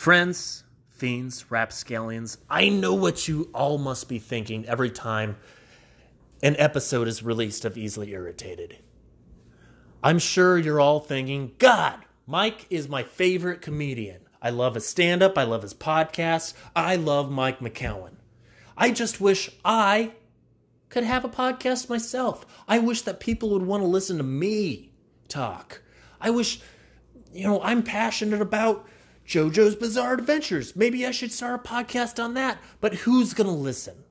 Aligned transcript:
Friends, 0.00 0.64
fiends, 0.88 1.50
rapscallions, 1.50 2.38
I 2.48 2.70
know 2.70 2.94
what 2.94 3.28
you 3.28 3.50
all 3.52 3.76
must 3.76 4.08
be 4.08 4.18
thinking 4.18 4.64
every 4.64 4.88
time 4.88 5.36
an 6.42 6.56
episode 6.58 7.06
is 7.06 7.22
released 7.22 7.66
of 7.66 7.76
Easily 7.76 8.12
Irritated. 8.12 8.78
I'm 10.02 10.18
sure 10.18 10.56
you're 10.56 10.80
all 10.80 11.00
thinking, 11.00 11.52
God, 11.58 11.98
Mike 12.26 12.66
is 12.70 12.88
my 12.88 13.02
favorite 13.02 13.60
comedian. 13.60 14.22
I 14.40 14.48
love 14.48 14.74
his 14.74 14.88
stand 14.88 15.22
up, 15.22 15.36
I 15.36 15.42
love 15.42 15.60
his 15.60 15.74
podcast, 15.74 16.54
I 16.74 16.96
love 16.96 17.30
Mike 17.30 17.58
McCowan. 17.58 18.14
I 18.78 18.92
just 18.92 19.20
wish 19.20 19.50
I 19.66 20.12
could 20.88 21.04
have 21.04 21.26
a 21.26 21.28
podcast 21.28 21.90
myself. 21.90 22.46
I 22.66 22.78
wish 22.78 23.02
that 23.02 23.20
people 23.20 23.50
would 23.50 23.66
want 23.66 23.82
to 23.82 23.86
listen 23.86 24.16
to 24.16 24.22
me 24.22 24.92
talk. 25.28 25.82
I 26.18 26.30
wish, 26.30 26.58
you 27.34 27.46
know, 27.46 27.60
I'm 27.62 27.82
passionate 27.82 28.40
about 28.40 28.88
JoJo's 29.30 29.76
Bizarre 29.76 30.14
Adventures. 30.14 30.74
Maybe 30.74 31.06
I 31.06 31.12
should 31.12 31.30
start 31.30 31.64
a 31.64 31.68
podcast 31.68 32.22
on 32.22 32.34
that. 32.34 32.58
But 32.80 32.94
who's 32.94 33.32
going 33.32 33.46
to 33.46 33.52
listen? 33.52 34.02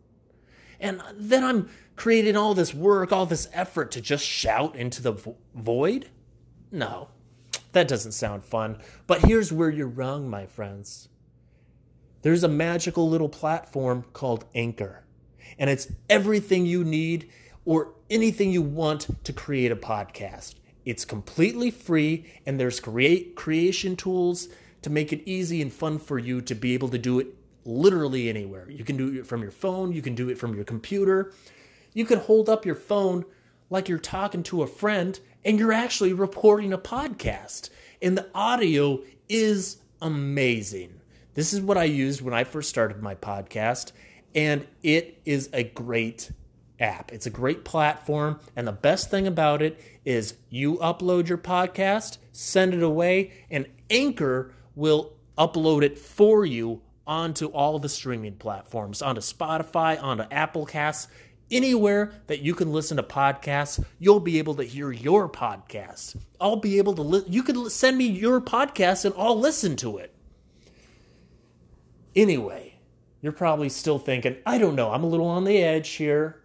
And 0.80 1.02
then 1.14 1.44
I'm 1.44 1.70
creating 1.98 2.38
all 2.38 2.54
this 2.54 2.74
work, 2.74 3.12
all 3.12 3.26
this 3.26 3.50
effort 3.52 3.92
to 3.92 4.02
just 4.02 4.26
shout 4.26 4.78
into 4.78 5.02
the 5.02 5.12
vo- 5.12 5.36
void? 5.54 6.10
No, 6.72 7.10
that 7.74 7.90
doesn't 7.90 8.14
sound 8.14 8.46
fun. 8.46 8.78
But 9.08 9.26
here's 9.26 9.52
where 9.52 9.70
you're 9.70 9.88
wrong, 9.88 10.30
my 10.30 10.46
friends. 10.46 11.10
There's 12.22 12.46
a 12.46 12.48
magical 12.48 13.10
little 13.10 13.28
platform 13.28 14.06
called 14.14 14.46
Anchor, 14.56 15.04
and 15.58 15.70
it's 15.70 15.92
everything 16.10 16.66
you 16.66 16.86
need 16.86 17.30
or 17.66 17.94
anything 18.10 18.52
you 18.52 18.62
want 18.62 19.08
to 19.26 19.34
create 19.34 19.72
a 19.72 19.76
podcast. 19.76 20.56
It's 20.86 21.04
completely 21.04 21.72
free, 21.72 22.26
and 22.46 22.58
there's 22.58 22.80
create 22.80 23.36
creation 23.36 23.98
tools 23.98 24.48
to 24.82 24.90
make 24.90 25.12
it 25.12 25.22
easy 25.26 25.62
and 25.62 25.72
fun 25.72 26.00
for 26.00 26.18
you 26.18 26.42
to 26.42 26.56
be 26.56 26.74
able 26.74 26.90
to 26.90 26.98
do 26.98 27.20
it 27.20 27.28
literally 27.66 28.30
anywhere. 28.30 28.70
You 28.70 28.84
can 28.84 28.98
do 28.98 29.20
it 29.20 29.28
from 29.28 29.42
your 29.42 29.52
phone, 29.52 29.92
you 29.92 30.02
can 30.02 30.16
do 30.16 30.30
it 30.30 30.38
from 30.38 30.56
your 30.56 30.64
computer. 30.64 31.34
You 31.94 32.06
can 32.06 32.20
hold 32.20 32.50
up 32.50 32.66
your 32.66 32.76
phone 32.76 33.26
like 33.70 33.90
you're 33.90 33.98
talking 33.98 34.44
to 34.44 34.62
a 34.62 34.68
friend 34.68 35.20
and 35.44 35.58
you're 35.58 35.74
actually 35.74 36.14
reporting 36.14 36.74
a 36.74 36.78
podcast. 36.78 37.70
And 38.02 38.18
the 38.18 38.28
audio 38.34 39.02
is 39.28 39.78
amazing. 40.02 41.02
This 41.34 41.54
is 41.54 41.62
what 41.62 41.78
I 41.78 41.86
used 41.86 42.22
when 42.22 42.34
I 42.34 42.44
first 42.44 42.70
started 42.70 43.02
my 43.02 43.16
podcast, 43.16 43.92
and 44.36 44.68
it 44.84 45.22
is 45.26 45.50
a 45.54 45.64
great 45.64 46.32
app. 46.80 47.12
It's 47.12 47.26
a 47.26 47.32
great 47.32 47.64
platform, 47.64 48.40
and 48.56 48.68
the 48.68 48.72
best 48.72 49.10
thing 49.10 49.28
about 49.28 49.62
it 49.62 49.80
is 50.06 50.36
you 50.50 50.78
upload 50.78 51.28
your 51.28 51.38
podcast, 51.38 52.18
send 52.32 52.74
it 52.74 52.84
away, 52.84 53.32
and 53.50 53.68
Anchor 53.90 54.54
will 54.76 55.14
upload 55.38 55.84
it 55.84 55.98
for 55.98 56.46
you 56.46 56.82
onto 57.08 57.48
all 57.48 57.80
the 57.80 57.90
streaming 57.90 58.36
platforms, 58.36 59.02
onto 59.02 59.22
Spotify, 59.22 60.02
onto 60.02 60.24
Apple 60.32 60.66
Casts, 60.66 61.08
anywhere 61.52 62.12
that 62.28 62.42
you 62.42 62.54
can 62.54 62.72
listen 62.72 62.98
to 62.98 63.04
podcasts, 63.04 63.84
you'll 63.98 64.20
be 64.20 64.38
able 64.38 64.56
to 64.56 64.64
hear 64.64 64.92
your 64.92 65.28
podcast. 65.28 66.16
I'll 66.40 66.58
be 66.58 66.78
able 66.78 66.94
to 66.96 67.02
li- 67.02 67.26
you 67.28 67.44
can 67.44 67.70
send 67.70 67.98
me 67.98 68.06
your 68.06 68.40
podcast 68.40 69.06
and 69.06 69.16
I'll 69.18 69.40
listen 69.40 69.76
to 69.78 69.98
it. 69.98 70.14
Anyway, 72.16 72.76
you're 73.22 73.32
probably 73.32 73.70
still 73.70 74.00
thinking, 74.00 74.38
I 74.46 74.58
don't 74.58 74.76
know, 74.76 74.92
I'm 74.92 75.04
a 75.04 75.08
little 75.08 75.28
on 75.28 75.44
the 75.44 75.58
edge 75.58 75.90
here. 75.92 76.42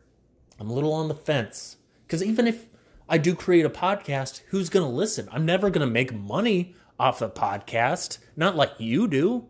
I'm 0.58 0.70
a 0.70 0.74
little 0.74 0.92
on 0.92 1.08
the 1.08 1.14
fence. 1.14 1.76
Cuz 2.08 2.22
even 2.22 2.46
if 2.46 2.68
I 3.08 3.18
do 3.18 3.34
create 3.34 3.66
a 3.66 3.70
podcast, 3.70 4.40
who's 4.48 4.70
going 4.70 4.86
to 4.86 4.94
listen? 4.94 5.28
I'm 5.30 5.44
never 5.44 5.68
going 5.68 5.86
to 5.86 5.92
make 5.92 6.14
money 6.14 6.74
off 6.98 7.18
the 7.18 7.28
podcast, 7.28 8.18
not 8.36 8.56
like 8.56 8.72
you 8.78 9.08
do. 9.08 9.46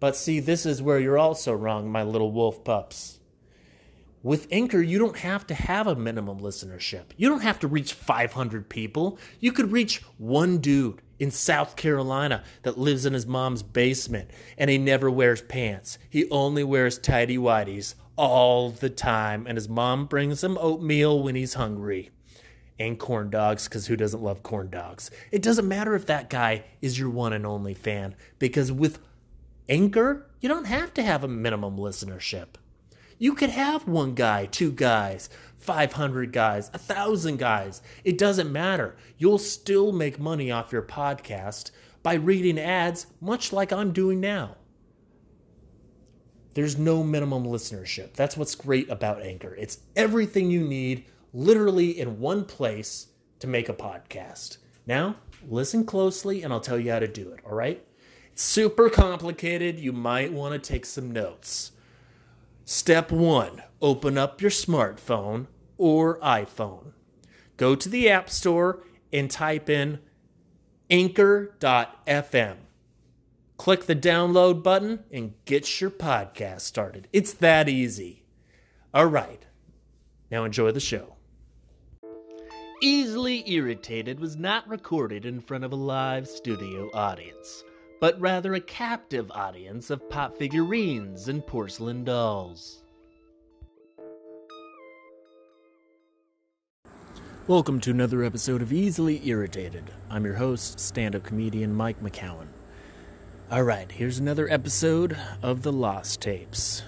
But 0.00 0.16
see, 0.16 0.40
this 0.40 0.64
is 0.64 0.80
where 0.80 1.00
you're 1.00 1.18
also 1.18 1.52
wrong, 1.52 1.90
my 1.90 2.02
little 2.02 2.30
wolf 2.30 2.62
pups. 2.62 3.18
With 4.22 4.48
Anchor, 4.50 4.80
you 4.80 4.98
don't 4.98 5.18
have 5.18 5.46
to 5.46 5.54
have 5.54 5.86
a 5.86 5.96
minimum 5.96 6.40
listenership. 6.40 7.06
You 7.16 7.28
don't 7.28 7.42
have 7.42 7.60
to 7.60 7.68
reach 7.68 7.92
500 7.94 8.68
people. 8.68 9.18
You 9.40 9.52
could 9.52 9.72
reach 9.72 10.02
one 10.18 10.58
dude 10.58 11.02
in 11.18 11.30
South 11.30 11.76
Carolina 11.76 12.44
that 12.62 12.78
lives 12.78 13.06
in 13.06 13.12
his 13.12 13.26
mom's 13.26 13.62
basement 13.62 14.30
and 14.56 14.70
he 14.70 14.78
never 14.78 15.10
wears 15.10 15.40
pants. 15.40 15.98
He 16.10 16.28
only 16.30 16.64
wears 16.64 16.98
tidy 16.98 17.38
whities 17.38 17.94
all 18.16 18.70
the 18.70 18.90
time, 18.90 19.46
and 19.46 19.56
his 19.56 19.68
mom 19.68 20.06
brings 20.06 20.42
him 20.42 20.58
oatmeal 20.60 21.22
when 21.22 21.36
he's 21.36 21.54
hungry 21.54 22.10
and 22.78 22.98
corn 22.98 23.30
dogs 23.30 23.64
because 23.64 23.86
who 23.86 23.96
doesn't 23.96 24.22
love 24.22 24.42
corn 24.42 24.70
dogs? 24.70 25.10
It 25.30 25.42
doesn't 25.42 25.66
matter 25.66 25.94
if 25.94 26.06
that 26.06 26.30
guy 26.30 26.64
is 26.80 26.98
your 26.98 27.10
one 27.10 27.32
and 27.32 27.46
only 27.46 27.74
fan 27.74 28.14
because 28.38 28.70
with 28.70 29.00
Anchor, 29.68 30.26
you 30.40 30.48
don't 30.48 30.66
have 30.66 30.94
to 30.94 31.02
have 31.02 31.24
a 31.24 31.28
minimum 31.28 31.76
listenership. 31.76 32.46
You 33.18 33.34
could 33.34 33.50
have 33.50 33.88
one 33.88 34.14
guy, 34.14 34.46
two 34.46 34.70
guys, 34.70 35.28
500 35.58 36.32
guys, 36.32 36.70
a 36.72 36.78
thousand 36.78 37.38
guys. 37.38 37.82
It 38.04 38.16
doesn't 38.16 38.52
matter. 38.52 38.96
You'll 39.18 39.38
still 39.38 39.92
make 39.92 40.20
money 40.20 40.50
off 40.50 40.72
your 40.72 40.82
podcast 40.82 41.72
by 42.02 42.14
reading 42.14 42.58
ads, 42.58 43.08
much 43.20 43.52
like 43.52 43.72
I'm 43.72 43.92
doing 43.92 44.20
now. 44.20 44.56
There's 46.54 46.78
no 46.78 47.02
minimum 47.02 47.44
listenership. 47.44 48.14
That's 48.14 48.36
what's 48.36 48.54
great 48.54 48.88
about 48.88 49.22
Anchor. 49.22 49.54
It's 49.56 49.80
everything 49.96 50.50
you 50.50 50.66
need 50.66 51.04
literally 51.32 51.98
in 51.98 52.20
one 52.20 52.44
place 52.44 53.08
to 53.40 53.46
make 53.46 53.68
a 53.68 53.74
podcast. 53.74 54.58
Now, 54.86 55.16
listen 55.48 55.84
closely 55.84 56.42
and 56.42 56.52
I'll 56.52 56.60
tell 56.60 56.78
you 56.78 56.90
how 56.90 56.98
to 56.98 57.08
do 57.08 57.30
it, 57.32 57.40
all 57.44 57.54
right? 57.54 57.84
It's 58.32 58.42
super 58.42 58.88
complicated. 58.88 59.78
You 59.78 59.92
might 59.92 60.32
want 60.32 60.52
to 60.54 60.58
take 60.58 60.86
some 60.86 61.10
notes. 61.10 61.72
Step 62.64 63.10
one 63.10 63.62
open 63.80 64.18
up 64.18 64.40
your 64.40 64.50
smartphone 64.50 65.46
or 65.76 66.18
iPhone. 66.20 66.92
Go 67.56 67.74
to 67.74 67.88
the 67.88 68.08
App 68.08 68.30
Store 68.30 68.82
and 69.12 69.30
type 69.30 69.68
in 69.68 70.00
anchor.fm. 70.90 72.56
Click 73.56 73.86
the 73.86 73.96
download 73.96 74.62
button 74.62 75.00
and 75.10 75.34
get 75.44 75.80
your 75.80 75.90
podcast 75.90 76.60
started. 76.60 77.08
It's 77.12 77.32
that 77.34 77.68
easy. 77.68 78.24
All 78.94 79.06
right, 79.06 79.44
now 80.30 80.44
enjoy 80.44 80.70
the 80.70 80.80
show. 80.80 81.17
Easily 82.80 83.42
Irritated 83.50 84.20
was 84.20 84.36
not 84.36 84.68
recorded 84.68 85.26
in 85.26 85.40
front 85.40 85.64
of 85.64 85.72
a 85.72 85.76
live 85.76 86.28
studio 86.28 86.88
audience, 86.94 87.64
but 88.00 88.20
rather 88.20 88.54
a 88.54 88.60
captive 88.60 89.28
audience 89.32 89.90
of 89.90 90.08
pop 90.08 90.38
figurines 90.38 91.26
and 91.26 91.44
porcelain 91.44 92.04
dolls. 92.04 92.84
Welcome 97.48 97.80
to 97.80 97.90
another 97.90 98.22
episode 98.22 98.62
of 98.62 98.72
Easily 98.72 99.26
Irritated. 99.26 99.90
I'm 100.08 100.24
your 100.24 100.34
host, 100.34 100.78
stand 100.78 101.16
up 101.16 101.24
comedian 101.24 101.74
Mike 101.74 102.00
McCowan. 102.00 102.46
Alright, 103.50 103.90
here's 103.90 104.20
another 104.20 104.48
episode 104.48 105.18
of 105.42 105.62
The 105.62 105.72
Lost 105.72 106.20
Tapes. 106.20 106.84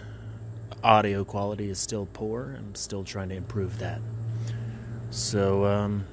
Audio 0.84 1.24
quality 1.24 1.68
is 1.68 1.80
still 1.80 2.06
poor. 2.12 2.54
I'm 2.56 2.76
still 2.76 3.02
trying 3.02 3.30
to 3.30 3.34
improve 3.34 3.80
that. 3.80 4.00
So, 5.10 5.64
um, 5.64 6.06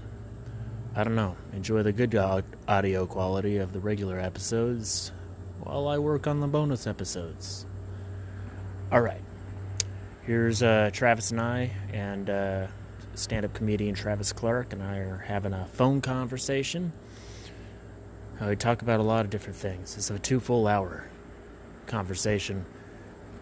I 0.95 1.03
don't 1.03 1.15
know. 1.15 1.35
Enjoy 1.53 1.83
the 1.83 1.93
good 1.93 2.15
audio 2.15 3.05
quality 3.05 3.57
of 3.57 3.71
the 3.71 3.79
regular 3.79 4.19
episodes 4.19 5.11
while 5.61 5.87
I 5.87 5.99
work 5.99 6.25
on 6.25 6.39
the 6.39 6.47
bonus 6.47 6.87
episodes. 6.87 7.67
Alright, 8.91 9.21
here's 10.25 10.63
uh, 10.63 10.89
Travis 10.93 11.29
and 11.29 11.39
I, 11.39 11.71
and 11.93 12.29
uh, 12.29 12.67
stand 13.13 13.45
up 13.45 13.53
comedian 13.53 13.93
Travis 13.93 14.33
Clark 14.33 14.73
and 14.73 14.81
I 14.81 14.97
are 14.97 15.25
having 15.27 15.53
a 15.53 15.67
phone 15.67 16.01
conversation. 16.01 16.91
Uh, 18.41 18.47
we 18.47 18.55
talk 18.55 18.81
about 18.81 18.99
a 18.99 19.03
lot 19.03 19.25
of 19.25 19.29
different 19.29 19.57
things. 19.57 19.95
It's 19.95 20.09
a 20.09 20.17
two 20.17 20.39
full 20.39 20.67
hour 20.67 21.07
conversation. 21.85 22.65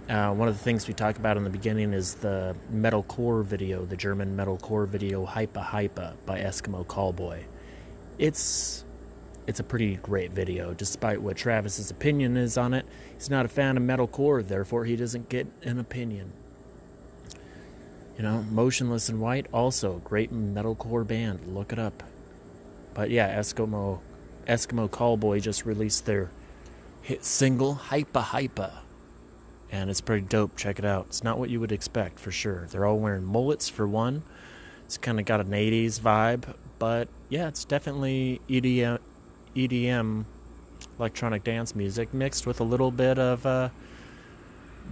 Uh, 0.08 0.32
one 0.32 0.48
of 0.48 0.56
the 0.56 0.64
things 0.64 0.88
we 0.88 0.94
talk 0.94 1.18
about 1.18 1.36
in 1.36 1.44
the 1.44 1.50
beginning 1.50 1.92
is 1.92 2.14
the 2.16 2.56
metalcore 2.72 3.44
video, 3.44 3.86
the 3.86 3.98
German 3.98 4.38
metalcore 4.38 4.88
video 4.88 5.26
"Hypa 5.26 5.66
Hypa" 5.66 6.14
by 6.28 6.40
Eskimo 6.40 6.86
Callboy. 6.86 7.44
It's 8.20 8.86
it's 9.48 9.60
a 9.60 9.64
pretty 9.64 9.96
great 9.96 10.32
video, 10.32 10.76
despite 10.76 11.22
what 11.22 11.38
Travis's 11.38 11.90
opinion 11.90 12.38
is 12.38 12.56
on 12.56 12.76
it. 12.76 12.86
He's 13.16 13.32
not 13.32 13.46
a 13.46 13.48
fan 13.48 13.78
of 13.78 13.84
metalcore, 13.84 14.48
therefore 14.48 14.86
he 14.86 14.96
doesn't 14.96 15.28
get 15.28 15.48
an 15.64 15.80
opinion. 15.80 16.34
You 18.16 18.24
know, 18.24 18.44
Motionless 18.44 19.10
in 19.10 19.20
White, 19.20 19.48
also 19.52 20.02
great 20.04 20.32
metalcore 20.32 21.06
band. 21.06 21.48
Look 21.48 21.74
it 21.74 21.80
up. 21.80 22.04
But 22.94 23.10
yeah, 23.10 23.36
Eskimo 23.40 24.02
Eskimo 24.48 24.88
Callboy 24.88 25.42
just 25.42 25.66
released 25.66 26.06
their 26.06 26.30
hit 27.02 27.26
single 27.26 27.76
"Hypa 27.90 28.22
Hypa." 28.22 28.85
And 29.72 29.90
it's 29.90 30.02
pretty 30.02 30.26
dope. 30.26 30.56
Check 30.56 30.80
it 30.80 30.86
out. 30.86 31.08
It's 31.08 31.24
not 31.24 31.38
what 31.38 31.50
you 31.50 31.60
would 31.60 31.72
expect 31.72 32.20
for 32.20 32.32
sure. 32.32 32.68
They're 32.70 32.86
all 32.86 33.00
wearing 33.00 33.24
mullets 33.24 33.70
for 33.70 33.88
one. 33.88 34.24
It's 34.86 34.98
kind 34.98 35.20
of 35.20 35.26
got 35.26 35.40
an 35.40 35.50
80s 35.50 36.00
vibe, 36.00 36.54
but 36.78 37.08
yeah, 37.30 37.48
it's 37.48 37.66
definitely 37.66 38.40
EDM, 38.48 39.00
EDM 39.56 40.26
electronic 41.00 41.44
dance 41.44 41.76
music 41.76 42.14
mixed 42.14 42.46
with 42.46 42.60
a 42.60 42.64
little 42.64 42.92
bit 42.92 43.18
of 43.18 43.46
uh, 43.46 43.70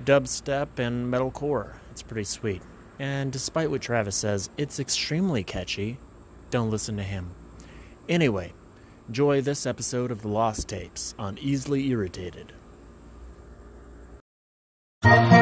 dubstep 0.04 0.80
and 0.80 1.14
metalcore. 1.14 1.76
It's 1.92 2.02
pretty 2.02 2.24
sweet. 2.26 2.62
And 3.00 3.32
despite 3.32 3.70
what 3.70 3.82
Travis 3.82 4.16
says, 4.16 4.50
it's 4.58 4.80
extremely 4.80 5.44
catchy. 5.44 5.98
Don't 6.52 6.70
listen 6.70 6.98
to 6.98 7.04
him. 7.04 7.32
Anyway, 8.08 8.54
enjoy 9.08 9.42
this 9.42 9.66
episode 9.66 10.12
of 10.12 10.22
The 10.22 10.28
Lost 10.28 10.70
Tapes 10.70 11.16
on 11.18 11.38
Easily 11.40 11.88
Irritated. 11.90 12.54
Welcome 15.04 15.36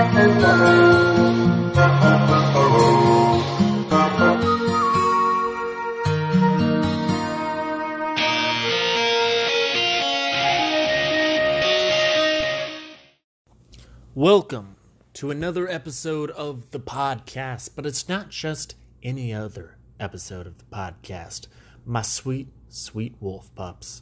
to 15.14 15.30
another 15.30 15.70
episode 15.70 16.32
of 16.32 16.72
the 16.72 16.80
podcast, 16.80 17.70
but 17.76 17.86
it's 17.86 18.10
not 18.10 18.30
just 18.30 18.74
any 19.04 19.32
other 19.32 19.78
episode 20.00 20.48
of 20.48 20.58
the 20.58 20.66
podcast. 20.66 21.46
My 21.86 22.02
sweet, 22.02 22.48
sweet 22.70 23.14
wolf 23.20 23.54
pups. 23.54 24.02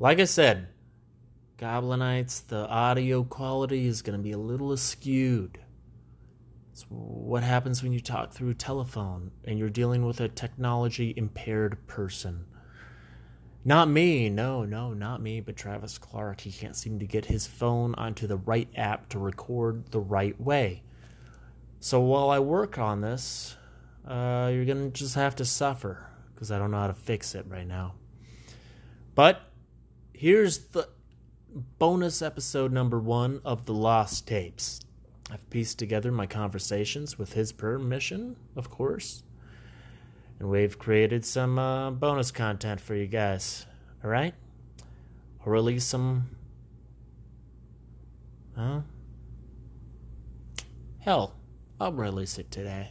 Like 0.00 0.18
I 0.18 0.24
said, 0.24 0.66
Goblinites, 1.62 2.44
the 2.48 2.66
audio 2.66 3.22
quality 3.22 3.86
is 3.86 4.02
going 4.02 4.18
to 4.18 4.22
be 4.22 4.32
a 4.32 4.38
little 4.38 4.70
askewed. 4.70 5.58
It's 6.72 6.84
what 6.88 7.44
happens 7.44 7.84
when 7.84 7.92
you 7.92 8.00
talk 8.00 8.32
through 8.32 8.54
telephone 8.54 9.30
and 9.44 9.60
you're 9.60 9.70
dealing 9.70 10.04
with 10.04 10.20
a 10.20 10.28
technology 10.28 11.14
impaired 11.16 11.86
person. 11.86 12.46
Not 13.64 13.88
me, 13.88 14.28
no, 14.28 14.64
no, 14.64 14.92
not 14.92 15.22
me, 15.22 15.38
but 15.38 15.54
Travis 15.54 15.98
Clark. 15.98 16.40
He 16.40 16.50
can't 16.50 16.74
seem 16.74 16.98
to 16.98 17.06
get 17.06 17.26
his 17.26 17.46
phone 17.46 17.94
onto 17.94 18.26
the 18.26 18.38
right 18.38 18.68
app 18.74 19.08
to 19.10 19.20
record 19.20 19.92
the 19.92 20.00
right 20.00 20.40
way. 20.40 20.82
So 21.78 22.00
while 22.00 22.30
I 22.30 22.40
work 22.40 22.76
on 22.76 23.02
this, 23.02 23.56
uh, 24.04 24.50
you're 24.52 24.64
going 24.64 24.90
to 24.90 24.98
just 24.98 25.14
have 25.14 25.36
to 25.36 25.44
suffer 25.44 26.08
because 26.34 26.50
I 26.50 26.58
don't 26.58 26.72
know 26.72 26.80
how 26.80 26.88
to 26.88 26.94
fix 26.94 27.36
it 27.36 27.46
right 27.46 27.68
now. 27.68 27.94
But 29.14 29.42
here's 30.12 30.58
the 30.58 30.88
bonus 31.52 32.22
episode 32.22 32.72
number 32.72 32.98
one 32.98 33.40
of 33.44 33.66
The 33.66 33.74
Lost 33.74 34.26
Tapes. 34.26 34.80
I've 35.30 35.48
pieced 35.50 35.78
together 35.78 36.10
my 36.10 36.26
conversations 36.26 37.18
with 37.18 37.34
his 37.34 37.52
permission, 37.52 38.36
of 38.56 38.70
course 38.70 39.22
and 40.42 40.50
we've 40.50 40.76
created 40.76 41.24
some 41.24 41.56
uh, 41.56 41.92
bonus 41.92 42.32
content 42.32 42.80
for 42.80 42.96
you 42.96 43.06
guys. 43.06 43.64
All 44.02 44.10
right? 44.10 44.34
I'll 45.46 45.52
release 45.52 45.84
some. 45.84 46.30
Huh? 48.56 48.80
Hell, 50.98 51.36
I'll 51.80 51.92
release 51.92 52.38
it 52.38 52.50
today. 52.50 52.90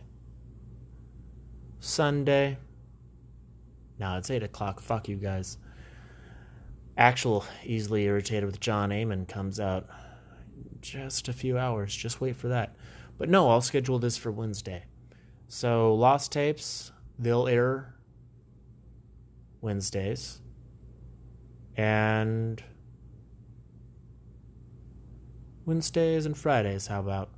Sunday. 1.81 2.57
No, 3.99 4.17
it's 4.17 4.31
8 4.31 4.43
o'clock. 4.43 4.79
Fuck 4.79 5.09
you 5.09 5.17
guys. 5.17 5.57
Actual 7.01 7.43
Easily 7.65 8.03
Irritated 8.03 8.45
with 8.45 8.59
John 8.59 8.91
Amon 8.91 9.25
comes 9.25 9.59
out 9.59 9.89
just 10.81 11.27
a 11.27 11.33
few 11.33 11.57
hours. 11.57 11.95
Just 11.95 12.21
wait 12.21 12.35
for 12.35 12.49
that. 12.49 12.75
But 13.17 13.27
no, 13.27 13.49
I'll 13.49 13.61
schedule 13.61 13.97
this 13.97 14.17
for 14.17 14.31
Wednesday. 14.31 14.83
So, 15.47 15.95
Lost 15.95 16.31
Tapes, 16.31 16.91
they'll 17.17 17.47
air 17.47 17.95
Wednesdays. 19.61 20.41
And 21.75 22.63
Wednesdays 25.65 26.27
and 26.27 26.37
Fridays, 26.37 26.85
how 26.85 26.99
about? 26.99 27.31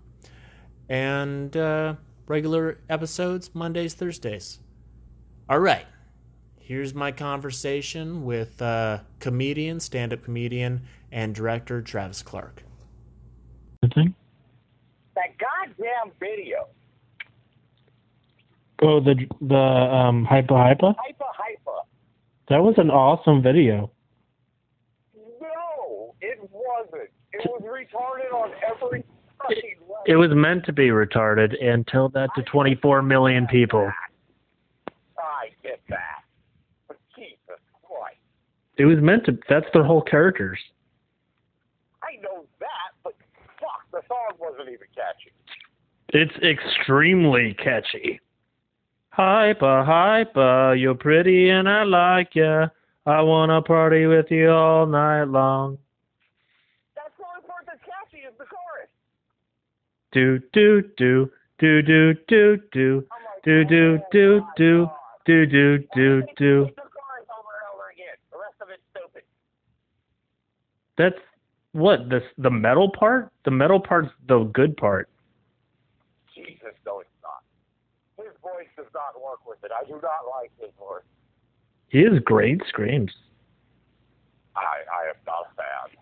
And 0.89 1.55
uh, 1.55 1.95
regular 2.27 2.79
episodes, 2.89 3.55
Mondays, 3.55 3.93
Thursdays. 3.93 4.59
All 5.47 5.59
right. 5.59 5.85
Here's 6.65 6.93
my 6.93 7.11
conversation 7.11 8.23
with 8.23 8.61
uh, 8.61 8.99
comedian, 9.19 9.81
stand 9.81 10.13
up 10.13 10.23
comedian, 10.23 10.83
and 11.11 11.35
director 11.35 11.81
Travis 11.81 12.21
Clark. 12.21 12.63
Thing? 13.93 14.15
That 15.15 15.37
goddamn 15.37 16.13
video. 16.17 16.67
Oh, 18.81 19.01
the 19.01 19.27
the 19.41 19.55
um 19.55 20.23
hyper 20.23 20.55
hyper. 20.55 20.93
Hyper 20.97 21.25
hyper. 21.37 21.87
That 22.47 22.63
was 22.63 22.75
an 22.77 22.89
awesome 22.89 23.41
video. 23.41 23.91
No, 25.41 26.15
it 26.21 26.39
wasn't. 26.49 27.09
It 27.33 27.45
was 27.45 27.61
retarded 27.61 28.33
on 28.33 28.51
every 28.65 29.03
fucking 29.37 29.75
level. 29.81 30.03
It 30.07 30.15
was 30.15 30.31
meant 30.31 30.65
to 30.65 30.71
be 30.71 30.87
retarded 30.87 31.61
and 31.61 31.85
tell 31.87 32.07
that 32.09 32.29
to 32.35 32.43
24 32.43 33.01
million 33.01 33.47
people. 33.47 33.91
I 35.17 35.49
get 35.61 35.81
that. 35.89 36.23
But 36.87 36.97
Jesus 37.15 37.59
Christ. 37.83 38.17
It 38.77 38.85
was 38.85 38.97
meant 39.01 39.25
to. 39.25 39.37
That's 39.49 39.65
their 39.73 39.83
whole 39.83 40.01
characters. 40.01 40.59
I 42.01 42.21
know 42.21 42.45
that, 42.59 42.91
but 43.03 43.13
fuck, 43.59 43.83
the 43.91 44.01
song 44.07 44.37
wasn't 44.39 44.69
even 44.69 44.87
catchy. 44.95 45.31
It's 46.09 46.35
extremely 46.43 47.55
catchy. 47.55 48.19
Hyper, 49.09 49.83
hyper, 49.83 50.73
you're 50.75 50.95
pretty 50.95 51.49
and 51.49 51.69
I 51.69 51.83
like 51.83 52.33
ya. 52.33 52.67
I 53.05 53.21
wanna 53.21 53.61
party 53.61 54.05
with 54.05 54.25
you 54.31 54.49
all 54.49 54.85
night 54.85 55.25
long. 55.25 55.77
That's 56.95 57.11
the 57.17 57.25
only 57.25 57.47
part 57.47 57.65
that's 57.67 57.79
catchy 57.81 58.25
is 58.25 58.33
the 58.39 58.45
chorus. 58.45 58.89
Do 60.13 60.39
do 60.53 60.81
do 60.97 61.29
do 61.59 61.81
do 61.81 62.13
do 62.13 62.13
do 62.29 63.03
do 63.43 63.65
do 63.69 63.99
oh 64.01 64.01
do 64.11 64.41
do 64.55 64.87
do 65.25 65.45
do 65.45 65.77
do 65.93 66.23
do. 66.37 66.65
it's 66.65 66.75
The 66.75 66.81
chorus 66.81 67.27
over 67.29 67.53
and 67.53 67.67
over 67.73 67.89
again. 67.91 68.17
The 68.31 68.37
rest 68.37 68.55
of 68.61 68.69
it's 68.69 68.81
stupid. 68.91 69.23
That's 70.97 71.15
what 71.71 72.09
the 72.09 72.21
the 72.37 72.49
metal 72.49 72.89
part. 72.89 73.31
The 73.45 73.51
metal 73.51 73.79
part's 73.79 74.09
the 74.27 74.43
good 74.53 74.77
part. 74.77 75.09
Jesus, 76.35 76.73
no, 76.85 76.99
it's 76.99 77.09
not. 77.21 77.43
His 78.23 78.33
voice 78.41 78.67
does 78.75 78.87
not 78.93 79.21
work 79.21 79.45
with 79.47 79.57
it. 79.63 79.71
I 79.71 79.85
do 79.85 79.93
not 79.93 80.25
like 80.39 80.51
his 80.59 80.71
voice. 80.79 81.03
He 81.89 82.03
has 82.03 82.19
great 82.23 82.61
screams. 82.67 83.11
I, 84.55 84.59
I 84.61 85.09
am 85.09 85.15
not 85.25 85.47
a 85.51 85.55
fan. 85.55 85.97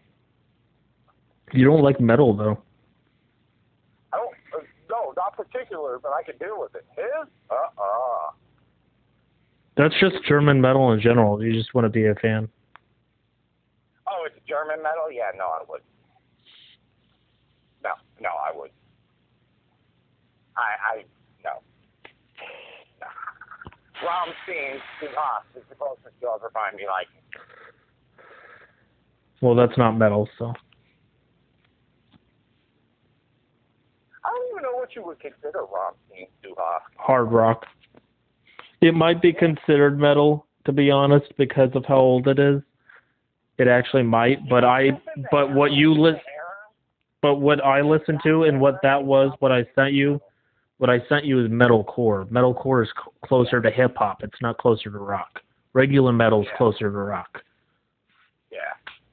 You 1.53 1.65
don't 1.65 1.81
like 1.81 2.00
metal 2.00 2.36
though. 2.36 2.62
I 4.13 4.17
don't, 4.17 4.33
uh, 4.53 4.65
no, 4.89 5.13
not 5.15 5.36
particular, 5.36 6.00
but 6.01 6.12
I 6.12 6.24
can 6.24 6.38
deal 6.38 6.60
with 6.60 6.75
it. 6.75 6.86
His, 6.95 7.27
uh-uh. 7.50 8.31
That's 9.77 9.93
just 10.00 10.15
German 10.27 10.60
metal 10.60 10.91
in 10.91 11.00
general. 11.01 11.43
You 11.43 11.53
just 11.53 11.74
want 11.74 11.86
to 11.86 11.89
be 11.89 12.05
a 12.05 12.15
fan. 12.15 12.50
Oh, 14.12 14.25
it's 14.25 14.36
German 14.48 14.84
metal? 14.84 15.10
Yeah, 15.12 15.32
no, 15.38 15.46
I 15.46 15.63
would. 15.70 15.82
No, 17.84 17.91
no, 18.20 18.30
I 18.30 18.56
would. 18.56 18.72
I, 20.58 21.00
I, 21.00 21.03
no. 21.44 21.62
no. 23.00 23.08
Rammstein 24.03 24.75
us 24.75 25.46
is 25.56 25.63
the 25.70 25.75
closest 25.75 26.13
you'll 26.22 26.36
ever 26.36 26.51
find 26.53 26.75
me 26.75 26.84
like. 26.88 27.08
Well, 29.41 29.56
that's 29.56 29.77
not 29.77 29.94
metal, 29.94 30.27
so 30.38 30.53
I 34.24 34.30
don't 34.30 34.51
even 34.51 34.63
know 34.63 34.75
what 34.75 34.94
you 34.96 35.03
would 35.06 35.20
consider 35.22 35.60
Rammstein 35.60 36.27
us. 36.51 36.82
hard 36.98 37.32
rock. 37.32 37.65
It 38.82 38.94
might 38.94 39.22
be 39.22 39.32
considered 39.32 39.98
metal, 39.98 40.46
to 40.65 40.74
be 40.74 40.91
honest, 40.91 41.32
because 41.38 41.70
of 41.75 41.86
how 41.86 41.98
old 41.98 42.27
it 42.27 42.39
is. 42.39 42.62
It 43.58 43.67
actually 43.67 44.03
might, 44.03 44.48
but 44.50 44.63
I, 44.63 44.91
but 45.31 45.53
what 45.53 45.72
you 45.72 45.93
list, 45.93 46.22
but 47.22 47.36
what 47.36 47.63
I 47.63 47.81
listened 47.81 48.20
to 48.24 48.43
and 48.43 48.60
what 48.60 48.75
that 48.81 49.03
was, 49.03 49.31
what 49.39 49.51
I 49.51 49.65
sent 49.75 49.93
you, 49.93 50.20
what 50.77 50.89
I 50.89 51.00
sent 51.08 51.25
you 51.25 51.43
is 51.46 51.51
metalcore. 51.51 52.27
Metalcore 52.29 52.84
is 52.84 52.89
c- 52.89 53.12
closer 53.24 53.62
to 53.62 53.70
hip 53.70 53.96
hop. 53.98 54.24
It's 54.24 54.41
not 54.41 54.58
closer 54.58 54.89
to 54.89 54.98
rock. 54.98 55.41
Regular 55.74 56.12
metal's 56.12 56.48
Yeah. 56.51 56.58
closer 56.58 56.89
to 56.91 56.98
rock. 56.98 57.43
Yeah, 58.51 58.60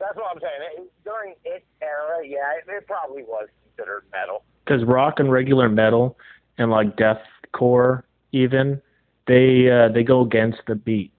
that's 0.00 0.16
what 0.16 0.34
I'm 0.34 0.40
saying. 0.40 0.52
It, 0.78 0.92
during 1.04 1.34
its 1.44 1.64
era, 1.82 2.26
yeah, 2.26 2.56
it, 2.56 2.70
it 2.74 2.86
probably 2.86 3.24
was 3.24 3.48
considered 3.76 4.04
metal. 4.10 4.42
because 4.64 4.82
rock 4.84 5.20
and 5.20 5.30
regular 5.30 5.68
metal 5.68 6.16
and 6.56 6.70
like 6.70 6.96
deathcore 6.96 8.02
even 8.32 8.80
they 9.26 9.70
uh, 9.70 9.88
they 9.92 10.02
go 10.02 10.22
against 10.22 10.58
the 10.66 10.74
beat 10.74 11.12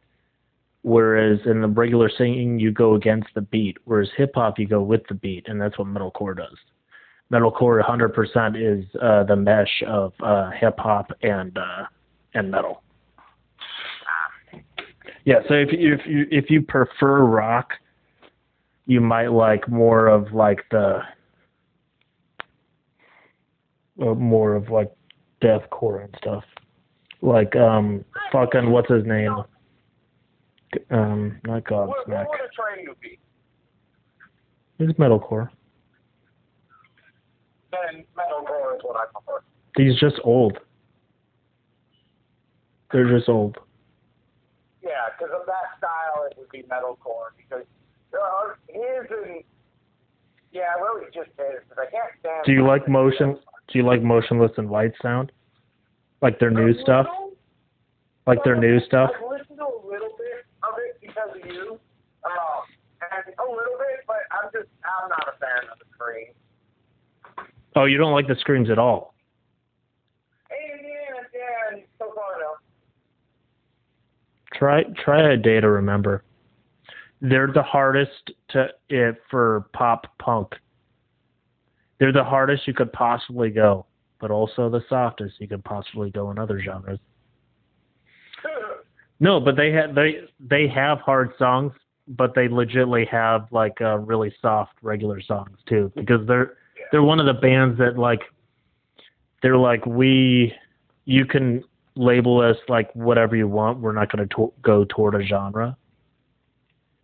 whereas 0.84 1.40
in 1.46 1.62
the 1.62 1.68
regular 1.68 2.10
singing 2.18 2.60
you 2.60 2.72
go 2.72 2.96
against 2.96 3.28
the 3.36 3.42
beat 3.42 3.78
whereas 3.86 4.10
hip 4.16 4.32
hop 4.36 4.58
you 4.58 4.68
go 4.68 4.82
with 4.82 5.02
the 5.08 5.14
beat 5.14 5.48
and 5.48 5.60
that's 5.60 5.78
what 5.78 5.88
metalcore 5.88 6.36
does 6.36 6.58
metalcore 7.32 7.84
100% 7.84 8.80
is 8.80 8.86
uh, 9.02 9.24
the 9.24 9.36
mesh 9.36 9.84
of 9.88 10.14
uh, 10.22 10.50
hip 10.52 10.76
hop 10.78 11.12
and 11.22 11.58
uh, 11.58 11.84
and 12.34 12.50
metal 12.50 12.84
yeah 15.26 15.40
so 15.48 15.54
if 15.54 15.72
you, 15.72 15.94
if 15.94 16.06
you 16.06 16.26
if 16.32 16.50
you 16.50 16.62
prefer 16.62 17.24
rock 17.24 17.74
you 18.86 19.00
might 19.00 19.28
like 19.28 19.70
more 19.70 20.08
of 20.08 20.34
like 20.34 20.66
the 20.72 21.02
uh, 24.02 24.14
more 24.16 24.56
of 24.56 24.70
like 24.70 24.92
deathcore 25.42 26.04
and 26.04 26.16
stuff. 26.18 26.44
Like 27.22 27.56
um 27.56 28.04
fucking 28.32 28.70
what's 28.70 28.90
his 28.90 29.06
name? 29.06 29.36
Um 30.92 31.40
not 31.46 31.70
What, 31.70 32.08
Godsmack. 32.08 32.28
what 32.28 32.30
would 32.30 32.40
a 32.40 32.76
train 32.76 32.86
you 32.86 32.96
be? 33.02 33.20
He's 34.78 34.90
metalcore. 34.96 35.50
Then 37.72 38.04
metalcore 38.18 38.76
is 38.76 38.82
what 38.84 38.96
I 38.96 39.06
prefer. 39.12 39.44
He's 39.78 40.00
just 40.00 40.20
old. 40.24 40.58
They're 42.92 43.18
just 43.18 43.30
old. 43.30 43.58
Yeah, 44.82 44.90
because 45.18 45.34
of 45.40 45.46
that 45.46 45.78
style, 45.78 46.26
it 46.32 46.38
would 46.38 46.50
be 46.50 46.64
metalcore. 46.64 47.32
Because 47.38 47.66
uh, 48.14 48.54
his 48.68 49.06
and 49.12 49.44
yeah, 50.52 50.74
really 50.82 51.06
just 51.14 51.30
his. 51.38 51.62
Because 51.68 51.86
I 51.88 51.92
can't 51.92 52.12
stand. 52.20 52.46
Do 52.46 52.54
you 52.54 52.66
like 52.66 52.88
motion 52.88 53.38
do 53.72 53.78
you 53.78 53.86
like 53.86 54.02
Motionless 54.02 54.52
in 54.58 54.68
White 54.68 54.94
sound? 55.02 55.32
Like 56.22 56.40
their 56.40 56.50
new 56.50 56.74
stuff? 56.82 57.06
Like 58.26 58.44
their 58.44 58.56
new 58.56 58.80
stuff? 58.86 59.12
I've 59.16 59.30
listened 59.30 59.58
to 59.60 59.66
a 59.66 59.78
little 59.86 60.10
bit 60.18 60.46
of 60.64 60.74
it 60.80 60.98
because 61.02 61.16
of 61.18 61.28
you, 61.46 61.80
um, 62.24 62.64
and 63.00 63.34
a 63.36 63.48
little 63.50 63.78
bit, 63.78 64.04
but 64.08 64.24
I'm 64.32 64.52
just 64.52 64.70
I'm 64.84 65.10
not 65.10 65.28
a 65.28 65.40
fan 65.40 65.70
of 65.72 65.80
the. 65.80 65.90
Oh, 67.76 67.86
you 67.86 67.98
don't 67.98 68.14
like 68.14 68.28
the 68.28 68.36
screams 68.40 68.70
at 68.70 68.80
all. 68.80 69.14
And 70.50 70.82
yeah, 70.82 71.40
yeah, 71.74 71.80
so 71.98 72.12
far 72.16 72.40
no. 72.40 72.56
Try 74.54 74.84
try 75.04 75.34
a 75.34 75.38
day 75.38 75.60
to 75.60 75.70
remember. 75.70 76.24
They're 77.22 77.52
the 77.54 77.64
hardest 77.64 78.32
to 78.50 78.68
it 78.90 79.22
for 79.30 79.68
pop 79.74 80.08
punk. 80.20 80.56
They're 82.00 82.14
the 82.14 82.24
hardest 82.24 82.68
you 82.68 82.74
could 82.74 82.92
possibly 82.92 83.50
go, 83.50 83.86
but 84.20 84.32
also 84.32 84.70
the 84.70 84.84
softest 84.90 85.36
you 85.40 85.48
could 85.48 85.64
possibly 85.64 86.10
go 86.10 86.32
in 86.32 86.40
other 86.40 86.62
genres. 86.62 87.00
No, 89.20 89.40
but 89.40 89.56
they 89.56 89.72
have 89.72 89.96
they 89.96 90.22
they 90.40 90.68
have 90.68 91.00
hard 91.00 91.32
songs, 91.38 91.74
but 92.08 92.34
they 92.36 92.48
legitimately 92.48 93.06
have 93.06 93.48
like 93.52 93.82
uh, 93.82 93.98
really 93.98 94.34
soft 94.42 94.74
regular 94.82 95.22
songs 95.22 95.58
too, 95.68 95.92
because 95.96 96.26
they're 96.28 96.54
they're 96.92 97.04
one 97.04 97.20
of 97.20 97.26
the 97.26 97.34
bands 97.34 97.78
that 97.80 97.98
like 97.98 98.22
they're 99.42 99.58
like 99.58 99.86
we 99.86 100.54
you 101.06 101.26
can 101.26 101.64
label 101.96 102.40
us 102.40 102.56
like 102.70 102.94
whatever 102.96 103.36
you 103.36 103.48
want. 103.48 103.80
We're 103.80 103.92
not 103.92 104.12
going 104.12 104.28
to 104.28 104.36
to- 104.36 104.54
go 104.62 104.86
toward 104.86 105.16
a 105.16 105.26
genre. 105.26 105.76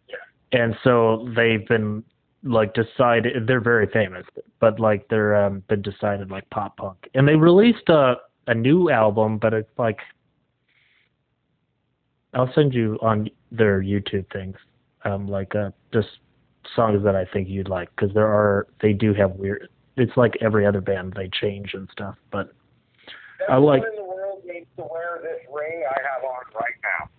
Yeah. 0.08 0.16
And 0.62 0.76
so 0.84 1.28
they've 1.36 1.68
been 1.68 2.04
like 2.44 2.74
decided 2.74 3.48
they're 3.48 3.60
very 3.60 3.88
famous, 3.88 4.26
but 4.60 4.80
like 4.80 5.08
they're 5.10 5.36
um, 5.36 5.64
been 5.68 5.82
decided 5.82 6.32
like 6.32 6.50
pop 6.50 6.78
punk, 6.78 7.10
and 7.14 7.28
they 7.28 7.36
released 7.36 7.90
a 7.90 8.16
a 8.48 8.54
new 8.54 8.90
album, 8.90 9.38
but 9.40 9.54
it's 9.54 9.72
like 9.78 10.00
I'll 12.36 12.52
send 12.54 12.74
you 12.74 13.00
on 13.02 13.30
their 13.50 13.82
YouTube 13.82 14.32
things, 14.32 14.58
um, 15.06 15.28
like 15.28 15.56
uh, 15.56 15.72
just 15.94 16.10
songs 16.76 17.02
that 17.04 17.16
I 17.16 17.26
think 17.26 17.48
you'd 17.48 17.70
like 17.70 17.90
because 17.96 18.14
there 18.14 18.28
are 18.28 18.68
they 18.82 18.92
do 18.92 19.14
have 19.14 19.32
weird. 19.32 19.70
It's 19.96 20.16
like 20.18 20.34
every 20.42 20.66
other 20.66 20.82
band 20.82 21.14
they 21.16 21.30
change 21.30 21.74
and 21.74 21.88
stuff, 21.92 22.16
but 22.32 22.52
I 23.50 23.56
like- 23.56 23.84
in 23.84 23.96
the 23.96 24.04
world 24.04 24.42
needs 24.46 24.68
to 24.78 24.84
wear 24.84 25.20
this 25.24 25.40
ring 25.54 25.84
I 25.90 26.00
have 26.02 26.24
on 26.24 26.44
right 26.54 26.74
now. 26.84 27.10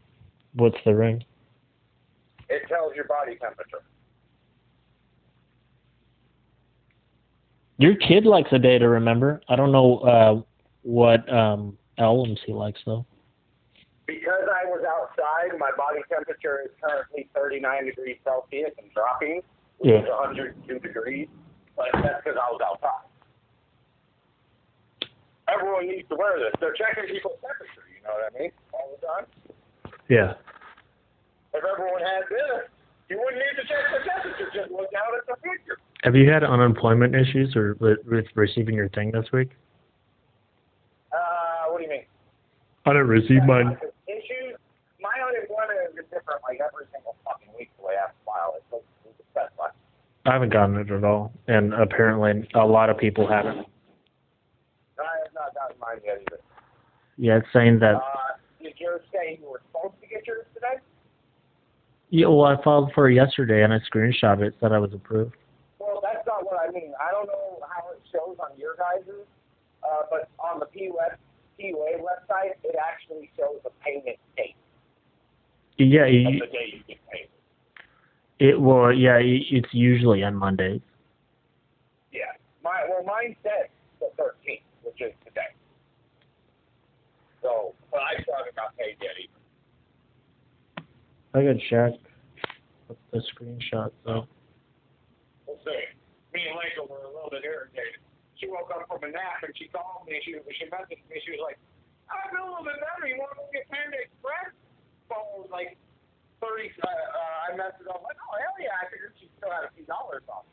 what's 0.52 0.76
the 0.84 0.94
ring? 0.94 1.24
It 2.48 2.62
tells 2.68 2.94
your 2.94 3.04
body 3.06 3.36
temperature. 3.36 3.82
Your 7.78 7.94
kid 7.96 8.24
likes 8.24 8.48
a 8.52 8.58
day 8.58 8.78
to 8.78 8.88
remember. 8.88 9.40
I 9.48 9.56
don't 9.56 9.72
know 9.72 9.98
uh, 9.98 10.40
what 10.82 11.30
um, 11.32 11.76
albums 11.98 12.38
he 12.46 12.52
likes 12.52 12.80
though. 12.86 13.04
Because 14.06 14.46
I 14.46 14.64
was 14.70 14.84
outside, 14.86 15.58
my 15.58 15.70
body 15.76 16.00
temperature 16.08 16.62
is 16.64 16.70
currently 16.80 17.28
39 17.34 17.86
degrees 17.86 18.16
Celsius 18.22 18.70
and 18.78 18.86
dropping, 18.94 19.42
which 19.78 19.90
Yeah. 19.90 20.02
is 20.02 20.08
102 20.08 20.78
degrees. 20.78 21.28
But 21.76 21.90
that's 21.92 22.22
because 22.24 22.38
I 22.38 22.48
was 22.50 22.60
outside. 22.64 23.04
Everyone 25.48 25.86
needs 25.86 26.08
to 26.08 26.16
wear 26.16 26.38
this. 26.38 26.52
They're 26.60 26.72
checking 26.74 27.06
people's 27.12 27.38
temperature, 27.40 27.84
you 27.94 28.02
know 28.02 28.14
what 28.14 28.32
I 28.34 28.38
mean? 28.38 28.52
All 28.72 28.96
the 28.98 29.06
time. 29.06 29.26
Yeah. 30.08 30.34
If 31.54 31.64
everyone 31.64 32.00
had 32.02 32.22
this, 32.28 32.68
you 33.08 33.18
wouldn't 33.18 33.38
need 33.38 33.62
to 33.62 33.66
check 33.68 33.84
the 33.92 34.08
temperature. 34.08 34.50
Just 34.54 34.70
look 34.70 34.90
out 34.94 35.14
at 35.16 35.26
the 35.26 35.36
future. 35.42 35.78
Have 36.02 36.14
you 36.16 36.30
had 36.30 36.42
unemployment 36.44 37.14
issues 37.14 37.54
or 37.56 37.74
with, 37.80 37.98
with 38.06 38.26
receiving 38.34 38.74
your 38.74 38.88
thing 38.90 39.10
this 39.12 39.26
week? 39.32 39.50
Uh, 41.12 41.70
what 41.70 41.78
do 41.78 41.84
you 41.84 41.90
mean? 41.90 42.04
I 42.84 42.90
didn't 42.92 43.08
receive 43.08 43.42
mine. 43.44 43.76
Issues. 44.06 44.56
My 45.00 45.12
unemployment 45.20 45.98
is 45.98 46.04
different 46.08 46.40
like 46.46 46.58
every 46.62 46.86
single 46.92 47.16
fucking 47.24 47.48
week 47.58 47.70
the 47.78 47.86
way 47.86 47.94
I 48.00 48.08
file 48.24 48.54
it. 48.56 48.64
So 48.70 48.82
it's 49.04 49.18
the 49.18 49.24
best 49.34 49.52
one. 49.56 49.70
I 50.24 50.32
haven't 50.32 50.52
gotten 50.52 50.76
it 50.76 50.90
at 50.90 51.04
all, 51.04 51.32
and 51.46 51.74
apparently 51.74 52.48
a 52.54 52.66
lot 52.66 52.90
of 52.90 52.98
people 52.98 53.28
haven't. 53.28 53.66
I 54.98 55.12
have 55.22 55.34
not 55.34 55.54
gotten 55.54 55.78
mine 55.78 56.00
yet 56.04 56.22
either. 56.26 56.40
Yeah, 57.16 57.38
it's 57.38 57.46
saying 57.52 57.78
that. 57.80 57.96
Uh, 57.96 58.00
did 58.62 58.74
yours 58.78 59.02
say 59.12 59.38
you 59.40 59.48
were 59.48 59.60
supposed 59.70 59.94
to 60.00 60.06
get 60.08 60.26
yours 60.26 60.46
today? 60.54 60.82
Yeah, 62.10 62.26
well, 62.28 62.44
I 62.44 62.62
filed 62.62 62.92
for 62.94 63.10
it 63.10 63.14
yesterday, 63.14 63.62
and 63.62 63.72
I 63.72 63.78
screenshot 63.78 64.40
it. 64.42 64.54
Said 64.60 64.72
I 64.72 64.78
was 64.78 64.92
approved. 64.94 65.36
Well, 65.78 66.00
that's 66.02 66.26
not 66.26 66.44
what 66.44 66.58
I 66.60 66.72
mean. 66.72 66.92
I 67.00 67.10
don't 67.12 67.26
know 67.26 67.58
how 67.68 67.92
it 67.92 68.00
shows 68.10 68.36
on 68.40 68.58
your 68.58 68.74
guys', 68.76 69.06
uh, 69.82 70.02
but 70.10 70.28
on 70.38 70.60
the 70.60 70.66
P 70.66 70.90
web, 70.90 71.18
PUA 71.72 71.98
website, 72.00 72.52
it 72.64 72.76
actually 72.78 73.30
shows 73.36 73.60
a 73.64 73.70
payment 73.84 74.16
date 74.36 74.54
Yeah, 75.78 76.06
you, 76.06 76.40
the 76.40 76.46
day 76.46 76.72
you 76.72 76.80
get 76.86 76.98
paid. 77.10 77.28
it 78.38 78.60
well, 78.60 78.92
yeah, 78.92 79.18
it's 79.20 79.68
usually 79.72 80.22
on 80.22 80.34
Mondays. 80.34 80.80
Yeah. 82.12 82.20
My 82.62 82.84
well, 82.88 83.04
mine 83.04 83.36
says 83.42 83.68
the 84.00 84.06
13th, 84.22 84.60
which 84.82 85.00
is 85.00 85.12
today. 85.24 85.40
So, 87.42 87.74
but 87.90 88.00
I 88.00 88.22
still 88.22 88.34
haven't 88.36 88.56
got 88.56 88.76
paid 88.76 88.96
yet 89.00 89.12
either. 89.22 89.32
I 91.34 91.42
could 91.42 91.60
check 91.68 91.92
the 93.12 93.22
screenshot 93.34 93.90
though. 94.04 94.26
We'll 95.46 95.58
see. 95.64 95.84
Me 96.34 96.42
and 96.48 96.56
Lisa 96.58 96.90
were 96.90 97.04
a 97.04 97.08
little 97.14 97.30
bit 97.30 97.44
irritated. 97.44 98.00
She 98.36 98.46
woke 98.52 98.68
up 98.72 98.84
from 98.88 99.00
a 99.04 99.10
nap 99.10 99.40
and 99.44 99.52
she 99.56 99.68
called 99.72 100.04
me. 100.04 100.20
She 100.24 100.36
she 100.56 100.64
messaged 100.68 101.00
me. 101.08 101.16
She 101.24 101.32
was 101.36 101.42
like, 101.44 101.56
"I 102.12 102.28
feel 102.28 102.44
a 102.44 102.50
little 102.52 102.66
bit 102.68 102.76
better. 102.80 103.08
You 103.08 103.16
want 103.16 103.32
to 103.32 103.40
go 103.40 103.46
get 103.52 103.64
Panda 103.72 103.96
Express?" 103.96 104.52
Phone 105.08 105.40
was 105.40 105.48
like 105.48 105.80
thirty. 106.44 106.68
Uh, 106.80 106.88
uh, 106.88 107.48
I 107.48 107.56
messaged 107.56 107.88
her. 107.88 107.96
I'm 107.96 108.04
like, 108.04 108.20
"Oh 108.20 108.36
hell 108.36 108.56
yeah!" 108.60 108.76
I 108.76 108.84
figured 108.92 109.16
she 109.16 109.32
still 109.40 109.48
had 109.52 109.64
a 109.64 109.72
few 109.72 109.88
dollars 109.88 110.24
off. 110.28 110.44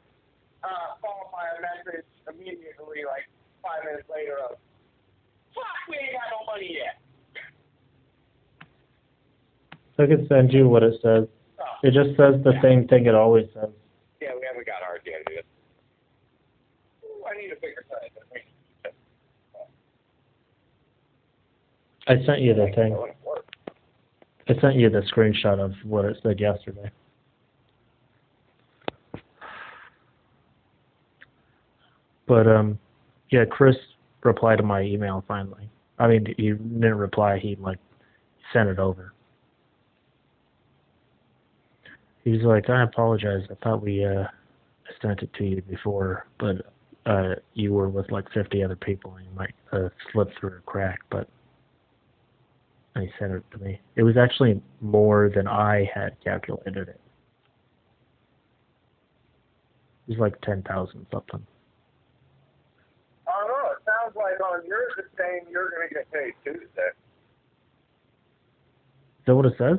Uh, 0.63 0.95
followed 1.03 1.27
by 1.35 1.43
a 1.51 1.59
message 1.59 2.07
immediately, 2.31 3.03
like 3.03 3.27
five 3.59 3.83
minutes 3.83 4.07
later, 4.07 4.39
of, 4.47 4.55
"Fuck, 5.51 5.79
we 5.91 5.99
ain't 5.99 6.15
got 6.15 6.31
no 6.31 6.47
money 6.47 6.71
yet." 6.71 7.03
I 9.99 10.07
could 10.07 10.25
send 10.27 10.51
you 10.51 10.67
what 10.67 10.81
it 10.83 10.95
says. 11.03 11.27
Oh, 11.59 11.75
It 11.83 11.93
just 11.93 12.17
says 12.17 12.41
the 12.43 12.57
same 12.63 12.87
thing 12.87 13.05
it 13.05 13.13
always 13.15 13.45
says. 13.53 13.69
yeah, 14.21 14.33
we 14.33 14.41
haven't 14.47 14.65
got 14.65 14.81
ours 14.81 15.01
yet. 15.05 15.21
Either. 15.29 15.43
Ooh, 17.05 17.23
I 17.29 17.37
need 17.37 17.51
a 17.51 17.52
I. 17.63 17.69
I 22.07 22.25
sent 22.25 22.41
you 22.41 22.53
the 22.53 22.69
thing. 22.75 22.97
I 24.49 24.59
sent 24.59 24.75
you 24.75 24.89
the 24.89 25.01
screenshot 25.13 25.59
of 25.59 25.73
what 25.85 26.05
it 26.05 26.17
said 26.21 26.39
yesterday. 26.39 26.91
But 32.27 32.47
um, 32.47 32.79
yeah, 33.29 33.45
Chris 33.45 33.75
replied 34.23 34.57
to 34.57 34.63
my 34.63 34.81
email 34.81 35.23
finally. 35.27 35.69
I 35.99 36.07
mean, 36.07 36.25
he 36.37 36.51
didn't 36.51 36.95
reply. 36.95 37.39
He 37.39 37.55
like 37.55 37.79
sent 38.51 38.69
it 38.69 38.79
over. 38.79 39.13
He 42.23 42.31
was 42.31 42.41
like, 42.41 42.69
"I 42.69 42.83
apologize. 42.83 43.43
I 43.49 43.55
thought 43.63 43.81
we 43.81 44.05
uh 44.05 44.25
sent 45.01 45.21
it 45.21 45.29
to 45.37 45.43
you 45.43 45.61
before, 45.61 46.27
but 46.39 46.72
uh 47.05 47.35
you 47.53 47.73
were 47.73 47.89
with 47.89 48.11
like 48.11 48.31
50 48.33 48.63
other 48.63 48.75
people 48.75 49.15
and 49.15 49.25
you 49.25 49.31
might 49.35 49.53
uh, 49.71 49.89
slip 50.11 50.29
through 50.39 50.57
a 50.57 50.61
crack, 50.61 50.99
but." 51.09 51.27
he 53.01 53.09
sent 53.19 53.31
it 53.31 53.43
to 53.51 53.57
me. 53.57 53.79
It 53.95 54.03
was 54.03 54.17
actually 54.17 54.61
more 54.81 55.31
than 55.33 55.47
I 55.47 55.89
had 55.93 56.15
calculated 56.23 56.89
it. 56.89 56.99
It 60.07 60.11
was 60.11 60.19
like 60.19 60.39
ten 60.41 60.61
thousand 60.63 61.05
something. 61.11 61.45
I 63.27 63.31
don't 63.39 63.47
know. 63.47 63.71
It 63.71 63.83
sounds 63.85 64.15
like 64.15 64.39
on 64.41 64.65
yours 64.67 64.91
it's 64.97 65.07
saying 65.17 65.45
you're 65.49 65.69
going 65.71 65.87
to 65.87 65.93
get 65.93 66.11
paid 66.11 66.33
Tuesday. 66.43 66.91
Is 69.19 69.25
that 69.25 69.35
what 69.35 69.45
it 69.45 69.53
says? 69.57 69.77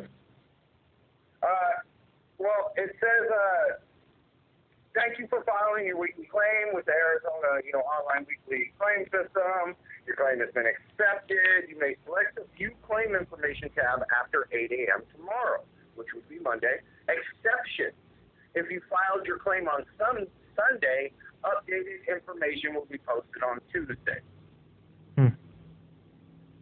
Uh, 1.43 1.75
well, 2.39 2.73
it 2.77 2.91
says 2.99 3.31
uh, 3.31 3.84
thank 4.95 5.19
you 5.19 5.27
for 5.27 5.43
filing 5.43 5.87
your 5.87 5.99
weekly 5.99 6.25
claim 6.31 6.73
with 6.73 6.87
the 6.87 6.95
Arizona, 6.95 7.61
you 7.67 7.75
know, 7.75 7.83
online 7.83 8.25
weekly 8.31 8.73
claim 8.79 9.05
system. 9.11 9.75
Your 10.07 10.17
claim 10.17 10.39
has 10.41 10.55
been 10.55 10.71
accepted. 10.71 11.69
You 11.69 11.79
may 11.79 11.99
select 12.07 12.39
the 12.39 12.47
View 12.57 12.73
Claim 12.87 13.15
Information 13.15 13.69
tab 13.75 14.07
after 14.15 14.47
8 14.55 14.71
a.m. 14.71 15.03
tomorrow, 15.13 15.67
which 15.99 16.09
would 16.15 16.27
be 16.31 16.39
Monday. 16.39 16.81
Exceptions. 17.11 17.99
If 18.55 18.71
you 18.71 18.81
filed 18.87 19.27
your 19.27 19.39
claim 19.39 19.67
on 19.67 19.83
some 19.99 20.31
Sunday, 20.55 21.11
updated 21.43 22.07
information 22.07 22.75
will 22.75 22.87
be 22.87 22.99
posted 23.03 23.43
on 23.43 23.59
Tuesday. 23.75 24.23
Hmm. 25.19 25.35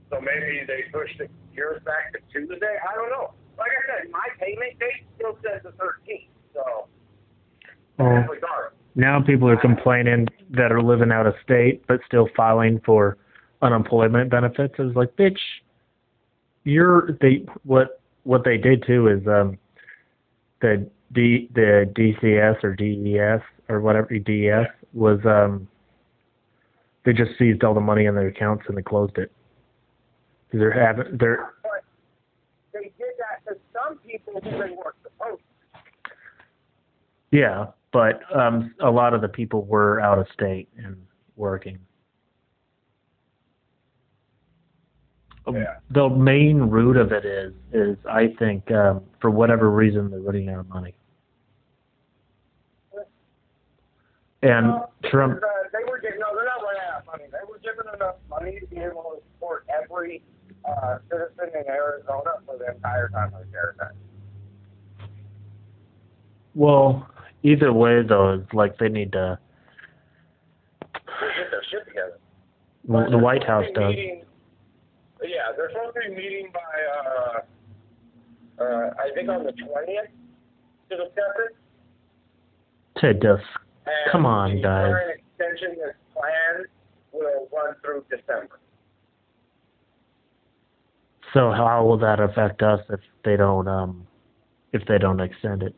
So 0.08 0.20
maybe 0.20 0.64
they 0.64 0.88
pushed 0.88 1.20
it 1.20 1.30
yours 1.52 1.82
back 1.84 2.16
to 2.16 2.18
Tuesday. 2.32 2.76
I 2.80 2.96
don't 2.96 3.10
know. 3.12 3.36
Like 3.58 3.70
I 3.76 3.82
said, 4.00 4.10
my 4.10 4.24
payment 4.40 4.80
date 4.80 5.04
still 5.16 5.36
says 5.44 5.60
the 5.62 5.76
13th. 5.76 6.32
So 6.54 6.88
Well, 7.98 8.26
now 8.94 9.22
people 9.22 9.48
are 9.48 9.56
complaining 9.56 10.28
that 10.50 10.72
are 10.72 10.82
living 10.82 11.12
out 11.12 11.26
of 11.26 11.34
state 11.42 11.84
but 11.86 12.00
still 12.06 12.28
filing 12.36 12.80
for 12.84 13.16
unemployment 13.62 14.30
benefits. 14.30 14.74
It's 14.78 14.96
like, 14.96 15.14
bitch, 15.16 15.38
you're 16.64 17.12
they 17.20 17.44
what 17.64 18.00
what 18.24 18.44
they 18.44 18.56
did 18.56 18.84
too 18.86 19.08
is 19.08 19.26
um 19.26 19.58
the 20.60 20.88
D 21.12 21.48
the 21.54 21.90
DCS 21.94 22.62
or 22.62 22.74
DES 22.74 23.42
or 23.68 23.80
whatever 23.80 24.18
DES 24.18 24.66
was 24.92 25.20
um 25.24 25.68
they 27.04 27.12
just 27.12 27.32
seized 27.38 27.64
all 27.64 27.74
the 27.74 27.80
money 27.80 28.06
in 28.06 28.14
their 28.14 28.28
accounts 28.28 28.64
and 28.68 28.76
they 28.76 28.82
closed 28.82 29.18
it. 29.18 29.32
They're 30.52 30.70
having 30.70 31.16
they're 31.18 31.54
But 31.62 31.82
they 32.72 32.92
did 32.98 33.14
that 33.18 33.50
to 33.50 33.58
some 33.72 33.98
people 33.98 34.34
who 34.34 34.50
they 34.50 34.74
weren't 34.74 34.96
supposed 35.02 35.40
to. 35.40 36.10
yeah, 37.36 37.66
but 37.92 38.20
um 38.34 38.74
a 38.80 38.90
lot 38.90 39.14
of 39.14 39.20
the 39.20 39.28
people 39.28 39.64
were 39.64 40.00
out 40.00 40.18
of 40.18 40.26
state 40.32 40.68
and 40.76 40.96
working. 41.36 41.78
Yeah. 45.50 45.78
The 45.90 46.08
main 46.08 46.58
root 46.58 46.96
of 46.96 47.12
it 47.12 47.24
is 47.24 47.52
is 47.72 47.96
I 48.08 48.28
think 48.38 48.70
um, 48.70 49.02
for 49.20 49.30
whatever 49.30 49.70
reason 49.70 50.10
they're 50.10 50.20
running 50.20 50.48
out 50.48 50.60
of 50.60 50.68
money. 50.68 50.94
And 54.42 54.68
Well, 54.68 54.92
Trump, 55.04 55.40
Uh, 55.42 55.46
they 55.72 55.88
were 55.88 56.00
getting, 56.00 56.18
no, 56.18 56.34
they're 56.34 56.44
not 56.44 56.62
running 56.62 56.82
out 56.92 57.00
of 57.00 57.06
money. 57.06 57.24
They 57.30 57.38
were 57.48 57.58
given 57.58 57.92
enough 57.94 58.16
money 58.28 58.58
to 58.58 58.66
be 58.66 58.78
able 58.78 59.02
to 59.02 59.22
support 59.34 59.66
every 59.72 60.22
uh, 60.64 60.98
citizen 61.10 61.50
in 61.60 61.68
Arizona 61.68 62.30
for 62.46 62.58
the 62.58 62.74
entire 62.74 63.08
time 63.10 63.32
of 63.34 63.46
the 63.46 63.52
CARES 63.52 63.76
Act. 63.80 63.94
well, 66.54 67.08
either 67.42 67.72
way 67.72 68.02
though, 68.02 68.34
it's 68.34 68.52
like 68.52 68.78
they 68.78 68.88
need 68.88 69.12
to. 69.12 69.38
They 70.94 70.98
get 71.36 71.50
their 71.50 71.62
shit 71.70 71.86
together. 71.86 72.18
Well, 72.86 73.10
the 73.10 73.18
White 73.18 73.44
House 73.44 73.66
does. 73.74 73.90
meeting- 73.94 74.24
Yeah, 75.22 75.52
they're 75.56 75.70
supposed 75.70 75.94
to 75.94 76.00
be 76.10 76.16
meeting 76.16 76.50
by, 76.52 76.60
uh, 78.60 78.62
uh, 78.64 78.90
I 78.98 79.10
think 79.14 79.28
on 79.28 79.44
the 79.44 79.52
20th 79.52 80.10
to 80.90 80.96
discuss 80.96 81.36
it. 81.38 81.56
To 83.00 83.08
And 83.86 84.10
Come 84.10 84.26
on, 84.26 84.56
the 84.56 84.62
guys. 84.62 84.92
current 84.92 85.20
extension 85.20 85.78
that's 85.78 85.96
planned 86.12 86.66
will 87.12 87.48
run 87.52 87.74
through 87.82 88.04
December. 88.10 88.58
so 91.32 91.50
how 91.50 91.82
will 91.84 91.96
that 91.96 92.20
affect 92.20 92.62
us 92.62 92.80
if 92.90 93.00
they 93.24 93.36
don't 93.36 93.66
um 93.66 94.06
if 94.72 94.84
they 94.86 94.98
don't 94.98 95.20
extend 95.20 95.62
it? 95.62 95.74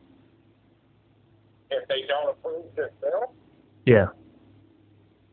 If 1.75 1.87
they 1.89 2.03
don't 2.07 2.29
approve 2.29 2.73
this 2.75 2.91
bill, 3.01 3.33
Yeah. 3.85 4.07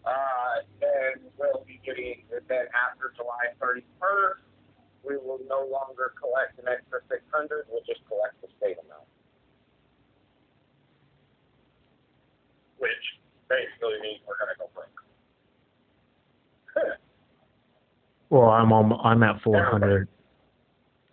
uh, 0.04 0.62
then 0.80 1.30
we'll 1.38 1.64
be 1.66 1.80
getting, 1.84 2.24
then 2.48 2.66
after 2.74 3.12
July 3.16 3.54
31st, 3.60 4.42
we 5.04 5.16
will 5.16 5.40
no 5.48 5.66
longer 5.66 6.12
collect 6.18 6.58
an 6.58 6.66
extra 6.68 7.00
600, 7.08 7.66
we'll 7.70 7.82
just 7.82 8.04
collect 8.08 8.40
the 8.42 8.48
state 8.58 8.76
amount. 8.84 9.06
Which 12.78 12.90
basically 13.48 14.00
means 14.02 14.20
we're 14.26 14.38
gonna 14.38 14.58
go 14.58 14.68
broke. 14.74 14.88
Well, 18.30 18.48
I'm 18.48 18.72
on, 18.72 18.98
I'm 19.04 19.22
at 19.22 19.42
400. 19.42 20.08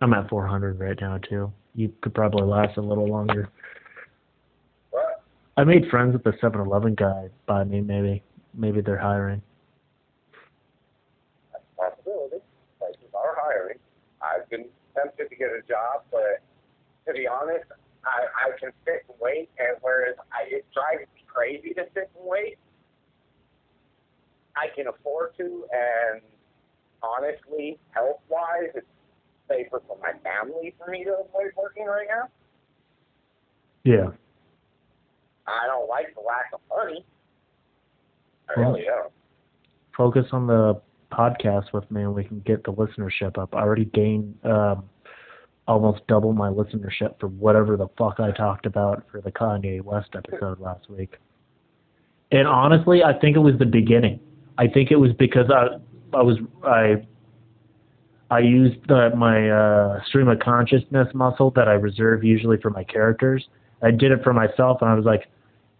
I'm 0.00 0.14
at 0.14 0.30
400 0.30 0.80
right 0.80 0.98
now 0.98 1.18
too. 1.18 1.52
You 1.74 1.92
could 2.00 2.14
probably 2.14 2.44
last 2.44 2.78
a 2.78 2.80
little 2.80 3.06
longer. 3.06 3.50
I 5.60 5.64
made 5.64 5.90
friends 5.90 6.14
with 6.14 6.24
the 6.24 6.32
7-Eleven 6.42 6.94
guy 6.94 7.28
by 7.44 7.64
me. 7.64 7.82
Maybe 7.82 8.22
maybe 8.54 8.80
they're 8.80 8.96
hiring. 8.96 9.42
that's 11.52 11.62
a 11.76 11.82
possibility, 11.82 12.42
places 12.78 13.12
are 13.12 13.36
hiring. 13.38 13.76
I've 14.22 14.48
been 14.48 14.64
tempted 14.96 15.28
to 15.28 15.36
get 15.36 15.48
a 15.48 15.60
job, 15.68 16.04
but 16.10 16.40
to 17.06 17.12
be 17.12 17.28
honest, 17.28 17.66
I, 18.06 18.48
I 18.48 18.58
can 18.58 18.70
sit 18.86 19.04
and 19.06 19.18
wait, 19.20 19.50
and 19.58 19.76
whereas 19.82 20.16
I, 20.32 20.48
it 20.48 20.64
drives 20.72 21.06
me 21.14 21.24
crazy 21.26 21.74
to 21.74 21.84
sit 21.92 22.10
and 22.16 22.24
wait, 22.24 22.56
I 24.56 24.68
can 24.74 24.86
afford 24.86 25.36
to, 25.36 25.66
and 25.70 26.22
honestly, 27.02 27.78
health 27.90 28.20
wise, 28.30 28.72
it's 28.74 28.86
safer 29.46 29.82
for 29.86 29.98
my 30.00 30.12
family 30.24 30.74
for 30.78 30.90
me 30.90 31.04
to 31.04 31.10
avoid 31.10 31.52
working 31.54 31.84
right 31.84 32.08
now. 32.08 32.28
Yeah. 33.84 34.08
I 35.46 35.66
don't 35.66 35.88
like 35.88 36.14
the 36.14 36.20
lack 36.20 36.50
of 36.52 36.60
money. 36.68 37.04
I 38.48 38.60
Well- 38.60 38.72
really 38.72 38.84
don't. 38.84 39.12
Focus 39.96 40.26
on 40.32 40.46
the 40.46 40.80
podcast 41.12 41.72
with 41.72 41.90
me, 41.90 42.02
and 42.02 42.14
we 42.14 42.24
can 42.24 42.40
get 42.40 42.64
the 42.64 42.72
listenership 42.72 43.36
up. 43.36 43.54
I 43.54 43.60
already 43.60 43.84
gained 43.86 44.34
um, 44.44 44.84
almost 45.68 46.06
double 46.06 46.32
my 46.32 46.48
listenership 46.48 47.18
for 47.20 47.28
whatever 47.28 47.76
the 47.76 47.88
fuck 47.98 48.18
I 48.20 48.30
talked 48.30 48.66
about 48.66 49.04
for 49.10 49.20
the 49.20 49.30
Kanye 49.30 49.82
West 49.82 50.10
episode 50.14 50.58
last 50.60 50.88
week. 50.88 51.18
And 52.32 52.46
honestly, 52.46 53.02
I 53.02 53.12
think 53.12 53.36
it 53.36 53.40
was 53.40 53.58
the 53.58 53.66
beginning. 53.66 54.20
I 54.58 54.68
think 54.68 54.90
it 54.90 54.96
was 54.96 55.12
because 55.14 55.50
I 55.50 55.78
I 56.16 56.22
was 56.22 56.38
I 56.64 57.04
I 58.30 58.38
used 58.38 58.86
the, 58.86 59.10
my 59.16 59.50
uh, 59.50 60.00
stream 60.04 60.28
of 60.28 60.38
consciousness 60.38 61.08
muscle 61.14 61.50
that 61.56 61.66
I 61.66 61.72
reserve 61.72 62.22
usually 62.22 62.58
for 62.58 62.70
my 62.70 62.84
characters. 62.84 63.48
I 63.82 63.90
did 63.90 64.12
it 64.12 64.22
for 64.22 64.32
myself, 64.32 64.82
and 64.82 64.90
I 64.90 64.94
was 64.94 65.04
like, 65.04 65.28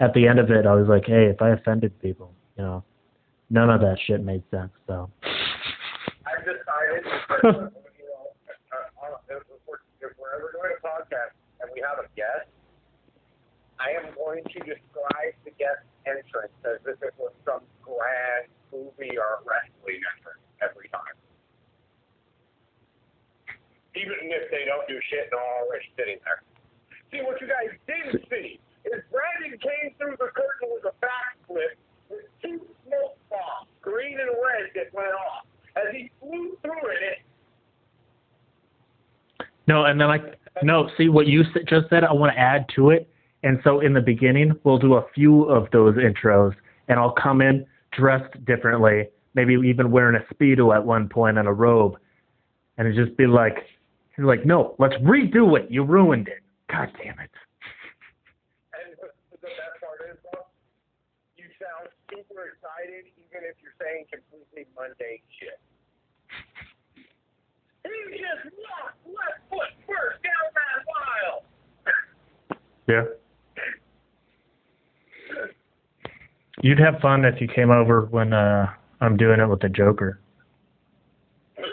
at 0.00 0.14
the 0.14 0.26
end 0.26 0.38
of 0.38 0.50
it, 0.50 0.66
I 0.66 0.74
was 0.74 0.88
like, 0.88 1.04
hey, 1.04 1.26
if 1.26 1.42
I 1.42 1.50
offended 1.50 1.92
people, 2.00 2.32
you 2.56 2.64
know, 2.64 2.82
none 3.50 3.68
of 3.68 3.80
that 3.80 3.98
shit 4.06 4.24
made 4.24 4.42
sense. 4.50 4.72
So 4.86 5.10
I've 6.24 6.40
decided, 6.40 7.04
if 10.00 10.16
we're 10.16 10.32
ever 10.32 10.52
doing 10.56 10.72
a 10.72 10.80
podcast 10.80 11.36
and 11.60 11.68
we 11.74 11.84
have 11.84 12.00
a 12.00 12.08
guest, 12.16 12.48
I 13.76 13.92
am 13.96 14.14
going 14.16 14.44
to 14.44 14.58
describe 14.64 15.36
the 15.44 15.52
guest 15.60 15.84
entrance 16.08 16.56
as 16.64 16.80
if 16.88 17.02
it 17.02 17.14
was 17.20 17.32
some 17.44 17.60
grand 17.84 18.48
movie 18.72 19.16
or 19.20 19.44
wrestling 19.44 20.00
entrance 20.16 20.40
every 20.64 20.88
time. 20.88 21.16
Even 23.96 24.32
if 24.32 24.48
they 24.48 24.64
don't 24.64 24.88
do 24.88 24.96
shit 25.12 25.28
and 25.28 25.36
are 25.36 25.64
already 25.64 25.84
sitting 25.96 26.16
there. 26.24 26.40
See, 27.10 27.20
what 27.22 27.40
you 27.40 27.48
guys 27.48 27.74
didn't 27.86 28.24
see 28.30 28.60
is 28.84 29.02
Brandon 29.10 29.58
came 29.58 29.94
through 29.98 30.16
the 30.18 30.30
curtain 30.32 30.70
with 30.70 30.84
a 30.84 30.94
backflip 31.04 31.74
with 32.08 32.24
two 32.42 32.60
smoke 32.86 33.18
bombs, 33.28 33.68
green 33.82 34.18
and 34.20 34.30
red, 34.30 34.70
that 34.74 34.94
went 34.94 35.12
off. 35.14 35.46
As 35.76 35.94
he 35.94 36.10
flew 36.20 36.56
through 36.62 36.90
it, 36.90 37.02
it 37.02 37.18
no, 39.70 39.84
and 39.84 40.00
then 40.00 40.08
I 40.08 40.18
no 40.64 40.90
see 40.98 41.08
what 41.08 41.28
you 41.28 41.44
just 41.68 41.88
said. 41.90 42.02
I 42.02 42.12
want 42.12 42.34
to 42.34 42.38
add 42.38 42.66
to 42.74 42.90
it, 42.90 43.08
and 43.44 43.60
so 43.62 43.78
in 43.78 43.94
the 43.94 44.00
beginning 44.00 44.52
we'll 44.64 44.78
do 44.78 44.94
a 44.94 45.06
few 45.14 45.44
of 45.44 45.70
those 45.70 45.94
intros, 45.94 46.54
and 46.88 46.98
I'll 46.98 47.12
come 47.12 47.40
in 47.40 47.64
dressed 47.92 48.44
differently, 48.44 49.08
maybe 49.34 49.54
even 49.64 49.92
wearing 49.92 50.20
a 50.20 50.34
speedo 50.34 50.74
at 50.74 50.84
one 50.84 51.08
point 51.08 51.38
and 51.38 51.46
a 51.46 51.52
robe, 51.52 51.96
and 52.78 52.92
just 52.96 53.16
be 53.16 53.28
like, 53.28 53.58
like, 54.18 54.44
no, 54.44 54.74
let's 54.78 54.94
redo 54.96 55.58
it. 55.58 55.70
You 55.70 55.84
ruined 55.84 56.28
it. 56.28 56.40
God 56.70 56.88
damn 57.02 57.18
it. 57.18 57.34
And 58.70 58.94
the, 59.02 59.10
the 59.34 59.38
best 59.42 59.76
part 59.82 60.06
is, 60.06 60.16
though, 60.30 60.46
you 61.36 61.44
sound 61.58 61.90
super 62.08 62.54
excited, 62.54 63.10
even 63.18 63.42
if 63.42 63.56
you're 63.58 63.74
saying 63.82 64.06
completely 64.12 64.70
mundane 64.78 65.18
shit. 65.40 65.58
He 67.82 67.90
just 68.16 68.54
walked 68.54 69.02
left 69.06 69.40
foot 69.50 69.72
first 69.86 70.22
down 70.22 70.46
that 70.54 70.80
mile. 70.94 71.42
Yeah. 72.86 73.04
You'd 76.62 76.78
have 76.78 77.00
fun 77.00 77.24
if 77.24 77.40
you 77.40 77.48
came 77.48 77.70
over 77.70 78.02
when 78.06 78.32
uh 78.32 78.66
I'm 79.00 79.16
doing 79.16 79.40
it 79.40 79.46
with 79.46 79.60
the 79.60 79.68
Joker. 79.68 80.20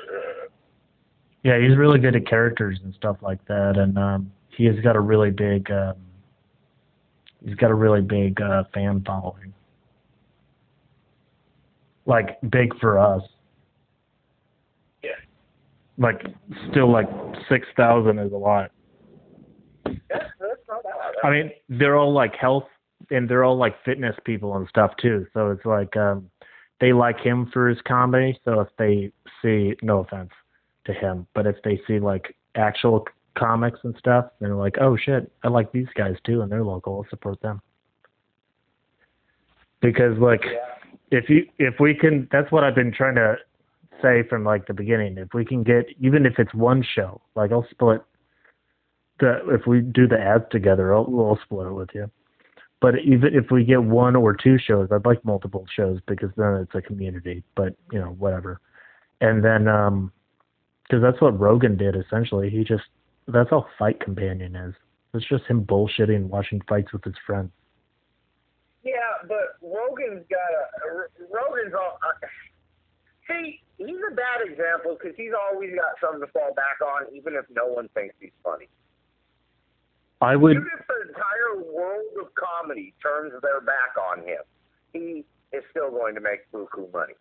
Yeah, 1.43 1.59
he's 1.61 1.77
really 1.77 1.97
good 1.99 2.13
at 2.13 2.27
characters 2.27 2.77
and 2.83 2.93
stuff 2.95 3.17
like 3.21 3.39
that, 3.45 3.77
and 3.77 3.97
um, 3.97 4.31
he 4.57 4.65
has 4.65 4.75
got 4.83 4.95
a 4.95 4.99
really 4.99 5.31
big 5.31 5.71
um, 5.71 5.95
He's 7.45 7.55
got 7.55 7.71
a 7.71 7.75
really 7.75 8.01
big 8.01 8.41
uh, 8.41 8.63
fan 8.73 9.03
following. 9.05 9.53
Like 12.05 12.39
big 12.49 12.77
for 12.79 12.97
us. 12.97 13.21
Yeah. 15.03 15.11
Like 15.97 16.25
still 16.71 16.91
like 16.91 17.07
six 17.49 17.67
thousand 17.75 18.19
is 18.19 18.31
a 18.31 18.37
lot. 18.37 18.71
That's, 19.85 19.97
that's 20.09 20.61
not 20.67 20.83
bad. 20.83 20.93
I 21.23 21.29
mean, 21.29 21.51
they're 21.69 21.95
all 21.95 22.13
like 22.13 22.35
health 22.35 22.65
and 23.11 23.29
they're 23.29 23.43
all 23.43 23.57
like 23.57 23.75
fitness 23.83 24.15
people 24.25 24.55
and 24.57 24.67
stuff 24.67 24.91
too. 25.01 25.25
So 25.33 25.51
it's 25.51 25.65
like 25.65 25.95
um 25.97 26.29
they 26.79 26.93
like 26.93 27.19
him 27.19 27.49
for 27.53 27.67
his 27.67 27.79
comedy. 27.87 28.39
So 28.45 28.61
if 28.61 28.69
they 28.77 29.11
see 29.41 29.75
no 29.81 29.99
offense 29.99 30.31
to 30.85 30.93
him, 30.93 31.27
but 31.35 31.45
if 31.45 31.57
they 31.63 31.79
see 31.87 31.99
like 31.99 32.35
actual 32.55 33.05
comics 33.37 33.79
and 33.83 33.95
stuff, 33.97 34.25
and 34.39 34.47
they're 34.47 34.55
like, 34.55 34.75
Oh 34.79 34.97
shit, 34.97 35.31
I 35.43 35.49
like 35.49 35.71
these 35.71 35.87
guys 35.95 36.15
too 36.25 36.41
and 36.41 36.51
they're 36.51 36.63
local, 36.63 36.97
I'll 36.97 37.09
support 37.09 37.41
them. 37.41 37.61
Because 39.81 40.17
like 40.19 40.43
yeah. 40.43 41.19
if 41.19 41.29
you 41.29 41.45
if 41.59 41.75
we 41.79 41.93
can 41.93 42.27
that's 42.31 42.51
what 42.51 42.63
I've 42.63 42.75
been 42.75 42.91
trying 42.91 43.15
to 43.15 43.35
say 44.01 44.23
from 44.27 44.43
like 44.43 44.67
the 44.67 44.73
beginning. 44.73 45.17
If 45.17 45.33
we 45.33 45.45
can 45.45 45.63
get 45.63 45.85
even 45.99 46.25
if 46.25 46.33
it's 46.37 46.53
one 46.53 46.83
show, 46.95 47.21
like 47.35 47.51
I'll 47.51 47.67
split 47.69 48.01
the 49.19 49.39
if 49.49 49.65
we 49.67 49.81
do 49.81 50.07
the 50.07 50.19
ads 50.19 50.45
together, 50.51 50.93
I'll, 50.93 51.05
we'll 51.05 51.39
split 51.43 51.67
it 51.67 51.73
with 51.73 51.89
you. 51.93 52.09
But 52.79 52.99
even 52.99 53.33
if 53.33 53.49
we 53.49 53.63
get 53.63 53.83
one 53.83 54.15
or 54.15 54.35
two 54.35 54.57
shows, 54.59 54.89
I'd 54.91 55.05
like 55.05 55.23
multiple 55.25 55.65
shows 55.75 55.99
because 56.07 56.29
then 56.37 56.53
it's 56.55 56.75
a 56.75 56.81
community. 56.81 57.43
But 57.55 57.75
you 57.91 57.99
know, 57.99 58.15
whatever. 58.19 58.61
And 59.19 59.43
then, 59.43 59.67
um, 59.67 60.11
because 60.83 61.01
that's 61.01 61.21
what 61.21 61.37
Rogan 61.39 61.75
did 61.75 61.95
essentially. 61.95 62.49
He 62.49 62.63
just 62.63 62.83
that's 63.27 63.49
all 63.51 63.67
Fight 63.77 63.99
Companion 63.99 64.55
is. 64.55 64.73
It's 65.13 65.27
just 65.27 65.45
him 65.45 65.63
bullshitting, 65.63 66.15
and 66.15 66.29
watching 66.29 66.61
fights 66.67 66.93
with 66.93 67.03
his 67.03 67.15
friends. 67.25 67.49
Yeah, 68.83 68.93
but 69.27 69.57
Rogan's 69.61 70.25
got 70.29 70.51
a 70.85 71.07
Rogan's 71.27 71.73
all. 71.73 71.99
Uh, 72.03 72.27
see, 73.27 73.59
he's 73.77 74.01
a 74.11 74.15
bad 74.15 74.45
example 74.45 74.97
because 74.99 75.15
he's 75.17 75.31
always 75.35 75.71
got 75.75 75.99
something 76.01 76.21
to 76.21 76.31
fall 76.31 76.53
back 76.55 76.79
on, 76.81 77.13
even 77.15 77.33
if 77.33 77.45
no 77.49 77.67
one 77.67 77.89
thinks 77.93 78.15
he's 78.19 78.31
funny. 78.43 78.67
I 80.21 80.35
would. 80.35 80.57
Even 80.57 80.69
if 80.79 80.85
the 80.87 81.09
entire 81.09 81.71
world 81.73 82.13
of 82.21 82.27
comedy 82.35 82.93
turns 83.01 83.33
their 83.41 83.61
back 83.61 83.95
on 84.11 84.19
him, 84.19 84.41
he 84.93 85.25
is 85.51 85.63
still 85.71 85.91
going 85.91 86.15
to 86.15 86.21
make 86.21 86.49
buku 86.51 86.91
money. 86.91 87.13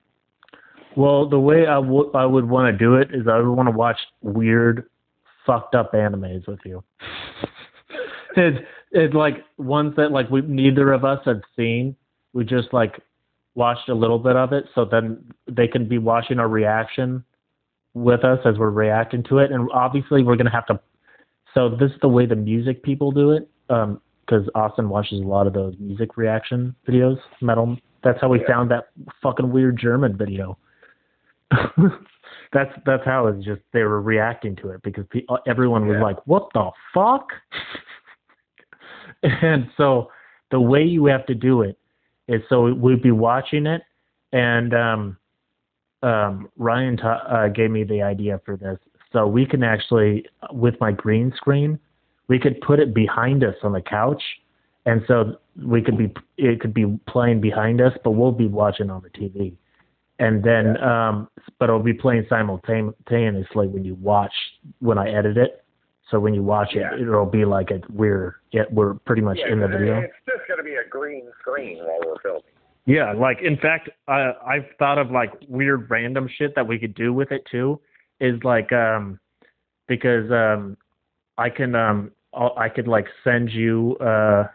Well, 0.96 1.28
the 1.28 1.38
way 1.38 1.66
I 1.66 1.78
would 1.78 2.14
I 2.14 2.24
would 2.24 2.48
want 2.48 2.72
to 2.72 2.78
do 2.78 2.94
it 2.94 3.08
is 3.12 3.26
I 3.28 3.38
would 3.38 3.48
want 3.48 3.68
to 3.68 3.76
watch 3.76 3.98
weird, 4.22 4.88
fucked 5.46 5.74
up 5.74 5.92
animes 5.92 6.46
with 6.46 6.60
you. 6.64 6.82
it's 8.36 8.58
it's 8.92 9.14
like 9.14 9.44
ones 9.58 9.94
that 9.96 10.10
like 10.12 10.28
we 10.30 10.42
neither 10.42 10.92
of 10.92 11.04
us 11.04 11.20
had 11.24 11.40
seen. 11.56 11.96
We 12.32 12.44
just 12.44 12.72
like 12.72 13.00
watched 13.54 13.88
a 13.88 13.94
little 13.94 14.18
bit 14.18 14.36
of 14.36 14.52
it, 14.52 14.64
so 14.74 14.84
then 14.84 15.24
they 15.50 15.66
can 15.68 15.88
be 15.88 15.98
watching 15.98 16.38
our 16.38 16.48
reaction 16.48 17.24
with 17.94 18.24
us 18.24 18.38
as 18.44 18.58
we're 18.58 18.70
reacting 18.70 19.22
to 19.24 19.38
it. 19.38 19.50
And 19.52 19.68
obviously, 19.72 20.22
we're 20.22 20.36
gonna 20.36 20.50
have 20.50 20.66
to. 20.66 20.78
So 21.54 21.70
this 21.70 21.90
is 21.90 21.96
the 22.02 22.08
way 22.08 22.26
the 22.26 22.36
music 22.36 22.82
people 22.82 23.10
do 23.10 23.30
it, 23.30 23.48
um, 23.70 24.00
because 24.20 24.46
Austin 24.54 24.88
watches 24.90 25.20
a 25.20 25.24
lot 25.24 25.46
of 25.46 25.54
those 25.54 25.74
music 25.78 26.16
reaction 26.18 26.74
videos, 26.86 27.16
metal. 27.40 27.78
That's 28.04 28.20
how 28.20 28.28
we 28.28 28.40
Yeah. 28.40 28.46
found 28.46 28.70
that 28.70 28.88
fucking 29.22 29.50
weird 29.50 29.78
German 29.78 30.16
video. 30.16 30.58
that's 32.56 32.72
that's 32.86 33.04
how 33.04 33.26
it's 33.26 33.44
just 33.44 33.60
they 33.72 33.82
were 33.82 34.00
reacting 34.00 34.56
to 34.56 34.70
it 34.70 34.80
because 34.82 35.04
pe- 35.10 35.26
everyone 35.46 35.86
was 35.86 35.96
Yeah. 35.96 36.04
like, 36.04 36.26
"What 36.26 36.48
the 36.54 36.70
fuck?" 36.94 37.30
and 39.22 39.68
so 39.76 40.10
the 40.50 40.60
way 40.60 40.82
you 40.82 41.04
have 41.06 41.26
to 41.26 41.34
do 41.34 41.60
it 41.60 41.78
is 42.28 42.42
so 42.48 42.72
we'd 42.72 43.02
be 43.02 43.10
watching 43.10 43.66
it, 43.66 43.82
and 44.32 44.72
um, 44.72 45.16
um, 46.02 46.48
Ryan 46.56 46.96
ta- 46.96 47.24
uh, 47.28 47.48
gave 47.48 47.70
me 47.70 47.84
the 47.84 48.00
idea 48.02 48.40
for 48.46 48.56
this. 48.56 48.78
So 49.12 49.26
we 49.26 49.44
can 49.44 49.62
actually, 49.62 50.26
with 50.50 50.80
my 50.80 50.92
green 50.92 51.32
screen, 51.36 51.78
we 52.28 52.38
could 52.38 52.60
put 52.62 52.80
it 52.80 52.94
behind 52.94 53.44
us 53.44 53.56
on 53.62 53.72
the 53.72 53.82
couch, 53.82 54.22
and 54.86 55.02
so 55.06 55.36
we 55.62 55.82
could 55.82 55.98
be 55.98 56.10
it 56.38 56.60
could 56.60 56.72
be 56.72 56.86
playing 57.06 57.42
behind 57.42 57.82
us, 57.82 57.92
but 58.02 58.12
we'll 58.12 58.32
be 58.32 58.48
watching 58.48 58.88
on 58.90 59.02
the 59.02 59.10
TV 59.10 59.56
and 60.18 60.42
then 60.42 60.76
um 60.82 61.28
but 61.58 61.68
it'll 61.68 61.82
be 61.82 61.92
playing 61.92 62.26
simultaneously 62.28 63.68
when 63.68 63.84
you 63.84 63.94
watch 63.96 64.32
when 64.80 64.98
I 64.98 65.10
edit 65.10 65.36
it. 65.36 65.62
So 66.10 66.20
when 66.20 66.34
you 66.34 66.42
watch 66.42 66.70
Yeah. 66.72 66.94
it, 66.94 67.00
it'll 67.00 67.26
be 67.26 67.44
like 67.44 67.70
a 67.70 67.80
we're 67.90 68.36
it, 68.52 68.72
we're 68.72 68.94
pretty 68.94 69.22
much 69.22 69.38
Yeah, 69.38 69.52
in 69.52 69.60
the 69.60 69.68
video. 69.68 69.98
It's 70.00 70.14
just 70.26 70.46
going 70.48 70.58
to 70.58 70.64
be 70.64 70.74
a 70.76 70.88
green 70.88 71.28
screen 71.40 71.78
while 71.78 72.00
we're 72.06 72.20
filming. 72.22 72.42
Yeah, 72.86 73.12
like 73.12 73.42
in 73.42 73.56
fact, 73.56 73.90
I 74.06 74.32
I've 74.46 74.66
thought 74.78 74.98
of 74.98 75.10
like 75.10 75.32
weird 75.48 75.90
random 75.90 76.28
shit 76.38 76.54
that 76.54 76.66
we 76.66 76.78
could 76.78 76.94
do 76.94 77.12
with 77.12 77.32
it 77.32 77.44
too. 77.50 77.80
Is 78.20 78.42
like 78.44 78.72
um 78.72 79.18
because 79.88 80.30
um 80.30 80.76
I 81.36 81.50
can 81.50 81.74
um 81.74 82.12
I'll, 82.32 82.54
I 82.56 82.68
could 82.68 82.86
like 82.88 83.06
send 83.24 83.50
you 83.50 83.96
uh 83.96 84.46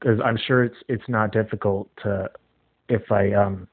because 0.00 0.18
I'm 0.24 0.36
sure 0.46 0.64
it's 0.64 0.76
it's 0.88 1.08
not 1.08 1.32
difficult 1.32 1.88
to 2.02 2.28
if 2.88 3.10
I 3.12 3.32
um 3.32 3.68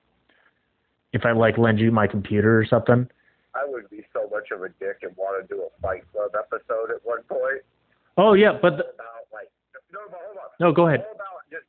if 1.14 1.26
I 1.26 1.32
like 1.32 1.58
lend 1.58 1.80
you 1.80 1.92
my 1.92 2.08
computer 2.08 2.60
or 2.60 2.66
something. 2.66 3.08
I 3.56 3.64
would 3.66 3.90
be 3.90 4.04
so 4.14 4.28
much 4.32 4.50
of 4.52 4.64
a 4.64 4.70
dick 4.82 5.00
and 5.04 5.16
want 5.16 5.40
to 5.42 5.48
do 5.48 5.62
a 5.62 5.70
Fight 5.82 6.04
Club 6.12 6.32
episode 6.36 6.90
at 6.90 7.06
one 7.06 7.22
point 7.30 7.62
Oh 8.18 8.34
yeah, 8.34 8.54
but 8.54 8.78
the, 8.78 8.86
about 8.94 9.26
like 9.34 9.50
no, 9.90 10.06
but 10.10 10.22
hold 10.22 10.38
on. 10.38 10.50
no, 10.62 10.70
go 10.70 10.86
ahead. 10.86 11.02
All 11.02 11.18
about 11.18 11.42
just 11.50 11.66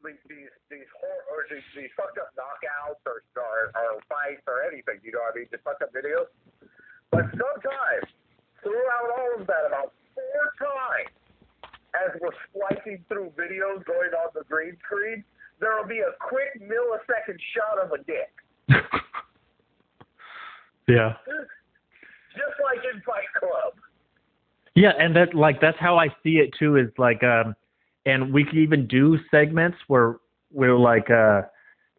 like, 0.00 0.16
these 0.24 0.48
these 0.72 0.88
hor- 0.96 1.24
or 1.28 1.44
these, 1.52 1.64
these 1.76 1.92
fucked 1.96 2.16
up 2.16 2.32
knockouts 2.32 3.04
or, 3.04 3.20
or 3.36 3.72
or 3.76 4.00
fights 4.08 4.44
or 4.48 4.64
anything. 4.64 5.04
You 5.04 5.12
know 5.12 5.20
what 5.28 5.36
I 5.36 5.44
mean? 5.44 5.48
Just 5.52 5.64
fucked 5.68 5.84
up 5.84 5.92
videos. 5.92 6.32
But 7.12 7.28
sometimes 7.36 8.08
throughout 8.64 9.08
all 9.20 9.32
of 9.36 9.44
that, 9.52 9.68
about 9.68 9.92
four 10.16 10.44
times, 10.56 11.12
as 11.92 12.16
we're 12.24 12.36
splicing 12.48 13.04
through 13.12 13.36
videos 13.36 13.84
going 13.84 14.16
on 14.16 14.32
the 14.32 14.48
green 14.48 14.80
screen, 14.80 15.20
there 15.60 15.76
will 15.76 15.88
be 15.88 16.00
a 16.00 16.16
quick 16.24 16.56
millisecond 16.56 17.36
shot 17.52 17.84
of 17.84 17.92
a 17.92 18.00
dick, 18.08 18.32
Yeah. 20.88 21.14
just 22.32 22.60
like 22.62 22.78
in 22.94 23.00
Fight 23.02 23.24
Club. 23.38 23.74
Yeah, 24.74 24.92
and 24.98 25.16
that 25.16 25.34
like 25.34 25.60
that's 25.60 25.78
how 25.80 25.98
I 25.98 26.08
see 26.22 26.36
it 26.36 26.54
too. 26.58 26.76
Is 26.76 26.90
like, 26.98 27.22
um, 27.24 27.56
and 28.04 28.32
we 28.32 28.44
could 28.44 28.58
even 28.58 28.86
do 28.86 29.18
segments 29.30 29.78
where 29.88 30.16
we're 30.52 30.78
like, 30.78 31.10
uh, 31.10 31.42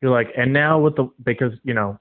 you're 0.01 0.11
like, 0.11 0.27
and 0.37 0.53
now 0.53 0.79
with 0.79 0.95
the 0.95 1.09
because 1.25 1.53
you 1.63 1.73
know 1.73 1.99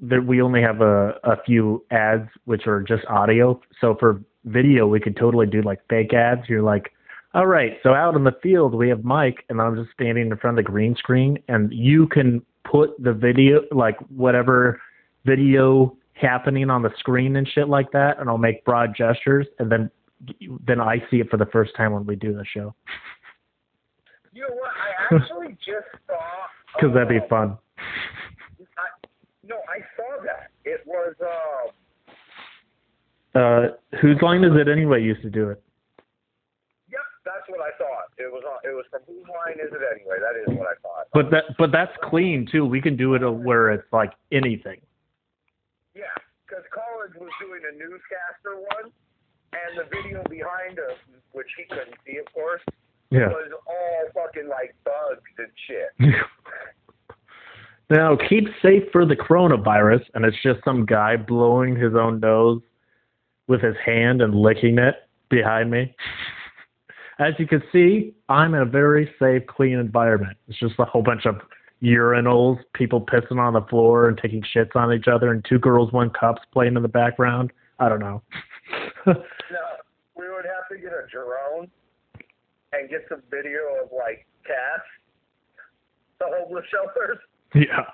that 0.00 0.24
we 0.24 0.40
only 0.40 0.62
have 0.62 0.80
a 0.80 1.14
a 1.24 1.36
few 1.44 1.84
ads 1.90 2.28
which 2.46 2.66
are 2.66 2.82
just 2.82 3.04
audio. 3.06 3.60
So 3.80 3.96
for 4.00 4.20
video, 4.46 4.86
we 4.86 4.98
could 4.98 5.16
totally 5.16 5.46
do 5.46 5.62
like 5.62 5.80
fake 5.88 6.14
ads. 6.14 6.48
You're 6.48 6.62
like, 6.62 6.90
all 7.34 7.46
right, 7.46 7.78
so 7.82 7.94
out 7.94 8.16
in 8.16 8.24
the 8.24 8.34
field 8.42 8.74
we 8.74 8.88
have 8.88 9.04
Mike, 9.04 9.44
and 9.50 9.60
I'm 9.60 9.76
just 9.76 9.92
standing 9.92 10.30
in 10.30 10.36
front 10.38 10.58
of 10.58 10.64
the 10.64 10.70
green 10.70 10.96
screen, 10.96 11.38
and 11.48 11.72
you 11.72 12.08
can 12.08 12.42
put 12.70 12.90
the 13.02 13.12
video 13.12 13.62
like 13.72 13.96
whatever 14.08 14.80
video 15.24 15.96
happening 16.14 16.70
on 16.70 16.82
the 16.82 16.90
screen 16.98 17.36
and 17.36 17.48
shit 17.48 17.68
like 17.68 17.90
that, 17.92 18.18
and 18.20 18.28
I'll 18.28 18.38
make 18.38 18.64
broad 18.64 18.94
gestures, 18.96 19.46
and 19.58 19.70
then 19.70 19.90
then 20.66 20.80
I 20.80 20.98
see 21.10 21.20
it 21.20 21.28
for 21.30 21.36
the 21.36 21.46
first 21.46 21.74
time 21.76 21.92
when 21.92 22.06
we 22.06 22.16
do 22.16 22.32
the 22.32 22.44
show 22.44 22.74
You 24.32 24.42
know 24.42 24.54
what? 24.54 24.70
I 24.70 25.16
actually 25.16 25.52
just 25.66 25.86
saw. 26.06 26.14
because 26.76 26.94
that'd 26.94 27.08
be 27.08 27.18
uh, 27.18 27.28
fun. 27.28 27.58
I, 27.78 29.06
no, 29.46 29.56
I 29.56 29.80
saw 29.96 30.22
that. 30.24 30.50
It 30.64 30.80
was. 30.86 31.14
Uh, 31.20 31.70
Uh, 33.38 33.68
whose 34.00 34.16
line 34.22 34.44
is 34.44 34.52
it 34.54 34.68
anyway? 34.68 35.02
Used 35.02 35.20
to 35.22 35.30
do 35.30 35.50
it. 35.50 35.60
Yep, 36.90 37.00
that's 37.24 37.48
what 37.48 37.60
I 37.60 37.70
thought. 37.76 38.14
It 38.64 38.74
was 38.74 38.84
on, 38.92 39.00
it 39.00 39.04
was 39.04 39.04
from 39.06 39.14
whose 39.14 39.28
line 39.28 39.58
is 39.60 39.72
it 39.72 39.82
anyway? 39.94 40.16
That 40.20 40.40
is 40.40 40.58
what 40.58 40.66
I 40.68 40.76
thought. 40.82 41.06
But 41.12 41.30
that 41.30 41.44
but 41.58 41.70
that's 41.72 41.92
clean 42.02 42.46
too. 42.50 42.64
We 42.64 42.80
can 42.80 42.96
do 42.96 43.14
it 43.14 43.22
where 43.30 43.70
it's 43.70 43.90
like 43.92 44.12
anything. 44.32 44.80
Yeah, 45.94 46.02
because 46.46 46.64
Collins 46.72 47.14
was 47.20 47.30
doing 47.40 47.60
a 47.70 47.76
newscaster 47.76 48.56
one, 48.56 48.90
and 49.52 49.78
the 49.78 49.84
video 49.94 50.22
behind 50.28 50.78
us, 50.78 50.98
which 51.32 51.46
he 51.56 51.64
couldn't 51.64 51.94
see, 52.06 52.18
of 52.18 52.26
course, 52.32 52.62
Yeah. 53.10 53.28
was 53.28 53.52
all 53.66 54.24
fucking 54.24 54.48
like 54.48 54.74
bugs 54.84 55.22
and 55.38 55.52
shit. 55.66 56.14
Now 57.90 58.16
keep 58.28 58.44
safe 58.62 58.84
for 58.92 59.04
the 59.04 59.14
coronavirus, 59.14 60.00
and 60.14 60.24
it's 60.24 60.40
just 60.42 60.64
some 60.64 60.86
guy 60.86 61.16
blowing 61.16 61.76
his 61.76 61.94
own 61.94 62.18
nose 62.18 62.62
with 63.46 63.60
his 63.60 63.76
hand 63.84 64.22
and 64.22 64.34
licking 64.34 64.78
it 64.78 64.94
behind 65.28 65.70
me. 65.70 65.94
As 67.18 67.34
you 67.38 67.46
can 67.46 67.62
see, 67.72 68.14
I'm 68.28 68.54
in 68.54 68.62
a 68.62 68.66
very 68.66 69.10
safe, 69.20 69.46
clean 69.46 69.78
environment. 69.78 70.36
It's 70.48 70.58
just 70.58 70.74
a 70.78 70.84
whole 70.84 71.02
bunch 71.02 71.26
of 71.26 71.36
urinals, 71.82 72.58
people 72.74 73.00
pissing 73.00 73.38
on 73.38 73.52
the 73.52 73.60
floor 73.62 74.08
and 74.08 74.18
taking 74.18 74.42
shits 74.54 74.74
on 74.74 74.92
each 74.92 75.06
other, 75.06 75.30
and 75.32 75.44
two 75.48 75.58
girls, 75.58 75.92
one 75.92 76.10
cups 76.10 76.42
playing 76.52 76.76
in 76.76 76.82
the 76.82 76.88
background. 76.88 77.52
I 77.78 77.88
don't 77.88 78.00
know. 78.00 78.22
no, 79.06 79.14
we 80.16 80.28
would 80.28 80.44
have 80.44 80.68
to 80.72 80.78
get 80.78 80.92
a 80.92 81.06
drone 81.10 81.70
and 82.72 82.90
get 82.90 83.04
some 83.08 83.22
video 83.30 83.60
of 83.82 83.90
like 83.96 84.26
cats, 84.44 84.82
the 86.18 86.26
homeless 86.28 86.64
shelters. 86.70 87.18
Yeah. 87.54 87.84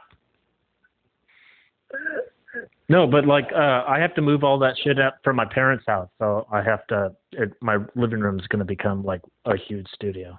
No, 2.88 3.06
but 3.06 3.26
like 3.26 3.48
uh 3.54 3.84
I 3.86 3.98
have 4.00 4.14
to 4.14 4.22
move 4.22 4.42
all 4.42 4.58
that 4.60 4.74
shit 4.82 4.98
out 4.98 5.14
from 5.22 5.36
my 5.36 5.44
parents' 5.44 5.84
house, 5.86 6.08
so 6.18 6.46
I 6.50 6.62
have 6.62 6.86
to. 6.88 7.14
It, 7.32 7.52
my 7.60 7.78
living 7.94 8.20
room 8.20 8.38
is 8.40 8.46
going 8.48 8.58
to 8.60 8.64
become 8.66 9.04
like 9.04 9.22
a 9.46 9.56
huge 9.56 9.86
studio. 9.94 10.38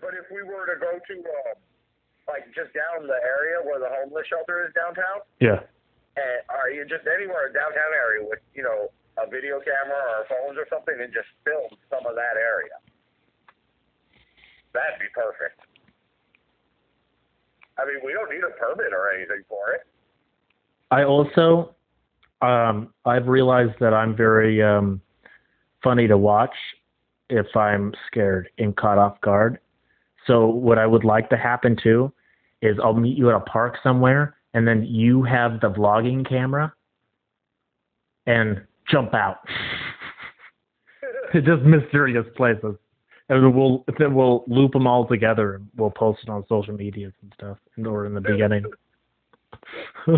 But 0.00 0.14
if 0.14 0.30
we 0.30 0.42
were 0.46 0.66
to 0.70 0.78
go 0.78 1.00
to 1.02 1.14
uh, 1.18 1.54
like 2.30 2.46
just 2.54 2.70
down 2.76 3.08
the 3.08 3.18
area 3.24 3.58
where 3.64 3.80
the 3.80 3.88
homeless 3.90 4.26
shelter 4.28 4.62
is 4.68 4.72
downtown, 4.76 5.26
Yeah. 5.40 5.66
and 6.20 6.38
are 6.46 6.70
you 6.70 6.84
just 6.86 7.08
anywhere 7.10 7.48
in 7.48 7.54
downtown 7.54 7.90
area 7.90 8.22
with 8.22 8.38
you 8.54 8.62
know 8.62 8.92
a 9.18 9.26
video 9.26 9.58
camera 9.58 9.98
or 9.98 10.28
phones 10.30 10.58
or 10.60 10.66
something 10.70 10.94
and 11.00 11.10
just 11.10 11.26
film 11.42 11.72
some 11.90 12.06
of 12.06 12.14
that 12.14 12.36
area? 12.38 12.76
That'd 14.76 15.00
be 15.00 15.10
perfect. 15.10 15.65
I 17.78 17.84
mean, 17.84 17.96
we 18.04 18.12
don't 18.12 18.30
need 18.30 18.42
a 18.42 18.50
permit 18.58 18.92
or 18.92 19.12
anything 19.12 19.42
for 19.48 19.72
it. 19.72 19.82
I 20.90 21.04
also, 21.04 21.74
um, 22.42 22.92
I've 23.04 23.26
realized 23.26 23.74
that 23.80 23.92
I'm 23.92 24.16
very 24.16 24.62
um, 24.62 25.00
funny 25.82 26.06
to 26.08 26.16
watch 26.16 26.54
if 27.28 27.46
I'm 27.56 27.92
scared 28.06 28.48
and 28.58 28.76
caught 28.76 28.98
off 28.98 29.20
guard. 29.20 29.58
So 30.26 30.46
what 30.46 30.78
I 30.78 30.86
would 30.86 31.04
like 31.04 31.28
to 31.30 31.36
happen 31.36 31.76
too 31.82 32.12
is 32.62 32.76
I'll 32.82 32.94
meet 32.94 33.18
you 33.18 33.28
at 33.28 33.36
a 33.36 33.40
park 33.40 33.76
somewhere, 33.82 34.36
and 34.54 34.66
then 34.66 34.84
you 34.84 35.22
have 35.22 35.60
the 35.60 35.70
vlogging 35.70 36.28
camera 36.28 36.72
and 38.26 38.62
jump 38.90 39.14
out. 39.14 39.38
Just 41.34 41.62
mysterious 41.62 42.26
places, 42.36 42.74
and 43.28 43.42
then 43.42 43.54
we'll 43.54 43.84
then 43.98 44.14
we'll 44.14 44.44
loop 44.46 44.72
them 44.72 44.86
all 44.86 45.06
together 45.06 45.54
and 45.54 45.68
we'll 45.76 45.90
post 45.90 46.20
it 46.22 46.28
on 46.28 46.44
social 46.48 46.74
medias 46.74 47.12
and 47.22 47.32
stuff. 47.34 47.58
And 47.76 47.86
or 47.86 48.06
in 48.06 48.14
the 48.14 48.20
beginning. 48.20 48.64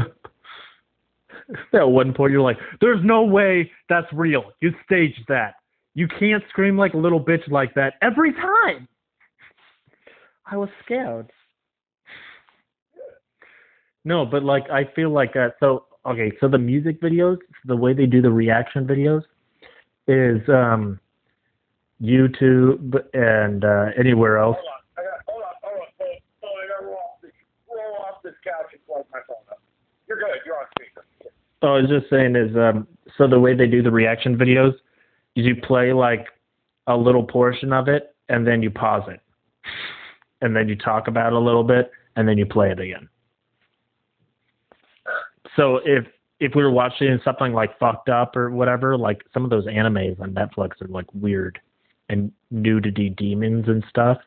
At 1.73 1.88
one 1.88 2.12
point, 2.12 2.33
you're 2.33 2.42
like, 2.42 2.59
"There's 2.81 3.03
no 3.03 3.23
way 3.23 3.71
that's 3.88 4.07
real. 4.12 4.53
You 4.61 4.75
staged 4.85 5.25
that. 5.29 5.55
You 5.94 6.07
can't 6.07 6.44
scream 6.51 6.77
like 6.77 6.92
a 6.92 6.99
little 6.99 7.25
bitch 7.25 7.49
like 7.51 7.75
that 7.75 7.94
every 8.03 8.35
time." 8.35 8.87
I 10.51 10.57
was 10.57 10.68
scared. 10.85 11.31
No, 14.05 14.27
but 14.27 14.42
like 14.42 14.68
I 14.71 14.85
feel 14.94 15.11
like 15.11 15.37
uh, 15.37 15.51
so 15.61 15.87
okay. 16.07 16.33
So 16.40 16.49
the 16.49 16.59
music 16.59 17.01
videos, 17.01 17.38
the 17.64 17.77
way 17.77 17.94
they 17.94 18.07
do 18.07 18.21
the 18.21 18.31
reaction 18.31 18.87
videos, 18.87 19.23
is 20.07 20.47
um, 20.49 21.01
YouTube 22.03 22.95
and 23.15 23.65
uh, 23.65 23.87
anywhere 23.99 24.39
else. 24.39 24.57
Hold 24.57 24.69
on, 24.69 25.05
I 25.05 25.09
got, 25.09 25.25
hold 25.27 25.43
on, 25.43 25.55
hold 25.63 25.81
on, 25.81 25.89
hold 25.99 26.19
hold 26.43 26.57
on, 26.57 26.65
I 26.65 26.69
gotta 26.69 26.87
roll 26.87 26.97
off 26.97 27.21
this, 27.23 27.33
roll 27.69 27.97
off 28.09 28.23
this 28.23 28.35
couch 28.45 28.73
and 28.73 28.87
plug 28.87 29.05
my 29.13 29.21
phone 29.27 29.37
up. 29.51 29.61
You're 30.09 30.19
good. 30.19 30.39
You're 30.47 30.57
on 30.57 30.67
speaker. 30.79 31.05
Oh, 31.63 31.75
I 31.75 31.81
was 31.81 31.91
just 31.91 32.09
saying 32.09 32.37
is 32.37 32.57
um, 32.57 32.87
so 33.17 33.27
the 33.27 33.41
way 33.41 33.55
they 33.55 33.67
do 33.67 33.83
the 33.83 33.91
reaction 33.91 34.37
videos 34.37 34.75
is 35.35 35.45
you 35.45 35.57
play 35.57 35.93
like 35.93 36.27
a 36.87 36.97
little 36.97 37.25
portion 37.25 37.73
of 37.73 37.89
it 37.89 38.15
and 38.29 38.47
then 38.47 38.63
you 38.63 38.71
pause 38.71 39.03
it, 39.09 39.21
and 40.41 40.55
then 40.55 40.69
you 40.69 40.77
talk 40.77 41.09
about 41.09 41.29
it 41.29 41.33
a 41.33 41.39
little 41.39 41.65
bit 41.65 41.91
and 42.17 42.29
then 42.29 42.39
you 42.39 42.47
play 42.47 42.71
it 42.71 42.79
again. 42.79 43.09
So 45.57 45.81
if 45.85 46.07
if 46.41 46.55
we 46.55 46.63
were 46.63 46.71
watching 46.71 47.19
something 47.25 47.53
like 47.53 47.77
fucked 47.81 48.09
up 48.09 48.37
or 48.37 48.51
whatever, 48.51 48.97
like 48.97 49.23
some 49.35 49.43
of 49.43 49.51
those 49.51 49.67
animes 49.67 50.21
on 50.21 50.33
Netflix 50.33 50.81
are 50.81 50.89
like 50.89 51.07
weird 51.13 51.59
and 52.09 52.33
nudity 52.51 53.11
demons 53.11 53.66
and 53.68 53.85
stuff. 53.88 54.18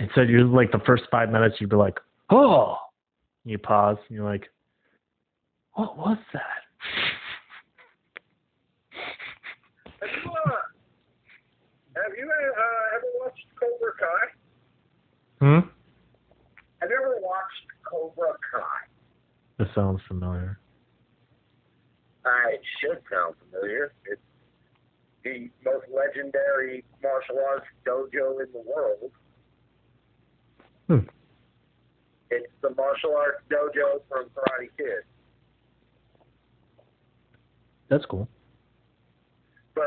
And 0.00 0.10
so 0.14 0.22
you're 0.22 0.44
like 0.44 0.72
the 0.72 0.80
first 0.84 1.04
five 1.10 1.30
minutes 1.30 1.56
you'd 1.60 1.70
be 1.70 1.76
like, 1.76 1.98
oh, 2.30 2.76
you 3.44 3.58
pause 3.58 3.96
and 4.08 4.16
you're 4.16 4.28
like, 4.28 4.48
what 5.74 5.96
was 5.96 6.18
that? 6.32 6.42
Have 10.00 10.10
you, 10.24 10.30
uh, 10.30 10.50
have 11.96 12.12
you 12.16 12.30
uh, 12.30 12.96
ever 12.96 13.06
watched 13.20 13.46
Cobra 13.58 13.92
Kai? 13.98 14.26
Hmm. 15.40 15.68
Have 16.80 16.90
you 16.90 16.96
ever 16.96 17.16
watched 17.20 17.66
Cobra 17.88 18.32
Kai? 18.52 18.88
This 19.58 19.68
sounds 19.74 20.00
familiar. 20.08 20.58
Uh, 22.24 22.48
it 22.52 22.60
should 22.80 23.02
sound 23.10 23.34
familiar. 23.50 23.92
It's 24.10 24.20
the 25.24 25.48
most 25.64 25.86
legendary 25.94 26.84
martial 27.02 27.36
arts 27.48 27.66
dojo 27.86 28.40
in 28.40 28.52
the 28.52 28.62
world. 28.66 29.10
Hmm. 30.86 31.08
It's 32.30 32.46
the 32.62 32.70
martial 32.74 33.16
arts 33.16 33.42
dojo 33.50 34.00
from 34.08 34.26
Karate 34.26 34.68
Kid. 34.76 35.04
That's 37.88 38.04
cool. 38.06 38.28
But 39.74 39.84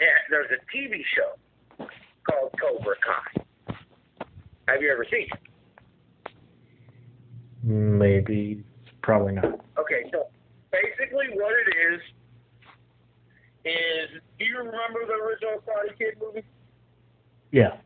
yeah, 0.00 0.06
there's 0.30 0.50
a 0.50 0.76
TV 0.76 1.02
show 1.14 1.86
called 2.28 2.54
Cobra 2.60 2.96
Kai. 3.04 3.76
Have 4.68 4.82
you 4.82 4.90
ever 4.90 5.06
seen 5.10 5.28
it? 5.32 6.32
Maybe, 7.62 8.64
probably 9.02 9.34
not. 9.34 9.64
Okay, 9.78 10.10
so 10.12 10.26
basically 10.72 11.26
what 11.34 11.52
it 11.52 11.94
is 11.94 12.00
is 13.64 14.20
do 14.38 14.44
you 14.44 14.58
remember 14.58 15.06
the 15.06 15.14
original 15.14 15.62
Karate 15.66 15.96
Kid 15.96 16.14
movie? 16.20 16.44
Yeah. 17.50 17.76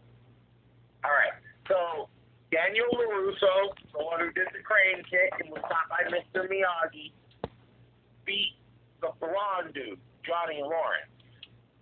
All 1.04 1.10
right. 1.10 1.36
So 1.68 2.08
Daniel 2.50 2.86
LaRusso, 2.92 3.74
the 3.92 4.04
one 4.04 4.20
who 4.20 4.32
did 4.32 4.48
the 4.52 4.62
crane 4.62 5.02
kick 5.04 5.32
and 5.40 5.50
was 5.50 5.62
taught 5.62 5.88
by 5.90 6.08
Mr. 6.10 6.48
Miyagi, 6.48 7.12
beat 8.24 8.54
the 9.00 9.08
blonde 9.20 9.74
dude, 9.74 9.98
Johnny 10.24 10.60
Lawrence, 10.62 11.10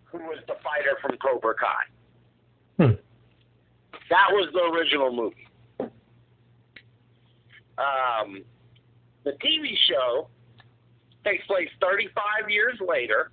who 0.05 0.19
was 0.19 0.39
the 0.47 0.55
fighter 0.65 0.97
from 1.01 1.17
Cobra 1.19 1.55
Kai. 1.55 2.85
Hmm. 2.85 2.95
That 4.11 4.29
was 4.31 4.49
the 4.53 4.63
original 4.75 5.13
movie. 5.13 5.47
Um, 7.77 8.45
the 9.25 9.33
TV 9.33 9.75
show 9.89 10.29
takes 11.25 11.47
place 11.47 11.69
35 11.81 12.51
years 12.51 12.79
later, 12.87 13.31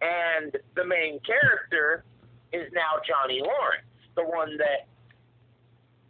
and 0.00 0.56
the 0.76 0.84
main 0.84 1.20
character 1.20 2.04
is 2.52 2.70
now 2.72 3.00
Johnny 3.06 3.40
Lawrence, 3.40 3.84
the 4.16 4.24
one 4.24 4.56
that 4.58 4.86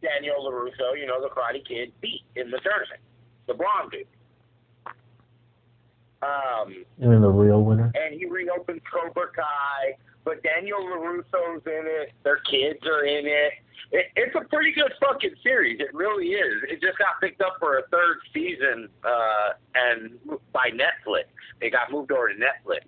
Daniel 0.03 0.37
LaRusso, 0.45 0.99
you 0.99 1.07
know, 1.07 1.21
the 1.21 1.29
Karate 1.29 1.67
Kid, 1.67 1.93
beat 2.01 2.23
in 2.37 2.51
the 2.51 2.59
tournament, 2.59 3.01
the 3.47 3.55
blonde 3.55 3.91
dude. 3.93 4.07
Um, 6.23 6.85
You 6.99 7.09
mean 7.09 7.23
the 7.23 7.29
real 7.31 7.63
winner? 7.63 7.91
and 7.95 8.15
he 8.19 8.27
reopens 8.27 8.81
Cobra 8.91 9.29
Kai, 9.35 9.97
but 10.25 10.43
Daniel 10.43 10.79
LaRusso's 10.81 11.63
in 11.67 11.85
it. 11.87 12.13
Their 12.25 12.37
kids 12.51 12.81
are 12.87 13.05
in 13.05 13.27
it. 13.27 13.53
it. 13.93 14.07
It's 14.17 14.35
a 14.37 14.47
pretty 14.49 14.73
good 14.73 14.93
fucking 15.01 15.35
series. 15.43 15.81
It 15.81 15.95
really 15.95 16.29
is. 16.29 16.63
It 16.69 16.81
just 16.83 16.99
got 16.99 17.21
picked 17.23 17.41
up 17.41 17.57
for 17.59 17.79
a 17.79 17.83
third 17.89 18.19
season, 18.35 18.89
uh, 19.03 19.51
and 19.75 20.19
by 20.53 20.71
Netflix. 20.71 21.25
It 21.63 21.71
got 21.73 21.91
moved 21.91 22.13
over 22.13 22.29
to 22.29 22.35
Netflix, 22.35 22.81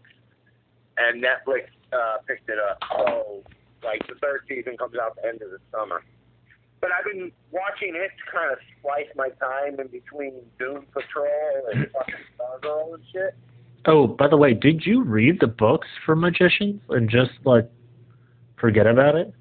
and 0.97 1.23
Netflix 1.23 1.65
uh, 1.93 2.19
picked 2.27 2.49
it 2.49 2.59
up. 2.59 2.79
So, 2.97 3.43
like, 3.85 4.07
the 4.07 4.15
third 4.21 4.43
season 4.49 4.77
comes 4.77 4.95
out 5.01 5.17
the 5.17 5.27
end 5.29 5.43
of 5.43 5.51
the 5.51 5.59
summer. 5.73 6.03
But 6.81 6.91
I've 6.99 7.05
been 7.05 7.31
watching 7.53 7.95
it 7.95 8.11
to 8.11 8.33
kind 8.33 8.53
of 8.53 8.59
splice 8.79 9.07
my 9.15 9.29
time 9.41 9.79
in 9.79 9.87
between 9.87 10.35
Doom 10.59 10.87
Patrol 10.93 11.29
and 11.73 11.87
fucking 11.93 12.15
Stargirl 12.39 12.95
and 12.95 13.03
shit. 13.13 13.35
Oh, 13.87 14.07
by 14.07 14.29
the 14.29 14.37
way, 14.37 14.53
did 14.55 14.85
you 14.85 15.03
read 15.05 15.39
the 15.41 15.47
books 15.47 15.89
for 16.05 16.15
magicians 16.17 16.81
and 16.89 17.09
just 17.09 17.31
like 17.45 17.69
forget 18.57 18.87
about 18.87 19.15
it? 19.17 19.33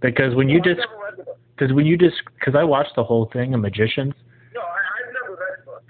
Because 0.00 0.34
when 0.34 0.48
you 0.48 0.58
No, 0.58 0.64
just, 0.64 0.78
never 0.78 1.02
read 1.04 1.16
the 1.18 1.22
book. 1.24 1.38
because 1.56 1.72
when 1.72 1.86
you 1.86 1.96
just, 1.96 2.16
because 2.38 2.54
I 2.56 2.64
watched 2.64 2.96
the 2.96 3.04
whole 3.04 3.30
thing 3.32 3.54
of 3.54 3.60
magicians. 3.60 4.14
No, 4.54 4.60
I, 4.60 4.64
I've 4.64 5.12
never 5.12 5.32
read 5.40 5.58
the 5.60 5.64
book. 5.66 5.82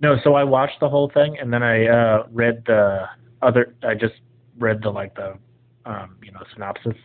No, 0.00 0.16
so 0.24 0.34
I 0.34 0.44
watched 0.44 0.80
the 0.80 0.88
whole 0.88 1.10
thing 1.14 1.36
and 1.40 1.52
then 1.52 1.62
I 1.62 1.86
uh 1.86 2.26
read 2.30 2.62
the 2.66 3.06
other. 3.40 3.74
I 3.82 3.94
just 3.94 4.14
read 4.62 4.82
the 4.82 4.90
like 4.90 5.14
the, 5.14 5.34
um, 5.84 6.16
you 6.22 6.32
know, 6.32 6.40
synopsis, 6.54 6.96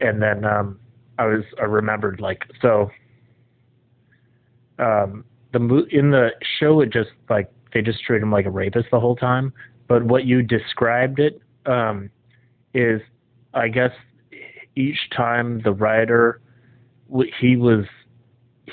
and 0.00 0.22
then 0.22 0.44
um 0.44 0.78
I 1.18 1.26
was 1.26 1.44
I 1.60 1.64
remembered 1.64 2.20
like 2.20 2.42
so. 2.60 2.90
Um, 4.78 5.24
the 5.52 5.58
mo- 5.58 5.86
in 5.90 6.10
the 6.10 6.30
show 6.58 6.80
it 6.80 6.90
just 6.90 7.10
like 7.28 7.52
they 7.72 7.82
just 7.82 8.02
treat 8.02 8.22
him 8.22 8.32
like 8.32 8.46
a 8.46 8.50
rapist 8.50 8.88
the 8.90 9.00
whole 9.00 9.16
time. 9.16 9.52
But 9.86 10.04
what 10.04 10.24
you 10.24 10.42
described 10.42 11.18
it 11.20 11.40
um, 11.66 12.10
is, 12.74 13.00
I 13.52 13.68
guess, 13.68 13.90
each 14.74 14.98
time 15.14 15.60
the 15.62 15.72
writer 15.72 16.40
he 17.38 17.56
was 17.56 17.84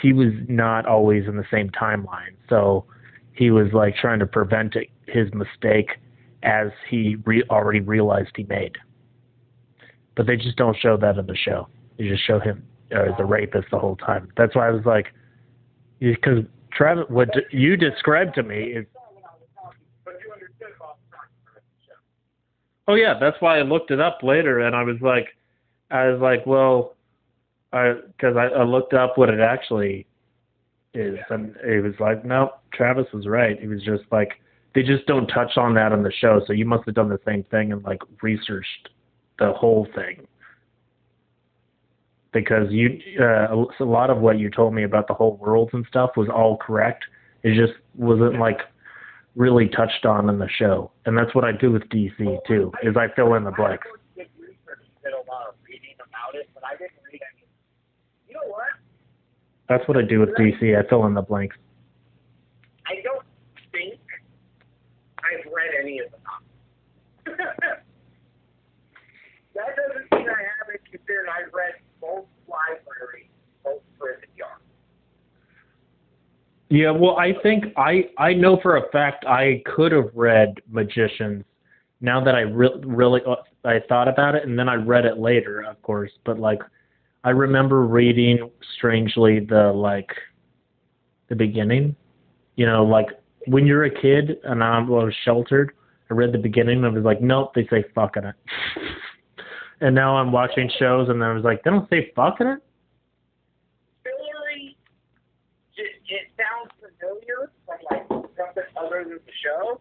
he 0.01 0.13
was 0.13 0.31
not 0.47 0.85
always 0.85 1.27
in 1.27 1.35
the 1.35 1.45
same 1.51 1.69
timeline. 1.71 2.35
So 2.47 2.85
he 3.33 3.51
was 3.51 3.67
like 3.73 3.95
trying 3.95 4.19
to 4.19 4.25
prevent 4.25 4.75
it, 4.75 4.87
his 5.07 5.33
mistake 5.33 5.97
as 6.43 6.69
he 6.89 7.17
re- 7.25 7.43
already 7.49 7.79
realized 7.81 8.29
he 8.35 8.43
made. 8.43 8.77
but 10.15 10.27
they 10.27 10.35
just 10.35 10.57
don't 10.57 10.75
show 10.81 10.97
that 10.97 11.17
in 11.17 11.25
the 11.27 11.35
show. 11.35 11.67
They 11.97 12.09
just 12.09 12.25
show 12.27 12.39
him 12.41 12.61
uh, 12.93 13.03
as 13.03 13.13
a 13.19 13.23
rapist 13.25 13.67
the 13.71 13.79
whole 13.79 13.95
time. 13.95 14.29
That's 14.35 14.53
why 14.53 14.67
I 14.67 14.71
was 14.71 14.85
like, 14.85 15.13
because 15.99 16.43
Travis, 16.73 17.05
what 17.07 17.29
you 17.51 17.77
described 17.77 18.35
to 18.35 18.43
me 18.43 18.63
is. 18.63 18.85
Oh 22.87 22.95
yeah, 22.95 23.13
that's 23.19 23.37
why 23.39 23.59
I 23.59 23.61
looked 23.61 23.91
it 23.91 23.99
up 24.01 24.19
later, 24.23 24.59
and 24.59 24.75
I 24.75 24.83
was 24.83 24.97
like, 25.01 25.27
I 25.91 26.09
was 26.09 26.19
like, 26.19 26.45
well, 26.45 26.95
I 27.71 27.93
because 28.07 28.35
I, 28.35 28.47
I 28.47 28.63
looked 28.63 28.93
up 28.93 29.17
what 29.17 29.29
it 29.29 29.39
actually 29.39 30.05
is, 30.93 31.17
and 31.29 31.55
it 31.63 31.81
was 31.81 31.93
like, 31.99 32.25
no, 32.25 32.51
Travis 32.73 33.05
was 33.13 33.25
right. 33.25 33.57
He 33.57 33.67
was 33.67 33.83
just 33.83 34.03
like, 34.11 34.41
they 34.79 34.85
just 34.85 35.05
don't 35.07 35.27
touch 35.27 35.57
on 35.57 35.73
that 35.73 35.91
on 35.91 36.03
the 36.03 36.11
show, 36.21 36.41
so 36.47 36.53
you 36.53 36.65
must 36.65 36.85
have 36.85 36.95
done 36.95 37.09
the 37.09 37.19
same 37.25 37.43
thing 37.51 37.73
and 37.73 37.83
like 37.83 37.99
researched 38.21 38.87
the 39.37 39.51
whole 39.51 39.85
thing 39.93 40.25
because 42.31 42.71
you 42.71 42.97
uh, 43.19 43.53
a 43.81 43.83
lot 43.83 44.09
of 44.09 44.19
what 44.19 44.39
you 44.39 44.49
told 44.49 44.73
me 44.73 44.83
about 44.83 45.09
the 45.09 45.13
whole 45.13 45.35
worlds 45.35 45.71
and 45.73 45.85
stuff 45.89 46.11
was 46.15 46.29
all 46.33 46.55
correct. 46.55 47.03
It 47.43 47.59
just 47.59 47.77
wasn't 47.95 48.39
like 48.39 48.59
really 49.35 49.67
touched 49.67 50.05
on 50.05 50.29
in 50.29 50.39
the 50.39 50.47
show, 50.57 50.91
and 51.05 51.17
that's 51.17 51.35
what 51.35 51.43
I 51.43 51.51
do 51.51 51.73
with 51.73 51.83
DC 51.89 52.37
too. 52.47 52.71
Is 52.81 52.95
I 52.95 53.07
fill 53.17 53.33
in 53.33 53.43
the 53.43 53.51
blanks. 53.51 53.85
I 54.17 54.23
did 54.23 54.27
a 55.11 55.29
lot 55.29 55.49
of 55.49 55.55
reading 55.67 55.95
about 55.97 56.35
it, 56.35 56.49
but 56.53 56.63
I 56.63 56.77
didn't 56.77 57.03
read 57.11 57.19
any. 57.33 57.45
You 58.29 58.35
know 58.35 58.47
what? 58.47 58.67
That's 59.67 59.85
what 59.89 59.97
I 59.97 60.03
do 60.03 60.21
with 60.21 60.29
DC. 60.35 60.77
I 60.77 60.87
fill 60.87 61.05
in 61.05 61.15
the 61.15 61.21
blanks. 61.21 61.57
I 62.87 63.01
don't 63.03 63.25
think 63.73 63.99
I've 65.29 65.45
read 65.51 65.71
any 65.79 65.99
of 65.99 66.09
the 66.11 66.17
novels. 66.25 66.49
that 69.55 69.75
doesn't 69.75 70.07
mean 70.11 70.29
I 70.29 70.43
haven't 70.57 70.81
considered 70.89 71.27
I've 71.29 71.53
read 71.53 71.75
both 72.01 72.25
libraries, 72.47 73.29
both 73.63 73.81
prison 73.99 74.29
yards. 74.35 74.63
Yeah, 76.69 76.91
well, 76.91 77.17
I 77.17 77.33
think 77.41 77.65
I 77.77 78.09
I 78.17 78.33
know 78.33 78.59
for 78.61 78.77
a 78.77 78.89
fact 78.91 79.25
I 79.25 79.63
could 79.65 79.91
have 79.91 80.09
read 80.13 80.55
Magicians. 80.69 81.43
Now 82.01 82.23
that 82.23 82.35
I 82.35 82.41
re- 82.41 82.79
really 82.83 83.21
uh, 83.27 83.35
I 83.65 83.79
thought 83.89 84.07
about 84.07 84.35
it, 84.35 84.47
and 84.47 84.57
then 84.57 84.69
I 84.69 84.75
read 84.75 85.05
it 85.05 85.17
later, 85.17 85.61
of 85.61 85.81
course. 85.81 86.11
But 86.25 86.39
like, 86.39 86.59
I 87.23 87.31
remember 87.31 87.85
reading 87.85 88.49
strangely 88.77 89.39
the 89.39 89.71
like 89.73 90.11
the 91.27 91.35
beginning. 91.35 91.95
You 92.55 92.65
know, 92.67 92.83
like 92.85 93.07
when 93.47 93.65
you're 93.65 93.85
a 93.85 94.01
kid 94.01 94.37
and 94.43 94.63
I 94.63 94.79
was 94.79 95.13
sheltered, 95.25 95.71
I 96.09 96.13
read 96.13 96.31
the 96.31 96.37
beginning 96.39 96.77
and 96.77 96.85
I 96.85 96.89
was 96.89 97.03
like, 97.03 97.21
nope, 97.21 97.53
they 97.55 97.67
say 97.67 97.83
fuck 97.95 98.17
in 98.17 98.25
it. 98.25 98.35
and 99.81 99.95
now 99.95 100.17
I'm 100.17 100.31
watching 100.31 100.69
shows 100.79 101.09
and 101.09 101.23
I 101.23 101.33
was 101.33 101.43
like, 101.43 101.63
they 101.63 101.71
don't 101.71 101.89
say 101.89 102.11
fuck 102.15 102.41
in 102.41 102.47
it. 102.47 102.59
Hillary, 104.03 104.77
it, 105.77 105.91
it 106.07 106.27
sounds 106.37 106.71
familiar 106.79 107.51
from 107.65 107.77
like 107.91 108.07
the 109.05 109.19
show, 109.43 109.79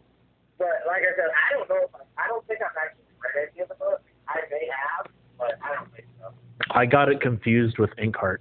but 0.59 0.69
like 0.87 1.03
I 1.03 1.17
said, 1.17 1.31
I 1.31 1.57
don't 1.57 1.69
know. 1.69 1.85
If 1.85 1.95
I, 1.95 2.25
I 2.25 2.29
don't 2.29 2.47
think 2.47 2.61
I've 2.63 2.77
actually 2.77 3.05
read 3.23 3.49
any 3.53 3.63
of 3.63 3.69
the 3.69 3.75
books. 3.75 4.03
I 4.29 4.41
may 4.51 4.69
have, 4.69 5.11
but 5.39 5.59
I 5.63 5.75
don't 5.77 5.93
think 5.95 6.07
so. 6.21 6.33
I 6.71 6.87
got 6.87 7.09
it 7.09 7.21
confused 7.21 7.79
with 7.79 7.91
Inkheart. 7.97 8.39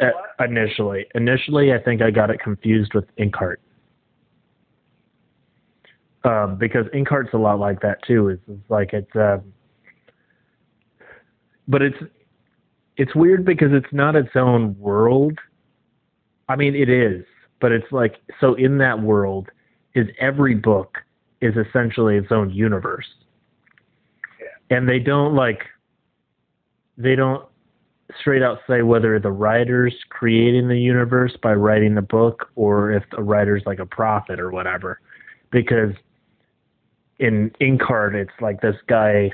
Uh, 0.00 0.44
initially. 0.44 1.06
Initially, 1.14 1.72
I 1.72 1.78
think 1.78 2.02
I 2.02 2.10
got 2.10 2.30
it 2.30 2.40
confused 2.40 2.94
with 2.94 3.04
Inkheart. 3.16 3.56
Um, 6.24 6.56
because 6.56 6.86
Inkheart's 6.94 7.32
a 7.32 7.38
lot 7.38 7.58
like 7.58 7.80
that 7.80 8.02
too. 8.06 8.28
It's, 8.28 8.42
it's 8.48 8.70
like 8.70 8.92
it's, 8.92 9.10
um, 9.14 9.52
but 11.66 11.82
it's 11.82 11.96
it's 12.96 13.14
weird 13.14 13.44
because 13.44 13.68
it's 13.72 13.92
not 13.92 14.16
its 14.16 14.30
own 14.34 14.76
world. 14.78 15.38
I 16.48 16.56
mean, 16.56 16.74
it 16.74 16.88
is, 16.88 17.24
but 17.60 17.72
it's 17.72 17.90
like 17.90 18.16
so 18.40 18.54
in 18.54 18.78
that 18.78 19.00
world 19.00 19.48
is 19.94 20.06
every 20.20 20.54
book 20.54 20.98
is 21.40 21.54
essentially 21.56 22.16
its 22.16 22.28
own 22.30 22.50
universe, 22.50 23.06
and 24.70 24.88
they 24.88 24.98
don't 24.98 25.34
like 25.34 25.62
they 26.96 27.14
don't 27.14 27.44
straight 28.20 28.42
out 28.42 28.58
say 28.66 28.82
whether 28.82 29.18
the 29.18 29.30
writer's 29.30 29.94
creating 30.08 30.68
the 30.68 30.78
universe 30.78 31.36
by 31.42 31.52
writing 31.52 31.94
the 31.94 32.02
book 32.02 32.50
or 32.56 32.90
if 32.90 33.04
the 33.14 33.22
writer's 33.22 33.62
like 33.66 33.78
a 33.78 33.86
prophet 33.86 34.40
or 34.40 34.50
whatever. 34.50 35.00
Because 35.50 35.92
in 37.18 37.50
Inkheart, 37.60 38.14
it's 38.14 38.30
like 38.40 38.60
this 38.60 38.76
guy, 38.88 39.30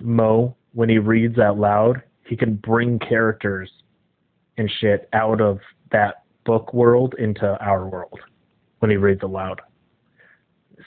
Mo, 0.00 0.56
when 0.72 0.88
he 0.88 0.98
reads 0.98 1.38
out 1.38 1.58
loud, 1.58 2.02
he 2.26 2.36
can 2.36 2.56
bring 2.56 2.98
characters 2.98 3.70
and 4.56 4.70
shit 4.80 5.08
out 5.12 5.40
of 5.40 5.60
that 5.92 6.23
book 6.44 6.72
world 6.74 7.14
into 7.18 7.56
our 7.64 7.88
world 7.88 8.20
when 8.78 8.90
he 8.90 8.96
reads 8.96 9.22
aloud. 9.22 9.60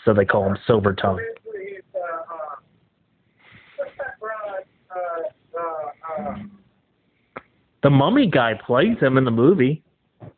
So 0.06 0.14
they 0.14 0.26
call 0.26 0.46
him 0.46 0.58
Silver 0.68 0.94
Tongue. 0.94 1.18
Basically, 1.18 1.74
he's, 1.74 1.82
what's 3.76 3.92
that 3.98 4.20
broad, 4.20 4.64
The 7.84 7.90
mummy 7.90 8.28
guy 8.28 8.54
plays 8.66 9.00
him 9.00 9.18
in 9.18 9.26
the 9.26 9.32
movie. 9.32 9.84
the 10.20 10.30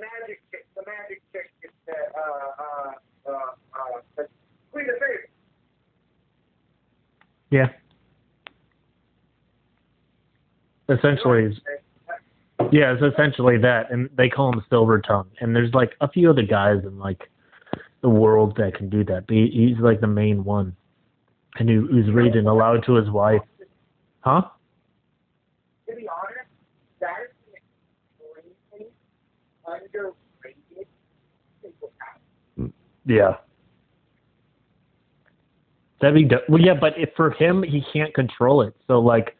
magic 0.00 0.40
chick, 0.50 0.66
the 0.74 0.82
magic 0.86 1.22
chick, 1.32 1.50
is, 1.62 1.70
uh, 1.88 1.92
uh, 2.20 3.32
uh, 3.32 4.20
uh, 4.20 4.22
Queen 4.72 4.86
of 4.88 4.94
Fables. 4.94 5.30
Yeah. 7.50 7.68
Essentially, 10.88 11.54
yeah, 12.72 12.92
it's 12.92 13.02
essentially 13.14 13.58
that, 13.58 13.90
and 13.90 14.08
they 14.16 14.28
call 14.28 14.52
him 14.52 14.62
Silver 14.70 15.00
Tongue. 15.00 15.28
And 15.40 15.54
there's 15.54 15.72
like 15.74 15.94
a 16.00 16.08
few 16.08 16.30
other 16.30 16.42
guys 16.42 16.78
in 16.84 16.98
like 16.98 17.28
the 18.02 18.08
world 18.08 18.56
that 18.56 18.74
can 18.74 18.88
do 18.88 19.04
that, 19.04 19.26
but 19.26 19.34
he, 19.34 19.50
he's 19.74 19.82
like 19.82 20.00
the 20.00 20.06
main 20.06 20.44
one, 20.44 20.76
and 21.58 21.68
he, 21.68 21.74
who's 21.76 22.10
reading 22.10 22.46
aloud 22.46 22.84
to 22.86 22.94
his 22.94 23.10
wife. 23.10 23.42
Huh? 24.20 24.42
To 25.88 25.96
be 25.96 26.06
honest, 26.08 26.48
that 27.00 27.32
is 28.78 28.86
underrated. 29.66 30.86
Yeah. 33.06 33.36
That'd 36.00 36.14
be 36.14 36.24
do- 36.24 36.40
well, 36.48 36.60
yeah, 36.60 36.74
but 36.74 36.92
if 36.96 37.10
for 37.16 37.30
him, 37.30 37.62
he 37.62 37.82
can't 37.92 38.14
control 38.14 38.62
it. 38.62 38.76
So 38.86 39.00
like, 39.00 39.36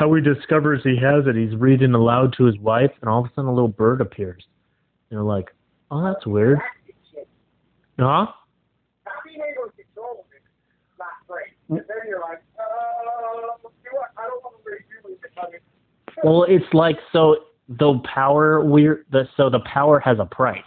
how 0.00 0.12
he 0.14 0.22
discovers 0.22 0.80
he 0.82 0.96
has 0.96 1.26
it, 1.26 1.36
he's 1.36 1.54
reading 1.54 1.92
aloud 1.92 2.34
to 2.38 2.44
his 2.44 2.58
wife, 2.58 2.90
and 3.02 3.10
all 3.10 3.20
of 3.20 3.26
a 3.26 3.28
sudden 3.34 3.50
a 3.50 3.52
little 3.52 3.68
bird 3.68 4.00
appears. 4.00 4.42
You 5.10 5.18
know, 5.18 5.26
like, 5.26 5.54
oh, 5.90 6.02
that's 6.02 6.26
weird. 6.26 6.58
Huh? 7.98 8.26
And 11.68 11.80
uh, 11.80 11.82
Well, 16.24 16.44
it's 16.48 16.64
like 16.72 16.96
so 17.12 17.36
the 17.68 18.00
power 18.12 18.64
we're 18.64 19.04
the 19.12 19.28
so 19.36 19.50
the 19.50 19.60
power 19.60 20.00
has 20.00 20.18
a 20.18 20.24
price. 20.24 20.64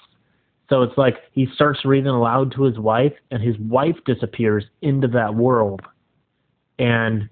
So 0.70 0.84
it's 0.84 0.98
like 0.98 1.16
he 1.32 1.48
starts 1.56 1.84
reading 1.86 2.08
aloud 2.08 2.52
to 2.54 2.64
his 2.64 2.78
wife, 2.78 3.14
and 3.32 3.42
his 3.42 3.58
wife 3.58 3.96
disappears 4.06 4.64
into 4.84 5.08
that 5.08 5.34
world, 5.34 5.82
and. 6.78 7.30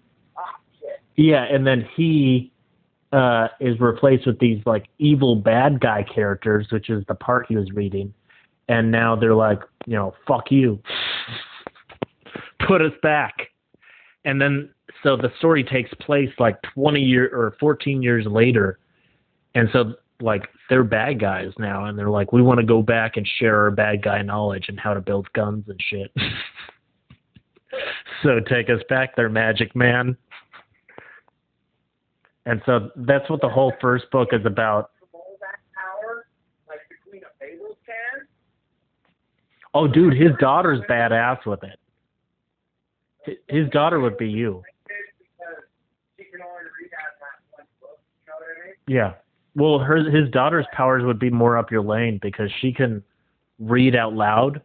Yeah, 1.16 1.44
and 1.44 1.66
then 1.66 1.88
he 1.96 2.52
uh, 3.12 3.48
is 3.60 3.80
replaced 3.80 4.26
with 4.26 4.40
these 4.40 4.62
like 4.66 4.88
evil 4.98 5.36
bad 5.36 5.80
guy 5.80 6.04
characters, 6.04 6.68
which 6.72 6.90
is 6.90 7.04
the 7.08 7.16
part 7.16 7.46
he 7.48 7.56
was 7.56 7.70
reading, 7.74 8.14
and 8.68 8.92
now 8.92 9.16
they're 9.16 9.36
like, 9.36 9.60
you 9.86 9.96
know, 9.96 10.14
fuck 10.28 10.52
you, 10.52 10.82
put 12.68 12.82
us 12.82 12.94
back, 13.04 13.34
and 14.26 14.42
then 14.42 14.70
so 15.04 15.18
the 15.18 15.32
story 15.40 15.64
takes 15.64 15.94
place 15.96 16.30
like 16.40 16.62
20 16.74 17.02
year 17.02 17.30
or 17.34 17.56
14 17.60 18.02
years 18.02 18.26
later, 18.26 18.80
and 19.56 19.70
so 19.74 19.96
like 20.22 20.48
they're 20.70 20.84
bad 20.84 21.20
guys 21.20 21.52
now, 21.58 21.86
and 21.86 21.98
they're 21.98 22.10
like, 22.10 22.32
we 22.32 22.42
want 22.42 22.60
to 22.60 22.66
go 22.66 22.82
back 22.82 23.18
and 23.18 23.28
share 23.40 23.62
our 23.62 23.72
bad 23.72 24.02
guy 24.02 24.22
knowledge 24.22 24.66
and 24.70 24.80
how 24.80 24.94
to 24.94 25.02
build 25.02 25.32
guns 25.34 25.66
and 25.68 25.80
shit. 25.82 26.12
so 28.24 28.40
take 28.40 28.70
us 28.70 28.82
back 28.88 29.16
there, 29.16 29.30
Magic 29.30 29.76
Man. 29.76 30.16
And 32.46 32.62
so 32.66 32.90
that's 32.96 33.30
what 33.30 33.42
the 33.42 33.50
whole 33.50 33.74
first 33.80 34.10
book 34.12 34.30
is 34.32 34.46
about. 34.46 34.92
Oh, 39.74 39.88
dude, 39.88 40.14
his 40.14 40.32
daughter's 40.40 40.82
badass 40.90 41.46
with 41.46 41.62
it. 41.64 43.40
His 43.48 43.70
daughter 43.70 44.00
would 44.00 44.18
be 44.18 44.28
you. 44.28 44.64
Yeah. 48.88 49.14
Well, 49.56 49.80
her 49.80 50.10
his 50.10 50.30
daughter's 50.32 50.66
powers 50.74 51.04
would 51.06 51.20
be 51.20 51.30
more 51.30 51.58
up 51.58 51.72
your 51.72 51.84
lane 51.84 52.20
because 52.22 52.50
she 52.60 52.74
can 52.74 53.04
read 53.60 53.96
out 53.96 54.14
loud, 54.14 54.62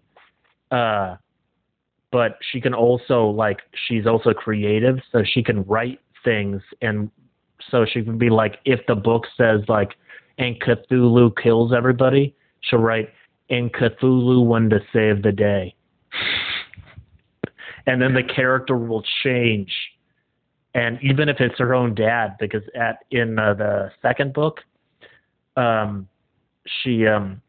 uh, 0.71 1.17
but 2.11 2.39
she 2.51 2.61
can 2.61 2.73
also 2.73 3.27
like 3.27 3.61
she's 3.87 4.07
also 4.07 4.33
creative, 4.33 4.99
so 5.13 5.23
she 5.25 5.43
can 5.43 5.63
write 5.65 6.01
things 6.25 6.63
and 6.81 7.11
so 7.71 7.85
she 7.85 8.03
can 8.03 8.19
be 8.19 8.31
like 8.31 8.59
if 8.65 8.81
the 8.87 8.95
book 8.95 9.25
says 9.37 9.61
like 9.69 9.97
and 10.39 10.61
Cthulhu 10.61 11.33
kills 11.43 11.73
everybody, 11.73 12.35
she'll 12.61 12.79
write 12.79 13.09
and 13.49 13.73
Cthulhu 13.73 14.45
won 14.45 14.71
to 14.71 14.81
save 14.93 15.23
the 15.23 15.33
day. 15.33 15.75
And 17.87 18.03
then 18.03 18.15
the 18.15 18.23
character 18.23 18.77
will 18.77 19.05
change. 19.23 19.73
And 20.75 20.99
even 21.03 21.29
if 21.29 21.41
it's 21.41 21.59
her 21.59 21.75
own 21.75 21.95
dad, 21.95 22.37
because 22.39 22.63
at 22.75 23.05
in 23.11 23.39
uh, 23.39 23.55
the 23.55 23.91
second 24.03 24.35
book, 24.35 24.61
um, 25.57 26.09
she 26.83 27.07
um, 27.07 27.41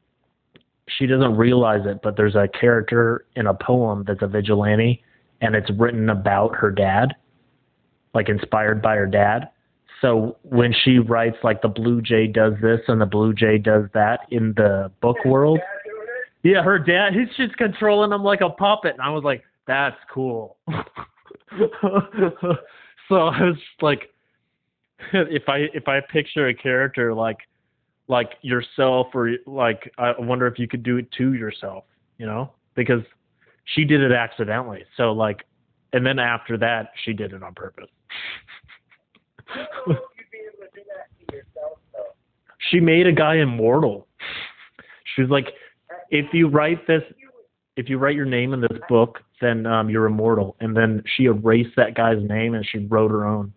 she 0.87 1.07
doesn't 1.07 1.35
realize 1.35 1.85
it, 1.85 1.99
but 2.01 2.15
there's 2.15 2.35
a 2.35 2.47
character 2.47 3.25
in 3.35 3.47
a 3.47 3.53
poem 3.53 4.05
that's 4.07 4.21
a 4.21 4.27
vigilante, 4.27 5.03
and 5.41 5.55
it's 5.55 5.69
written 5.71 6.09
about 6.09 6.55
her 6.55 6.71
dad, 6.71 7.15
like 8.13 8.29
inspired 8.29 8.81
by 8.81 8.95
her 8.95 9.07
dad. 9.07 9.49
So 10.01 10.37
when 10.43 10.73
she 10.83 10.99
writes 10.99 11.37
like 11.43 11.61
the 11.61 11.67
blue 11.67 12.01
jay 12.01 12.27
does 12.27 12.53
this 12.61 12.81
and 12.87 13.01
the 13.01 13.05
blue 13.05 13.33
jay 13.33 13.57
does 13.57 13.85
that 13.93 14.21
in 14.29 14.53
the 14.55 14.91
book 15.01 15.17
world, 15.25 15.59
yeah, 16.43 16.61
her 16.61 16.77
dad, 16.77 17.13
he's 17.13 17.35
just 17.35 17.57
controlling 17.57 18.11
him 18.11 18.23
like 18.23 18.41
a 18.41 18.49
puppet. 18.49 18.93
And 18.93 19.01
I 19.01 19.09
was 19.09 19.23
like, 19.23 19.43
that's 19.65 19.97
cool. 20.13 20.57
so 20.69 20.75
I 23.11 23.43
was 23.43 23.57
like, 23.81 24.09
if 25.13 25.43
I 25.47 25.67
if 25.73 25.87
I 25.87 25.99
picture 25.99 26.47
a 26.47 26.53
character 26.53 27.13
like 27.13 27.37
like 28.07 28.33
yourself 28.41 29.07
or 29.13 29.31
like 29.45 29.91
I 29.97 30.13
wonder 30.17 30.47
if 30.47 30.57
you 30.57 30.67
could 30.67 30.83
do 30.83 30.97
it 30.97 31.11
to 31.13 31.33
yourself, 31.33 31.83
you 32.17 32.25
know, 32.25 32.51
because 32.75 33.01
she 33.65 33.83
did 33.83 34.01
it 34.01 34.11
accidentally. 34.11 34.85
So 34.95 35.11
like, 35.11 35.43
and 35.93 36.05
then 36.05 36.19
after 36.19 36.57
that, 36.57 36.91
she 37.03 37.13
did 37.13 37.33
it 37.33 37.43
on 37.43 37.53
purpose. 37.53 37.89
yourself, 41.31 41.79
she 42.69 42.79
made 42.79 43.07
a 43.07 43.11
guy 43.11 43.35
immortal. 43.35 44.07
She 45.15 45.21
was 45.21 45.31
like, 45.31 45.47
if 46.09 46.33
you 46.33 46.47
write 46.47 46.85
this, 46.87 47.03
if 47.75 47.89
you 47.89 47.97
write 47.97 48.15
your 48.15 48.25
name 48.25 48.53
in 48.53 48.61
this 48.61 48.77
book, 48.89 49.19
then 49.41 49.65
um, 49.65 49.89
you're 49.89 50.05
immortal. 50.05 50.55
And 50.59 50.75
then 50.75 51.03
she 51.15 51.25
erased 51.25 51.75
that 51.77 51.95
guy's 51.95 52.21
name 52.21 52.55
and 52.55 52.65
she 52.65 52.79
wrote 52.79 53.11
her 53.11 53.25
own. 53.25 53.53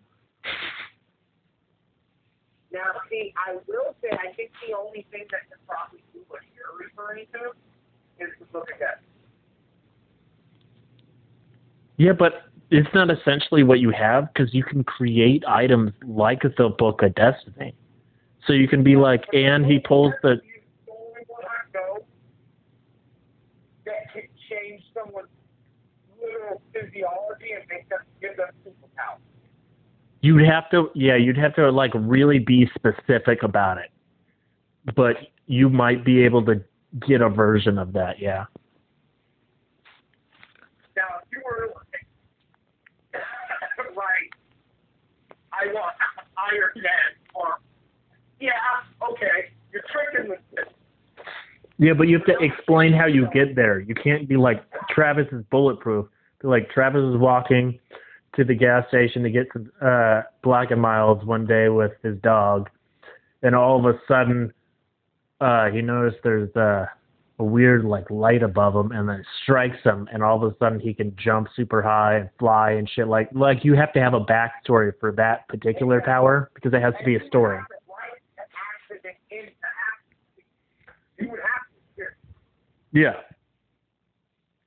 Now, 2.71 2.79
see, 3.09 3.33
I 3.47 3.53
will 3.67 3.95
say, 4.01 4.09
I 4.11 4.33
think 4.33 4.51
the 4.67 4.77
only 4.77 5.05
thing 5.11 5.25
that 5.31 5.41
can 5.49 5.59
probably 5.67 5.99
do 6.13 6.19
what 6.29 6.41
you're 6.55 6.87
referring 6.87 7.25
to 7.33 7.51
is 8.23 8.31
the 8.39 8.45
Book 8.45 8.69
of 8.73 8.79
Death. 8.79 9.01
Yeah, 11.97 12.13
but 12.13 12.50
it's 12.71 12.89
not 12.93 13.11
essentially 13.11 13.63
what 13.63 13.79
you 13.79 13.91
have 13.91 14.33
because 14.33 14.53
you 14.53 14.63
can 14.63 14.83
create 14.83 15.43
items 15.45 15.91
like 16.07 16.41
the 16.41 16.69
Book 16.69 17.03
of 17.03 17.13
Destiny. 17.15 17.75
So 18.47 18.53
you 18.53 18.67
can 18.67 18.83
be 18.83 18.95
like, 18.95 19.23
and 19.33 19.65
he 19.65 19.77
pulls 19.79 20.13
the. 20.23 20.41
The 20.85 20.91
only 20.91 21.21
one 21.27 21.43
I 21.45 21.77
know 21.77 21.99
that 23.85 24.13
can 24.13 24.23
change 24.49 24.83
someone's 24.93 25.27
literal 26.19 26.61
physiology 26.73 27.51
and 27.59 27.63
make 27.69 27.89
them 27.89 27.99
give 28.21 28.37
them 28.37 28.47
superpowers. 28.65 29.19
You'd 30.21 30.45
have 30.45 30.69
to, 30.71 30.89
yeah, 30.95 31.17
you'd 31.17 31.37
have 31.37 31.55
to 31.55 31.69
like 31.71 31.91
really 31.93 32.39
be 32.39 32.69
specific 32.73 33.43
about 33.43 33.77
it. 33.77 33.91
But 34.95 35.17
you 35.45 35.69
might 35.69 36.05
be 36.05 36.23
able 36.23 36.45
to 36.45 36.63
get 37.07 37.21
a 37.21 37.29
version 37.29 37.77
of 37.77 37.93
that, 37.93 38.19
yeah. 38.19 38.45
Now, 40.95 41.19
if 41.21 41.27
you 41.31 41.41
were 41.45 41.67
like, 41.67 42.07
right, 43.95 44.29
I 45.61 45.71
want 45.73 45.93
Iron 46.37 46.71
Man, 46.75 47.11
or 47.35 47.59
yeah, 48.39 48.51
okay, 49.11 49.51
you're 49.71 49.83
tricking 49.91 50.35
the 50.55 50.63
Yeah, 51.77 51.93
but 51.93 52.07
you 52.07 52.17
have 52.17 52.25
to 52.25 52.37
explain 52.43 52.93
how 52.93 53.05
you 53.05 53.27
get 53.31 53.55
there. 53.55 53.79
You 53.79 53.93
can't 53.93 54.27
be 54.27 54.37
like 54.37 54.63
Travis 54.89 55.27
is 55.31 55.43
bulletproof. 55.51 56.07
Be 56.41 56.47
like 56.47 56.71
Travis 56.71 57.01
is 57.01 57.17
walking 57.17 57.79
to 58.35 58.43
the 58.43 58.55
gas 58.55 58.87
station 58.87 59.21
to 59.23 59.29
get 59.29 59.47
some 59.53 59.71
uh, 59.81 60.21
Black 60.41 60.71
and 60.71 60.81
Milds 60.81 61.23
one 61.25 61.45
day 61.45 61.69
with 61.69 61.91
his 62.01 62.17
dog, 62.21 62.69
and 63.43 63.53
all 63.55 63.77
of 63.77 63.85
a 63.85 63.99
sudden, 64.07 64.51
uh, 65.41 65.69
he 65.69 65.81
noticed 65.81 66.17
there's 66.23 66.55
uh, 66.55 66.85
a 67.41 67.43
weird 67.43 67.83
like 67.83 68.09
light 68.11 68.43
above 68.43 68.75
him, 68.75 68.91
and 68.91 69.09
then 69.09 69.21
it 69.21 69.25
strikes 69.41 69.83
him, 69.83 70.07
and 70.13 70.23
all 70.23 70.41
of 70.41 70.49
a 70.49 70.55
sudden 70.59 70.79
he 70.79 70.93
can 70.93 71.13
jump 71.17 71.47
super 71.55 71.81
high 71.81 72.17
and 72.17 72.29
fly 72.37 72.71
and 72.71 72.87
shit. 72.87 73.07
Like 73.07 73.29
like 73.33 73.65
you 73.65 73.73
have 73.73 73.91
to 73.93 73.99
have 73.99 74.13
a 74.13 74.21
backstory 74.21 74.93
for 74.99 75.11
that 75.13 75.47
particular 75.47 76.01
power 76.01 76.51
because 76.53 76.71
it 76.71 76.81
has 76.81 76.93
to 76.99 77.03
be 77.03 77.15
a 77.15 77.27
story. 77.27 77.59
Yeah. 82.93 83.13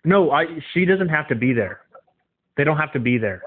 No, 0.05 0.33
I 0.33 0.47
she 0.73 0.85
doesn't 0.85 1.09
have 1.09 1.29
to 1.29 1.37
be 1.37 1.53
there. 1.53 1.81
They 2.57 2.65
don't 2.65 2.77
have 2.77 2.93
to 2.95 3.01
be 3.01 3.19
there. 3.19 3.43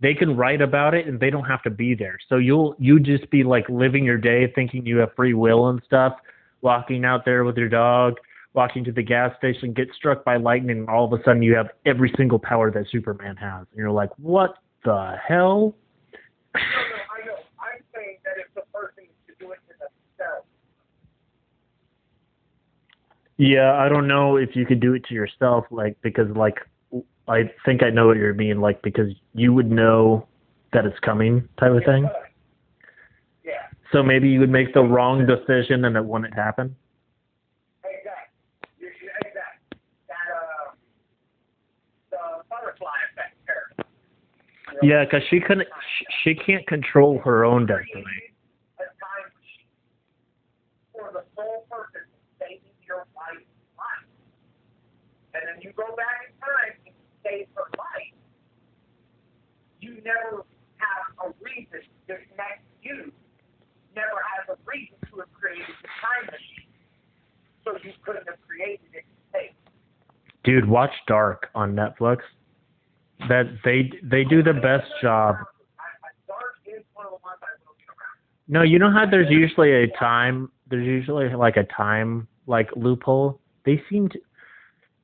They 0.00 0.14
can 0.14 0.36
write 0.36 0.62
about 0.62 0.94
it 0.94 1.06
and 1.06 1.20
they 1.20 1.30
don't 1.30 1.44
have 1.44 1.62
to 1.64 1.70
be 1.70 1.94
there. 1.94 2.18
So 2.30 2.36
you'll 2.36 2.74
you 2.78 2.98
just 2.98 3.28
be 3.30 3.44
like 3.44 3.68
living 3.68 4.04
your 4.04 4.18
day 4.18 4.50
thinking 4.54 4.86
you 4.86 4.96
have 4.98 5.10
free 5.14 5.34
will 5.34 5.68
and 5.68 5.82
stuff, 5.84 6.14
walking 6.62 7.04
out 7.04 7.24
there 7.24 7.44
with 7.44 7.56
your 7.56 7.68
dog, 7.68 8.14
walking 8.54 8.84
to 8.84 8.92
the 8.92 9.02
gas 9.02 9.36
station, 9.38 9.72
get 9.72 9.88
struck 9.94 10.24
by 10.24 10.36
lightning, 10.36 10.78
and 10.78 10.88
all 10.88 11.04
of 11.04 11.12
a 11.12 11.22
sudden 11.24 11.42
you 11.42 11.54
have 11.54 11.68
every 11.84 12.12
single 12.16 12.38
power 12.38 12.70
that 12.70 12.84
Superman 12.90 13.36
has. 13.36 13.66
And 13.70 13.78
you're 13.78 13.90
like, 13.90 14.10
What 14.18 14.54
the 14.84 15.14
hell? 15.26 15.74
Yeah, 23.38 23.74
I 23.74 23.88
don't 23.88 24.06
know 24.06 24.36
if 24.36 24.54
you 24.54 24.64
could 24.64 24.78
do 24.78 24.94
it 24.94 25.04
to 25.06 25.14
yourself, 25.14 25.64
like 25.70 25.96
because 26.02 26.28
like 26.36 26.58
I 27.26 27.50
think 27.64 27.82
I 27.82 27.90
know 27.90 28.06
what 28.06 28.16
you're 28.16 28.34
mean, 28.34 28.60
like 28.60 28.82
because 28.82 29.10
you 29.34 29.52
would 29.52 29.70
know 29.70 30.28
that 30.72 30.84
it's 30.86 30.98
coming 31.00 31.48
type 31.58 31.72
of 31.72 31.82
thing. 31.84 32.08
So 33.92 34.02
maybe 34.02 34.28
you 34.28 34.40
would 34.40 34.50
make 34.50 34.72
the 34.72 34.80
wrong 34.82 35.26
decision 35.26 35.84
and 35.84 35.96
it 35.96 36.04
wouldn't 36.04 36.34
happen. 36.34 36.74
exactly. 37.84 38.38
You 38.80 38.88
should, 38.98 39.10
exactly. 39.26 39.78
That, 40.08 40.28
uh, 40.32 40.72
the 42.10 42.42
butterfly 42.48 42.96
effect 43.12 43.36
there. 43.46 43.68
You 43.76 44.88
know, 44.88 44.96
Yeah, 44.98 45.04
because 45.04 45.22
she 45.28 45.40
couldn't, 45.40 45.68
sh- 45.68 46.04
she 46.24 46.34
can't 46.34 46.66
control 46.66 47.18
her 47.24 47.44
own 47.44 47.66
destiny. 47.66 48.02
a 48.80 48.84
time 48.96 49.28
machine 49.36 49.68
for 50.92 51.12
the 51.12 51.24
sole 51.36 51.66
purpose 51.70 52.08
of 52.08 52.20
saving 52.40 52.72
your 52.86 53.04
wife's 53.14 53.44
life. 53.76 54.08
And 55.34 55.42
then 55.48 55.60
you 55.60 55.72
go 55.76 55.94
back 55.96 56.32
in 56.32 56.34
time 56.40 56.80
and 56.86 56.94
save 57.22 57.46
her 57.56 57.68
life. 57.76 58.16
You 59.80 60.00
never 60.00 60.46
have 60.80 61.28
a 61.28 61.34
reason. 61.44 61.84
Next 62.08 62.64
you 62.82 63.12
never 63.94 64.20
has 64.36 64.56
a 64.56 64.58
reason 64.64 64.96
to 65.10 65.18
have 65.20 65.32
created 65.32 65.66
the 65.82 65.88
time 66.00 66.26
machine. 66.26 66.68
So 67.64 67.72
you 67.84 67.92
couldn't 68.04 68.26
have 68.28 68.40
created 68.46 68.86
it 68.92 69.04
in 69.04 69.16
space. 69.30 69.56
Dude, 70.44 70.68
watch 70.68 70.92
Dark 71.06 71.48
on 71.54 71.74
Netflix. 71.74 72.18
That 73.28 73.44
they 73.64 73.90
they 74.02 74.24
do 74.24 74.42
the 74.42 74.52
best 74.52 74.90
job. 75.00 75.36
I, 75.78 75.84
I, 76.02 76.10
Dark 76.26 76.58
is 76.66 76.82
one 76.94 77.06
of 77.06 77.12
the 77.12 77.18
ones 77.22 77.38
I 77.40 77.54
will 77.64 77.76
get 77.78 77.86
around. 77.88 78.48
No, 78.48 78.62
you 78.62 78.80
know 78.80 78.90
how 78.90 79.06
there's 79.08 79.30
usually 79.30 79.70
a 79.84 79.86
time. 79.96 80.50
There's 80.68 80.86
usually 80.86 81.32
like 81.34 81.56
a 81.56 81.64
time 81.64 82.26
like 82.48 82.68
loophole. 82.74 83.40
They 83.64 83.80
seem 83.88 84.08
to. 84.08 84.18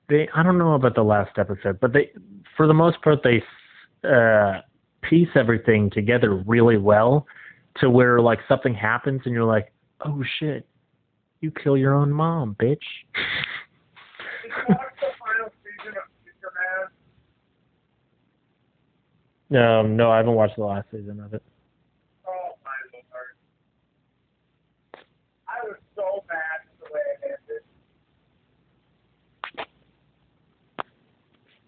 They 0.09 0.29
I 0.35 0.43
don't 0.43 0.59
know 0.59 0.75
about 0.75 0.97
the 0.97 1.05
last 1.05 1.39
episode, 1.39 1.79
but 1.79 1.93
they 1.93 2.11
for 2.57 2.67
the 2.67 2.75
most 2.75 3.01
part 3.03 3.21
they 3.23 3.41
uh, 4.09 4.63
piece 5.03 5.29
everything 5.37 5.91
together 5.91 6.35
really 6.47 6.77
well 6.77 7.27
to 7.77 7.89
where 7.91 8.21
like 8.21 8.41
something 8.49 8.75
happens 8.75 9.23
and 9.25 9.35
you're 9.35 9.45
like, 9.45 9.73
oh 10.05 10.23
shit, 10.39 10.67
you 11.41 11.51
kill 11.51 11.77
your 11.77 11.95
own 11.95 12.13
mom, 12.13 12.57
bitch. 12.61 12.79
Did 13.15 14.53
you 14.59 14.65
watch 14.69 14.95
the 15.01 15.07
final 15.19 15.53
season 15.63 15.95
of 15.97 16.05
Superman? 19.49 19.81
Um, 19.81 19.97
no, 19.97 20.11
I 20.11 20.19
haven't 20.19 20.35
watched 20.35 20.57
the 20.57 20.65
last 20.65 20.91
season 20.91 21.21
of 21.21 21.33
it. 21.33 21.43
Oh 22.27 22.57
my 22.65 22.71
lord. 22.93 23.37
I 25.49 25.63
was 25.65 25.79
so 25.95 26.25
mad 26.29 26.61
at 26.67 26.79
the 26.81 26.87
way 26.93 27.01
it 27.07 27.21
ended. 27.25 27.63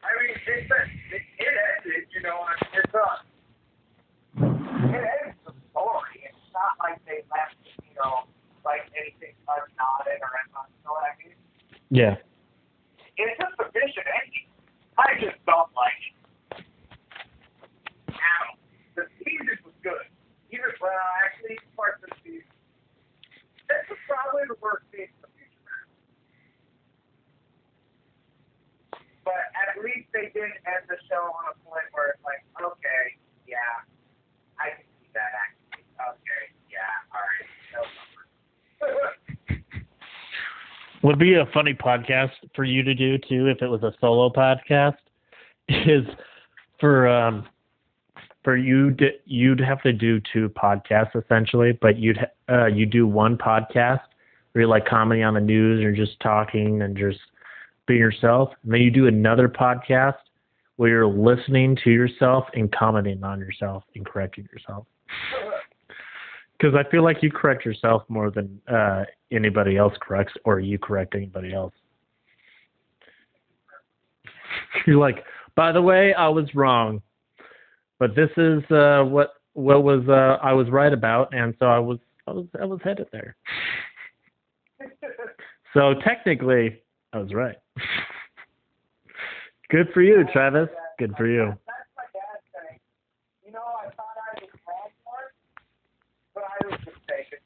I 0.03 0.11
mean, 0.20 0.30
it, 0.30 0.40
it, 0.44 1.24
it 1.38 1.55
ended, 1.78 2.05
you 2.12 2.20
know, 2.22 2.38
I 2.42 2.53
mean, 2.64 2.72
it's 2.84 2.94
a, 2.94 2.98
it 4.36 4.46
ends 4.46 4.59
the 4.59 4.64
story. 4.86 5.30
It's 5.30 5.30
not 6.61 6.77
like 6.77 7.01
they 7.09 7.25
left, 7.33 7.57
you 7.81 7.97
know, 7.97 8.29
like 8.69 8.85
anything 8.93 9.33
unknotted 9.49 10.21
or 10.21 10.31
anything. 10.45 10.69
You 10.77 10.83
know 10.85 10.93
what 10.93 11.09
I 11.09 11.17
mean? 11.17 11.37
Yeah. 11.89 12.21
It's 13.17 13.41
a 13.41 13.49
sufficient 13.57 14.09
ending. 14.21 14.49
I 15.01 15.17
just 15.17 15.41
don't 15.49 15.73
like 15.73 16.01
it. 16.05 16.17
Ow. 18.13 18.47
The 18.97 19.09
Caesars 19.25 19.61
was 19.65 19.73
good. 19.81 20.05
Even 20.53 20.69
well, 20.77 20.93
actually, 21.25 21.57
parts 21.73 22.05
of 22.05 22.13
the 22.13 22.17
Caesars. 22.21 22.53
This 23.69 23.97
is 23.97 24.01
probably 24.05 24.45
the 24.51 24.59
worst 24.61 24.85
case 24.93 25.09
in 25.09 25.21
the 25.25 25.33
future. 25.33 25.81
But 29.25 29.49
at 29.57 29.81
least 29.81 30.11
they 30.13 30.29
didn't 30.37 30.61
end 30.69 30.85
the 30.91 31.01
show 31.09 31.33
on 31.33 31.45
a 31.49 31.57
point 31.65 31.89
where 31.97 32.13
it's 32.13 32.25
like, 32.27 32.45
okay, 32.61 33.17
yeah, 33.49 33.87
I 34.61 34.75
can 34.77 34.85
see 35.01 35.09
that 35.17 35.33
actually. 35.33 35.87
Okay. 35.97 36.30
would 41.03 41.18
be 41.18 41.34
a 41.34 41.47
funny 41.53 41.74
podcast 41.74 42.32
for 42.55 42.64
you 42.64 42.82
to 42.82 42.95
do 42.95 43.18
too 43.18 43.47
if 43.47 43.62
it 43.62 43.68
was 43.68 43.82
a 43.82 43.93
solo 44.01 44.28
podcast 44.30 44.97
is 45.68 46.05
for 46.78 47.09
um 47.09 47.47
for 48.43 48.57
you 48.57 48.91
to, 48.93 49.11
you'd 49.26 49.61
have 49.61 49.82
to 49.82 49.93
do 49.93 50.20
two 50.32 50.49
podcasts 50.51 51.14
essentially 51.14 51.72
but 51.80 51.99
you'd 51.99 52.18
uh 52.49 52.66
you 52.66 52.86
do 52.86 53.07
one 53.07 53.36
podcast 53.36 54.01
where 54.53 54.62
you 54.62 54.68
like 54.68 54.86
comedy 54.86 55.22
on 55.22 55.34
the 55.34 55.41
news 55.41 55.84
or 55.84 55.93
just 55.93 56.18
talking 56.20 56.82
and 56.82 56.97
just 56.97 57.18
being 57.86 58.01
yourself. 58.01 58.51
And 58.62 58.72
then 58.72 58.80
you 58.80 58.91
do 58.91 59.07
another 59.07 59.49
podcast 59.49 60.14
where 60.76 60.91
you're 60.91 61.07
listening 61.07 61.76
to 61.84 61.91
yourself 61.91 62.45
and 62.55 62.70
commenting 62.72 63.22
on 63.22 63.38
yourself 63.41 63.84
and 63.95 64.07
correcting 64.07 64.49
yourself 64.53 64.86
because 66.61 66.75
I 66.75 66.89
feel 66.91 67.03
like 67.03 67.23
you 67.23 67.31
correct 67.31 67.65
yourself 67.65 68.03
more 68.09 68.31
than 68.31 68.61
uh, 68.71 69.05
anybody 69.33 69.77
else 69.77 69.95
corrects, 70.01 70.35
or 70.45 70.61
you 70.61 70.79
correct 70.79 71.15
anybody 71.15 71.55
else. 71.55 71.73
You're 74.87 74.99
like, 74.99 75.25
by 75.57 75.73
the 75.73 75.83
way, 75.83 76.13
I 76.15 76.29
was 76.29 76.55
wrong, 76.55 77.01
but 77.99 78.15
this 78.15 78.31
is 78.37 78.63
uh, 78.71 79.05
what 79.05 79.35
what 79.55 79.83
was 79.83 80.03
uh, 80.09 80.39
I 80.45 80.53
was 80.53 80.69
right 80.71 80.93
about, 80.93 81.35
and 81.35 81.55
so 81.59 81.67
I 81.67 81.79
was 81.79 81.99
I 82.27 82.33
was 82.33 82.47
I 82.61 82.65
was 82.65 82.81
headed 82.85 83.07
there. 83.13 83.37
So 85.73 85.95
technically, 86.05 86.83
I 87.13 87.19
was 87.19 87.33
right. 87.33 87.57
Good 89.71 89.89
for 89.95 90.03
you, 90.03 90.25
Travis. 90.33 90.69
Good 90.99 91.15
for 91.17 91.29
you. 91.29 91.47
That's 91.47 91.89
my 91.97 92.03
dad 92.13 92.41
saying, 92.53 92.81
you 93.47 93.53
know, 93.53 93.61
I 93.61 93.85
thought 93.95 94.17
I 94.19 94.41
was 94.41 94.51
wrong 94.67 94.91
for 95.05 95.15
it, 95.27 95.35
but 96.35 96.43
I 96.43 96.57
was 96.67 96.81
mistaken. 96.81 97.39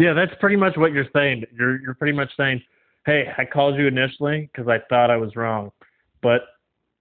Yeah, 0.00 0.14
that's 0.14 0.32
pretty 0.40 0.56
much 0.56 0.78
what 0.78 0.92
you're 0.92 1.04
saying. 1.14 1.44
You're 1.52 1.78
you're 1.82 1.92
pretty 1.92 2.16
much 2.16 2.30
saying, 2.34 2.62
"Hey, 3.04 3.26
I 3.36 3.44
called 3.44 3.76
you 3.76 3.86
initially 3.86 4.48
because 4.50 4.66
I 4.66 4.78
thought 4.88 5.10
I 5.10 5.18
was 5.18 5.36
wrong, 5.36 5.70
but 6.22 6.40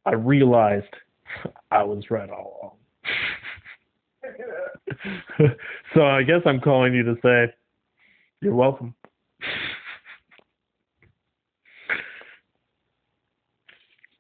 I 0.05 0.15
realized 0.15 0.93
I 1.71 1.81
was 1.81 2.03
right 2.09 2.29
all 2.29 2.59
along." 2.61 2.75
so 5.95 6.05
I 6.05 6.23
guess 6.23 6.41
I'm 6.45 6.59
calling 6.59 6.93
you 6.93 7.03
to 7.03 7.15
say, 7.23 7.53
"You're 8.41 8.53
welcome." 8.53 8.93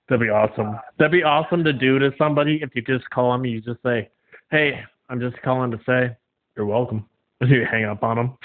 That'd 0.07 0.21
be 0.25 0.29
awesome. 0.29 0.79
That'd 0.97 1.11
be 1.11 1.23
awesome 1.23 1.65
to 1.65 1.73
do 1.73 1.99
to 1.99 2.11
somebody 2.17 2.61
if 2.63 2.69
you 2.75 2.81
just 2.81 3.09
call 3.09 3.33
them. 3.33 3.43
You 3.43 3.59
just 3.59 3.83
say, 3.83 4.09
"Hey, 4.51 4.79
I'm 5.09 5.19
just 5.19 5.35
calling 5.41 5.69
to 5.71 5.79
say 5.85 6.15
you're 6.55 6.65
welcome." 6.65 7.05
You 7.47 7.65
hang 7.69 7.85
up 7.85 8.03
on 8.03 8.17
them. 8.17 8.37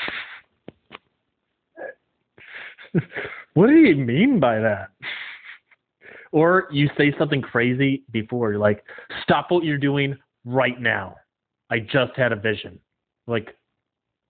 what 3.54 3.66
do 3.66 3.74
you 3.74 3.96
mean 3.96 4.40
by 4.40 4.58
that? 4.60 4.90
Or 6.32 6.68
you 6.70 6.88
say 6.96 7.14
something 7.18 7.40
crazy 7.42 8.02
before. 8.10 8.50
You're 8.50 8.60
like, 8.60 8.84
stop 9.22 9.50
what 9.50 9.64
you're 9.64 9.78
doing 9.78 10.16
right 10.44 10.80
now. 10.80 11.16
I 11.70 11.80
just 11.80 12.16
had 12.16 12.32
a 12.32 12.36
vision. 12.36 12.78
Like, 13.26 13.56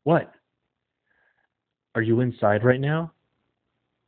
what? 0.05 0.33
Are 1.95 2.03
you 2.03 2.21
inside 2.21 2.65
right 2.65 2.81
now? 2.81 3.13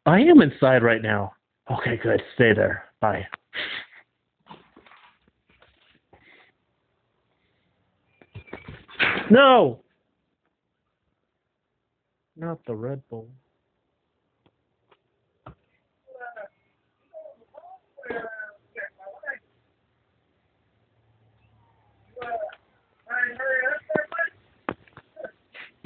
I 0.05 0.21
am 0.21 0.43
inside 0.43 0.83
right 0.83 1.03
now. 1.03 1.33
Okay, 1.71 1.99
good. 2.03 2.23
Stay 2.35 2.53
there. 2.53 2.85
Bye. 3.01 3.27
No! 9.31 9.81
Not 12.37 12.65
the 12.67 12.75
Red 12.75 13.03
Bull. 13.09 13.29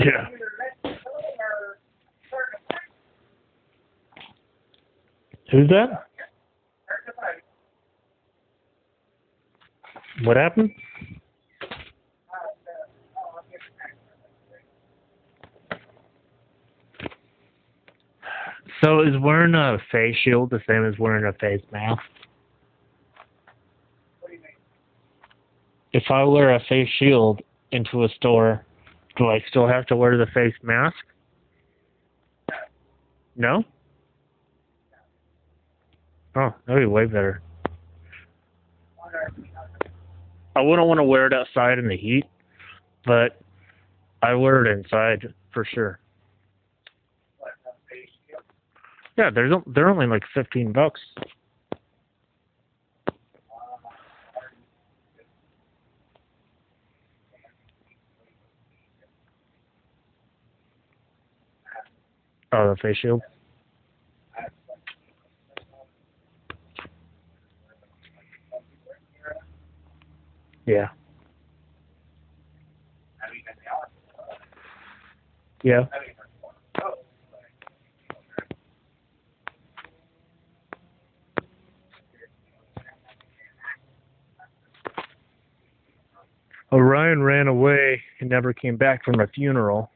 Yeah. 0.05 0.29
Who's 5.53 5.69
that? 5.69 6.07
What 10.25 10.37
happened? 10.37 10.71
So 18.83 19.03
is 19.03 19.15
wearing 19.21 19.55
a 19.55 19.77
face 19.93 20.17
shield 20.25 20.49
the 20.51 20.61
same 20.67 20.87
as 20.87 20.99
wearing 20.99 21.27
a 21.27 21.33
face 21.35 21.63
mask? 21.71 22.03
If 25.93 26.05
I 26.09 26.25
wear 26.25 26.55
a 26.55 26.61
face 26.69 26.89
shield 26.99 27.43
into 27.73 28.05
a 28.05 28.09
store, 28.17 28.65
do 29.17 29.29
I 29.29 29.43
still 29.49 29.67
have 29.67 29.87
to 29.87 29.97
wear 29.97 30.17
the 30.17 30.27
face 30.27 30.55
mask? 30.63 30.97
No? 33.37 33.65
Oh, 36.37 36.55
that'd 36.67 36.83
be 36.83 36.87
way 36.87 37.07
better. 37.07 37.43
I 40.57 40.61
wouldn't 40.61 40.87
want 40.89 40.99
to 40.99 41.05
wear 41.05 41.27
it 41.27 41.33
outside 41.33 41.79
in 41.79 41.89
the 41.89 41.97
heat, 41.97 42.25
but 43.05 43.41
I 44.23 44.35
wear 44.35 44.65
it 44.65 44.71
inside 44.79 45.33
for 45.53 45.65
sure. 45.65 46.01
Yeah, 49.17 49.31
there's 49.31 49.53
o- 49.53 49.65
they're 49.67 49.91
only 49.91 50.07
like 50.07 50.23
fifteen 50.35 50.73
bucks. 50.73 51.01
Oh, 62.53 62.71
the 62.71 62.77
face 62.77 62.97
shield. 62.97 63.23
Yeah. 70.67 70.89
Yeah. 75.63 75.87
Orion 86.73 87.23
ran 87.23 87.49
away 87.49 88.01
and 88.21 88.31
never 88.31 88.53
came 88.53 88.77
back 88.77 89.05
from 89.05 89.21
a 89.21 89.27
funeral. 89.27 89.91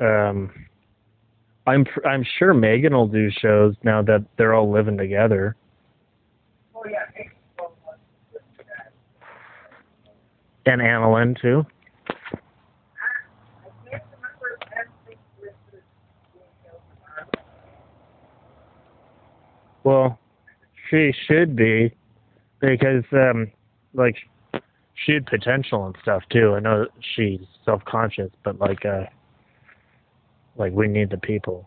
Um, 0.00 0.50
I'm 1.66 1.86
I'm 2.04 2.24
sure 2.38 2.54
Megan 2.54 2.92
will 2.92 3.06
do 3.06 3.30
shows 3.30 3.74
now 3.84 4.02
that 4.02 4.24
they're 4.36 4.54
all 4.54 4.70
living 4.70 4.96
together. 4.96 5.56
Oh, 6.74 6.82
yeah. 6.90 7.24
And 10.66 10.80
Annalyn 10.80 11.40
too. 11.40 11.66
I 12.08 12.12
can't 13.90 14.02
remember 14.14 14.58
everything 14.76 15.18
listed 15.40 15.82
in 16.64 17.26
Well, 19.84 20.18
she 20.88 21.12
should 21.26 21.56
be 21.56 21.94
because 22.60 23.04
um 23.12 23.50
like 23.94 24.16
she 24.94 25.12
had 25.14 25.26
potential 25.26 25.86
and 25.86 25.96
stuff 26.02 26.22
too. 26.30 26.54
I 26.54 26.60
know 26.60 26.86
she's 27.14 27.40
self 27.64 27.84
conscious, 27.84 28.30
but 28.44 28.58
like 28.58 28.84
uh 28.84 29.04
like 30.56 30.72
we 30.72 30.88
need 30.88 31.10
the 31.10 31.18
people. 31.18 31.66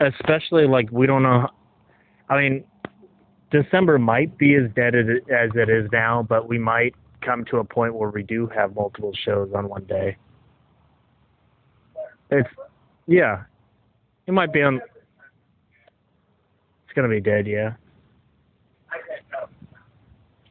Especially 0.00 0.66
like 0.66 0.90
we 0.90 1.06
don't 1.06 1.22
know 1.22 1.48
I 2.28 2.38
mean 2.38 2.64
December 3.50 3.98
might 3.98 4.36
be 4.38 4.54
as 4.54 4.70
dead 4.74 4.94
as 4.94 5.06
it, 5.54 5.70
is 5.70 5.88
now, 5.92 6.24
but 6.28 6.48
we 6.48 6.58
might 6.58 6.94
come 7.22 7.44
to 7.46 7.58
a 7.58 7.64
point 7.64 7.94
where 7.94 8.10
we 8.10 8.22
do 8.22 8.46
have 8.48 8.74
multiple 8.74 9.12
shows 9.24 9.50
on 9.54 9.68
one 9.68 9.84
day. 9.84 10.16
It's 12.30 12.48
yeah. 13.06 13.44
It 14.26 14.32
might 14.32 14.52
be 14.52 14.62
on 14.62 14.76
it's 14.76 14.84
gonna 16.94 17.08
be 17.08 17.20
dead, 17.20 17.46
yeah. 17.46 17.74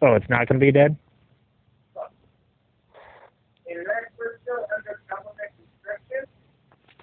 Oh, 0.02 0.14
it's 0.14 0.30
not 0.30 0.48
to 0.48 0.54
be 0.54 0.72
dead? 0.72 0.96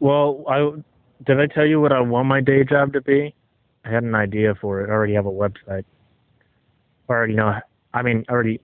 Well, 0.00 0.44
I 0.48 0.70
did 1.24 1.40
I 1.40 1.46
tell 1.46 1.66
you 1.66 1.80
what 1.80 1.92
I 1.92 2.00
want 2.00 2.28
my 2.28 2.40
day 2.40 2.64
job 2.64 2.92
to 2.92 3.00
be? 3.00 3.34
I 3.84 3.90
had 3.90 4.04
an 4.04 4.14
idea 4.14 4.54
for 4.60 4.80
it. 4.80 4.88
I 4.88 4.92
already 4.92 5.14
have 5.14 5.26
a 5.26 5.30
website. 5.30 5.84
I 7.08 7.12
already 7.12 7.34
know. 7.34 7.54
I 7.94 8.02
mean, 8.02 8.24
already 8.30 8.60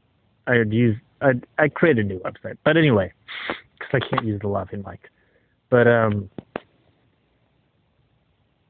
I 0.47 0.55
had 0.55 0.73
used. 0.73 1.01
I 1.21 1.33
I 1.59 1.69
created 1.69 2.07
a 2.07 2.09
new 2.09 2.21
website. 2.21 2.57
But 2.65 2.77
anyway, 2.77 3.13
because 3.79 4.03
I 4.03 4.09
can't 4.09 4.25
use 4.25 4.41
the 4.41 4.49
laughing 4.49 4.85
mic. 4.87 5.11
But 5.71 5.89
um, 5.89 6.31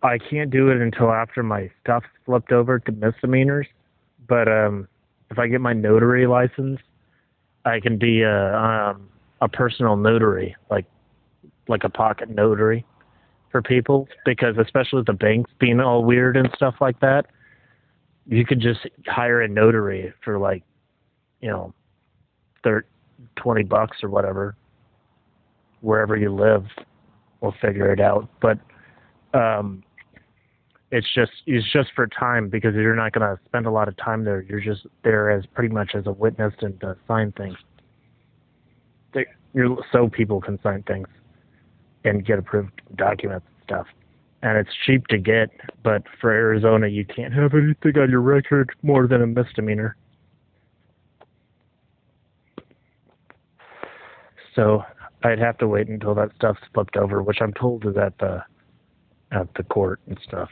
I 0.03 0.19
can't 0.19 0.51
do 0.51 0.71
it 0.71 0.81
until 0.81 1.11
after 1.12 1.43
my 1.43 1.71
stuff's 1.83 2.07
flipped 2.25 2.53
over 2.53 2.79
to 2.79 2.93
misdemeanors. 2.93 3.67
But 4.29 4.49
um, 4.49 4.89
if 5.31 5.39
I 5.39 5.49
get 5.49 5.61
my 5.61 5.73
notary 5.73 6.27
license, 6.27 6.81
I 7.65 7.81
can 7.81 7.99
be 7.99 8.23
a 8.23 8.57
um 8.57 9.09
a 9.41 9.49
personal 9.49 9.97
notary, 9.97 10.57
like 10.71 10.87
like 11.69 11.85
a 11.85 11.89
pocket 11.89 12.29
notary 12.31 12.85
for 13.51 13.62
people 13.62 14.09
because 14.25 14.57
especially 14.59 14.99
with 14.99 15.07
the 15.07 15.12
banks 15.12 15.51
being 15.61 15.81
all 15.81 16.05
weird 16.05 16.37
and 16.37 16.49
stuff 16.57 16.75
like 16.81 16.99
that, 17.01 17.27
you 18.27 18.45
could 18.45 18.61
just 18.61 18.81
hire 19.07 19.43
a 19.43 19.49
notary 19.49 20.12
for 20.25 20.39
like, 20.39 20.62
you 21.41 21.49
know, 21.49 21.73
thir- 22.62 22.85
20 23.37 23.62
bucks 23.62 23.99
or 24.03 24.09
whatever, 24.09 24.57
wherever 25.83 26.17
you 26.17 26.35
live. 26.35 26.65
We'll 27.41 27.55
figure 27.61 27.93
it 27.93 28.01
out. 28.01 28.29
But 28.41 28.59
um, 29.39 29.85
it's 30.91 31.07
just 31.15 31.33
it's 31.47 31.71
just 31.73 31.91
for 31.95 32.07
time 32.07 32.49
because 32.49 32.75
you're 32.75 32.97
not 32.97 33.12
going 33.12 33.37
to 33.37 33.41
spend 33.45 33.67
a 33.67 33.71
lot 33.71 33.87
of 33.87 33.97
time 33.97 34.25
there. 34.25 34.43
You're 34.43 34.61
just 34.61 34.87
there 35.03 35.31
as 35.31 35.45
pretty 35.55 35.73
much 35.73 35.91
as 35.95 36.07
a 36.07 36.12
witness 36.12 36.55
and 36.61 36.81
to 36.81 36.97
sign 37.07 37.33
things. 37.33 37.57
They, 39.12 39.27
you're 39.53 39.77
so 39.93 40.09
people 40.09 40.41
can 40.41 40.59
sign 40.62 40.83
things 40.85 41.07
and 42.05 42.25
get 42.25 42.39
approved 42.39 42.81
documents 42.97 43.47
and 43.47 43.65
stuff. 43.65 43.87
And 44.43 44.59
it's 44.59 44.71
cheap 44.85 45.07
to 45.07 45.19
get, 45.19 45.49
but 45.83 46.03
for 46.21 46.31
Arizona, 46.31 46.87
you 46.87 47.05
can't 47.05 47.33
have 47.33 47.55
anything 47.55 47.99
on 48.01 48.11
your 48.11 48.21
record 48.21 48.71
more 48.83 49.07
than 49.07 49.23
a 49.23 49.27
misdemeanor. 49.27 49.97
So 54.55 54.83
I'd 55.23 55.39
have 55.39 55.59
to 55.59 55.69
wait 55.69 55.89
until 55.89 56.15
that 56.15 56.31
stuff's 56.37 56.61
flipped 56.75 56.97
over, 56.97 57.23
which 57.23 57.39
I'm 57.41 57.55
told 57.55 57.87
is 57.87 57.97
at 57.97 58.19
the 58.19 58.43
at 59.33 59.49
the 59.57 59.65
court 59.65 60.01
and 60.07 60.19
stuff. 60.23 60.51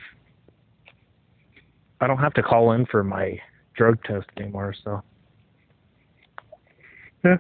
I 2.01 2.07
don't 2.07 2.19
have 2.19 2.35
to 2.35 2.43
call 2.43 2.73
in 2.73 2.87
for 2.87 3.05
my 3.05 3.39
drug 3.77 4.03
test 4.05 4.27
anymore, 4.37 4.75
so 4.83 5.03
yeah. 7.25 7.37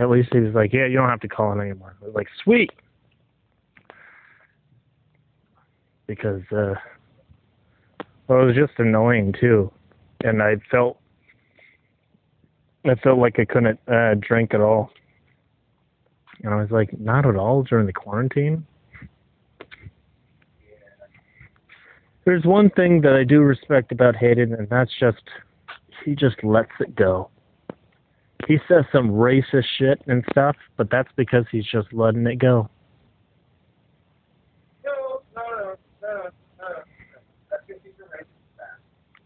At 0.00 0.08
least 0.08 0.30
he 0.32 0.40
was 0.40 0.54
like, 0.54 0.72
"Yeah, 0.72 0.86
you 0.86 0.96
don't 0.96 1.10
have 1.10 1.20
to 1.20 1.28
call 1.28 1.52
in 1.52 1.60
anymore." 1.60 1.94
I 2.00 2.06
was 2.06 2.14
like, 2.14 2.28
"Sweet," 2.42 2.70
because 6.06 6.40
uh, 6.50 6.74
well, 8.26 8.40
it 8.42 8.46
was 8.46 8.56
just 8.56 8.72
annoying 8.78 9.34
too, 9.38 9.70
and 10.24 10.42
I 10.42 10.56
felt 10.70 10.98
I 12.86 12.94
felt 12.94 13.18
like 13.18 13.38
I 13.38 13.44
couldn't 13.44 13.78
uh, 13.88 14.14
drink 14.18 14.54
at 14.54 14.62
all, 14.62 14.90
and 16.42 16.54
I 16.54 16.56
was 16.56 16.70
like, 16.70 16.98
"Not 16.98 17.26
at 17.26 17.36
all 17.36 17.62
during 17.62 17.84
the 17.84 17.92
quarantine." 17.92 18.66
There's 22.24 22.44
one 22.44 22.70
thing 22.70 23.02
that 23.02 23.12
I 23.12 23.24
do 23.24 23.42
respect 23.42 23.92
about 23.92 24.16
Hayden, 24.16 24.54
and 24.54 24.66
that's 24.70 24.92
just 24.98 25.28
he 26.06 26.14
just 26.14 26.42
lets 26.42 26.72
it 26.80 26.96
go 26.96 27.28
he 28.46 28.58
says 28.68 28.84
some 28.92 29.10
racist 29.10 29.64
shit 29.78 30.00
and 30.06 30.24
stuff, 30.30 30.56
but 30.76 30.90
that's 30.90 31.10
because 31.16 31.44
he's 31.50 31.64
just 31.64 31.92
letting 31.92 32.26
it 32.26 32.36
go. 32.36 32.68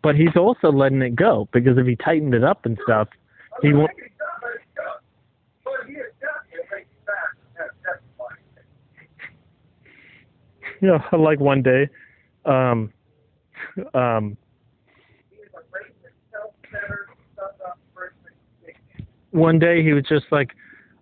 But 0.03 0.17
he's 0.17 0.37
also 0.37 0.71
letting 0.71 1.01
it 1.01 1.17
go 1.17 1.49
because 1.51 1.79
if 1.79 1.87
he 1.87 1.97
tightened 1.97 2.35
it 2.35 2.45
up 2.45 2.67
and 2.67 2.79
stuff, 2.85 3.09
he 3.63 3.73
won't. 3.73 3.91
You 10.81 10.89
know, 10.89 11.19
like 11.19 11.41
one 11.41 11.63
day, 11.63 11.89
um, 12.45 12.93
um, 13.95 14.37
He 15.31 15.37
is 15.37 15.49
a 15.55 15.61
racist, 15.73 16.13
self-centered, 16.31 17.09
stuck-up 17.33 17.79
person. 17.95 18.15
One 19.35 19.59
day 19.59 19.83
he 19.83 19.93
was 19.93 20.05
just 20.09 20.27
like, 20.31 20.53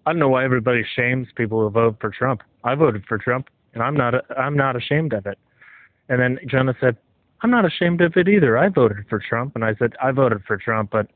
I 0.06 0.12
don't 0.12 0.18
know 0.18 0.30
why 0.30 0.44
everybody 0.44 0.82
shames 0.96 1.28
people 1.36 1.60
who 1.60 1.68
vote 1.70 1.98
for 2.00 2.10
Trump. 2.10 2.42
I 2.64 2.74
voted 2.74 3.04
for 3.06 3.18
Trump, 3.18 3.48
and 3.74 3.82
I'm 3.82 3.94
not 3.94 4.14
I'm 4.36 4.56
not 4.56 4.74
ashamed 4.74 5.12
of 5.12 5.26
it. 5.26 5.38
And 6.08 6.20
then 6.20 6.38
Jenna 6.48 6.74
said, 6.80 6.96
I'm 7.42 7.50
not 7.50 7.64
ashamed 7.64 8.00
of 8.00 8.16
it 8.16 8.28
either. 8.28 8.58
I 8.58 8.68
voted 8.68 9.04
for 9.08 9.20
Trump, 9.20 9.54
and 9.54 9.64
I 9.64 9.74
said 9.78 9.92
I 10.02 10.10
voted 10.10 10.42
for 10.46 10.56
Trump, 10.56 10.90
but 10.90 11.08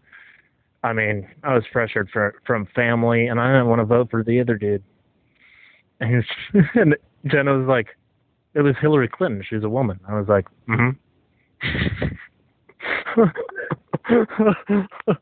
I 0.85 0.93
mean 0.93 1.27
I 1.43 1.55
was 1.55 1.65
pressured 1.73 2.11
for, 2.13 2.41
from 2.47 2.69
family, 2.75 3.27
and 3.27 3.41
I 3.41 3.49
didn't 3.49 3.69
want 3.69 3.81
to 3.81 3.87
vote 3.87 4.11
for 4.11 4.23
the 4.23 4.41
other 4.41 4.57
dude. 4.57 4.85
And, 6.01 6.23
and 6.75 6.97
Jenna 7.27 7.57
was 7.59 7.67
like, 7.67 7.97
it 8.55 8.61
was 8.61 8.77
Hillary 8.81 9.09
Clinton. 9.09 9.43
She's 9.49 9.65
a 9.65 9.69
woman. 9.69 9.99
I 10.07 10.19
was 10.19 10.29
like, 10.29 10.47
mm-hmm. 10.69 10.91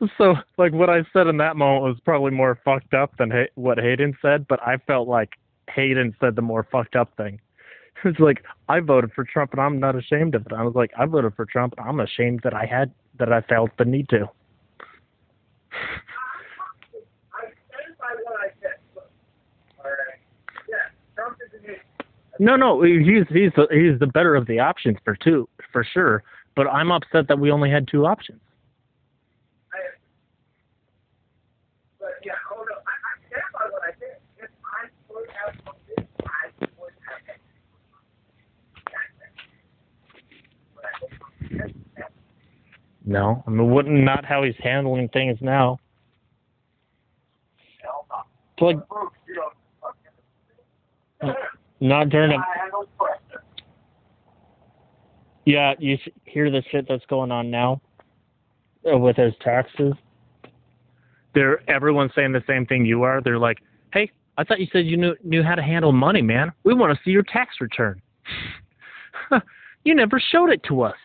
so 0.18 0.34
like 0.58 0.72
what 0.72 0.90
I 0.90 1.02
said 1.12 1.26
in 1.26 1.36
that 1.38 1.56
moment 1.56 1.84
was 1.84 1.96
probably 2.04 2.30
more 2.30 2.58
fucked 2.64 2.94
up 2.94 3.16
than 3.18 3.32
what 3.54 3.78
Hayden 3.78 4.16
said, 4.22 4.46
but 4.48 4.60
I 4.62 4.76
felt 4.86 5.08
like 5.08 5.30
Hayden 5.74 6.14
said 6.20 6.36
the 6.36 6.42
more 6.42 6.66
fucked 6.70 6.96
up 6.96 7.16
thing. 7.16 7.40
It's 8.02 8.18
like 8.18 8.42
I 8.66 8.80
voted 8.80 9.12
for 9.12 9.24
Trump 9.24 9.52
and 9.52 9.60
I'm 9.60 9.78
not 9.78 9.94
ashamed 9.94 10.34
of 10.34 10.46
it. 10.46 10.54
I 10.54 10.62
was 10.62 10.74
like 10.74 10.90
I 10.98 11.04
voted 11.04 11.34
for 11.34 11.44
Trump 11.44 11.74
and 11.76 11.86
I'm 11.86 12.00
ashamed 12.00 12.40
that 12.44 12.54
I 12.54 12.64
had 12.64 12.90
that 13.18 13.30
I 13.30 13.42
felt 13.42 13.70
the 13.76 13.84
need 13.84 14.08
to. 14.08 14.26
No, 22.40 22.56
no, 22.56 22.80
he's 22.80 23.28
he's 23.28 23.52
the, 23.54 23.66
he's 23.70 23.98
the 24.00 24.06
better 24.06 24.34
of 24.34 24.46
the 24.46 24.60
options 24.60 24.96
for 25.04 25.14
two 25.14 25.46
for 25.72 25.84
sure. 25.84 26.22
But 26.56 26.68
I'm 26.68 26.90
upset 26.90 27.28
that 27.28 27.38
we 27.38 27.50
only 27.50 27.70
had 27.70 27.86
two 27.86 28.06
options. 28.06 28.40
I, 29.74 29.76
but 31.98 32.12
yeah, 32.24 32.32
hold 32.48 32.66
on. 32.74 32.78
I, 32.78 32.96
I 32.96 33.28
stand 33.28 33.44
by 33.52 33.60
what 33.70 33.82
I 33.82 33.92
said. 34.00 34.16
If 34.38 34.50
I 34.64 34.88
would 35.12 35.28
have 35.44 35.54
voted, 35.66 36.08
I 36.24 36.48
would 36.80 36.94
have 37.06 37.28
it. 37.28 37.40
That's 38.86 39.20
it. 39.20 39.32
But 40.74 40.84
I 40.86 40.98
didn't. 41.00 41.20
No, 43.04 43.42
I 43.46 43.50
mean 43.50 43.70
wouldn't 43.70 44.04
not 44.04 44.24
how 44.24 44.42
he's 44.42 44.54
handling 44.62 45.08
things 45.08 45.38
now. 45.40 45.78
Hell 47.82 48.06
no. 48.10 48.16
It's 48.52 48.62
like 48.62 48.88
Brooks, 48.88 49.16
you 49.26 49.34
know, 49.36 49.50
fucking- 51.22 51.34
not 51.80 52.08
during 52.10 52.32
a 52.32 52.36
I 52.36 52.44
have 52.62 52.72
no 52.72 52.84
question. 52.98 53.38
Yeah, 55.46 55.74
you 55.78 55.96
hear 56.24 56.50
the 56.50 56.62
shit 56.70 56.86
that's 56.88 57.04
going 57.06 57.32
on 57.32 57.50
now 57.50 57.80
uh, 58.90 58.98
with 58.98 59.16
his 59.16 59.32
taxes. 59.40 59.94
They're 61.34 61.68
everyone's 61.70 62.12
saying 62.14 62.32
the 62.32 62.44
same 62.46 62.66
thing 62.66 62.84
you 62.84 63.02
are. 63.02 63.20
They're 63.22 63.38
like, 63.38 63.58
"Hey, 63.92 64.10
I 64.36 64.44
thought 64.44 64.60
you 64.60 64.66
said 64.72 64.86
you 64.86 64.96
knew 64.96 65.14
knew 65.24 65.42
how 65.42 65.54
to 65.54 65.62
handle 65.62 65.92
money, 65.92 66.22
man. 66.22 66.52
We 66.64 66.74
want 66.74 66.96
to 66.96 67.00
see 67.04 67.10
your 67.10 67.22
tax 67.22 67.56
return. 67.60 68.02
you 69.84 69.94
never 69.94 70.20
showed 70.20 70.50
it 70.50 70.62
to 70.64 70.82
us, 70.82 70.96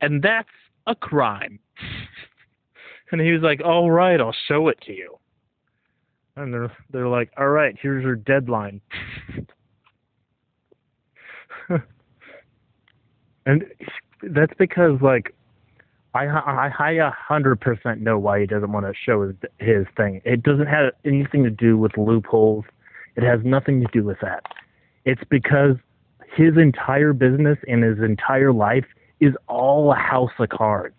and 0.00 0.22
that's 0.22 0.48
a 0.88 0.94
crime." 0.94 1.60
and 3.12 3.20
he 3.20 3.32
was 3.32 3.42
like, 3.42 3.60
"All 3.64 3.90
right, 3.90 4.20
I'll 4.20 4.36
show 4.46 4.68
it 4.68 4.80
to 4.82 4.92
you." 4.92 5.18
And 6.36 6.52
they're 6.52 6.72
they're 6.90 7.08
like, 7.08 7.30
"All 7.36 7.48
right, 7.48 7.76
here's 7.80 8.04
your 8.04 8.16
deadline." 8.16 8.80
and 13.46 13.64
that's 14.22 14.52
because 14.58 15.00
like 15.00 15.34
I 16.14 16.26
I 16.26 16.92
a 16.92 17.10
hundred 17.10 17.60
percent 17.60 18.00
know 18.00 18.18
why 18.18 18.40
he 18.40 18.46
doesn't 18.46 18.72
want 18.72 18.86
to 18.86 18.92
show 18.94 19.22
his 19.26 19.34
his 19.58 19.86
thing. 19.96 20.20
It 20.24 20.42
doesn't 20.42 20.66
have 20.66 20.92
anything 21.04 21.44
to 21.44 21.50
do 21.50 21.76
with 21.76 21.96
loopholes. 21.96 22.64
It 23.16 23.22
has 23.24 23.40
nothing 23.44 23.80
to 23.80 23.86
do 23.92 24.04
with 24.04 24.18
that. 24.22 24.44
It's 25.04 25.22
because 25.28 25.76
his 26.34 26.56
entire 26.56 27.12
business 27.12 27.58
and 27.66 27.82
his 27.82 27.98
entire 27.98 28.52
life 28.52 28.84
is 29.20 29.34
all 29.48 29.92
a 29.92 29.96
house 29.96 30.32
of 30.38 30.48
cards. 30.48 30.96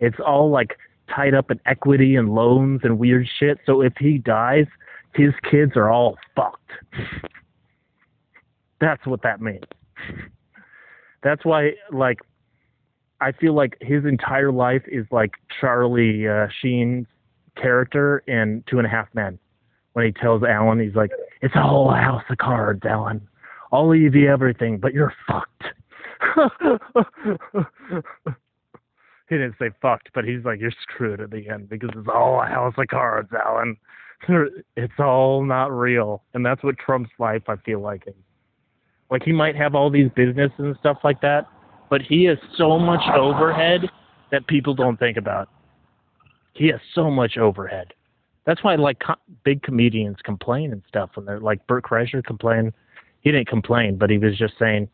It's 0.00 0.18
all 0.24 0.50
like 0.50 0.76
tied 1.14 1.34
up 1.34 1.50
in 1.50 1.60
equity 1.66 2.16
and 2.16 2.34
loans 2.34 2.80
and 2.84 2.98
weird 2.98 3.28
shit. 3.38 3.58
So 3.66 3.80
if 3.82 3.92
he 3.98 4.18
dies, 4.18 4.66
his 5.14 5.32
kids 5.50 5.72
are 5.76 5.90
all 5.90 6.16
fucked. 6.34 6.70
That's 8.80 9.04
what 9.06 9.22
that 9.22 9.40
means. 9.40 9.64
That's 11.22 11.44
why, 11.44 11.72
like, 11.92 12.20
I 13.20 13.32
feel 13.32 13.54
like 13.54 13.76
his 13.80 14.04
entire 14.06 14.50
life 14.50 14.82
is 14.86 15.04
like 15.10 15.32
Charlie 15.60 16.26
uh, 16.26 16.46
Sheen's 16.62 17.06
character 17.60 18.22
in 18.26 18.64
Two 18.66 18.78
and 18.78 18.86
a 18.86 18.90
Half 18.90 19.08
Men 19.14 19.38
when 19.92 20.06
he 20.06 20.12
tells 20.12 20.42
Alan, 20.42 20.80
he's 20.80 20.94
like, 20.94 21.10
"It's 21.42 21.54
all 21.54 21.62
a 21.62 21.68
whole 21.68 21.90
house 21.92 22.24
of 22.30 22.38
cards, 22.38 22.82
Alan. 22.84 23.20
I'll 23.72 23.88
leave 23.88 24.14
you 24.14 24.30
everything, 24.30 24.78
but 24.78 24.94
you're 24.94 25.12
fucked." 25.26 25.64
he 29.28 29.36
didn't 29.36 29.54
say 29.58 29.70
fucked, 29.80 30.10
but 30.14 30.24
he's 30.24 30.44
like, 30.44 30.60
"You're 30.60 30.72
screwed 30.82 31.20
at 31.20 31.30
the 31.30 31.48
end 31.48 31.68
because 31.68 31.90
it's 31.96 32.08
all 32.12 32.40
a 32.42 32.46
house 32.46 32.74
of 32.76 32.86
cards, 32.88 33.30
Alan. 33.32 33.76
it's 34.76 34.98
all 34.98 35.44
not 35.44 35.72
real." 35.72 36.22
And 36.34 36.44
that's 36.44 36.62
what 36.62 36.76
Trump's 36.78 37.10
life, 37.18 37.42
I 37.48 37.56
feel 37.56 37.80
like, 37.80 38.04
is. 38.06 38.14
Like 39.10 39.24
he 39.24 39.32
might 39.32 39.56
have 39.56 39.74
all 39.74 39.90
these 39.90 40.08
businesses 40.14 40.54
and 40.58 40.76
stuff 40.78 40.98
like 41.02 41.20
that, 41.20 41.48
but 41.88 42.00
he 42.00 42.24
has 42.24 42.38
so 42.56 42.78
much 42.78 43.02
overhead 43.14 43.90
that 44.30 44.46
people 44.46 44.74
don't 44.74 44.98
think 44.98 45.16
about. 45.16 45.48
He 46.52 46.68
has 46.68 46.80
so 46.94 47.10
much 47.10 47.36
overhead. 47.36 47.92
That's 48.46 48.62
why 48.62 48.76
like 48.76 49.00
co- 49.00 49.14
big 49.44 49.62
comedians 49.62 50.18
complain 50.24 50.72
and 50.72 50.82
stuff 50.88 51.10
when 51.14 51.26
they're 51.26 51.40
like 51.40 51.66
Bert 51.66 51.84
Kreischer 51.84 52.24
complained. 52.24 52.72
He 53.20 53.30
didn't 53.32 53.48
complain, 53.48 53.98
but 53.98 54.10
he 54.10 54.18
was 54.18 54.38
just 54.38 54.54
saying, 54.58 54.88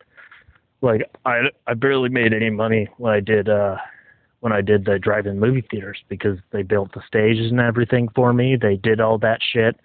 like 0.81 1.01
I 1.25 1.43
I 1.65 1.73
barely 1.73 2.09
made 2.09 2.33
any 2.33 2.49
money 2.49 2.87
when 2.97 3.13
I 3.13 3.19
did 3.19 3.49
uh 3.49 3.77
when 4.39 4.53
I 4.53 4.61
did 4.61 4.85
the 4.85 4.99
drive-in 4.99 5.39
movie 5.39 5.65
theaters 5.69 5.97
because 6.09 6.37
they 6.51 6.61
built 6.61 6.93
the 6.93 7.01
stages 7.07 7.49
and 7.49 7.59
everything 7.59 8.07
for 8.13 8.33
me. 8.33 8.55
They 8.55 8.75
did 8.75 9.01
all 9.01 9.17
that 9.19 9.39
shit. 9.41 9.79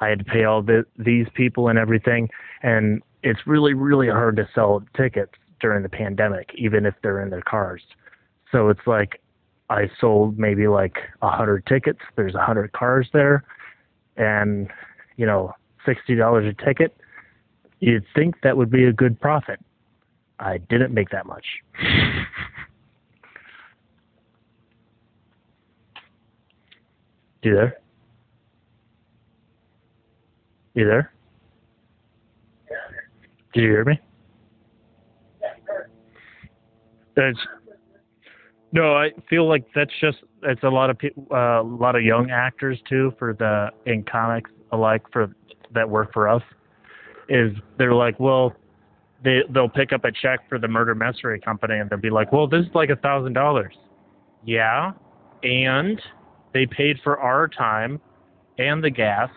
I 0.00 0.08
had 0.08 0.18
to 0.18 0.24
pay 0.24 0.42
all 0.42 0.60
the, 0.60 0.84
these 0.98 1.28
people 1.34 1.68
and 1.68 1.78
everything, 1.78 2.28
and 2.62 3.02
it's 3.22 3.46
really 3.46 3.74
really 3.74 4.08
hard 4.08 4.36
to 4.36 4.48
sell 4.54 4.82
tickets 4.96 5.32
during 5.60 5.82
the 5.84 5.88
pandemic, 5.88 6.50
even 6.56 6.86
if 6.86 6.94
they're 7.02 7.22
in 7.22 7.30
their 7.30 7.42
cars. 7.42 7.82
So 8.50 8.68
it's 8.68 8.86
like 8.86 9.20
I 9.70 9.88
sold 10.00 10.38
maybe 10.38 10.66
like 10.66 10.96
a 11.22 11.30
hundred 11.30 11.64
tickets. 11.66 12.00
There's 12.16 12.34
a 12.34 12.44
hundred 12.44 12.72
cars 12.72 13.08
there, 13.12 13.44
and 14.16 14.68
you 15.16 15.24
know, 15.24 15.54
sixty 15.86 16.16
dollars 16.16 16.52
a 16.52 16.64
ticket. 16.64 16.96
You'd 17.78 18.04
think 18.14 18.42
that 18.42 18.56
would 18.56 18.70
be 18.70 18.84
a 18.84 18.92
good 18.92 19.20
profit. 19.20 19.60
I 20.42 20.58
didn't 20.58 20.92
make 20.92 21.08
that 21.10 21.24
much. 21.24 21.46
you 27.42 27.54
there? 27.54 27.80
You 30.74 30.84
there? 30.86 31.12
Did 33.54 33.62
you 33.62 33.68
hear 33.68 33.84
me? 33.84 34.00
It's 37.16 37.38
no, 38.72 38.94
I 38.94 39.10
feel 39.28 39.46
like 39.46 39.66
that's 39.74 39.92
just 40.00 40.18
it's 40.42 40.62
a 40.62 40.68
lot 40.68 40.88
of 40.88 40.98
people, 40.98 41.26
uh, 41.30 41.60
a 41.60 41.62
lot 41.62 41.94
of 41.94 42.02
young 42.02 42.30
actors 42.30 42.80
too 42.88 43.12
for 43.18 43.34
the 43.34 43.68
in 43.84 44.02
comics 44.02 44.50
alike 44.72 45.02
for 45.12 45.30
that 45.74 45.88
work 45.88 46.12
for 46.12 46.26
us. 46.26 46.42
Is 47.28 47.52
they're 47.78 47.94
like, 47.94 48.18
well, 48.18 48.54
they 49.24 49.40
they'll 49.50 49.68
pick 49.68 49.92
up 49.92 50.04
a 50.04 50.12
check 50.12 50.48
for 50.48 50.58
the 50.58 50.68
murder 50.68 50.94
mystery 50.94 51.40
company 51.40 51.78
and 51.78 51.90
they'll 51.90 51.98
be 51.98 52.10
like, 52.10 52.32
well, 52.32 52.46
this 52.46 52.66
is 52.66 52.74
like 52.74 52.90
a 52.90 52.96
thousand 52.96 53.32
dollars. 53.32 53.74
Yeah, 54.44 54.92
and 55.42 56.00
they 56.52 56.66
paid 56.66 56.98
for 57.02 57.18
our 57.18 57.48
time 57.48 58.00
and 58.58 58.82
the 58.82 58.90
gas 58.90 59.30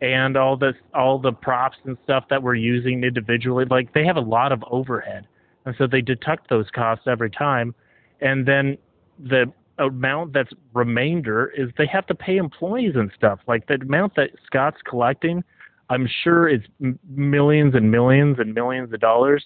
and 0.00 0.36
all 0.36 0.56
this 0.56 0.74
all 0.94 1.18
the 1.18 1.32
props 1.32 1.76
and 1.84 1.96
stuff 2.04 2.24
that 2.30 2.42
we're 2.42 2.54
using 2.54 3.02
individually. 3.04 3.64
Like 3.68 3.92
they 3.94 4.04
have 4.04 4.16
a 4.16 4.20
lot 4.20 4.52
of 4.52 4.62
overhead, 4.70 5.26
and 5.64 5.74
so 5.78 5.86
they 5.86 6.00
deduct 6.00 6.50
those 6.50 6.66
costs 6.74 7.06
every 7.06 7.30
time 7.30 7.74
and 8.20 8.46
then 8.46 8.76
the 9.18 9.52
amount 9.78 10.32
that's 10.32 10.50
remainder 10.74 11.52
is 11.56 11.70
they 11.78 11.86
have 11.86 12.06
to 12.06 12.14
pay 12.14 12.36
employees 12.36 12.94
and 12.96 13.10
stuff. 13.16 13.38
Like 13.46 13.66
the 13.68 13.74
amount 13.74 14.16
that 14.16 14.30
Scott's 14.46 14.78
collecting, 14.88 15.44
I'm 15.90 16.08
sure 16.22 16.48
it's 16.48 16.66
millions 17.08 17.74
and 17.74 17.90
millions 17.90 18.38
and 18.38 18.54
millions 18.54 18.92
of 18.92 19.00
dollars, 19.00 19.44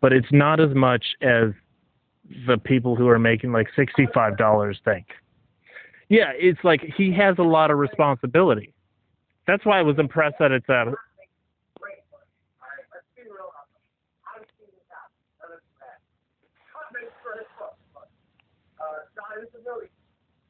but 0.00 0.12
it's 0.12 0.30
not 0.30 0.60
as 0.60 0.74
much 0.74 1.04
as 1.22 1.50
the 2.46 2.58
people 2.58 2.94
who 2.94 3.08
are 3.08 3.18
making 3.18 3.52
like 3.52 3.68
$65 3.76 4.76
think. 4.84 5.06
Yeah, 6.08 6.32
it's 6.34 6.60
like 6.62 6.82
he 6.96 7.12
has 7.12 7.36
a 7.38 7.42
lot 7.42 7.70
of 7.70 7.78
responsibility. 7.78 8.72
That's 9.46 9.64
why 9.64 9.78
I 9.78 9.82
was 9.82 9.98
impressed 9.98 10.36
that 10.40 10.52
it's 10.52 10.68
a 10.68 10.92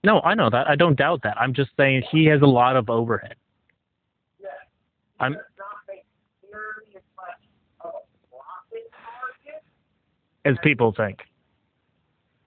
No, 0.05 0.20
I 0.20 0.34
know 0.34 0.49
that. 0.49 0.68
I 0.68 0.76
don't 0.76 0.97
doubt 0.97 1.22
that. 1.24 1.36
I'm 1.39 1.53
just 1.53 1.70
saying 1.76 2.03
he 2.11 2.24
has 2.26 2.41
a 2.41 2.47
lot 2.47 2.76
of 2.76 2.89
overhead. 2.89 3.34
I'm 5.21 5.33
Does 5.33 5.43
not 5.59 5.66
make 5.89 6.05
nearly 6.51 6.97
as 6.97 7.03
much 7.16 7.43
of 7.81 7.91
a 7.91 8.37
profit 8.37 8.91
margin 8.93 9.61
as 10.45 10.57
people 10.62 10.93
think. 10.97 11.19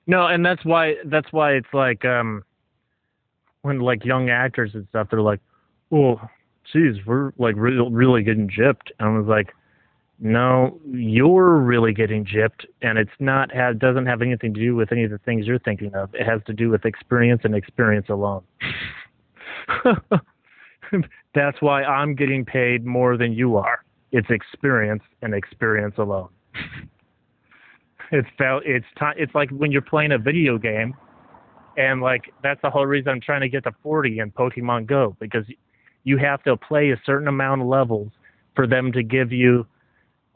No, 0.07 0.27
and 0.27 0.45
that's 0.45 0.63
why 0.65 0.95
that's 1.05 1.31
why 1.31 1.51
it's 1.53 1.73
like 1.73 2.05
um 2.05 2.43
when 3.61 3.79
like 3.79 4.03
young 4.03 4.29
actors 4.29 4.71
and 4.73 4.87
stuff 4.89 5.07
they're 5.11 5.21
like, 5.21 5.39
"Oh, 5.91 6.19
geez, 6.73 6.95
we're 7.05 7.31
like 7.37 7.55
really 7.57 7.89
really 7.91 8.23
getting 8.23 8.49
gypped." 8.49 8.91
And 8.99 9.09
I 9.09 9.17
was 9.17 9.27
like, 9.27 9.53
"No, 10.19 10.79
you're 10.89 11.57
really 11.57 11.93
getting 11.93 12.25
gypped, 12.25 12.65
and 12.81 12.97
it's 12.97 13.11
not 13.19 13.53
have 13.53 13.79
doesn't 13.79 14.07
have 14.07 14.21
anything 14.21 14.53
to 14.53 14.59
do 14.59 14.75
with 14.75 14.91
any 14.91 15.03
of 15.03 15.11
the 15.11 15.19
things 15.19 15.45
you're 15.45 15.59
thinking 15.59 15.93
of. 15.93 16.13
It 16.15 16.25
has 16.25 16.41
to 16.47 16.53
do 16.53 16.69
with 16.69 16.85
experience 16.85 17.41
and 17.43 17.55
experience 17.55 18.09
alone." 18.09 18.43
that's 21.35 21.61
why 21.61 21.83
I'm 21.83 22.15
getting 22.15 22.45
paid 22.45 22.85
more 22.85 23.17
than 23.17 23.33
you 23.33 23.57
are. 23.57 23.83
It's 24.11 24.29
experience 24.29 25.03
and 25.21 25.33
experience 25.33 25.95
alone. 25.97 26.29
it's 28.11 28.27
felt 28.37 28.63
it's 28.65 28.85
time 28.99 29.15
it's 29.17 29.33
like 29.33 29.49
when 29.51 29.71
you're 29.71 29.81
playing 29.81 30.11
a 30.11 30.17
video 30.17 30.57
game 30.57 30.93
and 31.77 32.01
like 32.01 32.33
that's 32.43 32.61
the 32.61 32.69
whole 32.69 32.85
reason 32.85 33.09
I'm 33.09 33.21
trying 33.21 33.41
to 33.41 33.49
get 33.49 33.63
to 33.63 33.71
40 33.81 34.19
in 34.19 34.31
Pokemon 34.31 34.85
Go 34.85 35.15
because 35.19 35.45
you 36.03 36.17
have 36.17 36.43
to 36.43 36.57
play 36.57 36.91
a 36.91 37.01
certain 37.05 37.27
amount 37.27 37.61
of 37.61 37.67
levels 37.67 38.11
for 38.55 38.67
them 38.67 38.91
to 38.91 39.03
give 39.03 39.31
you 39.31 39.65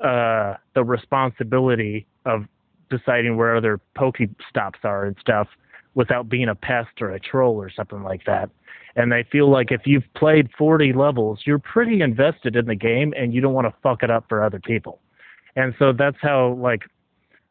uh 0.03 0.55
the 0.73 0.83
responsibility 0.83 2.07
of 2.25 2.45
deciding 2.89 3.35
where 3.35 3.55
other 3.55 3.79
Pokestops 3.97 4.83
are 4.83 5.05
and 5.05 5.17
stuff 5.19 5.47
without 5.95 6.29
being 6.29 6.49
a 6.49 6.55
pest 6.55 7.01
or 7.01 7.11
a 7.11 7.19
troll 7.19 7.55
or 7.55 7.69
something 7.69 8.03
like 8.03 8.25
that. 8.25 8.49
And 8.95 9.11
they 9.11 9.25
feel 9.31 9.49
like 9.49 9.71
if 9.71 9.81
you've 9.85 10.05
played 10.15 10.49
40 10.57 10.93
levels, 10.93 11.39
you're 11.45 11.59
pretty 11.59 12.01
invested 12.01 12.55
in 12.55 12.65
the 12.65 12.75
game 12.75 13.13
and 13.17 13.33
you 13.33 13.41
don't 13.41 13.53
want 13.53 13.67
to 13.67 13.73
fuck 13.81 14.03
it 14.03 14.11
up 14.11 14.25
for 14.29 14.43
other 14.43 14.59
people. 14.59 15.01
And 15.55 15.73
so 15.79 15.91
that's 15.91 16.17
how 16.21 16.53
like 16.53 16.83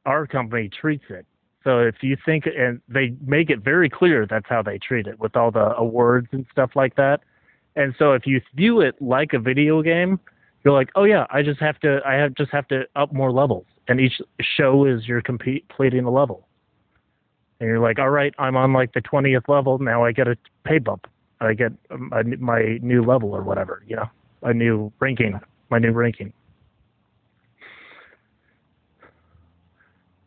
our 0.07 0.27
company 0.27 0.69
treats 0.69 1.05
it. 1.11 1.27
So 1.65 1.81
if 1.81 1.97
you 2.03 2.17
think, 2.25 2.45
and 2.47 2.81
they 2.89 3.15
make 3.27 3.51
it 3.51 3.61
very 3.61 3.89
clear 3.89 4.27
that's 4.27 4.47
how 4.49 4.63
they 4.63 4.79
treat 4.79 5.07
it 5.07 5.19
with 5.19 5.37
all 5.37 5.51
the 5.51 5.75
awards 5.77 6.29
and 6.33 6.47
stuff 6.53 6.71
like 6.75 6.97
that. 6.97 7.21
And 7.77 7.95
so 7.99 8.13
if 8.13 8.27
you 8.27 8.41
view 8.55 8.81
it 8.81 9.01
like 9.01 9.33
a 9.33 9.39
video 9.39 9.83
game, 9.83 10.21
you're 10.65 10.75
like, 10.75 10.91
oh 10.95 11.05
yeah, 11.05 11.27
I 11.31 11.43
just 11.43 11.61
have 11.61 11.79
to, 11.81 12.01
I 12.07 12.15
have 12.15 12.35
just 12.35 12.51
have 12.53 12.69
to 12.69 12.85
up 12.97 13.13
more 13.13 13.33
levels, 13.33 13.67
and 13.89 14.01
each 14.01 14.21
show 14.41 14.87
is 14.87 15.07
you're 15.07 15.23
completing 15.23 16.05
a 16.05 16.11
level. 16.11 16.49
And 17.65 17.71
you're 17.71 17.81
like, 17.81 17.99
all 17.99 18.11
right, 18.11 18.35
I'm 18.39 18.57
on 18.57 18.75
like 18.75 18.93
the 18.93 19.01
20th 19.01 19.49
level 19.49 19.79
now. 19.79 20.05
I 20.05 20.13
get 20.13 20.29
a 20.29 20.37
pay 20.65 20.79
bump. 20.79 21.07
I 21.41 21.55
get 21.55 21.73
um, 21.91 22.13
a, 22.13 22.23
my 22.37 22.79
new 22.83 23.03
level 23.03 23.35
or 23.35 23.43
whatever, 23.43 23.83
you 23.87 23.97
know, 23.97 24.11
a 24.43 24.53
new 24.53 24.93
ranking, 25.01 25.41
my 25.71 25.79
new 25.79 25.93
ranking. 25.93 26.33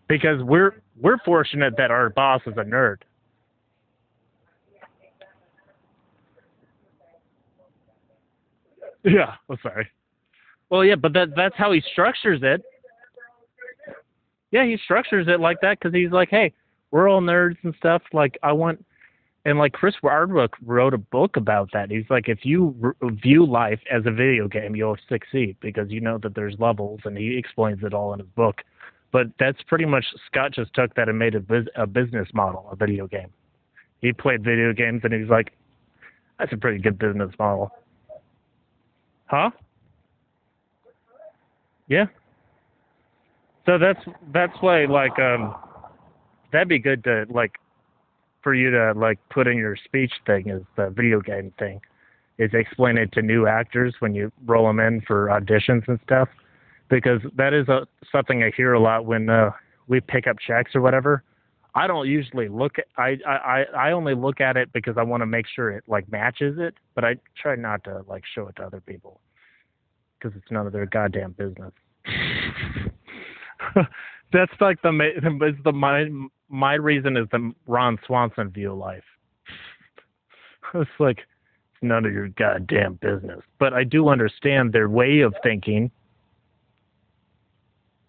because 0.08 0.42
we're 0.42 0.82
we're 1.00 1.18
fortunate 1.20 1.76
that 1.78 1.92
our 1.92 2.10
boss 2.10 2.42
is 2.48 2.54
a 2.58 2.64
nerd. 2.64 2.98
Yeah, 9.04 9.36
I'm 9.50 9.58
sorry. 9.62 9.88
Well, 10.70 10.84
yeah, 10.84 10.96
but 10.96 11.14
that 11.14 11.30
that's 11.36 11.56
how 11.56 11.72
he 11.72 11.82
structures 11.92 12.42
it. 12.44 12.62
Yeah, 14.52 14.66
he 14.66 14.78
structures 14.84 15.28
it 15.30 15.40
like 15.40 15.58
that 15.62 15.80
because 15.80 15.94
he's 15.94 16.12
like, 16.12 16.30
hey, 16.30 16.54
we're 16.98 17.08
all 17.08 17.22
nerds 17.22 17.58
and 17.62 17.76
stuff. 17.78 18.02
Like, 18.12 18.40
I 18.42 18.52
want, 18.54 18.84
and 19.46 19.60
like 19.60 19.74
Chris 19.74 19.94
Hardwick 20.02 20.50
wrote 20.66 20.96
a 20.96 20.98
book 20.98 21.38
about 21.38 21.70
that. 21.72 21.92
He's 21.92 22.10
like, 22.10 22.28
if 22.28 22.40
you 22.42 22.96
view 23.04 23.46
life 23.46 23.80
as 23.92 24.08
a 24.08 24.12
video 24.12 24.48
game, 24.48 24.76
you'll 24.76 24.98
succeed 25.08 25.58
because 25.62 25.92
you 25.92 26.02
know 26.02 26.18
that 26.18 26.34
there's 26.34 26.56
levels, 26.58 27.02
and 27.06 27.16
he 27.16 27.38
explains 27.38 27.84
it 27.84 27.94
all 27.94 28.14
in 28.14 28.20
his 28.20 28.28
book. 28.30 28.64
But 29.12 29.28
that's 29.40 29.62
pretty 29.68 29.86
much 29.86 30.06
Scott 30.26 30.54
just 30.54 30.74
took 30.74 30.96
that 30.96 31.08
and 31.08 31.20
made 31.20 31.36
a, 31.36 31.40
bus- 31.40 31.68
a 31.76 31.86
business 31.86 32.30
model, 32.34 32.68
a 32.72 32.76
video 32.76 33.06
game. 33.06 33.30
he 34.02 34.12
played 34.12 34.44
video 34.44 34.74
games 34.74 35.02
and 35.04 35.14
he's 35.14 35.30
like, 35.30 35.54
"That's 36.40 36.52
a 36.52 36.58
pretty 36.58 36.80
good 36.80 36.98
business 36.98 37.32
model." 37.38 37.70
Huh? 39.28 39.52
Yeah. 41.88 42.08
So 43.68 43.78
that's 43.78 44.04
that's 44.34 44.58
why 44.62 44.86
like 44.86 45.20
um 45.20 45.56
that'd 46.52 46.68
be 46.68 46.80
good 46.80 47.04
to 47.04 47.26
like 47.30 47.54
for 48.42 48.54
you 48.54 48.72
to 48.72 48.94
like 48.96 49.20
put 49.30 49.48
in 49.48 49.58
your 49.58 49.76
speech 49.76 50.12
thing 50.26 50.50
is 50.50 50.62
the 50.76 50.90
video 50.90 51.20
game 51.20 51.52
thing 51.60 51.82
is 52.38 52.52
explain 52.54 52.98
it 52.98 53.12
to 53.14 53.22
new 53.22 53.48
actors 53.48 53.96
when 54.00 54.14
you 54.14 54.32
roll 54.46 54.68
them 54.68 54.80
in 54.80 55.02
for 55.02 55.28
auditions 55.28 55.88
and 55.88 56.00
stuff 56.04 56.30
because 56.90 57.20
that 57.36 57.54
is 57.54 57.68
a, 57.68 57.86
something 58.12 58.44
I 58.44 58.52
hear 58.56 58.74
a 58.74 58.80
lot 58.80 59.06
when 59.06 59.30
uh, 59.30 59.52
we 59.88 60.00
pick 60.00 60.28
up 60.28 60.38
checks 60.46 60.76
or 60.76 60.82
whatever. 60.82 61.24
I 61.76 61.88
don't 61.88 62.08
usually 62.08 62.48
look 62.48 62.80
at 62.80 62.86
I, 62.98 63.18
I 63.28 63.66
I 63.78 63.92
only 63.92 64.16
look 64.16 64.42
at 64.42 64.58
it 64.58 64.72
because 64.74 64.96
I 64.98 65.04
want 65.04 65.22
to 65.22 65.28
make 65.28 65.46
sure 65.48 65.70
it 65.70 65.84
like 65.88 66.12
matches 66.12 66.58
it, 66.58 66.74
but 66.96 67.04
I 67.04 67.18
try 67.40 67.56
not 67.56 67.84
to 67.84 68.04
like 68.08 68.24
show 68.34 68.48
it 68.48 68.56
to 68.56 68.64
other 68.64 68.82
people 68.82 69.20
because 70.18 70.36
it's 70.36 70.50
none 70.50 70.66
of 70.66 70.74
their 70.74 70.88
goddamn 70.88 71.34
business. 71.34 71.74
That's 74.34 74.52
like 74.60 74.82
the 74.82 74.90
is 75.48 75.56
the 75.64 75.72
my 75.72 76.10
my 76.50 76.74
reason 76.74 77.18
is 77.18 77.28
the 77.32 77.54
Ron 77.66 77.98
Swanson 78.06 78.50
view 78.50 78.72
of 78.72 78.78
life. 78.78 79.04
it's 80.74 80.90
like 81.00 81.20
it's 81.20 81.82
none 81.82 82.06
of 82.06 82.14
your 82.14 82.30
goddamn 82.30 82.96
business. 82.96 83.42
But 83.60 83.74
I 83.74 83.84
do 83.84 84.10
understand 84.10 84.74
their 84.74 84.90
way 84.90 85.20
of 85.22 85.34
thinking. 85.44 85.92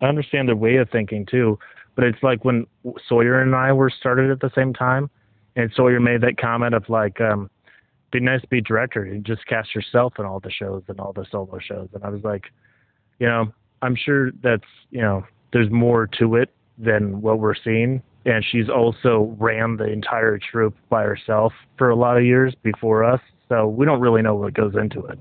I 0.01 0.07
understand 0.07 0.49
their 0.49 0.57
way 0.57 0.77
of 0.77 0.89
thinking 0.91 1.27
too. 1.27 1.59
But 1.95 2.05
it's 2.05 2.23
like 2.23 2.45
when 2.45 2.67
Sawyer 3.09 3.41
and 3.41 3.57
I 3.57 3.73
were 3.73 3.91
started 3.91 4.31
at 4.31 4.41
the 4.41 4.53
same 4.55 4.73
time, 4.73 5.11
and 5.57 5.73
Sawyer 5.75 5.99
made 5.99 6.21
that 6.21 6.39
comment 6.39 6.73
of 6.75 6.89
like, 6.89 7.21
um, 7.21 7.51
"Be 8.13 8.21
nice 8.21 8.41
to 8.43 8.47
be 8.47 8.61
director. 8.61 9.05
You 9.05 9.19
just 9.19 9.45
cast 9.47 9.75
yourself 9.75 10.15
in 10.19 10.25
all 10.25 10.39
the 10.39 10.51
shows 10.51 10.85
and 10.87 11.01
all 11.01 11.13
the 11.13 11.27
solo 11.29 11.59
shows." 11.59 11.89
And 11.95 12.05
I 12.05 12.11
was 12.11 12.23
like, 12.23 12.45
you 13.19 13.27
know, 13.27 13.53
I'm 13.83 13.97
sure 13.97 14.31
that's 14.43 14.69
you 14.91 15.01
know, 15.01 15.25
there's 15.53 15.71
more 15.71 16.07
to 16.19 16.37
it 16.37 16.51
than 16.79 17.21
what 17.21 17.39
we're 17.39 17.55
seeing. 17.55 18.03
And 18.25 18.45
she's 18.45 18.69
also 18.69 19.35
ran 19.39 19.77
the 19.77 19.87
entire 19.91 20.39
troupe 20.39 20.77
by 20.91 21.03
herself 21.03 21.53
for 21.77 21.91
a 21.91 21.97
lot 21.97 22.17
of 22.17 22.25
years 22.25 22.55
before 22.63 23.05
us, 23.05 23.21
so 23.49 23.67
we 23.67 23.87
don't 23.87 24.01
really 24.01 24.23
know 24.23 24.35
what 24.35 24.55
goes 24.55 24.75
into 24.77 25.07
it. 25.07 25.19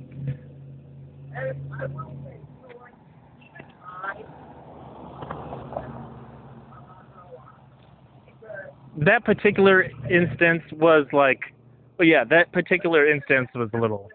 That 8.98 9.24
particular 9.24 9.84
instance 10.10 10.64
was 10.72 11.06
like, 11.14 11.40
well, 11.98 12.08
yeah, 12.08 12.24
that 12.26 12.52
particular 12.52 13.10
instance 13.10 13.48
was 13.54 13.70
a 13.74 13.78
little. 13.78 14.10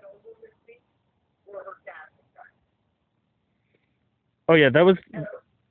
Oh 4.48 4.54
yeah, 4.54 4.70
that 4.70 4.84
was. 4.84 4.96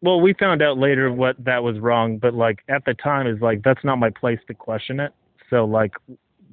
Well, 0.01 0.19
we 0.19 0.33
found 0.33 0.61
out 0.61 0.77
later 0.77 1.11
what 1.11 1.35
that 1.43 1.63
was 1.63 1.79
wrong, 1.79 2.17
but 2.17 2.33
like 2.33 2.63
at 2.69 2.83
the 2.85 2.93
time 2.95 3.27
is 3.27 3.39
like 3.41 3.61
that's 3.63 3.83
not 3.83 3.97
my 3.97 4.09
place 4.09 4.39
to 4.47 4.53
question 4.53 4.99
it. 4.99 5.13
So 5.49 5.65
like, 5.65 5.91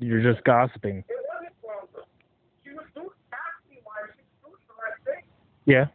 you're 0.01 0.22
just 0.22 0.44
gossiping. 0.44 1.03
Yeah. 5.64 5.86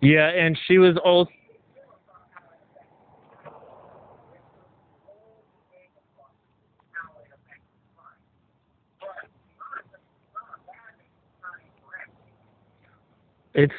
Yeah, 0.00 0.28
and 0.28 0.58
she 0.66 0.78
was 0.78 0.96
also. 1.04 1.30
It's 13.54 13.74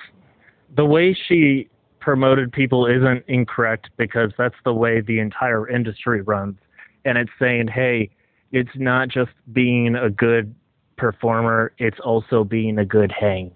the 0.76 0.86
way 0.86 1.14
she 1.28 1.70
promoted 2.00 2.52
people 2.52 2.86
isn't 2.86 3.24
incorrect 3.28 3.90
because 3.98 4.32
that's 4.38 4.56
the 4.64 4.74
way 4.74 5.02
the 5.02 5.20
entire 5.20 5.68
industry 5.68 6.22
runs. 6.22 6.58
And 7.04 7.18
it's 7.18 7.32
saying, 7.40 7.68
hey, 7.68 8.10
it's 8.52 8.70
not 8.76 9.10
just 9.10 9.32
being 9.54 9.96
a 9.96 10.10
good 10.10 10.54
performer, 10.98 11.74
it's 11.78 12.00
also 12.04 12.44
being 12.44 12.78
a 12.78 12.86
good 12.86 13.12
hang. 13.12 13.52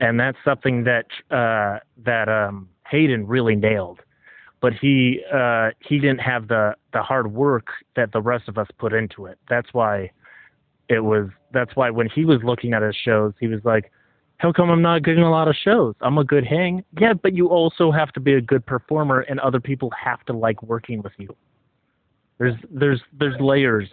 And 0.00 0.18
that's 0.18 0.38
something 0.44 0.84
that 0.84 1.06
uh, 1.30 1.78
that 2.04 2.28
um, 2.28 2.68
Hayden 2.88 3.26
really 3.26 3.54
nailed. 3.54 4.00
But 4.60 4.72
he 4.74 5.20
uh, 5.32 5.70
he 5.80 5.98
didn't 5.98 6.20
have 6.20 6.48
the, 6.48 6.74
the 6.92 7.02
hard 7.02 7.32
work 7.32 7.68
that 7.94 8.12
the 8.12 8.20
rest 8.20 8.48
of 8.48 8.58
us 8.58 8.68
put 8.78 8.92
into 8.92 9.26
it. 9.26 9.38
That's 9.48 9.68
why 9.72 10.10
it 10.88 11.00
was 11.00 11.28
that's 11.52 11.76
why 11.76 11.90
when 11.90 12.08
he 12.08 12.24
was 12.24 12.40
looking 12.42 12.72
at 12.72 12.82
his 12.82 12.96
shows, 12.96 13.32
he 13.38 13.46
was 13.46 13.60
like, 13.64 13.92
how 14.42 14.50
come 14.50 14.70
I'm 14.70 14.82
not 14.82 15.04
getting 15.04 15.22
a 15.22 15.30
lot 15.30 15.46
of 15.46 15.54
shows? 15.54 15.94
I'm 16.00 16.18
a 16.18 16.24
good 16.24 16.44
hang. 16.44 16.82
Yeah, 17.00 17.12
but 17.12 17.32
you 17.32 17.46
also 17.46 17.92
have 17.92 18.12
to 18.14 18.20
be 18.20 18.34
a 18.34 18.40
good 18.40 18.66
performer, 18.66 19.20
and 19.20 19.38
other 19.38 19.60
people 19.60 19.88
have 19.92 20.24
to 20.24 20.32
like 20.32 20.60
working 20.64 21.00
with 21.00 21.12
you. 21.16 21.28
There's 22.38 22.56
there's 22.68 23.00
there's 23.16 23.40
layers. 23.40 23.88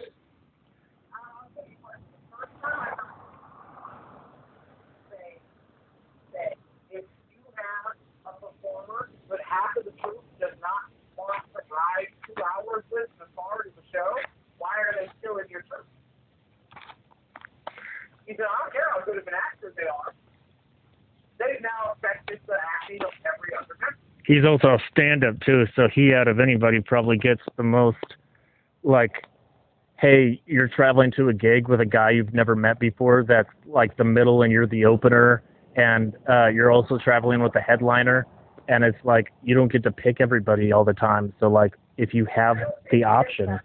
He 18.26 18.36
said, 18.36 18.46
I 18.46 18.62
don't 18.62 18.72
care 18.72 18.86
how 18.94 19.04
good 19.04 19.18
of 19.18 19.26
an 19.26 19.34
actor 19.34 19.74
they 19.76 19.82
are. 19.82 20.14
They've 21.40 21.60
now 21.60 21.94
affected 21.96 22.38
the 22.46 22.54
acting 22.54 23.02
of 23.02 23.10
every 23.26 23.56
other 23.56 23.74
member. 23.80 23.96
He's 24.24 24.44
also 24.44 24.74
a 24.74 24.78
stand-up 24.92 25.40
too, 25.40 25.64
so 25.74 25.88
he 25.92 26.14
out 26.14 26.28
of 26.28 26.38
anybody 26.38 26.80
probably 26.80 27.16
gets 27.16 27.40
the 27.56 27.64
most 27.64 27.96
like 28.82 29.24
hey, 30.00 30.40
you're 30.46 30.68
traveling 30.68 31.12
to 31.14 31.28
a 31.28 31.34
gig 31.34 31.68
with 31.68 31.78
a 31.78 31.84
guy 31.84 32.10
you've 32.10 32.32
never 32.32 32.56
met 32.56 32.78
before 32.78 33.22
that's 33.28 33.50
like 33.66 33.94
the 33.98 34.04
middle 34.04 34.40
and 34.42 34.50
you're 34.50 34.66
the 34.66 34.82
opener 34.84 35.42
and 35.76 36.16
uh 36.28 36.46
you're 36.46 36.70
also 36.70 36.96
traveling 36.96 37.42
with 37.42 37.52
the 37.52 37.60
headliner 37.60 38.26
and 38.68 38.82
it's 38.84 38.96
like 39.04 39.30
you 39.42 39.54
don't 39.54 39.70
get 39.70 39.82
to 39.82 39.90
pick 39.90 40.20
everybody 40.20 40.72
all 40.72 40.84
the 40.84 40.94
time. 40.94 41.32
So 41.40 41.48
like 41.48 41.74
if 41.98 42.14
you 42.14 42.24
have 42.34 42.56
the 42.90 43.04
option. 43.04 43.50
I 43.50 43.60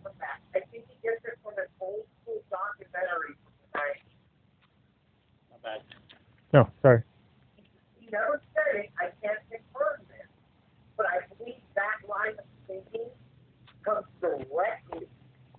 think 0.72 0.74
he 0.74 0.80
gets 1.04 1.24
it 1.24 1.38
from 1.44 1.54
an 1.58 1.66
old 1.80 2.04
school 2.22 2.42
documentary 2.50 3.36
from 3.54 3.82
the 5.64 5.70
90s. 5.70 5.80
No, 6.54 6.68
sorry. 6.82 7.04
he 8.00 8.08
never 8.12 8.42
said 8.54 8.76
it, 8.82 8.90
I 9.00 9.06
can't 9.22 9.40
confirm 9.50 10.02
this, 10.10 10.28
but 10.98 11.06
I 11.06 11.20
believe 11.38 11.62
that 11.76 12.02
line 12.10 12.36
of 12.40 12.46
thinking 12.84 13.10
comes 13.84 14.06
directly 14.22 15.08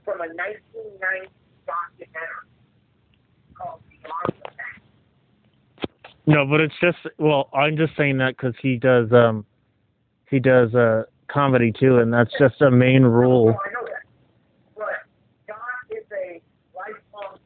from 0.04 0.20
a 0.20 0.28
1990 0.28 1.30
documentary 1.66 2.48
called 3.54 3.80
Beyond 3.88 4.42
the 4.42 4.50
Fact. 4.50 5.88
No, 6.26 6.44
but 6.46 6.60
it's 6.60 6.74
just 6.80 6.98
well, 7.18 7.48
I'm 7.54 7.76
just 7.76 7.96
saying 7.96 8.18
that 8.18 8.36
because 8.36 8.54
he 8.60 8.76
does 8.76 9.10
um 9.12 9.44
he 10.28 10.38
does 10.40 10.74
uh 10.74 11.04
comedy 11.28 11.72
too, 11.72 11.98
and 11.98 12.12
that's 12.12 12.32
just 12.38 12.60
a 12.62 12.70
main 12.70 13.02
rule. 13.02 13.54
Oh, 13.56 13.60
I 13.64 13.72
know 13.72 13.86
that. 13.86 14.02
But 14.76 14.86
John 15.46 15.58
is 15.90 16.04
a 16.12 16.42
lifelong 16.76 17.38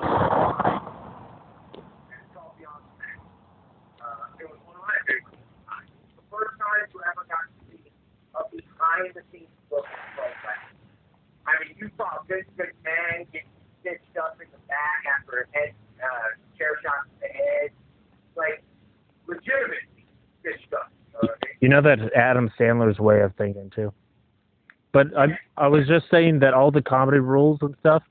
you 21.61 21.67
uh, 21.67 21.71
know 21.71 21.81
that's 21.81 22.01
Adam 22.15 22.51
Sandler's 22.59 22.99
way 22.99 23.21
of 23.21 23.33
thinking 23.35 23.71
too. 23.73 23.93
But 24.91 25.15
I 25.17 25.37
I 25.57 25.67
was 25.67 25.87
just 25.87 26.05
saying 26.11 26.39
that 26.39 26.53
all 26.53 26.71
the 26.71 26.81
comedy 26.81 27.19
rules 27.19 27.59
and 27.61 27.75
stuff, 27.79 28.03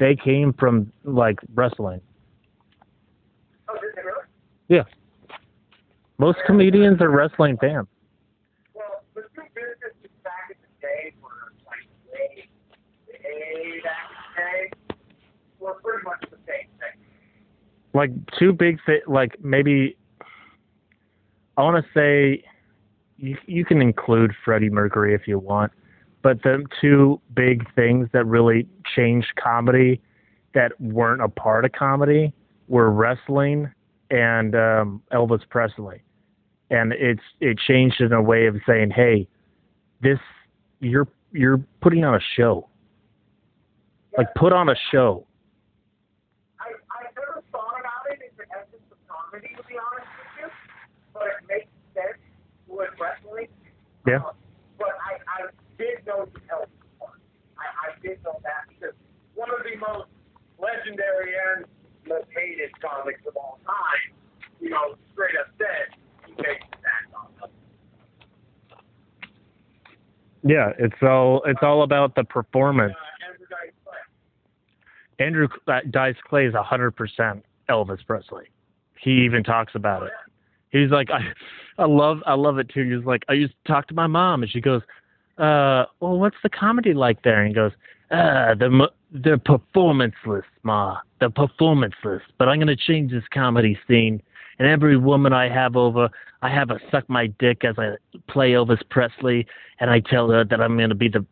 they 0.00 0.16
came 0.16 0.52
from 0.54 0.92
like 1.04 1.38
wrestling. 1.54 2.00
Oh, 3.68 3.74
did 3.74 3.94
they 3.94 4.02
really? 4.02 4.24
Yeah. 4.68 4.82
Most 6.18 6.38
comedians 6.46 7.00
are 7.00 7.10
wrestling 7.10 7.56
fans. 7.60 7.86
Like 17.92 18.10
two 18.38 18.52
big, 18.52 18.78
th- 18.86 19.02
like 19.08 19.36
maybe 19.42 19.96
I 21.56 21.62
want 21.62 21.84
to 21.84 21.90
say 21.92 22.44
you 23.18 23.36
you 23.46 23.64
can 23.64 23.82
include 23.82 24.32
Freddie 24.44 24.70
Mercury 24.70 25.14
if 25.14 25.26
you 25.26 25.38
want 25.38 25.72
but 26.22 26.42
the 26.42 26.64
two 26.80 27.20
big 27.34 27.72
things 27.74 28.08
that 28.12 28.24
really 28.26 28.66
changed 28.94 29.28
comedy 29.42 30.00
that 30.54 30.78
weren't 30.80 31.22
a 31.22 31.28
part 31.28 31.64
of 31.64 31.72
comedy 31.72 32.32
were 32.68 32.90
wrestling 32.90 33.70
and 34.10 34.54
um, 34.54 35.02
Elvis 35.12 35.48
Presley, 35.48 36.02
and 36.70 36.92
it's 36.92 37.22
it 37.40 37.58
changed 37.58 38.00
in 38.00 38.12
a 38.12 38.22
way 38.22 38.46
of 38.46 38.56
saying, 38.66 38.90
hey, 38.90 39.28
this 40.02 40.18
you're 40.80 41.08
you're 41.32 41.60
putting 41.80 42.04
on 42.04 42.14
a 42.14 42.20
show, 42.36 42.68
like 44.18 44.26
put 44.34 44.52
on 44.52 44.68
a 44.68 44.74
show. 44.90 45.26
I, 46.58 46.72
never 47.14 47.42
thought 47.52 47.78
about 47.78 48.10
it 48.10 48.20
in 48.20 48.36
the 48.36 48.44
essence 48.52 48.82
of 48.90 48.98
comedy, 49.06 49.54
to 49.56 49.62
be 49.68 49.74
honest 49.78 50.08
with 50.18 50.42
you, 50.42 50.48
but 51.14 51.22
it 51.22 51.46
makes 51.48 51.68
sense 51.94 52.18
with 52.66 52.90
wrestling. 53.00 53.46
Yeah. 54.06 54.16
Uh, 54.16 54.20
but 54.22 54.24
I, 54.24 54.26
I 54.26 54.39
know 56.10 56.26
Elvis 56.50 56.82
part. 56.98 57.20
I, 57.54 57.62
I 57.62 57.88
did 58.02 58.18
know 58.24 58.38
that 58.42 58.66
because 58.68 58.94
one 59.34 59.48
of 59.50 59.62
the 59.62 59.78
most 59.78 60.10
legendary 60.58 61.32
and 61.54 61.64
most 62.06 62.26
hated 62.34 62.70
comics 62.82 63.20
of 63.26 63.36
all 63.36 63.58
time, 63.64 64.10
you 64.60 64.70
know, 64.70 64.96
straight 65.12 65.36
up 65.38 65.46
said 65.58 65.94
he 66.26 66.32
makes 66.42 66.66
that 66.82 67.06
on 67.14 67.30
us. 67.42 67.50
Yeah, 70.42 70.72
it's 70.78 71.00
all 71.02 71.42
it's 71.46 71.62
all 71.62 71.82
about 71.82 72.14
the 72.14 72.24
performance. 72.24 72.94
Uh, 72.96 73.30
Andrew 73.30 73.46
Dice 73.46 73.72
Clay. 73.84 75.26
Andrew 75.26 75.48
uh, 75.68 75.80
Dice 75.90 76.20
Clay 76.28 76.46
is 76.46 76.54
hundred 76.54 76.92
percent 76.92 77.44
Elvis 77.68 78.04
Presley. 78.06 78.46
He 78.98 79.24
even 79.24 79.44
talks 79.44 79.74
about 79.74 80.02
it. 80.02 80.12
He's 80.70 80.90
like, 80.90 81.10
I, 81.10 81.20
I 81.78 81.86
love, 81.86 82.18
I 82.26 82.34
love 82.34 82.58
it 82.58 82.68
too. 82.68 82.96
He's 82.96 83.04
like, 83.04 83.24
I 83.28 83.32
used 83.32 83.54
to 83.64 83.72
talk 83.72 83.88
to 83.88 83.94
my 83.94 84.06
mom, 84.06 84.42
and 84.42 84.52
she 84.52 84.60
goes, 84.60 84.82
uh, 85.40 85.86
well, 86.00 86.18
what's 86.18 86.36
the 86.42 86.50
comedy 86.50 86.94
like 86.94 87.22
there? 87.22 87.40
And 87.40 87.48
he 87.48 87.54
goes, 87.54 87.72
uh, 88.10 88.54
the 88.54 88.88
the 89.12 89.40
performanceless, 89.44 90.42
ma, 90.62 90.98
the 91.20 91.30
performanceless. 91.30 92.20
But 92.38 92.48
I'm 92.48 92.58
gonna 92.58 92.76
change 92.76 93.10
this 93.10 93.24
comedy 93.32 93.78
scene, 93.88 94.22
and 94.58 94.68
every 94.68 94.96
woman 94.96 95.32
I 95.32 95.48
have 95.48 95.76
over, 95.76 96.08
I 96.42 96.48
have 96.50 96.68
her 96.68 96.80
suck 96.90 97.08
my 97.08 97.28
dick 97.38 97.64
as 97.64 97.76
I 97.78 97.94
play 98.28 98.52
Elvis 98.52 98.82
Presley, 98.90 99.46
and 99.80 99.90
I 99.90 100.00
tell 100.00 100.30
her 100.30 100.44
that 100.44 100.60
I'm 100.60 100.76
gonna 100.78 100.94
be 100.94 101.08
the 101.08 101.24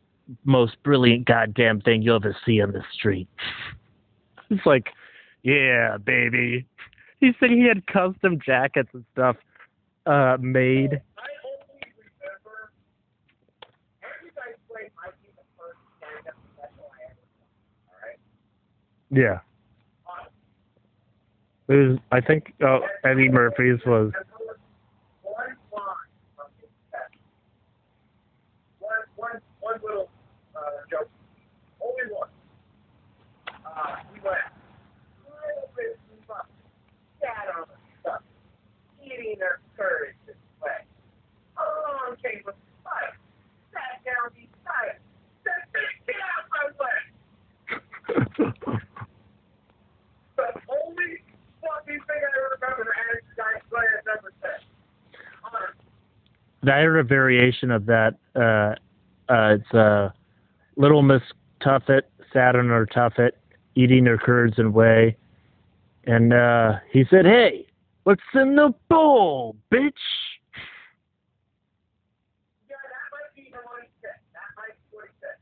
most 0.45 0.83
brilliant 0.83 1.27
goddamn 1.27 1.81
thing 1.81 2.03
you'll 2.03 2.17
ever 2.17 2.37
see 2.45 2.61
on 2.61 2.73
the 2.73 2.83
street. 2.93 3.29
It's 4.51 4.65
like, 4.65 4.89
yeah, 5.43 5.99
baby. 5.99 6.65
He 7.21 7.33
said 7.39 7.51
he 7.51 7.67
had 7.67 7.87
custom 7.87 8.39
jackets 8.45 8.89
and 8.95 9.05
stuff 9.13 9.37
uh, 10.07 10.39
made. 10.41 11.03
I 11.19 11.29
only 11.45 11.93
remember 12.09 12.71
Andrew 14.03 14.31
Dice 14.35 14.57
Clay 14.71 14.89
might 14.97 15.21
be 15.21 15.29
the 15.37 15.45
first 15.59 15.79
stand-up 15.99 16.35
special 16.57 16.89
I 16.89 17.11
ever 17.11 17.29
saw. 17.37 17.93
All 17.93 18.01
right. 18.01 18.19
Yeah. 19.11 19.41
It 21.69 21.75
was, 21.75 21.99
I 22.13 22.21
think 22.21 22.55
oh, 22.63 22.81
Eddie 23.05 23.29
Murphy's 23.29 23.79
was. 23.85 24.13
Uh. 24.15 24.25
Uh, 33.79 33.97
their 39.39 39.61
courage. 39.77 40.15
Along 41.57 42.17
came 42.23 42.43
fight. 42.85 43.15
Sat 43.73 44.05
down 44.05 44.31
beside. 44.35 44.99
Said, 45.43 45.63
"Bitch, 45.75 46.07
get 46.07 46.17
out 46.23 46.47
my 46.51 46.67
way. 46.79 46.99
The 47.69 47.98
only 50.69 51.23
fucking 51.61 52.01
thing 52.07 52.21
I 52.23 52.37
remember 52.55 52.95
Andrew 53.09 53.21
Dice 53.37 53.63
Clay 53.71 53.87
has 53.95 54.05
ever 54.19 54.33
said. 54.41 54.61
I 56.71 56.81
heard 56.81 56.99
a 56.99 57.05
variation 57.05 57.71
of 57.71 57.87
that. 57.87 58.15
Uh, 58.35 58.75
uh, 59.33 59.55
it's 59.55 59.75
uh, 59.75 60.11
Little 60.77 61.03
Miss 61.03 61.23
Tuffet 61.61 62.03
sat 62.33 62.57
on 62.57 62.69
her 62.69 62.87
tuffet, 62.87 63.33
eating 63.75 64.07
her 64.07 64.19
curds 64.19 64.59
and 64.59 64.75
whey, 64.75 65.17
and 66.05 66.33
uh, 66.33 66.75
he 66.91 67.05
said, 67.11 67.25
"Hey, 67.27 67.67
what's 68.05 68.23
in 68.35 68.57
the 68.57 68.75
bowl, 68.89 69.57
bitch?" 69.73 69.93
Yeah, 72.69 72.77
that 72.77 73.09
might 73.13 73.35
be 73.35 73.51
the 73.51 73.59
one 73.59 73.83
he 73.83 73.89
said. 74.01 74.19
That 74.33 74.51
might 74.57 74.75
be 74.75 74.97
what 74.97 75.07
he 75.07 75.13
said. 75.21 75.37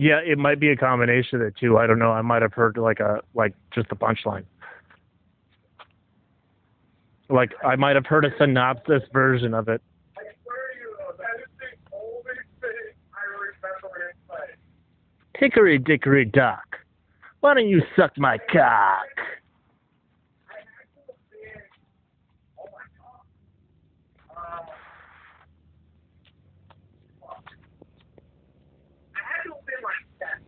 Yeah, 0.00 0.20
it 0.24 0.38
might 0.38 0.58
be 0.58 0.70
a 0.70 0.76
combination 0.76 1.42
of 1.42 1.52
the 1.52 1.60
two. 1.60 1.76
I 1.76 1.86
don't 1.86 1.98
know. 1.98 2.10
I 2.10 2.22
might 2.22 2.40
have 2.40 2.54
heard 2.54 2.78
like 2.78 3.00
a 3.00 3.20
like 3.34 3.52
just 3.70 3.90
the 3.90 3.96
punchline. 3.96 4.44
Like 7.28 7.52
I 7.62 7.76
might 7.76 7.96
have 7.96 8.06
heard 8.06 8.24
a 8.24 8.30
synopsis 8.38 9.02
version 9.12 9.52
of 9.52 9.68
it. 9.68 9.82
Hickory 15.36 15.76
dickory 15.78 16.24
dock. 16.24 16.78
Why 17.40 17.52
don't 17.52 17.68
you 17.68 17.82
suck 17.94 18.16
my 18.16 18.38
cock? 18.38 18.56
I 18.56 19.02
actually 20.80 21.14
been, 21.30 21.60
oh 22.58 22.68
my 22.72 22.84
god. 22.98 23.20
Uh, 24.34 24.64
fuck. 27.20 27.44
I 29.14 29.18
had 29.24 29.42
to 29.44 29.50
have 29.54 29.66
been 29.66 29.82
like 29.82 30.06
that. 30.20 30.40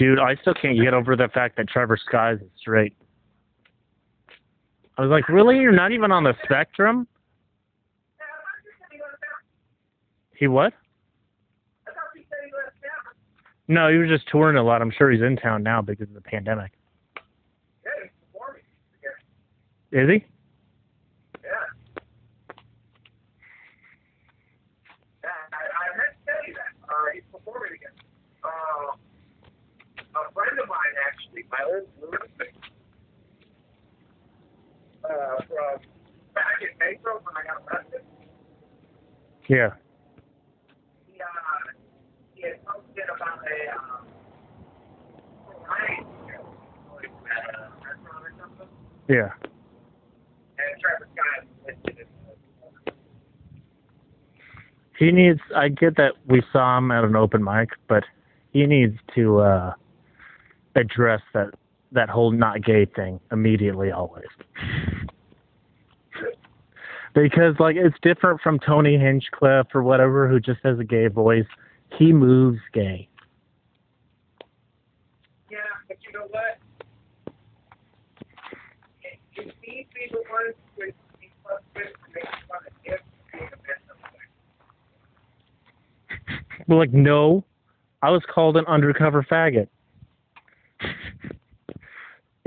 Dude, 0.00 0.18
I 0.18 0.34
still 0.40 0.54
can't 0.54 0.80
get 0.82 0.94
over 0.94 1.14
the 1.14 1.28
fact 1.28 1.58
that 1.58 1.68
Trevor 1.68 1.98
Skies 2.02 2.38
is 2.40 2.48
straight. 2.58 2.96
I 4.96 5.02
was 5.02 5.10
like, 5.10 5.28
really? 5.28 5.58
You're 5.58 5.72
not 5.72 5.92
even 5.92 6.10
on 6.10 6.24
the 6.24 6.32
spectrum? 6.42 7.06
He 10.34 10.46
what? 10.48 10.72
No, 13.68 13.92
he 13.92 13.98
was 13.98 14.08
just 14.08 14.26
touring 14.32 14.56
a 14.56 14.62
lot. 14.62 14.80
I'm 14.80 14.90
sure 14.90 15.10
he's 15.10 15.20
in 15.20 15.36
town 15.36 15.62
now 15.62 15.82
because 15.82 16.08
of 16.08 16.14
the 16.14 16.22
pandemic. 16.22 16.72
Is 19.92 20.08
he? 20.08 20.24
Yeah. 21.44 21.50
Yeah, 25.22 25.28
I, 25.52 25.60
I 25.60 25.96
meant 25.98 26.16
to 26.16 26.32
tell 26.32 26.48
you 26.48 26.54
that. 26.54 26.88
Uh, 26.88 26.94
he's 27.12 27.22
performing 27.30 27.72
again. 27.74 27.92
Uh, 28.42 28.96
a 30.16 30.32
friend 30.32 30.58
of 30.58 30.70
mine, 31.50 31.84
actually, 32.14 32.48
my 35.02 35.08
uh, 35.08 35.36
from 35.48 35.80
back 36.34 36.60
in 36.62 36.68
Metro 36.78 37.20
when 37.24 37.34
I 37.36 37.42
got 37.46 37.62
arrested, 37.66 38.02
Yeah. 39.48 39.70
he, 41.06 41.20
uh, 41.20 41.26
he 42.34 42.42
had 42.42 42.64
posted 42.64 43.04
about 43.14 43.40
a, 43.46 43.78
um, 43.78 44.06
Ryan 45.68 46.06
like 46.96 47.10
at 47.30 47.54
a 47.54 47.70
restaurant 47.84 48.24
or 48.24 48.32
something, 48.38 48.68
Yeah. 49.08 49.30
and 50.58 50.80
Trevor 50.80 51.08
Scott 51.14 51.46
listed 51.66 51.98
it. 52.00 52.08
He 54.98 55.10
needs 55.12 55.40
I 55.56 55.68
get 55.68 55.96
that 55.96 56.12
we 56.26 56.42
saw 56.52 56.76
him 56.76 56.90
at 56.90 57.04
an 57.04 57.16
open 57.16 57.42
mic, 57.42 57.70
but 57.88 58.04
he 58.52 58.66
needs 58.66 58.98
to 59.14 59.38
uh 59.40 59.72
address 60.74 61.20
that 61.34 61.54
that 61.92 62.08
whole 62.08 62.30
not 62.30 62.64
gay 62.64 62.84
thing 62.84 63.18
immediately 63.32 63.90
always. 63.90 64.28
because 67.14 67.54
like 67.58 67.76
it's 67.76 67.96
different 68.02 68.40
from 68.40 68.58
Tony 68.60 68.96
Hinchcliffe 68.96 69.74
or 69.74 69.82
whatever 69.82 70.28
who 70.28 70.38
just 70.40 70.60
has 70.62 70.78
a 70.78 70.84
gay 70.84 71.08
voice. 71.08 71.46
He 71.98 72.12
moves 72.12 72.60
gay. 72.72 73.08
Yeah, 75.50 75.58
but 75.88 75.96
you 76.06 76.12
know 76.12 76.28
what? 76.30 76.58
If 79.02 79.18
if 79.34 79.52
these 79.62 79.86
be 79.92 80.06
the 80.12 80.22
ones 80.30 80.54
with 80.76 80.94
these 81.20 81.30
to 81.44 81.58
make 82.14 82.28
fun 82.48 82.60
of 82.66 82.72
him 82.84 82.98
being 83.32 83.46
a 83.46 83.56
best 83.56 83.82
of 83.90 83.96
them. 86.18 86.38
We're 86.68 86.76
like, 86.76 86.92
no, 86.92 87.44
I 88.02 88.10
was 88.10 88.22
called 88.32 88.56
an 88.56 88.64
undercover 88.66 89.24
faggot. 89.24 89.66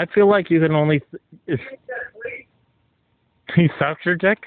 I 0.00 0.06
feel 0.14 0.28
like 0.28 0.48
you 0.50 0.60
can 0.60 0.72
only. 0.74 1.02
Is, 1.46 1.60
He 3.56 3.68
sucked 3.78 4.06
your 4.06 4.14
dick? 4.14 4.38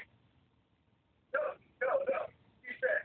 No, 1.32 1.38
no, 1.84 1.88
no. 2.08 2.18
He 2.64 2.72
said, 2.80 3.04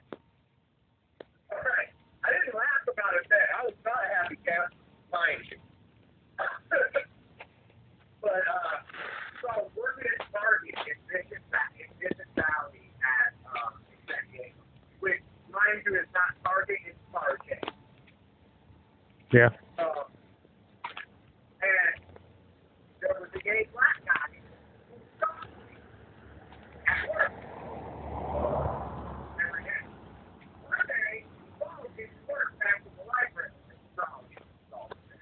all 1.52 1.60
right. 1.60 1.92
I 2.24 2.28
didn't 2.32 2.56
laugh 2.56 2.86
about 2.88 3.14
it 3.20 3.28
then. 3.30 3.46
I 3.60 3.66
was 3.68 3.76
not 3.84 4.00
a 4.00 4.08
happy 4.24 4.38
camp, 4.48 4.72
mind 5.12 5.44
you. 5.52 5.58
but, 8.24 8.32
uh, 8.32 8.80
so 9.44 9.46
I 9.52 9.58
was 9.60 9.72
working 9.76 10.08
at 10.08 10.24
Target 10.32 10.80
in 10.88 10.98
Vision, 11.12 11.44
in 11.84 11.90
Mission 12.00 12.32
Valley 12.40 12.88
at, 13.04 13.36
um, 13.52 13.76
San 14.08 14.24
Diego, 14.32 14.56
which, 15.04 15.20
mind 15.52 15.84
you, 15.86 16.00
is 16.00 16.08
not 16.16 16.32
Target, 16.48 16.80
it's 16.88 16.98
Target. 17.12 17.60
Yeah. 19.36 19.52
Um, 19.84 20.08
and 21.60 22.00
there 23.04 23.16
was 23.20 23.28
a 23.36 23.40
gay 23.44 23.68
black 23.76 24.00
guy 24.08 24.40
who 24.88 24.96
stopped 25.20 25.44
me 25.68 25.76
at 26.88 27.00
work. 27.14 27.32
Every 29.40 29.64
day. 29.64 29.82
One 30.66 30.86
day, 30.88 31.24
he 31.24 31.46
followed 31.62 31.94
me 31.96 32.04
to 32.10 32.18
work 32.28 32.58
back 32.60 32.82
to 32.84 32.90
the 32.98 33.06
library. 33.06 33.54
So, 33.96 34.04
so, 34.74 34.78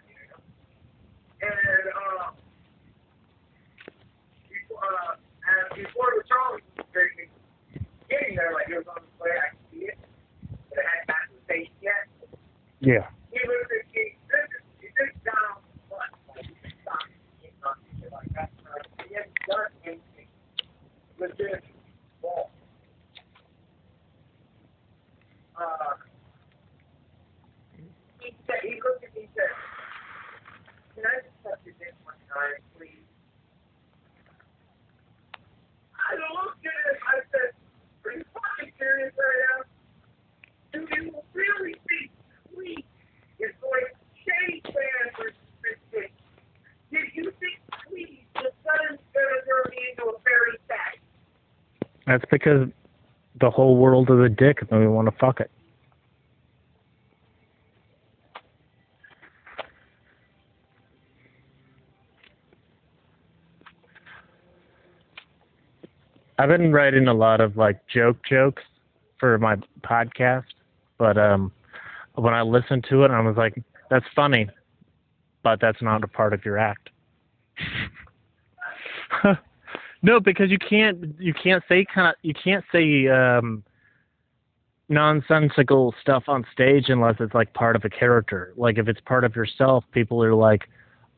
you 0.07 0.25
know. 0.32 0.39
And, 1.43 1.86
um, 1.91 2.34
before, 4.49 4.88
uh, 4.88 5.19
and 5.19 5.67
before 5.84 6.09
the 6.17 6.23
Charlie 6.32 6.63
was 6.80 6.88
getting 8.09 8.36
there, 8.36 8.53
like 8.55 8.69
it 8.71 8.78
was 8.78 8.88
on 8.89 9.03
the 9.03 9.11
way, 9.23 9.36
I 9.36 9.51
could 9.51 9.65
see 9.71 9.86
it, 9.91 9.97
but 10.71 10.80
it 10.80 10.86
hadn't 10.88 11.07
gotten 11.11 11.28
to 11.30 11.36
the 11.36 11.43
station 11.45 11.75
yet 11.84 12.03
Yeah. 12.80 13.05
he 13.34 13.39
was 13.43 13.67
a 13.69 13.80
he 13.93 14.15
he 14.82 14.88
sits 14.97 15.17
down 15.25 15.61
what 15.89 16.09
like 16.36 16.45
he 16.45 16.69
stopped 16.82 17.09
eating 17.41 17.53
on 17.65 17.75
shit 17.99 18.11
like 18.11 18.30
that. 18.38 18.49
Uh, 18.65 18.82
he 19.07 19.13
hadn't 19.15 19.34
done 19.49 19.71
anything 19.86 20.30
legit 21.19 21.63
wrong. 22.23 22.49
Uh, 25.57 25.97
he 28.21 28.30
said 28.45 28.61
he 28.61 28.78
looked 28.86 29.03
at 29.03 29.13
me 29.15 29.25
and 29.25 29.34
said, 29.34 29.53
"Can 30.95 31.03
I 31.05 31.15
just 31.25 31.38
touch 31.43 31.59
your 31.65 31.73
dick 31.82 31.93
one 32.05 32.15
time, 32.30 32.61
please?" 32.78 33.01
I 35.97 36.13
looked 36.15 36.61
at 36.61 36.78
him. 36.78 36.97
I 37.09 37.19
said, 37.34 37.51
"Are 38.05 38.11
you 38.13 38.23
fucking 38.34 38.71
serious 38.78 39.13
right 39.17 39.41
now? 39.49 39.59
Do 40.73 40.80
you 40.93 41.17
really 41.34 41.73
think 41.89 42.11
we 42.55 42.86
is 43.39 43.53
going 43.61 43.86
to 43.89 43.97
change 44.25 44.61
fans 44.65 45.11
for 45.15 45.30
this 45.65 45.80
thing. 45.91 46.13
Did 46.91 47.07
you 47.13 47.32
think 47.39 47.57
please 47.89 48.21
the 48.34 48.49
sun's 48.65 49.01
gonna 49.13 49.41
turn 49.45 49.65
me 49.73 49.78
into 49.91 50.09
a 50.09 50.19
fairy 50.21 50.57
bag? 50.69 50.97
That's 52.18 52.32
because 52.32 52.68
the 53.39 53.51
whole 53.51 53.78
world 53.78 54.09
is 54.09 54.18
a 54.20 54.28
dick 54.28 54.63
and 54.72 54.80
we 54.80 54.88
want 54.88 55.07
to 55.07 55.15
fuck 55.20 55.39
it. 55.39 55.51
I've 66.39 66.49
been 66.49 66.72
writing 66.72 67.07
a 67.07 67.13
lot 67.13 67.39
of 67.39 67.55
like 67.55 67.80
joke 67.88 68.18
jokes 68.28 68.63
for 69.20 69.38
my 69.38 69.57
podcast, 69.82 70.45
but 70.97 71.20
um 71.20 71.51
when 72.15 72.34
I 72.34 72.41
listened 72.41 72.88
to 72.89 73.03
it 73.03 73.11
I 73.11 73.20
was 73.22 73.38
like, 73.38 73.61
that's 73.91 74.05
funny, 74.15 74.49
but 75.43 75.59
that's 75.61 75.84
not 75.84 76.03
a 76.03 76.07
part 76.07 76.34
of 76.34 76.43
your 76.43 76.57
act. 76.57 76.87
No, 80.08 80.22
because 80.22 80.49
you 80.49 80.58
can't 80.58 81.20
you 81.20 81.34
can't 81.34 81.62
say 81.68 81.86
kind 81.93 82.08
of 82.08 82.16
you 82.22 82.34
can't 82.34 82.64
say 82.72 83.08
um 83.10 83.62
nonsensical 84.88 85.93
stuff 86.01 86.24
on 86.30 86.45
stage 86.53 86.86
unless 86.88 87.16
it's 87.20 87.34
like 87.34 87.53
part 87.53 87.76
of 87.76 87.84
a 87.84 87.89
character. 87.89 88.53
Like 88.55 88.78
if 88.78 88.88
it's 88.88 89.01
part 89.01 89.26
of 89.26 89.36
yourself, 89.36 89.84
people 89.91 90.24
are 90.24 90.34
like, 90.34 90.70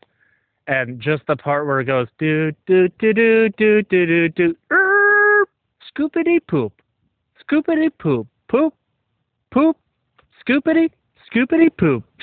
and 0.69 1.01
just 1.01 1.23
the 1.27 1.35
part 1.35 1.67
where 1.67 1.81
it 1.81 1.87
goes 1.87 2.07
do 2.19 2.53
do 2.67 2.89
do 3.01 3.13
do 3.13 3.49
do 3.57 3.83
do 3.83 4.07
do 4.07 4.29
do 4.29 4.55
er, 4.71 5.47
scoopity 5.91 6.39
poop, 6.47 6.73
scoopity 7.43 7.91
poop, 7.99 8.29
poop, 8.49 8.75
poop, 9.51 9.77
scoopity, 10.47 10.91
scoopity 11.33 11.71
poop, 11.77 12.05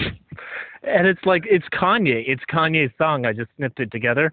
and 0.84 1.08
it's 1.08 1.26
like 1.26 1.44
it's 1.50 1.66
Kanye, 1.74 2.24
it's 2.28 2.44
Kanye's 2.50 2.92
song. 2.98 3.26
I 3.26 3.34
just 3.34 3.50
snipped 3.58 3.80
it 3.80 3.92
together, 3.92 4.32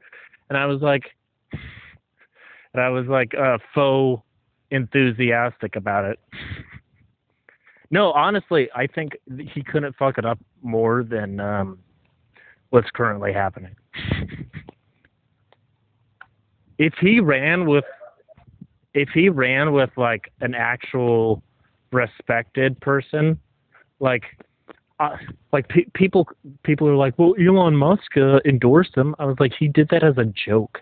and 0.51 0.59
I 0.59 0.67
was 0.67 0.83
like, 0.83 1.05
and 1.53 2.83
I 2.83 2.91
was 2.91 3.07
like 3.07 3.33
uh, 3.35 3.59
faux 3.75 4.23
enthusiastic 4.71 5.75
about 5.75 6.05
it. 6.05 6.19
No, 7.91 8.13
honestly, 8.13 8.69
I 8.75 8.87
think 8.87 9.13
he 9.55 9.63
couldn't 9.63 9.97
fuck 9.97 10.17
it 10.19 10.25
up 10.25 10.39
more 10.63 11.03
than 11.03 11.41
um, 11.41 11.79
what's 12.71 12.89
currently 12.91 13.33
happening. 13.35 13.75
If 16.79 16.95
he 17.01 17.21
ran 17.21 17.67
with, 17.67 17.85
if 18.95 19.09
he 19.11 19.29
ran 19.29 19.73
with 19.73 19.91
like 19.97 20.33
an 20.41 20.55
actual 20.55 21.43
respected 21.93 22.79
person, 22.81 23.39
like, 24.01 24.25
uh, 25.01 25.17
like 25.53 25.69
pe- 25.69 25.87
people, 25.95 26.29
people 26.63 26.89
are 26.89 26.97
like, 26.97 27.19
well, 27.19 27.35
Elon 27.41 27.77
Musk 27.77 28.17
uh, 28.17 28.41
endorsed 28.45 28.97
him. 28.97 29.15
I 29.19 29.25
was 29.25 29.37
like, 29.41 29.53
he 29.59 29.69
did 29.69 29.89
that 29.91 30.03
as 30.03 30.19
a 30.19 30.25
joke. 30.47 30.81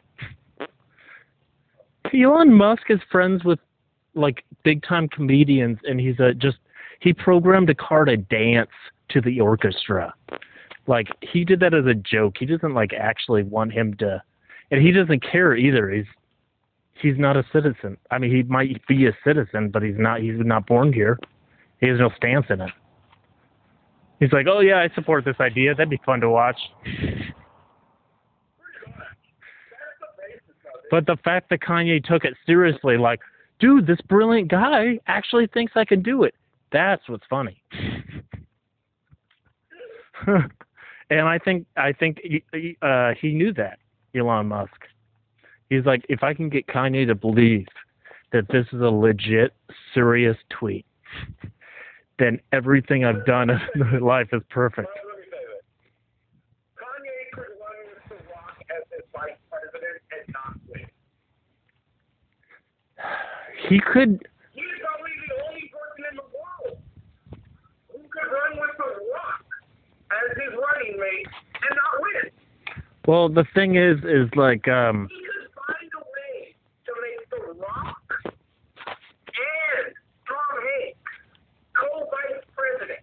Elon 2.13 2.53
Musk 2.53 2.83
is 2.89 3.01
friends 3.11 3.45
with 3.45 3.59
like 4.15 4.45
big 4.65 4.83
time 4.83 5.09
comedians, 5.09 5.79
and 5.85 6.01
he's 6.01 6.19
a 6.19 6.35
just 6.35 6.59
he 7.01 7.13
programmed 7.13 7.71
a 7.71 7.75
car 7.75 8.05
to 8.05 8.17
dance 8.17 8.71
to 9.11 9.21
the 9.21 9.41
orchestra. 9.41 10.13
Like 10.87 11.09
he 11.21 11.45
did 11.45 11.61
that 11.61 11.75
as 11.75 11.87
a 11.87 11.95
joke. 11.95 12.37
He 12.39 12.47
doesn't 12.47 12.75
like 12.75 12.93
actually 12.93 13.43
want 13.43 13.73
him 13.73 13.95
to, 13.99 14.23
and 14.71 14.83
he 14.83 14.93
doesn't 14.93 15.23
care 15.23 15.57
either. 15.57 15.91
He's 15.91 16.07
he's 17.01 17.19
not 17.19 17.37
a 17.37 17.45
citizen. 17.53 17.97
I 18.11 18.19
mean, 18.19 18.35
he 18.35 18.43
might 18.45 18.81
be 18.87 19.07
a 19.07 19.17
citizen, 19.25 19.71
but 19.71 19.83
he's 19.83 19.99
not. 19.99 20.21
He's 20.21 20.39
not 20.39 20.67
born 20.67 20.93
here. 20.93 21.19
He 21.81 21.89
has 21.89 21.99
no 21.99 22.11
stance 22.17 22.47
in 22.51 22.61
it. 22.61 22.71
He's 24.21 24.33
like, 24.33 24.47
"Oh 24.49 24.61
yeah, 24.61 24.79
I 24.79 24.95
support 24.95 25.25
this 25.25 25.37
idea. 25.41 25.75
That'd 25.75 25.91
be 25.91 26.01
fun 26.05 26.21
to 26.21 26.31
watch." 26.31 26.59
But 30.91 31.07
the 31.07 31.17
fact 31.25 31.51
that 31.51 31.61
Kanye 31.61 32.03
took 32.05 32.25
it 32.25 32.35
seriously, 32.45 32.97
like, 32.97 33.21
dude, 33.61 33.87
this 33.87 34.01
brilliant 34.09 34.49
guy 34.49 34.99
actually 35.07 35.47
thinks 35.47 35.73
I 35.77 35.85
can 35.85 36.03
do 36.03 36.25
it. 36.25 36.35
That's 36.73 37.09
what's 37.09 37.23
funny. 37.31 37.63
and 40.27 40.51
I 41.29 41.39
think 41.39 41.67
I 41.77 41.93
think 41.93 42.19
he, 42.23 42.77
uh, 42.83 43.13
he 43.21 43.33
knew 43.33 43.53
that 43.55 43.79
Elon 44.17 44.47
Musk. 44.49 44.87
He's 45.69 45.85
like, 45.85 46.05
if 46.09 46.23
I 46.23 46.35
can 46.35 46.49
get 46.49 46.67
Kanye 46.67 47.07
to 47.07 47.15
believe 47.15 47.67
that 48.33 48.49
this 48.49 48.67
is 48.73 48.81
a 48.81 48.91
legit, 48.91 49.55
serious 49.95 50.37
tweet, 50.51 50.85
then 52.19 52.41
everything 52.53 53.05
I've 53.05 53.25
done 53.25 53.51
in 53.51 53.61
my 53.77 53.99
life 53.99 54.29
is 54.33 54.43
perfect. 54.51 54.89
Let 54.89 55.19
me 55.19 55.25
say 55.31 55.39
this. 55.47 55.65
Kanye 56.77 57.19
could 57.33 57.55
run 57.59 57.77
with 57.87 58.03
The 58.09 58.17
Rock 58.35 58.57
as 58.71 58.83
his 58.91 59.07
vice 59.13 59.39
president 59.49 60.03
and 60.11 60.35
not 60.35 60.55
win. 60.69 60.87
He 63.69 63.79
could 63.79 64.27
He's 64.55 64.65
probably 64.83 65.15
the 65.29 65.35
only 65.47 65.71
person 65.71 66.03
in 66.11 66.17
the 66.17 66.27
world 66.27 66.83
who 67.93 68.03
could 68.11 68.29
run 68.33 68.59
with 68.59 68.75
The 68.75 68.91
Rock 69.15 69.47
as 70.11 70.35
his 70.35 70.51
running 70.59 70.99
mate 70.99 71.31
and 71.55 71.73
not 71.79 71.95
win. 72.03 72.40
Well 73.07 73.29
the 73.29 73.45
thing 73.55 73.77
is 73.77 73.99
is 74.05 74.29
like 74.37 74.67
um 74.69 75.09
He 75.11 75.17
could 75.27 75.51
find 75.67 75.91
a 75.95 76.01
way 76.01 76.55
to 76.87 76.93
make 77.03 77.31
The 77.31 77.37
Rock 77.61 78.07
and 78.27 79.95
Tom 80.29 80.57
Hanks 80.63 81.13
co-vice 81.75 82.45
president, 82.57 83.01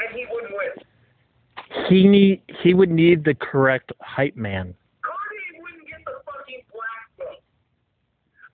and 0.00 0.16
he 0.16 0.26
wouldn't 0.32 0.52
win. 0.52 1.88
he 1.88 2.08
need 2.08 2.42
he 2.62 2.74
would 2.74 2.90
need 2.90 3.24
the 3.24 3.34
correct 3.34 3.92
hype 4.00 4.36
man. 4.36 4.74
Kanye 5.04 5.60
wouldn't 5.62 5.86
get 5.88 6.04
the 6.04 6.20
fucking 6.26 6.62
black 6.72 7.08
vote. 7.18 7.42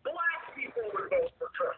Black 0.05 0.55
people 0.57 0.83
would 0.93 1.11
vote 1.11 1.33
for 1.39 1.49
Trump. 1.57 1.77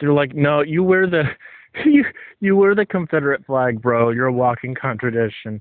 They're 0.00 0.12
like, 0.12 0.34
no, 0.34 0.62
you 0.62 0.82
wear 0.84 1.06
the 1.08 1.24
you 1.84 2.04
you 2.40 2.56
wear 2.56 2.74
the 2.74 2.86
Confederate 2.86 3.44
flag, 3.46 3.80
bro. 3.82 4.10
You're 4.10 4.26
a 4.26 4.32
walking 4.32 4.74
contradiction. 4.74 5.60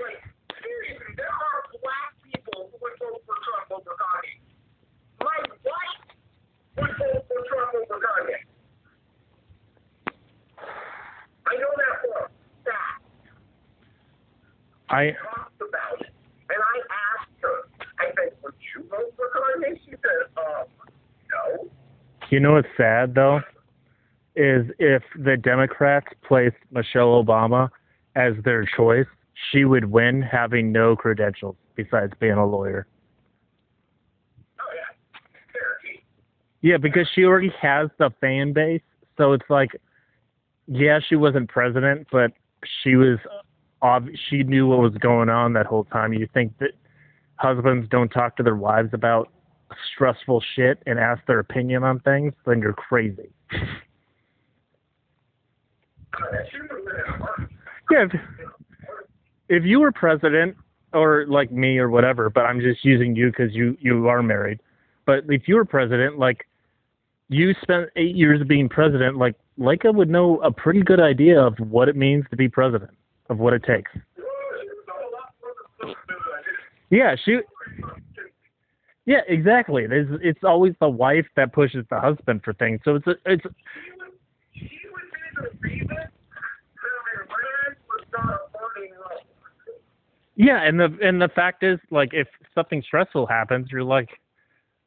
Like, 0.00 0.22
seriously, 0.62 1.14
there 1.16 1.26
are 1.26 1.62
black 1.80 2.14
people 2.32 2.70
who 2.70 2.78
would 2.82 2.92
vote 2.98 3.22
for 3.26 3.34
Trump 3.42 3.70
over 3.70 3.96
Kanye. 3.98 4.38
My 5.20 5.38
wife 5.64 6.02
would 6.76 7.46
vote 7.72 7.86
for 7.88 7.98
Kanye. 7.98 8.38
I 11.46 11.54
know 11.56 11.72
that 11.76 12.00
for 12.00 12.24
a 12.24 12.28
fact. 12.64 13.02
I 14.90 15.12
talked 15.34 15.60
about 15.60 16.00
it. 16.00 16.12
And 16.50 16.58
I 16.60 16.76
asked 17.18 17.30
her, 17.40 17.56
I 17.98 18.06
said, 18.16 18.36
would 18.42 18.54
you 18.74 18.84
vote 18.88 19.14
for 19.16 19.28
Kanye? 19.34 19.78
She 19.84 19.90
said, 19.90 20.28
um, 20.36 20.66
no. 21.30 21.70
you 22.30 22.40
know 22.40 22.52
what's 22.52 22.68
sad 22.76 23.14
though 23.14 23.40
is 24.34 24.66
if 24.78 25.02
the 25.16 25.36
Democrats 25.36 26.06
placed 26.26 26.56
Michelle 26.70 27.22
Obama 27.22 27.68
as 28.16 28.32
their 28.44 28.64
choice, 28.76 29.06
she 29.50 29.64
would 29.64 29.86
win 29.86 30.22
having 30.22 30.72
no 30.72 30.96
credentials 30.96 31.56
besides 31.74 32.12
being 32.18 32.32
a 32.32 32.46
lawyer. 32.46 32.86
Oh, 34.60 34.64
yeah. 34.74 35.20
Guaranteed. 35.52 36.02
Yeah, 36.62 36.76
because 36.76 37.08
she 37.14 37.24
already 37.24 37.52
has 37.60 37.88
the 37.98 38.10
fan 38.20 38.52
base, 38.52 38.82
so 39.18 39.32
it's 39.32 39.48
like, 39.50 39.70
yeah, 40.68 41.00
she 41.06 41.16
wasn't 41.16 41.48
president, 41.48 42.06
but 42.10 42.32
she 42.82 42.94
was, 42.94 43.18
ob- 43.82 44.08
she 44.28 44.44
knew 44.44 44.68
what 44.68 44.78
was 44.78 44.94
going 44.94 45.28
on 45.28 45.52
that 45.54 45.66
whole 45.66 45.84
time. 45.84 46.12
You 46.12 46.28
think 46.32 46.56
that 46.58 46.70
husbands 47.36 47.88
don't 47.90 48.08
talk 48.08 48.36
to 48.36 48.42
their 48.44 48.54
wives 48.54 48.90
about 48.92 49.28
stressful 49.92 50.42
shit 50.54 50.80
and 50.86 50.98
ask 50.98 51.24
their 51.26 51.40
opinion 51.40 51.82
on 51.82 51.98
things? 52.00 52.32
Then 52.46 52.60
you're 52.60 52.74
crazy. 52.74 53.30
Yeah, 57.90 58.04
if, 58.04 58.12
if 59.48 59.64
you 59.64 59.80
were 59.80 59.90
president, 59.92 60.56
or 60.94 61.24
like 61.26 61.50
me 61.50 61.78
or 61.78 61.88
whatever, 61.88 62.30
but 62.30 62.42
I'm 62.42 62.60
just 62.60 62.84
using 62.84 63.16
you 63.16 63.30
because 63.30 63.54
you 63.54 63.76
you 63.80 64.08
are 64.08 64.22
married. 64.22 64.60
But 65.06 65.24
if 65.28 65.48
you 65.48 65.56
were 65.56 65.64
president, 65.64 66.18
like 66.18 66.46
you 67.32 67.54
spent 67.62 67.88
eight 67.96 68.14
years 68.14 68.42
being 68.46 68.68
president, 68.68 69.16
like 69.16 69.34
Leica 69.58 69.94
would 69.94 70.08
know 70.08 70.38
a 70.40 70.50
pretty 70.50 70.82
good 70.82 71.00
idea 71.00 71.40
of 71.40 71.54
what 71.58 71.88
it 71.88 71.96
means 71.96 72.24
to 72.30 72.36
be 72.36 72.48
president, 72.48 72.90
of 73.30 73.38
what 73.38 73.52
it 73.52 73.64
takes. 73.64 73.90
Yeah, 76.90 77.16
she. 77.24 77.40
Yeah, 79.06 79.20
exactly. 79.26 79.86
It's 79.90 80.10
it's 80.22 80.44
always 80.44 80.74
the 80.80 80.88
wife 80.88 81.26
that 81.36 81.52
pushes 81.52 81.84
the 81.90 81.98
husband 81.98 82.42
for 82.44 82.52
things. 82.52 82.80
So 82.84 82.96
it's 82.96 83.06
a, 83.06 83.14
it's. 83.26 83.44
Yeah, 90.36 90.62
and 90.62 90.78
the 90.78 90.96
and 91.02 91.20
the 91.20 91.28
fact 91.28 91.62
is, 91.62 91.78
like, 91.90 92.10
if 92.12 92.28
something 92.54 92.82
stressful 92.86 93.26
happens, 93.26 93.68
you're 93.70 93.82
like, 93.82 94.08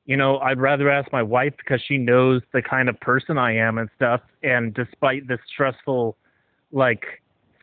you 0.06 0.16
know, 0.18 0.38
I'd 0.40 0.60
rather 0.60 0.90
ask 0.90 1.12
my 1.12 1.24
wife 1.24 1.54
because 1.58 1.82
she 1.88 1.98
knows 1.98 2.42
the 2.54 2.62
kind 2.62 2.90
of 2.90 3.00
person 3.00 3.38
I 3.38 3.56
am 3.56 3.78
and 3.78 3.90
stuff. 3.96 4.22
And 4.44 4.74
despite 4.74 5.28
this 5.28 5.40
stressful, 5.52 6.16
like, 6.72 7.04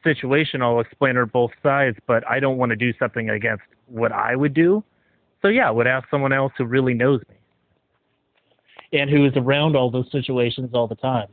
situation, 0.02 0.60
I'll 0.62 0.80
explain 0.80 1.14
her 1.14 1.26
both 1.26 1.52
sides. 1.62 1.96
But 2.06 2.28
I 2.28 2.40
don't 2.40 2.58
want 2.58 2.70
to 2.70 2.76
do 2.76 2.92
something 2.98 3.30
against 3.30 3.62
what 3.86 4.10
I 4.10 4.34
would 4.34 4.54
do. 4.54 4.82
So 5.40 5.48
yeah, 5.48 5.68
I 5.68 5.70
would 5.70 5.86
ask 5.86 6.08
someone 6.10 6.32
else 6.32 6.52
who 6.56 6.64
really 6.64 6.94
knows 6.94 7.20
me 7.28 8.98
and 8.98 9.10
who 9.10 9.26
is 9.26 9.32
around 9.36 9.76
all 9.76 9.90
those 9.90 10.10
situations 10.12 10.70
all 10.72 10.86
the 10.86 10.94
time. 10.96 11.28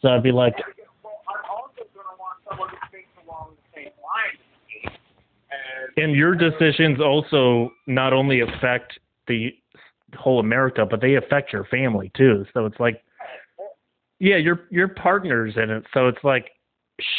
So 0.00 0.08
I'd 0.08 0.22
be 0.22 0.32
like, 0.32 0.54
Well, 1.02 1.20
I'm 1.28 1.50
also 1.50 1.88
going 1.94 2.06
to 2.06 2.18
want 2.18 2.38
someone 2.48 2.68
who 2.70 2.76
thinks 2.90 3.08
along 3.26 3.50
the 3.56 3.80
same 3.80 3.92
lines. 4.02 4.98
And 5.96 6.04
and 6.04 6.16
your 6.16 6.34
decisions 6.34 7.00
also 7.00 7.70
not 7.86 8.12
only 8.12 8.40
affect 8.40 8.98
the 9.28 9.54
whole 10.14 10.40
America, 10.40 10.86
but 10.88 11.00
they 11.00 11.14
affect 11.14 11.52
your 11.52 11.64
family 11.64 12.10
too. 12.16 12.44
So 12.54 12.66
it's 12.66 12.78
like, 12.80 13.02
yeah, 14.18 14.36
your 14.36 14.66
your 14.70 14.88
partner's 14.88 15.54
in 15.56 15.70
it. 15.70 15.84
So 15.92 16.08
it's 16.08 16.22
like 16.22 16.50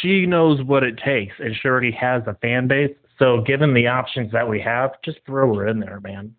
she 0.00 0.26
knows 0.26 0.62
what 0.62 0.82
it 0.82 0.98
takes, 1.04 1.34
and 1.38 1.54
she 1.60 1.68
already 1.68 1.92
has 1.92 2.22
a 2.26 2.34
fan 2.40 2.68
base. 2.68 2.94
So 3.18 3.42
given 3.46 3.74
the 3.74 3.86
options 3.86 4.32
that 4.32 4.48
we 4.48 4.60
have, 4.60 4.92
just 5.04 5.18
throw 5.26 5.54
her 5.54 5.68
in 5.68 5.78
there, 5.80 6.00
man. 6.00 6.34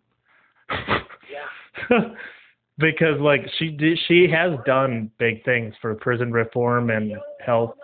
yeah. 0.69 1.99
because 2.77 3.19
like 3.19 3.41
she 3.57 3.69
did, 3.69 3.99
she 4.07 4.27
has 4.30 4.52
done 4.65 5.11
big 5.18 5.44
things 5.45 5.73
for 5.82 5.94
prison 5.95 6.32
reform 6.32 6.90
and 6.90 7.14
health. 7.45 7.76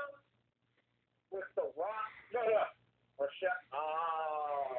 With 1.32 1.44
the 1.56 1.62
rock. 1.78 1.88
No, 2.34 2.42
no. 2.42 2.64
Michelle. 3.20 3.50
Oh, 3.74 4.76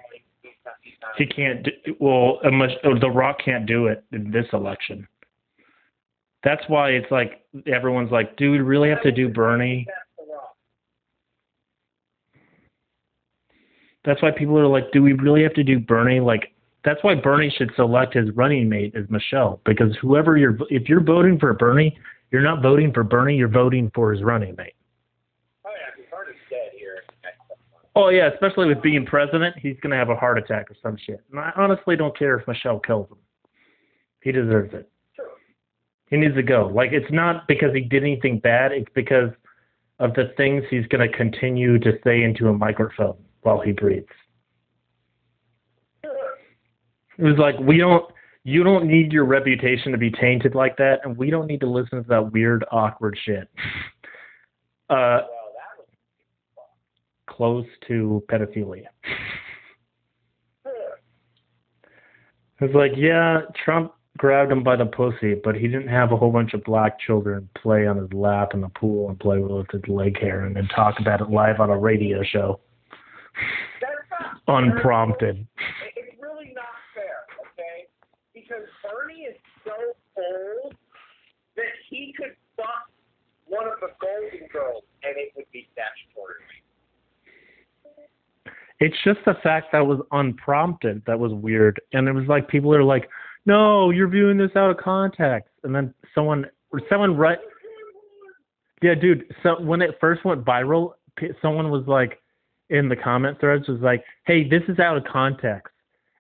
he's 0.83 0.95
She 1.19 1.27
can't. 1.27 1.65
Do, 1.65 1.71
well, 2.01 2.39
unless 2.45 2.71
oh, 2.85 2.99
the 2.99 3.11
Rock 3.11 3.39
can't 3.45 3.67
do 3.67 3.87
it 3.87 4.05
in 4.13 4.31
this 4.31 4.47
election. 4.53 5.07
That's 6.45 6.63
why 6.69 6.91
it's 6.91 7.11
like 7.11 7.45
everyone's 7.67 8.11
like, 8.11 8.37
"Do 8.37 8.51
we 8.51 8.59
really 8.59 8.89
have 8.89 9.03
to 9.03 9.13
do 9.13 9.29
Bernie?" 9.29 9.87
That's 14.05 14.21
why 14.21 14.33
people 14.33 14.59
are 14.59 14.67
like, 14.67 14.91
"Do 14.93 15.03
we 15.03 15.13
really 15.13 15.43
have 15.43 15.55
to 15.55 15.63
do 15.63 15.79
Bernie?" 15.79 16.21
Like, 16.21 16.53
that's 16.85 17.03
why 17.05 17.15
Bernie 17.15 17.55
should 17.57 17.71
select 17.77 18.15
his 18.15 18.31
running 18.35 18.69
mate 18.69 18.95
as 18.97 19.09
Michelle, 19.09 19.61
because 19.65 19.97
whoever 20.01 20.37
you're, 20.37 20.59
if 20.69 20.89
you're 20.89 21.03
voting 21.03 21.39
for 21.39 21.53
Bernie, 21.53 21.97
you're 22.33 22.43
not 22.43 22.63
voting 22.63 22.93
for 22.93 23.05
Bernie, 23.05 23.37
you're 23.37 23.49
voting 23.49 23.91
for 23.95 24.13
his 24.13 24.23
running 24.23 24.55
mate. 24.57 24.75
Oh, 25.65 25.71
yeah. 25.71 26.03
His 26.03 26.11
heart 26.11 26.29
is 26.29 26.35
dead 26.51 26.73
here. 26.77 27.03
next 27.23 27.39
month. 27.49 27.82
Oh 27.95 28.09
yeah, 28.09 28.31
especially 28.33 28.69
with 28.69 28.83
being 28.83 29.05
president, 29.05 29.55
he's 29.59 29.77
gonna 29.83 29.97
have 29.97 30.09
a 30.09 30.17
heart 30.17 30.39
attack 30.39 30.71
or 30.71 30.77
some 30.83 30.97
shit. 30.97 31.21
And 31.31 31.39
I 31.39 31.53
honestly 31.57 31.97
don't 31.97 32.17
care 32.17 32.39
if 32.39 32.49
Michelle 32.49 32.81
kills 32.81 33.11
him. 33.11 33.19
He 34.23 34.33
deserves 34.33 34.73
it. 34.73 34.89
True. 35.15 35.27
He 36.09 36.17
needs 36.17 36.35
to 36.37 36.43
go. 36.43 36.71
Like 36.75 36.93
it's 36.93 37.11
not 37.13 37.47
because 37.49 37.75
he 37.75 37.81
did 37.81 38.03
anything 38.03 38.39
bad. 38.39 38.73
It's 38.73 38.91
because 38.95 39.31
of 39.99 40.15
the 40.15 40.33
things 40.37 40.65
he's 40.71 40.87
going 40.87 41.09
to 41.09 41.17
continue 41.17 41.79
to 41.79 41.93
say 42.03 42.23
into 42.23 42.49
a 42.49 42.53
microphone 42.53 43.17
while 43.43 43.61
he 43.61 43.73
breathes. 43.73 44.07
It 46.03 47.25
was 47.25 47.39
like 47.39 47.59
we 47.61 47.79
don't. 47.79 48.05
You 48.45 48.65
don't 48.65 48.87
need 48.87 49.13
your 49.13 49.25
reputation 49.25 49.93
to 49.93 49.99
be 49.99 50.11
tainted 50.11 50.57
like 50.57 50.77
that, 50.79 51.01
and 51.05 51.17
we 51.17 51.31
don't 51.31 51.47
need 51.47 51.61
to 51.61 51.71
listen 51.71 52.03
to 52.03 52.09
that 52.09 52.33
weird, 52.33 52.65
awkward 52.73 53.19
shit. 53.25 53.49
Uh, 54.91 54.93
Well, 54.93 55.21
that 55.21 55.23
was. 55.23 55.42
Close 57.37 57.67
to 57.89 58.23
pedophilia. 58.31 58.87
It's 62.61 62.75
like, 62.75 62.93
yeah, 62.97 63.41
Trump 63.65 63.93
grabbed 64.19 64.53
him 64.53 64.63
by 64.63 64.77
the 64.77 64.85
pussy, 64.87 65.35
but 65.43 65.57
he 65.57 65.67
didn't 65.67 65.89
have 65.89 66.13
a 66.13 66.17
whole 66.17 66.31
bunch 66.31 66.55
of 66.55 66.63
black 66.63 66.99
children 67.01 67.49
play 67.61 67.87
on 67.89 67.97
his 67.97 68.13
lap 68.13 68.51
in 68.55 68.61
the 68.61 68.69
pool 68.69 69.09
and 69.09 69.19
play 69.19 69.39
with 69.41 69.67
his 69.73 69.83
leg 69.89 70.19
hair 70.21 70.45
and 70.45 70.55
then 70.55 70.69
talk 70.69 70.95
about 71.01 71.21
it 71.21 71.29
live 71.31 71.59
on 71.59 71.71
a 71.71 71.77
radio 71.77 72.23
show, 72.23 72.61
That's 73.81 73.93
not 74.11 74.37
fair. 74.47 74.55
unprompted. 74.71 75.39
It- 75.39 75.93
It's 75.97 76.23
really 76.23 76.53
not 76.55 76.71
fair, 76.95 77.27
okay? 77.51 77.89
Because 78.33 78.69
Bernie 78.83 79.23
is 79.23 79.37
so 79.65 79.73
old 80.17 80.77
that 81.57 81.73
he 81.91 82.13
could 82.17 82.37
fuck 82.57 82.91
one 83.47 83.67
of 83.67 83.81
the 83.81 83.91
Golden 84.01 84.47
Girls 84.53 84.85
and 85.03 85.17
it 85.17 85.33
would 85.37 85.51
be 85.53 85.69
statutory. 85.73 86.37
It's 88.81 88.97
just 89.05 89.21
the 89.25 89.35
fact 89.43 89.69
that 89.73 89.87
was 89.87 90.01
unprompted 90.13 91.03
that 91.07 91.19
was 91.19 91.33
weird, 91.33 91.81
and 91.93 92.09
it 92.09 92.13
was 92.13 92.27
like 92.27 92.49
people 92.49 92.75
are 92.75 92.85
like, 92.85 93.09
"No, 93.47 93.91
you're 93.91 94.09
viewing 94.09 94.39
this 94.39 94.55
out 94.57 94.71
of 94.71 94.77
context," 94.77 95.51
and 95.63 95.75
then 95.75 95.95
someone, 96.15 96.47
someone 96.89 97.17
right, 97.17 97.39
yeah, 98.83 98.95
dude. 98.95 99.33
So 99.43 99.61
when 99.61 99.83
it 99.83 99.97
first 100.01 100.25
went 100.25 100.45
viral, 100.45 100.95
someone 101.41 101.71
was 101.71 101.87
like, 101.87 102.19
in 102.71 102.89
the 102.89 102.97
comment 102.97 103.39
threads 103.39 103.69
was 103.69 103.81
like, 103.81 104.05
"Hey, 104.27 104.49
this 104.49 104.63
is 104.69 104.79
out 104.79 104.97
of 104.97 105.05
context," 105.05 105.73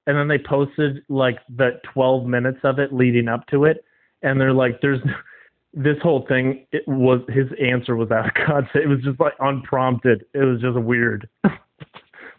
and 0.06 0.16
then 0.16 0.28
they 0.28 0.38
posted 0.38 1.02
like 1.08 1.38
the 1.56 1.80
12 1.92 2.26
minutes 2.26 2.60
of 2.62 2.78
it 2.78 2.92
leading 2.92 3.26
up 3.28 3.46
to 3.48 3.64
it, 3.64 3.84
and 4.22 4.40
they're 4.40 4.52
like, 4.52 4.80
"There's." 4.80 5.00
This 5.74 5.96
whole 6.02 6.26
thing, 6.28 6.66
it 6.72 6.86
was 6.86 7.22
his 7.30 7.46
answer 7.58 7.96
was 7.96 8.10
out 8.10 8.26
of 8.26 8.34
context. 8.46 8.76
It 8.76 8.88
was 8.88 9.00
just 9.02 9.18
like 9.18 9.32
unprompted. 9.40 10.26
It 10.34 10.44
was 10.44 10.60
just 10.60 10.78
weird. 10.78 11.26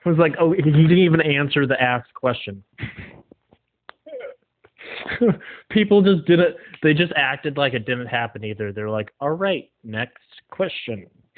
It 0.06 0.10
was 0.10 0.18
like, 0.18 0.34
oh, 0.40 0.52
he 0.52 0.62
didn't 0.62 0.98
even 0.98 1.22
answer 1.22 1.66
the 1.66 1.82
asked 1.82 2.14
question. 2.14 2.64
People 5.70 6.02
just 6.02 6.26
did 6.26 6.40
it. 6.40 6.58
They 6.82 6.94
just 6.94 7.14
acted 7.16 7.58
like 7.58 7.74
it 7.74 7.86
didn't 7.86 8.08
happen 8.08 8.44
either. 8.44 8.74
They're 8.74 8.90
like, 8.90 9.14
all 9.20 9.32
right, 9.32 9.70
next 9.84 10.18
question. 10.52 11.08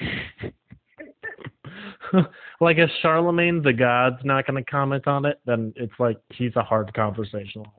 like 2.60 2.78
if 2.78 2.90
Charlamagne 3.02 3.62
tha 3.62 3.72
God's 3.72 4.24
not 4.24 4.46
going 4.46 4.62
to 4.62 4.70
comment 4.70 5.06
on 5.06 5.24
it, 5.24 5.40
then 5.46 5.72
it's 5.76 5.92
like 5.98 6.18
he's 6.30 6.56
a 6.56 6.62
hard 6.62 6.92
conversationalist. 6.94 7.72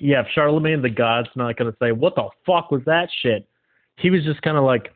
Yeah, 0.00 0.20
if 0.20 0.26
Charlamagne 0.36 0.82
tha 0.82 0.90
God's 0.90 1.28
not 1.36 1.56
going 1.56 1.70
to 1.70 1.76
say, 1.80 1.92
what 1.92 2.14
the 2.14 2.28
fuck 2.46 2.70
was 2.70 2.82
that 2.86 3.08
shit? 3.22 3.48
He 3.96 4.10
was 4.10 4.24
just 4.24 4.42
kind 4.42 4.56
of 4.56 4.64
like, 4.64 4.92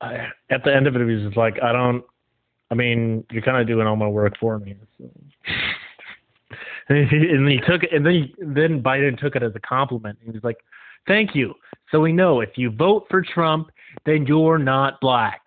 I, 0.00 0.28
at 0.50 0.64
the 0.64 0.74
end 0.74 0.86
of 0.86 0.94
it, 0.96 1.00
he 1.00 1.14
was 1.14 1.24
just 1.24 1.36
like, 1.36 1.60
I 1.62 1.72
don't. 1.72 2.04
I 2.70 2.74
mean, 2.74 3.24
you're 3.30 3.42
kind 3.42 3.56
of 3.60 3.66
doing 3.66 3.86
all 3.86 3.96
my 3.96 4.06
work 4.06 4.34
for 4.38 4.58
me. 4.58 4.76
So. 4.98 5.10
and, 6.88 7.08
he, 7.08 7.16
and 7.16 7.48
he 7.48 7.58
took 7.66 7.82
it, 7.82 7.92
and 7.92 8.04
then 8.04 8.12
he, 8.12 8.34
then 8.38 8.82
Biden 8.82 9.18
took 9.18 9.36
it 9.36 9.42
as 9.42 9.52
a 9.54 9.60
compliment. 9.60 10.18
He 10.22 10.30
was 10.30 10.44
like, 10.44 10.58
"Thank 11.06 11.34
you." 11.34 11.54
So 11.90 12.00
we 12.00 12.12
know 12.12 12.40
if 12.40 12.50
you 12.56 12.70
vote 12.70 13.06
for 13.10 13.22
Trump, 13.22 13.70
then 14.04 14.26
you're 14.26 14.58
not 14.58 15.00
black. 15.00 15.40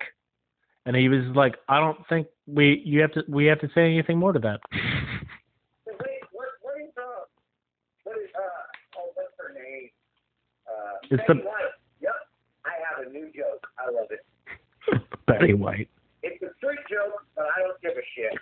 And 0.84 0.96
he 0.96 1.08
was 1.08 1.24
like, 1.36 1.54
"I 1.68 1.78
don't 1.78 1.98
think 2.08 2.26
we 2.46 2.82
you 2.84 3.00
have 3.00 3.12
to 3.12 3.24
we 3.28 3.46
have 3.46 3.60
to 3.60 3.68
say 3.74 3.84
anything 3.84 4.18
more 4.18 4.32
to 4.32 4.40
that." 4.40 4.60
Wait, 5.86 5.96
what, 6.32 6.48
what 6.60 6.74
is, 6.80 6.90
uh, 6.96 7.02
what 8.02 8.16
is, 8.18 8.28
uh, 8.34 8.98
oh, 8.98 9.10
what's 9.14 9.30
her 9.38 9.54
name? 9.54 9.88
Uh, 10.66 10.98
It's 11.10 11.22
the- 11.28 11.34
Yep, 12.00 12.12
I 12.64 12.70
have 12.88 13.06
a 13.06 13.10
new 13.10 13.26
joke. 13.26 13.64
I 13.78 13.86
love 13.86 14.08
it. 14.10 14.26
Betty 15.26 15.54
White. 15.54 15.88
It's 16.22 16.42
a 16.42 16.50
street 16.58 16.78
joke, 16.90 17.24
but 17.34 17.46
I 17.46 17.60
don't 17.62 17.80
give 17.82 17.92
a 17.98 18.06
shit. 18.14 18.36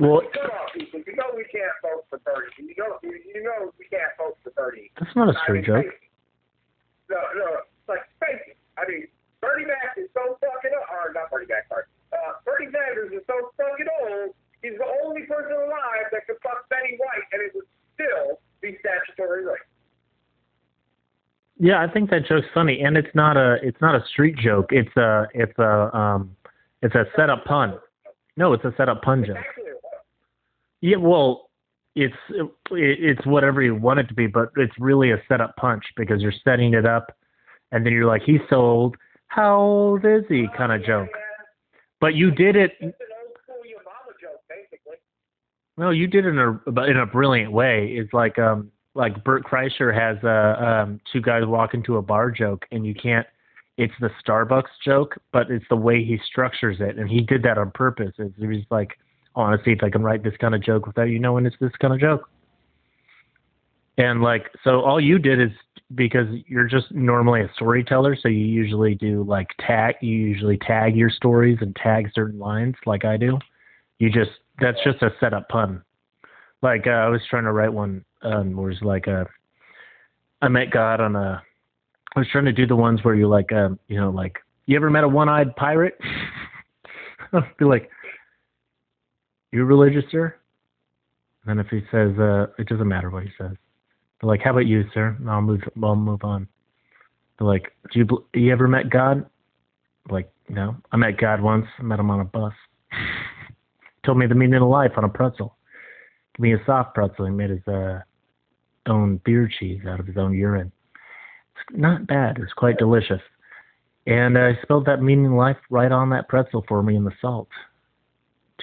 Well, 0.00 0.24
Come 0.32 0.48
on, 0.48 0.66
people. 0.72 1.00
You 1.04 1.12
know 1.16 1.28
we 1.36 1.44
can't 1.52 1.76
vote 1.84 2.08
for 2.08 2.18
Bernie. 2.24 2.48
You 2.56 2.72
know, 2.80 2.96
you, 3.04 3.20
you 3.20 3.42
know 3.44 3.68
we 3.76 3.84
can't 3.92 4.08
vote 4.16 4.40
for 4.42 4.48
Bernie. 4.56 4.88
that's 4.96 5.12
not 5.14 5.28
a 5.28 5.36
I 5.36 5.42
straight 5.44 5.68
mean, 5.68 5.84
joke. 5.84 5.92
No, 7.12 7.20
no, 7.36 7.48
like 7.88 8.00
face 8.16 8.40
it. 8.48 8.56
I 8.80 8.88
mean, 8.88 9.04
Bernie 9.44 9.68
Mac 9.68 10.00
is 10.00 10.08
so 10.16 10.40
fucking 10.40 10.72
old. 10.72 10.88
Or 10.88 11.12
not 11.12 11.28
Bernie 11.28 11.48
Mac, 11.52 11.68
sorry. 11.68 11.84
Uh, 12.16 12.40
Bernie 12.48 12.72
Sanders 12.72 13.12
is 13.12 13.24
so 13.28 13.52
fucking 13.60 13.92
old. 14.00 14.32
He's 14.64 14.76
the 14.80 14.88
only 15.04 15.28
person 15.28 15.52
alive 15.52 16.08
that 16.12 16.24
could 16.24 16.40
fuck 16.40 16.64
Betty 16.72 16.96
White, 16.96 17.24
and 17.32 17.44
it 17.44 17.52
would 17.52 17.68
still 17.96 18.40
be 18.64 18.76
statutory 18.80 19.44
rape. 19.44 19.68
Yeah, 21.62 21.82
I 21.82 21.92
think 21.92 22.08
that 22.08 22.26
joke's 22.26 22.46
funny, 22.54 22.80
and 22.80 22.96
it's 22.96 23.14
not 23.14 23.36
a 23.36 23.58
it's 23.62 23.80
not 23.82 23.94
a 23.94 24.02
street 24.08 24.34
joke. 24.38 24.70
It's 24.70 24.96
a 24.96 25.26
it's 25.34 25.56
a 25.58 25.94
um 25.94 26.34
it's 26.80 26.94
a 26.94 27.04
setup 27.14 27.44
pun. 27.44 27.78
No, 28.38 28.54
it's 28.54 28.64
a 28.64 28.72
setup 28.78 29.02
pun 29.02 29.26
joke. 29.26 29.36
Actually, 29.36 29.64
it 29.64 29.82
was. 29.82 29.92
Yeah, 30.80 30.96
well, 30.96 31.50
it's 31.94 32.14
it, 32.30 32.48
it's 32.70 33.26
whatever 33.26 33.60
you 33.60 33.74
want 33.74 34.00
it 34.00 34.08
to 34.08 34.14
be, 34.14 34.26
but 34.26 34.52
it's 34.56 34.72
really 34.78 35.10
a 35.10 35.22
setup 35.28 35.54
punch 35.56 35.84
because 35.98 36.22
you're 36.22 36.32
setting 36.44 36.72
it 36.72 36.86
up, 36.86 37.14
and 37.72 37.84
then 37.84 37.92
you're 37.92 38.06
like, 38.06 38.22
he's 38.24 38.40
so 38.48 38.56
old. 38.56 38.96
How 39.26 39.58
old 39.58 40.06
is 40.06 40.24
he? 40.30 40.46
Kind 40.56 40.72
of 40.72 40.82
joke. 40.82 41.10
But 42.00 42.14
you 42.14 42.30
did 42.30 42.56
it. 42.56 42.70
It's 42.80 42.96
an 43.00 43.06
old 43.22 43.36
school 43.42 43.66
your 43.68 43.80
mama 43.84 44.16
joke, 44.18 44.40
basically. 44.48 44.96
No, 45.76 45.90
you 45.90 46.06
did 46.06 46.24
it 46.24 46.30
in 46.30 46.38
a 46.38 46.84
in 46.84 46.96
a 46.96 47.04
brilliant 47.04 47.52
way. 47.52 47.88
It's 47.98 48.14
like 48.14 48.38
um 48.38 48.72
like 48.94 49.22
Bert 49.24 49.44
Kreischer 49.44 49.94
has 49.94 50.22
a 50.24 50.64
um 50.64 51.00
two 51.12 51.20
guys 51.20 51.42
walk 51.46 51.74
into 51.74 51.96
a 51.96 52.02
bar 52.02 52.30
joke, 52.30 52.66
and 52.70 52.86
you 52.86 52.94
can't. 52.94 53.26
It's 53.76 53.94
the 54.00 54.10
Starbucks 54.24 54.64
joke, 54.84 55.16
but 55.32 55.50
it's 55.50 55.64
the 55.70 55.76
way 55.76 56.04
he 56.04 56.18
structures 56.26 56.78
it, 56.80 56.98
and 56.98 57.08
he 57.08 57.22
did 57.22 57.42
that 57.44 57.56
on 57.56 57.70
purpose. 57.70 58.12
It's, 58.18 58.34
he 58.36 58.46
was 58.46 58.58
like, 58.70 58.98
I 59.34 59.40
want 59.40 59.58
to 59.58 59.64
see 59.64 59.72
if 59.72 59.82
I 59.82 59.88
can 59.88 60.02
write 60.02 60.22
this 60.22 60.36
kind 60.38 60.54
of 60.54 60.62
joke 60.62 60.86
without 60.86 61.04
you 61.04 61.18
knowing 61.18 61.46
it's 61.46 61.56
this 61.60 61.72
kind 61.80 61.94
of 61.94 62.00
joke. 62.00 62.28
And 63.96 64.22
like, 64.22 64.50
so 64.64 64.80
all 64.80 65.00
you 65.00 65.18
did 65.18 65.40
is 65.40 65.50
because 65.94 66.26
you're 66.46 66.66
just 66.66 66.92
normally 66.92 67.42
a 67.42 67.50
storyteller, 67.54 68.16
so 68.16 68.28
you 68.28 68.44
usually 68.44 68.94
do 68.94 69.24
like 69.24 69.48
tag, 69.58 69.96
you 70.00 70.16
usually 70.16 70.58
tag 70.58 70.96
your 70.96 71.10
stories 71.10 71.58
and 71.60 71.74
tag 71.76 72.10
certain 72.14 72.38
lines, 72.38 72.76
like 72.86 73.04
I 73.04 73.16
do. 73.16 73.38
You 73.98 74.10
just 74.10 74.30
that's 74.60 74.78
just 74.84 75.02
a 75.02 75.10
setup 75.20 75.48
pun. 75.48 75.82
Like 76.62 76.86
uh, 76.86 76.90
I 76.90 77.08
was 77.08 77.20
trying 77.28 77.44
to 77.44 77.52
write 77.52 77.72
one 77.72 78.04
um, 78.22 78.56
where 78.56 78.70
it's 78.70 78.82
like 78.82 79.08
uh, 79.08 79.24
I 80.42 80.48
met 80.48 80.70
God 80.70 81.00
on 81.00 81.16
a. 81.16 81.42
I 82.14 82.18
was 82.18 82.28
trying 82.32 82.46
to 82.46 82.52
do 82.52 82.66
the 82.66 82.76
ones 82.76 83.00
where 83.02 83.14
you 83.14 83.28
like, 83.28 83.52
um, 83.52 83.78
you 83.86 84.00
know, 84.00 84.10
like 84.10 84.36
you 84.66 84.76
ever 84.76 84.90
met 84.90 85.04
a 85.04 85.08
one-eyed 85.08 85.54
pirate? 85.56 85.98
I'd 87.32 87.42
be 87.58 87.64
like, 87.64 87.88
you 89.52 89.64
religious, 89.64 90.04
sir? 90.10 90.34
And 91.44 91.58
then 91.58 91.64
if 91.64 91.70
he 91.70 91.80
says, 91.90 92.18
uh, 92.18 92.46
it 92.58 92.68
doesn't 92.68 92.88
matter 92.88 93.10
what 93.10 93.22
he 93.22 93.30
says. 93.38 93.56
They're 94.20 94.28
like, 94.28 94.42
how 94.42 94.50
about 94.50 94.66
you, 94.66 94.84
sir? 94.92 95.16
And 95.18 95.30
I'll 95.30 95.40
move. 95.40 95.62
I'll 95.82 95.96
move 95.96 96.24
on. 96.24 96.46
They're 97.38 97.48
like, 97.48 97.72
do 97.92 98.00
you 98.00 98.26
you 98.34 98.52
ever 98.52 98.68
met 98.68 98.90
God? 98.90 99.24
Like, 100.10 100.30
no. 100.48 100.76
I 100.92 100.96
met 100.96 101.16
God 101.18 101.40
once. 101.40 101.66
I 101.78 101.82
met 101.82 101.98
him 101.98 102.10
on 102.10 102.20
a 102.20 102.24
bus. 102.24 102.52
Told 104.04 104.18
me 104.18 104.26
the 104.26 104.34
meaning 104.34 104.60
of 104.60 104.68
life 104.68 104.92
on 104.96 105.04
a 105.04 105.08
pretzel. 105.08 105.56
Give 106.36 106.42
me 106.42 106.54
a 106.54 106.64
soft 106.66 106.94
pretzel. 106.94 107.26
He 107.26 107.32
made 107.32 107.50
his 107.50 107.66
uh, 107.66 108.00
own 108.86 109.20
beer 109.24 109.50
cheese 109.58 109.80
out 109.88 110.00
of 110.00 110.06
his 110.06 110.16
own 110.16 110.34
urine. 110.34 110.72
It's 111.54 111.78
not 111.78 112.06
bad. 112.06 112.38
It's 112.40 112.52
quite 112.52 112.78
delicious. 112.78 113.20
And 114.06 114.38
I 114.38 114.58
spelled 114.62 114.86
that 114.86 115.02
meaning 115.02 115.36
life 115.36 115.58
right 115.68 115.92
on 115.92 116.10
that 116.10 116.28
pretzel 116.28 116.64
for 116.66 116.82
me 116.82 116.96
in 116.96 117.04
the 117.04 117.12
salt. 117.20 117.48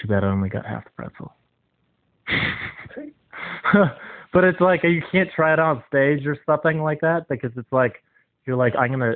Too 0.02 0.08
bad 0.08 0.24
I 0.24 0.28
only 0.28 0.50
got 0.50 0.66
half 0.66 0.84
the 0.84 0.90
pretzel. 0.92 1.34
but 4.34 4.44
it's 4.44 4.60
like 4.60 4.84
you 4.84 5.02
can't 5.12 5.30
try 5.36 5.54
it 5.54 5.60
on 5.60 5.84
stage 5.88 6.26
or 6.26 6.38
something 6.46 6.82
like 6.82 7.02
that 7.02 7.28
because 7.30 7.52
it's 7.56 7.72
like 7.72 8.04
you're 8.46 8.58
like 8.58 8.76
I'm 8.76 8.92
gonna. 8.92 9.14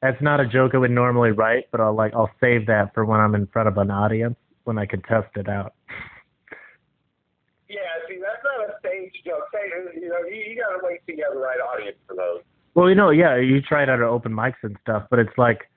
That's 0.00 0.20
not 0.22 0.38
a 0.38 0.46
joke 0.46 0.72
I 0.74 0.78
would 0.78 0.92
normally 0.92 1.32
write, 1.32 1.64
but 1.72 1.80
I'll 1.80 1.94
like 1.94 2.14
I'll 2.14 2.30
save 2.40 2.66
that 2.66 2.94
for 2.94 3.04
when 3.04 3.20
I'm 3.20 3.34
in 3.34 3.46
front 3.48 3.68
of 3.68 3.76
an 3.78 3.90
audience 3.90 4.36
when 4.64 4.78
I 4.78 4.86
can 4.86 5.02
test 5.02 5.28
it 5.36 5.48
out. 5.48 5.74
Yeah, 7.68 7.84
see, 8.08 8.16
that's 8.16 8.40
not 8.40 8.64
a 8.64 8.80
stage 8.80 9.12
joke. 9.26 9.44
Say, 9.52 9.60
you 9.94 10.08
know, 10.08 10.18
you, 10.28 10.52
you 10.52 10.62
got 10.62 10.76
to 10.76 10.80
wait 10.82 11.00
the 11.06 11.14
right 11.38 11.58
audience 11.60 11.96
for 12.06 12.14
those. 12.14 12.40
Well, 12.74 12.88
you 12.88 12.94
know, 12.94 13.10
yeah, 13.10 13.36
you 13.36 13.60
try 13.60 13.82
it 13.82 13.88
out 13.88 14.00
at 14.00 14.06
open 14.06 14.32
mics 14.32 14.54
and 14.62 14.76
stuff, 14.82 15.04
but 15.10 15.18
it's 15.18 15.36
like, 15.36 15.70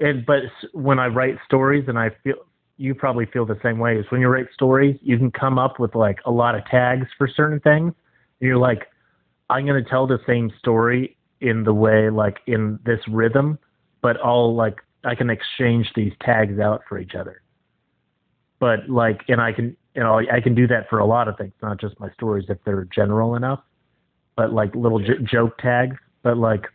and 0.00 0.26
But 0.26 0.42
when 0.72 0.98
I 0.98 1.06
write 1.06 1.36
stories, 1.46 1.84
and 1.88 1.98
I 1.98 2.10
feel 2.22 2.36
you 2.76 2.94
probably 2.94 3.26
feel 3.26 3.46
the 3.46 3.58
same 3.62 3.78
way. 3.78 3.96
Is 3.96 4.04
when 4.10 4.20
you 4.20 4.28
write 4.28 4.46
stories, 4.52 4.98
you 5.02 5.16
can 5.18 5.30
come 5.30 5.58
up 5.58 5.80
with 5.80 5.94
like 5.94 6.18
a 6.26 6.30
lot 6.30 6.54
of 6.54 6.64
tags 6.66 7.06
for 7.16 7.28
certain 7.28 7.60
things. 7.60 7.94
And 8.40 8.48
you're 8.48 8.58
like, 8.58 8.88
I'm 9.48 9.66
gonna 9.66 9.82
tell 9.82 10.06
the 10.06 10.18
same 10.26 10.52
story 10.58 11.16
in 11.40 11.64
the 11.64 11.72
way 11.72 12.10
like 12.10 12.38
in 12.46 12.78
this 12.84 13.00
rhythm, 13.08 13.58
but 14.02 14.18
I'll 14.22 14.54
like 14.54 14.76
I 15.04 15.14
can 15.14 15.30
exchange 15.30 15.90
these 15.94 16.12
tags 16.20 16.58
out 16.58 16.82
for 16.88 16.98
each 16.98 17.14
other. 17.14 17.42
But 18.58 18.88
like, 18.88 19.22
and 19.28 19.40
I 19.40 19.52
can, 19.52 19.76
you 19.96 20.02
know, 20.02 20.18
I 20.18 20.40
can 20.42 20.54
do 20.54 20.66
that 20.66 20.90
for 20.90 20.98
a 20.98 21.06
lot 21.06 21.26
of 21.26 21.38
things, 21.38 21.54
not 21.62 21.80
just 21.80 21.98
my 21.98 22.10
stories 22.12 22.44
if 22.50 22.58
they're 22.66 22.84
general 22.84 23.34
enough. 23.34 23.60
But 24.36 24.52
like 24.52 24.74
little 24.74 24.98
j- 24.98 25.22
joke 25.22 25.56
tags. 25.56 25.96
But 26.22 26.36
like, 26.36 26.66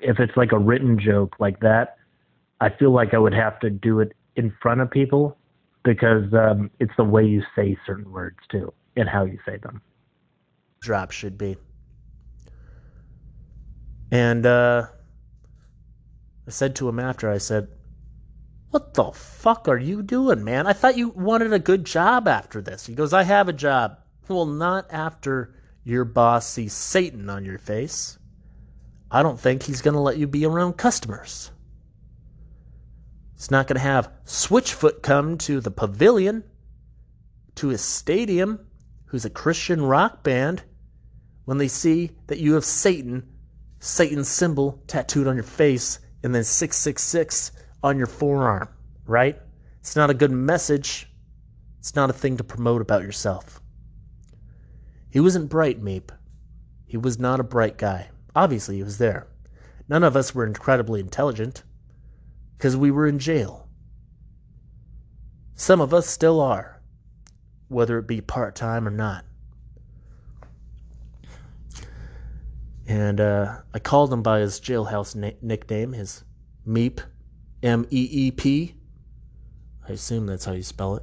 if 0.00 0.18
it's 0.18 0.34
like 0.34 0.52
a 0.52 0.58
written 0.58 0.98
joke 0.98 1.36
like 1.38 1.60
that, 1.60 1.98
I 2.60 2.70
feel 2.70 2.90
like 2.90 3.12
I 3.12 3.18
would 3.18 3.34
have 3.34 3.60
to 3.60 3.68
do 3.68 4.00
it 4.00 4.14
in 4.36 4.52
front 4.62 4.80
of 4.80 4.90
people 4.90 5.36
because 5.84 6.32
um, 6.32 6.70
it's 6.80 6.92
the 6.96 7.04
way 7.04 7.24
you 7.26 7.42
say 7.54 7.76
certain 7.84 8.10
words 8.10 8.38
too 8.50 8.72
and 8.96 9.06
how 9.06 9.26
you 9.26 9.38
say 9.44 9.58
them. 9.58 9.82
Drop 10.80 11.10
should 11.10 11.36
be. 11.36 11.58
And 14.10 14.46
uh, 14.46 14.86
I 16.46 16.50
said 16.50 16.74
to 16.76 16.88
him 16.88 16.98
after, 16.98 17.30
I 17.30 17.36
said, 17.36 17.68
What 18.70 18.94
the 18.94 19.12
fuck 19.12 19.66
are 19.68 19.78
you 19.78 20.02
doing, 20.02 20.44
man? 20.44 20.66
I 20.66 20.74
thought 20.74 20.98
you 20.98 21.08
wanted 21.08 21.52
a 21.52 21.58
good 21.58 21.84
job 21.84 22.28
after 22.28 22.60
this. 22.60 22.86
He 22.86 22.94
goes, 22.94 23.12
I 23.12 23.22
have 23.22 23.48
a 23.48 23.52
job. 23.52 23.98
Well, 24.28 24.44
not 24.44 24.86
after 24.90 25.54
your 25.84 26.04
boss 26.04 26.46
sees 26.46 26.74
Satan 26.74 27.30
on 27.30 27.46
your 27.46 27.58
face. 27.58 28.18
I 29.10 29.22
don't 29.22 29.40
think 29.40 29.62
he's 29.62 29.80
going 29.80 29.94
to 29.94 30.00
let 30.00 30.18
you 30.18 30.26
be 30.26 30.44
around 30.44 30.74
customers. 30.74 31.50
He's 33.36 33.50
not 33.50 33.66
going 33.68 33.76
to 33.76 33.80
have 33.80 34.12
Switchfoot 34.26 35.00
come 35.00 35.38
to 35.38 35.60
the 35.60 35.70
pavilion, 35.70 36.44
to 37.54 37.68
his 37.68 37.80
stadium, 37.80 38.66
who's 39.06 39.24
a 39.24 39.30
Christian 39.30 39.80
rock 39.80 40.22
band, 40.22 40.62
when 41.46 41.56
they 41.56 41.68
see 41.68 42.10
that 42.26 42.38
you 42.38 42.52
have 42.52 42.64
Satan, 42.66 43.26
Satan's 43.78 44.28
symbol 44.28 44.82
tattooed 44.86 45.26
on 45.26 45.36
your 45.36 45.44
face, 45.44 46.00
and 46.22 46.34
then 46.34 46.44
666 46.44 47.52
on 47.82 47.98
your 47.98 48.06
forearm, 48.06 48.68
right? 49.06 49.40
It's 49.80 49.96
not 49.96 50.10
a 50.10 50.14
good 50.14 50.32
message. 50.32 51.10
It's 51.78 51.94
not 51.94 52.10
a 52.10 52.14
thing 52.14 52.36
to 52.36 52.44
promote 52.44 52.82
about 52.82 53.02
yourself. 53.02 53.60
He 55.10 55.20
wasn't 55.20 55.48
bright, 55.48 55.82
Meep. 55.82 56.10
He 56.86 56.96
was 56.96 57.18
not 57.18 57.40
a 57.40 57.44
bright 57.44 57.78
guy. 57.78 58.10
Obviously, 58.34 58.76
he 58.76 58.82
was 58.82 58.98
there. 58.98 59.26
None 59.88 60.04
of 60.04 60.16
us 60.16 60.34
were 60.34 60.46
incredibly 60.46 61.00
intelligent 61.00 61.62
because 62.56 62.76
we 62.76 62.90
were 62.90 63.06
in 63.06 63.18
jail. 63.18 63.68
Some 65.54 65.80
of 65.80 65.94
us 65.94 66.06
still 66.08 66.40
are, 66.40 66.80
whether 67.68 67.98
it 67.98 68.06
be 68.06 68.20
part 68.20 68.54
time 68.54 68.86
or 68.86 68.90
not. 68.90 69.24
And 72.86 73.20
uh, 73.20 73.58
I 73.74 73.78
called 73.78 74.12
him 74.12 74.22
by 74.22 74.40
his 74.40 74.60
jailhouse 74.60 75.14
na- 75.14 75.36
nickname, 75.42 75.92
his 75.92 76.24
Meep, 76.66 77.00
M 77.62 77.86
E 77.90 78.08
E 78.10 78.30
P. 78.30 78.74
I 79.88 79.92
assume 79.92 80.26
that's 80.26 80.44
how 80.44 80.52
you 80.52 80.62
spell 80.62 80.96
it. 80.96 81.02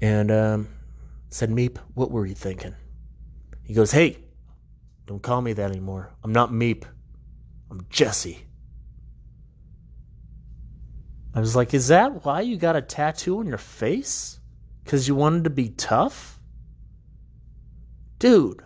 And 0.00 0.30
um, 0.30 0.68
said, 1.28 1.50
Meep, 1.50 1.78
what 1.94 2.10
were 2.10 2.24
you 2.24 2.34
thinking? 2.34 2.74
He 3.64 3.74
goes, 3.74 3.90
Hey, 3.90 4.18
don't 5.06 5.22
call 5.22 5.42
me 5.42 5.52
that 5.54 5.70
anymore. 5.70 6.12
I'm 6.22 6.32
not 6.32 6.50
Meep. 6.50 6.84
I'm 7.70 7.86
Jesse. 7.90 8.46
I 11.34 11.40
was 11.40 11.56
like, 11.56 11.74
Is 11.74 11.88
that 11.88 12.24
why 12.24 12.40
you 12.40 12.56
got 12.56 12.76
a 12.76 12.82
tattoo 12.82 13.38
on 13.40 13.46
your 13.46 13.58
face? 13.58 14.38
Because 14.84 15.06
you 15.06 15.14
wanted 15.14 15.44
to 15.44 15.50
be 15.50 15.68
tough? 15.70 16.40
Dude, 18.18 18.62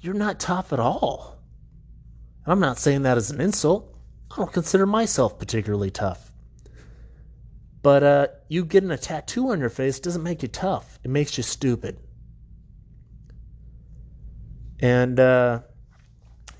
you're 0.00 0.14
not 0.14 0.40
tough 0.40 0.72
at 0.72 0.80
all. 0.80 1.38
And 2.44 2.52
I'm 2.52 2.60
not 2.60 2.78
saying 2.78 3.02
that 3.02 3.16
as 3.16 3.30
an 3.30 3.40
insult. 3.40 3.93
I 4.34 4.36
don't 4.38 4.52
consider 4.52 4.84
myself 4.84 5.38
particularly 5.38 5.92
tough. 5.92 6.32
But 7.82 8.02
uh, 8.02 8.26
you 8.48 8.64
getting 8.64 8.90
a 8.90 8.98
tattoo 8.98 9.50
on 9.50 9.60
your 9.60 9.68
face 9.68 10.00
doesn't 10.00 10.24
make 10.24 10.42
you 10.42 10.48
tough. 10.48 10.98
It 11.04 11.10
makes 11.10 11.36
you 11.36 11.44
stupid. 11.44 12.00
And 14.80 15.20
uh, 15.20 15.60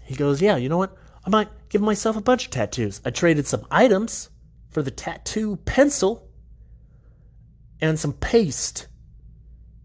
he 0.05 0.14
goes, 0.14 0.40
Yeah, 0.40 0.56
you 0.56 0.68
know 0.68 0.78
what? 0.78 0.96
I 1.24 1.30
might 1.30 1.48
give 1.68 1.80
myself 1.80 2.16
a 2.16 2.20
bunch 2.20 2.44
of 2.44 2.52
tattoos. 2.52 3.01
I 3.05 3.10
traded 3.10 3.46
some 3.46 3.66
items 3.72 4.30
for 4.68 4.82
the 4.82 4.92
tattoo 4.92 5.56
pencil 5.56 6.28
and 7.80 7.98
some 7.98 8.12
paste. 8.12 8.86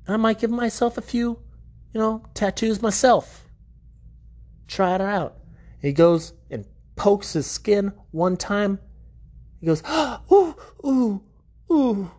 And 0.05 0.13
I 0.13 0.17
might 0.17 0.39
give 0.39 0.51
myself 0.51 0.97
a 0.97 1.01
few, 1.01 1.39
you 1.93 1.99
know, 1.99 2.23
tattoos 2.35 2.83
myself. 2.83 3.45
Try 4.67 4.93
it 4.93 5.01
out. 5.01 5.37
He 5.81 5.91
goes 5.93 6.33
pokes 6.99 7.33
his 7.33 7.47
skin 7.47 7.93
one 8.11 8.37
time. 8.37 8.77
He 9.59 9.65
goes, 9.65 9.81
Ooh, 10.31 10.55
ooh, 10.85 11.23
ooh. 11.71 12.11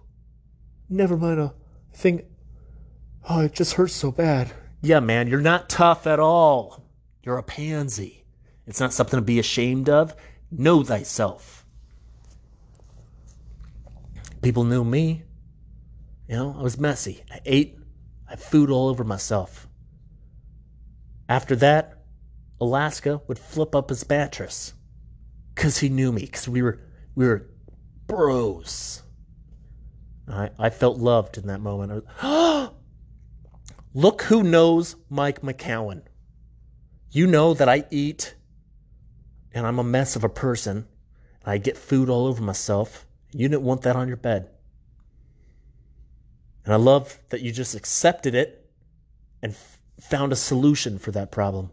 Never 0.88 1.16
mind. 1.16 1.40
I 1.40 1.50
think, 1.92 2.24
oh, 3.28 3.42
it 3.42 3.52
just 3.52 3.74
hurts 3.74 3.94
so 3.94 4.10
bad. 4.10 4.52
Yeah, 4.82 4.98
man, 5.00 5.28
you're 5.28 5.40
not 5.40 5.68
tough 5.68 6.06
at 6.06 6.18
all. 6.18 6.84
You're 7.22 7.38
a 7.38 7.42
pansy. 7.42 8.24
It's 8.66 8.80
not 8.80 8.92
something 8.92 9.18
to 9.18 9.24
be 9.24 9.38
ashamed 9.38 9.88
of. 9.88 10.16
Know 10.50 10.82
thyself. 10.82 11.66
People 14.42 14.64
knew 14.64 14.82
me. 14.82 15.22
You 16.28 16.36
know, 16.36 16.56
I 16.58 16.62
was 16.62 16.78
messy. 16.78 17.22
I 17.30 17.40
ate. 17.44 17.78
I 18.26 18.30
had 18.30 18.40
food 18.40 18.70
all 18.70 18.88
over 18.88 19.04
myself. 19.04 19.68
After 21.28 21.54
that, 21.56 21.99
Alaska 22.60 23.22
would 23.26 23.38
flip 23.38 23.74
up 23.74 23.88
his 23.88 24.06
mattress 24.08 24.74
because 25.54 25.78
he 25.78 25.88
knew 25.88 26.12
me 26.12 26.22
because 26.22 26.48
we 26.48 26.62
were 26.62 26.80
we 27.14 27.26
were 27.26 27.48
bros. 28.06 29.02
I 30.28 30.50
I 30.58 30.70
felt 30.70 30.98
loved 30.98 31.38
in 31.38 31.46
that 31.46 31.60
moment. 31.60 32.04
Was, 32.20 32.70
Look 33.94 34.22
who 34.22 34.42
knows 34.42 34.96
Mike 35.08 35.40
McCowan. 35.40 36.02
You 37.10 37.26
know 37.26 37.54
that 37.54 37.68
I 37.68 37.84
eat 37.90 38.34
and 39.52 39.66
I'm 39.66 39.78
a 39.78 39.84
mess 39.84 40.14
of 40.14 40.22
a 40.22 40.28
person. 40.28 40.86
I 41.44 41.58
get 41.58 41.76
food 41.76 42.08
all 42.08 42.26
over 42.26 42.42
myself. 42.42 43.06
You 43.32 43.48
didn't 43.48 43.62
want 43.62 43.82
that 43.82 43.96
on 43.96 44.06
your 44.06 44.16
bed. 44.16 44.50
And 46.64 46.74
I 46.74 46.76
love 46.76 47.18
that 47.30 47.40
you 47.40 47.50
just 47.50 47.74
accepted 47.74 48.34
it 48.34 48.70
and 49.42 49.52
f- 49.52 49.78
found 50.00 50.32
a 50.32 50.36
solution 50.36 50.98
for 50.98 51.10
that 51.12 51.32
problem 51.32 51.72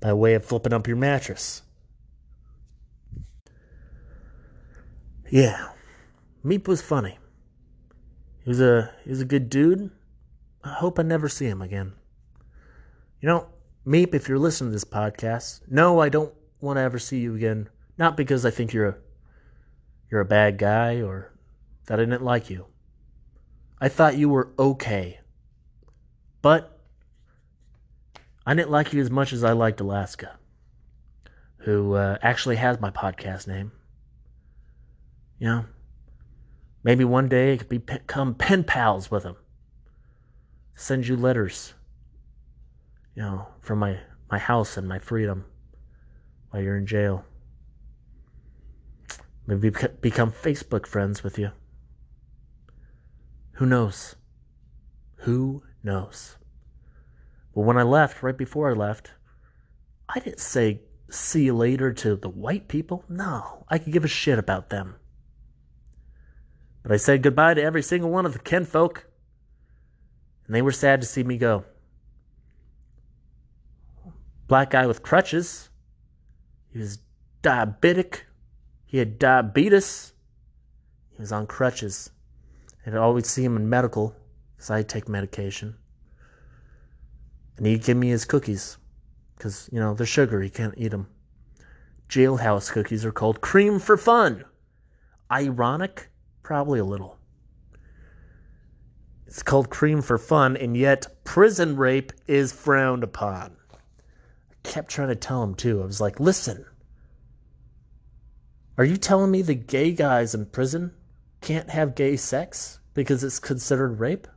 by 0.00 0.12
way 0.12 0.34
of 0.34 0.44
flipping 0.44 0.72
up 0.72 0.86
your 0.86 0.96
mattress. 0.96 1.62
Yeah, 5.30 5.68
Meep 6.44 6.66
was 6.68 6.80
funny. 6.80 7.18
He 8.44 8.48
was 8.48 8.60
a 8.60 8.90
he 9.04 9.10
was 9.10 9.20
a 9.20 9.26
good 9.26 9.50
dude. 9.50 9.90
I 10.64 10.70
hope 10.70 10.98
I 10.98 11.02
never 11.02 11.28
see 11.28 11.46
him 11.46 11.60
again. 11.60 11.92
You 13.20 13.28
know, 13.28 13.48
Meep, 13.86 14.14
if 14.14 14.28
you're 14.28 14.38
listening 14.38 14.70
to 14.70 14.74
this 14.74 14.84
podcast, 14.84 15.62
no, 15.68 16.00
I 16.00 16.08
don't 16.08 16.32
want 16.60 16.78
to 16.78 16.82
ever 16.82 16.98
see 16.98 17.18
you 17.18 17.34
again. 17.34 17.68
Not 17.98 18.16
because 18.16 18.46
I 18.46 18.50
think 18.50 18.72
you're 18.72 18.88
a 18.88 18.96
you're 20.10 20.20
a 20.20 20.26
bad 20.26 20.56
guy 20.56 21.02
or 21.02 21.32
that 21.86 21.98
I 21.98 22.04
didn't 22.04 22.24
like 22.24 22.48
you. 22.48 22.66
I 23.80 23.88
thought 23.88 24.16
you 24.16 24.28
were 24.28 24.52
okay. 24.58 25.20
But 26.40 26.77
I 28.48 28.54
didn't 28.54 28.70
like 28.70 28.94
you 28.94 29.02
as 29.02 29.10
much 29.10 29.34
as 29.34 29.44
I 29.44 29.52
liked 29.52 29.78
Alaska, 29.78 30.38
who 31.58 31.92
uh, 31.92 32.16
actually 32.22 32.56
has 32.56 32.80
my 32.80 32.88
podcast 32.88 33.46
name. 33.46 33.72
You 35.38 35.48
know, 35.48 35.64
maybe 36.82 37.04
one 37.04 37.28
day 37.28 37.52
I 37.52 37.56
could 37.58 37.68
become 37.68 38.34
pen 38.34 38.64
pals 38.64 39.10
with 39.10 39.22
him. 39.22 39.36
Send 40.74 41.06
you 41.06 41.14
letters, 41.14 41.74
you 43.14 43.20
know, 43.20 43.48
from 43.60 43.80
my, 43.80 43.98
my 44.30 44.38
house 44.38 44.78
and 44.78 44.88
my 44.88 44.98
freedom 44.98 45.44
while 46.48 46.62
you're 46.62 46.78
in 46.78 46.86
jail. 46.86 47.26
Maybe 49.46 49.68
become 50.00 50.32
Facebook 50.32 50.86
friends 50.86 51.22
with 51.22 51.38
you. 51.38 51.50
Who 53.56 53.66
knows? 53.66 54.16
Who 55.16 55.64
knows? 55.82 56.38
But 57.58 57.64
when 57.64 57.76
I 57.76 57.82
left, 57.82 58.22
right 58.22 58.38
before 58.38 58.70
I 58.70 58.72
left, 58.72 59.10
I 60.08 60.20
didn't 60.20 60.38
say 60.38 60.82
see 61.10 61.46
you 61.46 61.56
later 61.56 61.92
to 61.92 62.14
the 62.14 62.28
white 62.28 62.68
people. 62.68 63.04
No, 63.08 63.64
I 63.68 63.78
could 63.78 63.92
give 63.92 64.04
a 64.04 64.06
shit 64.06 64.38
about 64.38 64.70
them. 64.70 64.94
But 66.84 66.92
I 66.92 66.98
said 66.98 67.24
goodbye 67.24 67.54
to 67.54 67.60
every 67.60 67.82
single 67.82 68.10
one 68.10 68.26
of 68.26 68.32
the 68.32 68.38
kinfolk, 68.38 69.08
and 70.46 70.54
they 70.54 70.62
were 70.62 70.70
sad 70.70 71.00
to 71.00 71.06
see 71.08 71.24
me 71.24 71.36
go. 71.36 71.64
Black 74.46 74.70
guy 74.70 74.86
with 74.86 75.02
crutches. 75.02 75.68
He 76.72 76.78
was 76.78 77.00
diabetic. 77.42 78.20
He 78.86 78.98
had 78.98 79.18
diabetes. 79.18 80.12
He 81.16 81.22
was 81.22 81.32
on 81.32 81.48
crutches. 81.48 82.10
I'd 82.86 82.94
always 82.94 83.26
see 83.26 83.42
him 83.42 83.56
in 83.56 83.68
medical 83.68 84.14
because 84.54 84.70
I 84.70 84.84
take 84.84 85.08
medication. 85.08 85.74
And 87.58 87.66
he'd 87.66 87.84
give 87.84 87.96
me 87.96 88.08
his 88.08 88.24
cookies 88.24 88.78
because, 89.36 89.68
you 89.70 89.78
know, 89.78 89.92
they're 89.92 90.06
sugar. 90.06 90.40
He 90.40 90.48
can't 90.48 90.74
eat 90.76 90.88
them. 90.88 91.08
Jailhouse 92.08 92.72
cookies 92.72 93.04
are 93.04 93.12
called 93.12 93.40
cream 93.40 93.78
for 93.78 93.98
fun. 93.98 94.44
Ironic? 95.30 96.08
Probably 96.42 96.78
a 96.78 96.84
little. 96.84 97.18
It's 99.26 99.42
called 99.42 99.68
cream 99.68 100.00
for 100.00 100.16
fun, 100.16 100.56
and 100.56 100.74
yet 100.74 101.06
prison 101.24 101.76
rape 101.76 102.12
is 102.26 102.50
frowned 102.50 103.04
upon. 103.04 103.54
I 103.70 104.54
kept 104.62 104.90
trying 104.90 105.08
to 105.08 105.16
tell 105.16 105.42
him, 105.42 105.54
too. 105.54 105.82
I 105.82 105.84
was 105.84 106.00
like, 106.00 106.18
listen, 106.18 106.64
Are 108.78 108.84
you 108.84 108.96
telling 108.96 109.32
me 109.32 109.42
the 109.42 109.56
gay 109.56 109.90
guys 109.90 110.36
in 110.36 110.46
prison 110.46 110.94
can't 111.40 111.68
have 111.68 111.96
gay 111.96 112.16
sex 112.16 112.78
because 112.94 113.24
it's 113.24 113.40
considered 113.40 113.98
rape? 113.98 114.28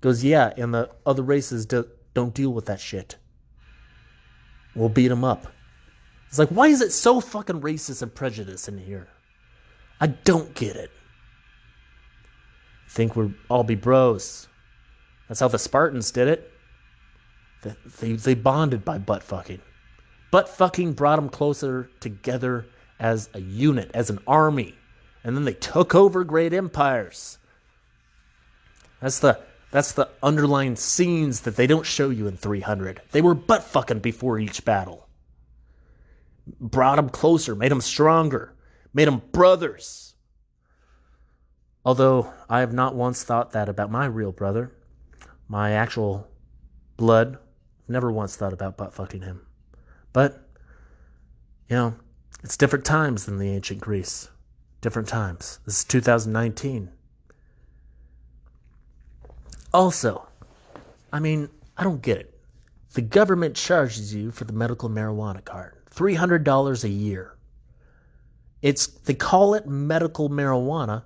Goes, 0.00 0.24
yeah, 0.24 0.54
and 0.56 0.72
the 0.72 0.90
other 1.04 1.22
races 1.22 1.66
do, 1.66 1.86
don't 2.16 2.32
deal 2.32 2.54
with 2.54 2.64
that 2.64 2.80
shit. 2.80 3.18
We'll 4.74 4.88
beat 4.88 5.08
them 5.08 5.22
up. 5.22 5.46
It's 6.28 6.38
like, 6.38 6.48
why 6.48 6.68
is 6.68 6.80
it 6.80 6.90
so 6.90 7.20
fucking 7.20 7.60
racist 7.60 8.00
and 8.00 8.12
prejudice 8.12 8.68
in 8.68 8.78
here? 8.78 9.08
I 10.00 10.06
don't 10.06 10.54
get 10.54 10.76
it. 10.76 10.90
Think 12.88 13.16
we'll 13.16 13.34
all 13.50 13.64
be 13.64 13.74
bros. 13.74 14.48
That's 15.28 15.40
how 15.40 15.48
the 15.48 15.58
Spartans 15.58 16.10
did 16.10 16.28
it. 16.28 16.50
They, 18.00 18.14
they 18.14 18.34
bonded 18.34 18.82
by 18.82 18.96
butt 18.96 19.22
fucking. 19.22 19.60
Butt 20.30 20.48
fucking 20.48 20.94
brought 20.94 21.16
them 21.16 21.28
closer 21.28 21.90
together 22.00 22.64
as 22.98 23.28
a 23.34 23.40
unit, 23.40 23.90
as 23.92 24.08
an 24.08 24.20
army. 24.26 24.74
And 25.22 25.36
then 25.36 25.44
they 25.44 25.52
took 25.52 25.94
over 25.94 26.24
great 26.24 26.54
empires. 26.54 27.36
That's 29.02 29.18
the 29.18 29.38
that's 29.70 29.92
the 29.92 30.08
underlying 30.22 30.76
scenes 30.76 31.40
that 31.42 31.56
they 31.56 31.66
don't 31.66 31.86
show 31.86 32.10
you 32.10 32.26
in 32.26 32.36
300. 32.36 33.02
They 33.10 33.22
were 33.22 33.34
butt 33.34 33.64
fucking 33.64 33.98
before 33.98 34.38
each 34.38 34.64
battle. 34.64 35.08
Brought 36.60 36.96
them 36.96 37.08
closer, 37.10 37.54
made 37.54 37.72
them 37.72 37.80
stronger, 37.80 38.54
made 38.94 39.08
them 39.08 39.22
brothers. 39.32 40.14
Although 41.84 42.32
I 42.48 42.60
have 42.60 42.72
not 42.72 42.94
once 42.94 43.22
thought 43.22 43.52
that 43.52 43.68
about 43.68 43.90
my 43.90 44.06
real 44.06 44.32
brother, 44.32 44.72
my 45.48 45.72
actual 45.72 46.28
blood, 46.96 47.38
never 47.88 48.10
once 48.10 48.36
thought 48.36 48.52
about 48.52 48.76
butt 48.76 48.94
fucking 48.94 49.22
him. 49.22 49.46
But, 50.12 50.48
you 51.68 51.76
know, 51.76 51.94
it's 52.42 52.56
different 52.56 52.84
times 52.84 53.26
than 53.26 53.38
the 53.38 53.50
ancient 53.50 53.80
Greece. 53.80 54.28
Different 54.80 55.08
times. 55.08 55.58
This 55.64 55.78
is 55.78 55.84
2019. 55.84 56.90
Also, 59.76 60.26
I 61.12 61.20
mean, 61.20 61.50
I 61.76 61.84
don't 61.84 62.00
get 62.00 62.16
it. 62.16 62.34
The 62.94 63.02
government 63.02 63.56
charges 63.56 64.14
you 64.14 64.30
for 64.30 64.44
the 64.44 64.54
medical 64.54 64.88
marijuana 64.88 65.44
card 65.44 65.74
$300 65.94 66.84
a 66.84 66.88
year. 66.88 67.36
It's 68.62 68.86
they 68.86 69.12
call 69.12 69.52
it 69.52 69.66
medical 69.66 70.30
marijuana, 70.30 71.02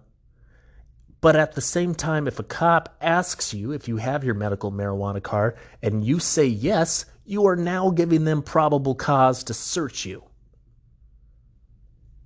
but 1.20 1.34
at 1.34 1.56
the 1.56 1.60
same 1.60 1.96
time 1.96 2.28
if 2.28 2.38
a 2.38 2.44
cop 2.44 2.96
asks 3.00 3.52
you 3.52 3.72
if 3.72 3.88
you 3.88 3.96
have 3.96 4.22
your 4.22 4.34
medical 4.34 4.70
marijuana 4.70 5.20
card 5.20 5.56
and 5.82 6.04
you 6.04 6.20
say 6.20 6.46
yes, 6.46 7.06
you 7.24 7.46
are 7.46 7.56
now 7.56 7.90
giving 7.90 8.22
them 8.22 8.40
probable 8.40 8.94
cause 8.94 9.42
to 9.42 9.52
search 9.52 10.06
you. 10.06 10.22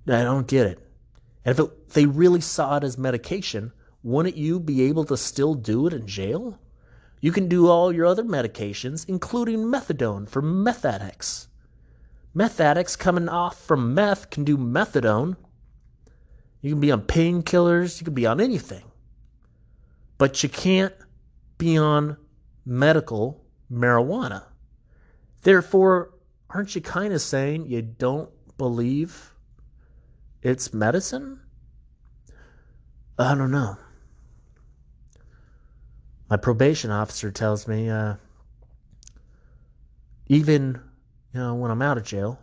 I 0.07 0.21
don't 0.21 0.45
get 0.45 0.67
it. 0.67 0.87
And 1.43 1.57
if 1.57 1.65
it, 1.65 1.89
they 1.89 2.05
really 2.05 2.41
saw 2.41 2.77
it 2.77 2.83
as 2.83 2.99
medication, 2.99 3.71
wouldn't 4.05 4.37
you 4.37 4.59
be 4.59 4.83
able 4.83 5.03
to 5.03 5.17
still 5.17 5.55
do 5.55 5.87
it 5.87 5.93
in 5.93 6.05
jail? 6.05 6.59
You 7.21 7.31
can 7.31 7.47
do 7.47 7.67
all 7.67 7.91
your 7.91 8.05
other 8.05 8.23
medications, 8.23 9.09
including 9.09 9.63
methadone 9.63 10.29
for 10.29 10.43
meth 10.43 10.85
addicts. 10.85 11.47
Meth 12.35 12.59
addicts 12.61 12.95
coming 12.95 13.27
off 13.27 13.59
from 13.59 13.95
meth 13.95 14.29
can 14.29 14.43
do 14.43 14.59
methadone. 14.59 15.35
You 16.61 16.69
can 16.73 16.79
be 16.79 16.91
on 16.91 17.01
painkillers, 17.01 17.99
you 17.99 18.05
can 18.05 18.13
be 18.13 18.27
on 18.27 18.39
anything. 18.39 18.83
But 20.19 20.43
you 20.43 20.49
can't 20.49 20.93
be 21.57 21.75
on 21.75 22.15
medical 22.63 23.43
marijuana. 23.71 24.43
Therefore, 25.41 26.13
aren't 26.51 26.75
you 26.75 26.81
kind 26.81 27.11
of 27.11 27.23
saying 27.23 27.65
you 27.65 27.81
don't 27.81 28.29
believe 28.59 29.33
it's 30.43 30.75
medicine? 30.75 31.39
I 33.17 33.33
don't 33.33 33.49
know. 33.49 33.77
My 36.29 36.37
probation 36.37 36.89
officer 36.89 37.31
tells 37.31 37.67
me, 37.67 37.89
uh, 37.89 38.15
even 40.27 40.81
you 41.33 41.39
know 41.39 41.55
when 41.55 41.69
I'm 41.69 41.81
out 41.81 41.97
of 41.97 42.03
jail, 42.03 42.39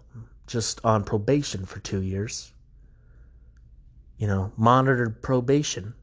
just 0.47 0.81
on 0.85 1.05
probation 1.05 1.65
for 1.65 1.81
two 1.81 2.01
years, 2.01 2.53
you 4.19 4.27
know, 4.27 4.53
monitored 4.57 5.21
probation. 5.23 5.95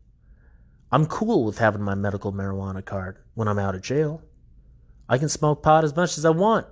I'm 0.92 1.06
cool 1.06 1.46
with 1.46 1.60
having 1.60 1.82
my 1.82 1.96
medical 1.96 2.34
marijuana 2.34 2.84
card 2.84 3.20
when 3.36 3.48
I'm 3.48 3.60
out 3.60 3.76
of 3.76 3.82
jail. 3.82 4.22
I 5.08 5.18
can 5.18 5.30
smoke 5.30 5.64
pot 5.64 5.84
as 5.84 5.96
much 5.96 6.18
as 6.18 6.26
I 6.26 6.32
want. 6.32 6.68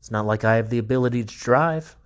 It's 0.00 0.10
not 0.10 0.26
like 0.26 0.44
I 0.44 0.56
have 0.56 0.68
the 0.68 0.78
ability 0.78 1.24
to 1.24 1.38
drive. 1.38 1.96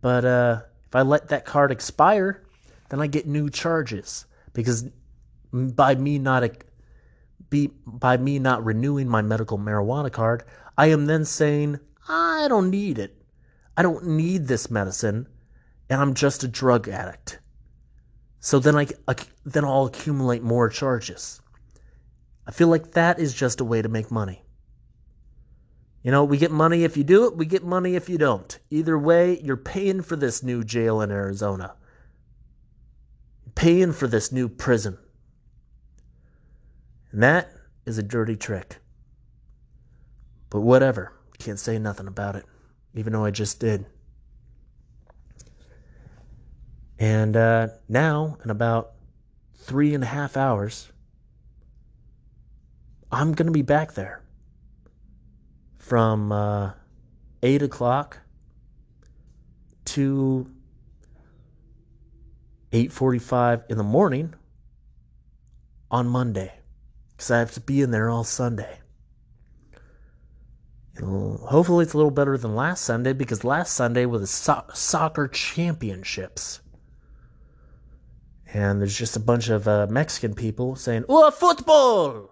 But 0.00 0.24
uh, 0.24 0.60
if 0.86 0.94
I 0.94 1.02
let 1.02 1.28
that 1.28 1.44
card 1.44 1.72
expire, 1.72 2.44
then 2.90 3.00
I 3.00 3.08
get 3.08 3.26
new 3.26 3.50
charges 3.50 4.26
because 4.52 4.84
by 5.52 5.94
me 5.94 6.18
not 6.18 6.44
be 7.50 7.70
by 7.86 8.16
me 8.16 8.38
not 8.38 8.64
renewing 8.64 9.08
my 9.08 9.22
medical 9.22 9.58
marijuana 9.58 10.10
card, 10.10 10.44
I 10.76 10.86
am 10.88 11.06
then 11.06 11.24
saying 11.24 11.80
I 12.08 12.46
don't 12.48 12.70
need 12.70 12.98
it. 12.98 13.16
I 13.76 13.82
don't 13.82 14.06
need 14.06 14.46
this 14.46 14.70
medicine 14.70 15.26
and 15.88 16.00
I'm 16.00 16.14
just 16.14 16.44
a 16.44 16.48
drug 16.48 16.88
addict. 16.88 17.40
So 18.40 18.58
then 18.58 18.76
I 18.76 18.86
then 19.44 19.64
I'll 19.64 19.86
accumulate 19.86 20.42
more 20.42 20.68
charges. 20.68 21.40
I 22.46 22.52
feel 22.52 22.68
like 22.68 22.92
that 22.92 23.18
is 23.18 23.34
just 23.34 23.60
a 23.60 23.64
way 23.64 23.82
to 23.82 23.88
make 23.88 24.10
money. 24.10 24.44
You 26.02 26.12
know, 26.12 26.22
we 26.22 26.38
get 26.38 26.52
money 26.52 26.84
if 26.84 26.96
you 26.96 27.02
do 27.02 27.26
it, 27.26 27.36
we 27.36 27.46
get 27.46 27.64
money 27.64 27.96
if 27.96 28.08
you 28.08 28.18
don't. 28.18 28.56
Either 28.70 28.96
way, 28.96 29.40
you're 29.40 29.56
paying 29.56 30.02
for 30.02 30.14
this 30.14 30.44
new 30.44 30.62
jail 30.62 31.00
in 31.00 31.10
Arizona. 31.10 31.74
Paying 33.56 33.92
for 33.92 34.06
this 34.06 34.30
new 34.30 34.48
prison. 34.48 34.98
And 37.16 37.22
that 37.22 37.50
is 37.86 37.96
a 37.96 38.02
dirty 38.02 38.36
trick. 38.36 38.76
But 40.50 40.60
whatever. 40.60 41.14
Can't 41.38 41.58
say 41.58 41.78
nothing 41.78 42.08
about 42.08 42.36
it, 42.36 42.44
even 42.94 43.14
though 43.14 43.24
I 43.24 43.30
just 43.30 43.58
did. 43.58 43.86
And 46.98 47.34
uh, 47.34 47.68
now, 47.88 48.36
in 48.44 48.50
about 48.50 48.92
three 49.54 49.94
and 49.94 50.04
a 50.04 50.06
half 50.06 50.36
hours, 50.36 50.92
I'm 53.10 53.32
going 53.32 53.46
to 53.46 53.50
be 53.52 53.62
back 53.62 53.94
there 53.94 54.22
from 55.78 56.32
uh, 56.32 56.72
8 57.42 57.62
o'clock 57.62 58.18
to 59.86 60.50
8.45 62.72 63.70
in 63.70 63.78
the 63.78 63.84
morning 63.84 64.34
on 65.90 66.06
Monday 66.08 66.52
because 67.16 67.30
I 67.30 67.38
have 67.38 67.52
to 67.52 67.60
be 67.60 67.80
in 67.80 67.90
there 67.90 68.10
all 68.10 68.24
Sunday. 68.24 68.78
hopefully, 71.00 71.84
it's 71.84 71.94
a 71.94 71.96
little 71.96 72.10
better 72.10 72.36
than 72.36 72.54
last 72.54 72.84
Sunday 72.84 73.12
because 73.12 73.44
last 73.44 73.74
Sunday 73.74 74.06
was 74.06 74.20
the 74.20 74.26
so- 74.26 74.64
soccer 74.74 75.28
championships. 75.28 76.60
And 78.52 78.80
there's 78.80 78.96
just 78.96 79.16
a 79.16 79.20
bunch 79.20 79.48
of 79.48 79.66
uh, 79.66 79.86
Mexican 79.90 80.34
people 80.34 80.76
saying, 80.76 81.04
Oh, 81.08 81.30
football! 81.30 82.30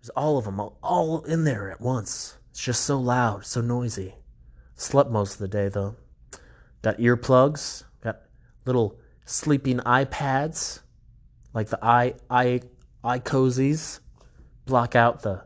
There's 0.00 0.10
all 0.10 0.36
of 0.36 0.44
them, 0.44 0.60
all 0.60 1.22
in 1.22 1.44
there 1.44 1.70
at 1.70 1.80
once. 1.80 2.36
It's 2.50 2.60
just 2.60 2.84
so 2.84 3.00
loud, 3.00 3.46
so 3.46 3.60
noisy. 3.60 4.14
Slept 4.74 5.10
most 5.10 5.34
of 5.34 5.38
the 5.38 5.48
day 5.48 5.68
though. 5.68 5.96
Got 6.82 6.98
earplugs, 6.98 7.84
got 8.02 8.20
little 8.66 8.98
sleeping 9.24 9.78
iPads, 9.78 10.80
like 11.54 11.68
the 11.68 11.78
i 11.82 12.14
i 12.28 12.60
eye 13.04 13.20
cozies, 13.20 14.00
block 14.66 14.96
out 14.96 15.22
the 15.22 15.44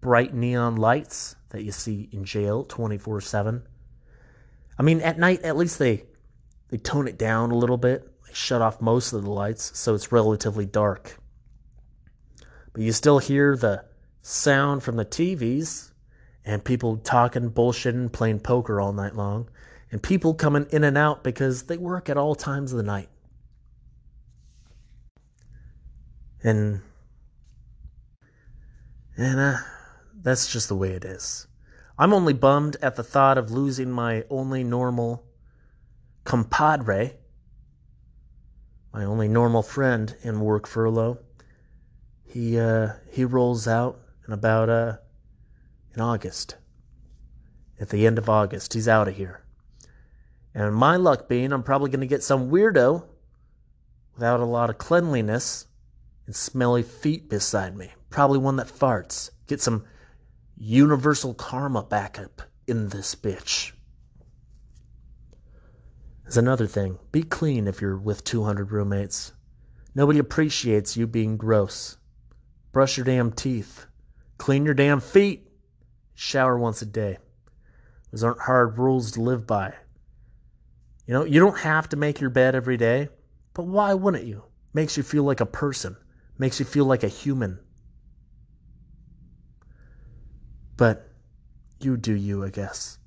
bright 0.00 0.32
neon 0.32 0.76
lights 0.76 1.36
that 1.50 1.64
you 1.64 1.72
see 1.72 2.08
in 2.12 2.24
jail 2.24 2.64
24/7. 2.64 3.62
I 4.78 4.82
mean, 4.82 5.00
at 5.00 5.18
night 5.18 5.42
at 5.42 5.56
least 5.56 5.78
they 5.78 6.04
they 6.68 6.78
tone 6.78 7.08
it 7.08 7.18
down 7.18 7.50
a 7.50 7.56
little 7.56 7.76
bit. 7.76 8.10
They 8.26 8.32
shut 8.32 8.62
off 8.62 8.80
most 8.80 9.12
of 9.12 9.22
the 9.22 9.30
lights 9.30 9.76
so 9.78 9.94
it's 9.94 10.12
relatively 10.12 10.66
dark 10.66 11.18
but 12.74 12.82
you 12.82 12.92
still 12.92 13.20
hear 13.20 13.56
the 13.56 13.84
sound 14.20 14.82
from 14.82 14.96
the 14.96 15.04
TVs 15.04 15.92
and 16.44 16.62
people 16.62 16.98
talking, 16.98 17.50
bullshitting, 17.50 18.12
playing 18.12 18.40
poker 18.40 18.80
all 18.80 18.92
night 18.92 19.14
long, 19.14 19.48
and 19.90 20.02
people 20.02 20.34
coming 20.34 20.66
in 20.70 20.84
and 20.84 20.98
out 20.98 21.24
because 21.24 21.62
they 21.62 21.78
work 21.78 22.10
at 22.10 22.18
all 22.18 22.34
times 22.34 22.72
of 22.72 22.76
the 22.76 22.82
night. 22.82 23.08
And 26.44 26.80
and 29.16 29.40
uh, 29.40 29.56
that's 30.22 30.52
just 30.52 30.68
the 30.68 30.76
way 30.76 30.90
it 30.90 31.04
is. 31.04 31.48
I'm 31.98 32.12
only 32.12 32.32
bummed 32.32 32.76
at 32.82 32.94
the 32.94 33.02
thought 33.02 33.38
of 33.38 33.50
losing 33.50 33.90
my 33.90 34.24
only 34.30 34.62
normal 34.62 35.24
compadre, 36.24 37.16
my 38.92 39.04
only 39.04 39.26
normal 39.26 39.62
friend 39.62 40.14
in 40.22 40.40
work 40.40 40.68
furlough 40.68 41.18
he 42.34 42.58
uh, 42.58 42.88
he 43.12 43.24
rolls 43.24 43.68
out 43.68 44.00
in 44.26 44.34
about 44.34 44.68
uh, 44.68 44.96
in 45.94 46.00
August. 46.00 46.56
At 47.78 47.90
the 47.90 48.08
end 48.08 48.18
of 48.18 48.28
August, 48.28 48.74
he's 48.74 48.88
out 48.88 49.06
of 49.06 49.16
here. 49.16 49.44
And 50.52 50.74
my 50.74 50.96
luck 50.96 51.28
being, 51.28 51.52
I'm 51.52 51.62
probably 51.62 51.90
going 51.90 52.00
to 52.00 52.06
get 52.06 52.24
some 52.24 52.50
weirdo 52.50 53.04
without 54.14 54.40
a 54.40 54.44
lot 54.44 54.68
of 54.68 54.78
cleanliness 54.78 55.66
and 56.26 56.34
smelly 56.34 56.82
feet 56.82 57.28
beside 57.28 57.76
me. 57.76 57.92
Probably 58.10 58.38
one 58.38 58.56
that 58.56 58.68
farts. 58.68 59.30
Get 59.46 59.60
some 59.60 59.84
universal 60.56 61.34
karma 61.34 61.82
backup 61.82 62.42
in 62.66 62.88
this 62.88 63.14
bitch. 63.14 63.72
There's 66.22 66.36
another 66.38 66.66
thing 66.66 66.98
be 67.12 67.22
clean 67.22 67.68
if 67.68 67.80
you're 67.80 67.98
with 67.98 68.24
200 68.24 68.72
roommates. 68.72 69.32
Nobody 69.94 70.18
appreciates 70.18 70.96
you 70.96 71.06
being 71.06 71.36
gross. 71.36 71.96
Brush 72.72 72.96
your 72.96 73.04
damn 73.04 73.30
teeth. 73.30 73.86
Clean 74.38 74.64
your 74.64 74.74
damn 74.74 75.00
feet. 75.00 75.48
Shower 76.14 76.58
once 76.58 76.82
a 76.82 76.86
day. 76.86 77.18
Those 78.10 78.24
aren't 78.24 78.40
hard 78.40 78.78
rules 78.78 79.12
to 79.12 79.20
live 79.20 79.46
by. 79.46 79.74
You 81.06 81.14
know, 81.14 81.24
you 81.24 81.38
don't 81.38 81.58
have 81.58 81.88
to 81.90 81.96
make 81.96 82.20
your 82.20 82.30
bed 82.30 82.54
every 82.54 82.76
day, 82.76 83.08
but 83.52 83.66
why 83.66 83.94
wouldn't 83.94 84.24
you? 84.24 84.44
Makes 84.72 84.96
you 84.96 85.02
feel 85.02 85.22
like 85.24 85.40
a 85.40 85.46
person, 85.46 85.96
makes 86.38 86.58
you 86.58 86.66
feel 86.66 86.84
like 86.84 87.02
a 87.02 87.08
human. 87.08 87.58
But 90.76 91.10
you 91.80 91.96
do 91.96 92.14
you, 92.14 92.44
I 92.44 92.50
guess. 92.50 92.98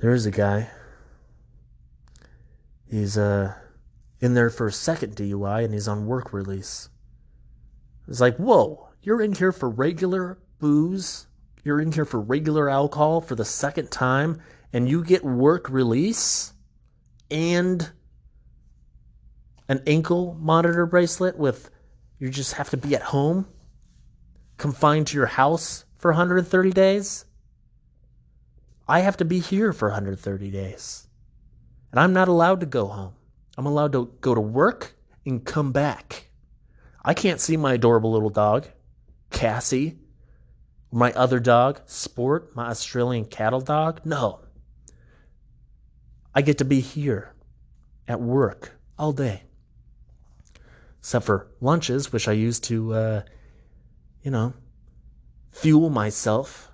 There's 0.00 0.26
a 0.26 0.30
guy. 0.30 0.68
He's 2.88 3.16
uh 3.18 3.54
in 4.20 4.34
there 4.34 4.50
for 4.50 4.66
a 4.66 4.72
second 4.72 5.16
DUI 5.16 5.64
and 5.64 5.74
he's 5.74 5.88
on 5.88 6.06
work 6.06 6.32
release. 6.32 6.88
It's 8.08 8.20
like, 8.20 8.36
whoa, 8.36 8.88
you're 9.02 9.20
in 9.20 9.34
here 9.34 9.52
for 9.52 9.68
regular 9.68 10.38
booze? 10.58 11.26
You're 11.64 11.80
in 11.80 11.92
here 11.92 12.04
for 12.04 12.20
regular 12.20 12.70
alcohol 12.70 13.20
for 13.20 13.34
the 13.34 13.44
second 13.44 13.90
time 13.90 14.40
and 14.72 14.88
you 14.88 15.04
get 15.04 15.24
work 15.24 15.68
release 15.68 16.54
and 17.30 17.90
an 19.68 19.82
ankle 19.86 20.36
monitor 20.40 20.86
bracelet 20.86 21.36
with 21.36 21.70
you 22.18 22.30
just 22.30 22.54
have 22.54 22.70
to 22.70 22.76
be 22.76 22.94
at 22.94 23.02
home 23.02 23.46
confined 24.56 25.08
to 25.08 25.16
your 25.16 25.26
house 25.26 25.84
for 25.98 26.10
130 26.10 26.70
days? 26.70 27.24
I 28.88 29.00
have 29.00 29.16
to 29.18 29.24
be 29.24 29.40
here 29.40 29.72
for 29.72 29.88
130 29.88 30.50
days. 30.50 31.08
And 31.90 32.00
I'm 32.00 32.12
not 32.12 32.28
allowed 32.28 32.60
to 32.60 32.66
go 32.66 32.86
home. 32.86 33.14
I'm 33.58 33.66
allowed 33.66 33.92
to 33.92 34.12
go 34.20 34.34
to 34.34 34.40
work 34.40 34.94
and 35.24 35.44
come 35.44 35.72
back. 35.72 36.30
I 37.04 37.14
can't 37.14 37.40
see 37.40 37.56
my 37.56 37.74
adorable 37.74 38.12
little 38.12 38.30
dog, 38.30 38.66
Cassie, 39.30 39.98
my 40.92 41.12
other 41.12 41.40
dog, 41.40 41.80
Sport, 41.86 42.54
my 42.54 42.68
Australian 42.68 43.24
cattle 43.24 43.60
dog. 43.60 44.00
No. 44.04 44.40
I 46.34 46.42
get 46.42 46.58
to 46.58 46.64
be 46.64 46.80
here 46.80 47.34
at 48.06 48.20
work 48.20 48.72
all 48.98 49.12
day. 49.12 49.42
Except 51.06 51.24
for 51.24 51.46
lunches, 51.60 52.12
which 52.12 52.26
I 52.26 52.32
use 52.32 52.58
to, 52.62 52.92
uh, 52.92 53.22
you 54.22 54.32
know, 54.32 54.54
fuel 55.52 55.88
myself 55.88 56.72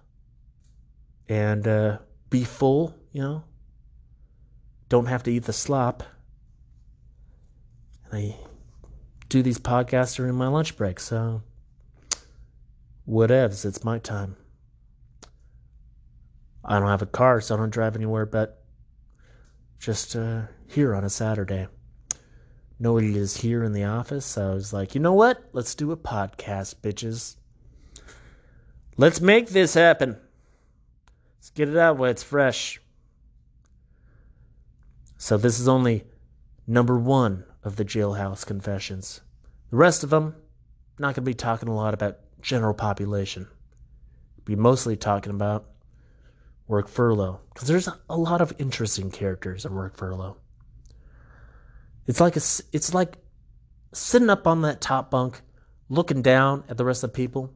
and 1.28 1.68
uh, 1.68 1.98
be 2.30 2.42
full, 2.42 2.94
you 3.12 3.20
know. 3.20 3.44
Don't 4.88 5.04
have 5.04 5.22
to 5.24 5.30
eat 5.30 5.44
the 5.44 5.52
slop. 5.52 6.02
And 8.06 8.14
I 8.14 8.36
do 9.28 9.42
these 9.42 9.58
podcasts 9.58 10.16
during 10.16 10.34
my 10.34 10.46
lunch 10.46 10.78
break, 10.78 10.98
so 10.98 11.42
whatevs, 13.06 13.66
it's 13.66 13.84
my 13.84 13.98
time. 13.98 14.36
I 16.64 16.78
don't 16.78 16.88
have 16.88 17.02
a 17.02 17.06
car, 17.06 17.42
so 17.42 17.54
I 17.54 17.58
don't 17.58 17.68
drive 17.68 17.96
anywhere 17.96 18.24
but 18.24 18.64
just 19.78 20.16
uh, 20.16 20.44
here 20.68 20.94
on 20.94 21.04
a 21.04 21.10
Saturday. 21.10 21.68
Nobody 22.78 23.16
is 23.16 23.36
here 23.36 23.62
in 23.62 23.72
the 23.72 23.84
office, 23.84 24.24
so 24.24 24.50
I 24.50 24.54
was 24.54 24.72
like, 24.72 24.94
you 24.94 25.00
know 25.00 25.12
what? 25.12 25.42
Let's 25.52 25.74
do 25.74 25.92
a 25.92 25.96
podcast, 25.96 26.76
bitches. 26.76 27.36
Let's 28.96 29.20
make 29.20 29.48
this 29.48 29.74
happen. 29.74 30.18
Let's 31.38 31.50
get 31.50 31.68
it 31.68 31.76
out 31.76 31.96
while 31.96 32.10
it's 32.10 32.22
fresh. 32.22 32.80
So, 35.16 35.36
this 35.36 35.60
is 35.60 35.68
only 35.68 36.04
number 36.66 36.98
one 36.98 37.44
of 37.62 37.76
the 37.76 37.84
jailhouse 37.84 38.44
confessions. 38.44 39.20
The 39.70 39.76
rest 39.76 40.02
of 40.02 40.10
them, 40.10 40.34
not 40.98 41.14
going 41.14 41.14
to 41.14 41.20
be 41.22 41.34
talking 41.34 41.68
a 41.68 41.74
lot 41.74 41.94
about 41.94 42.18
general 42.40 42.74
population. 42.74 43.46
Be 44.44 44.56
mostly 44.56 44.96
talking 44.96 45.32
about 45.32 45.70
work 46.66 46.88
furlough 46.88 47.40
because 47.52 47.68
there's 47.68 47.88
a 48.08 48.16
lot 48.16 48.40
of 48.40 48.52
interesting 48.58 49.10
characters 49.10 49.64
in 49.64 49.74
work 49.74 49.96
furlough. 49.96 50.36
It's 52.06 52.20
like 52.20 52.36
a, 52.36 52.42
it's 52.72 52.94
like 52.94 53.16
sitting 53.92 54.30
up 54.30 54.46
on 54.46 54.62
that 54.62 54.80
top 54.80 55.10
bunk, 55.10 55.40
looking 55.88 56.22
down 56.22 56.64
at 56.68 56.76
the 56.76 56.84
rest 56.84 57.04
of 57.04 57.12
the 57.12 57.16
people. 57.16 57.54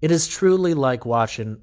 It 0.00 0.10
is 0.10 0.28
truly 0.28 0.74
like 0.74 1.06
watching 1.06 1.62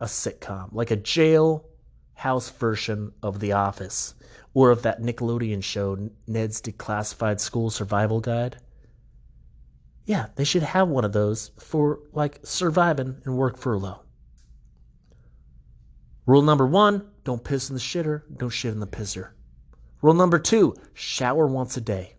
a 0.00 0.06
sitcom, 0.06 0.70
like 0.72 0.90
a 0.90 0.96
jailhouse 0.96 2.52
version 2.58 3.12
of 3.22 3.40
The 3.40 3.52
Office 3.52 4.14
or 4.52 4.70
of 4.70 4.82
that 4.82 5.00
Nickelodeon 5.00 5.62
show, 5.62 6.10
Ned's 6.26 6.60
Declassified 6.60 7.40
School 7.40 7.70
Survival 7.70 8.20
Guide. 8.20 8.56
Yeah, 10.06 10.26
they 10.36 10.44
should 10.44 10.62
have 10.62 10.88
one 10.88 11.04
of 11.04 11.12
those 11.12 11.50
for 11.58 12.00
like 12.12 12.40
surviving 12.44 13.16
and 13.24 13.36
work 13.36 13.56
furlough. 13.56 14.02
Rule 16.26 16.42
number 16.42 16.66
one 16.66 17.10
don't 17.24 17.42
piss 17.42 17.70
in 17.70 17.74
the 17.74 17.80
shitter, 17.80 18.22
don't 18.36 18.50
shit 18.50 18.72
in 18.72 18.80
the 18.80 18.86
pisser. 18.86 19.30
Rule 20.04 20.12
number 20.12 20.38
two 20.38 20.76
shower 20.92 21.46
once 21.46 21.78
a 21.78 21.80
day. 21.80 22.16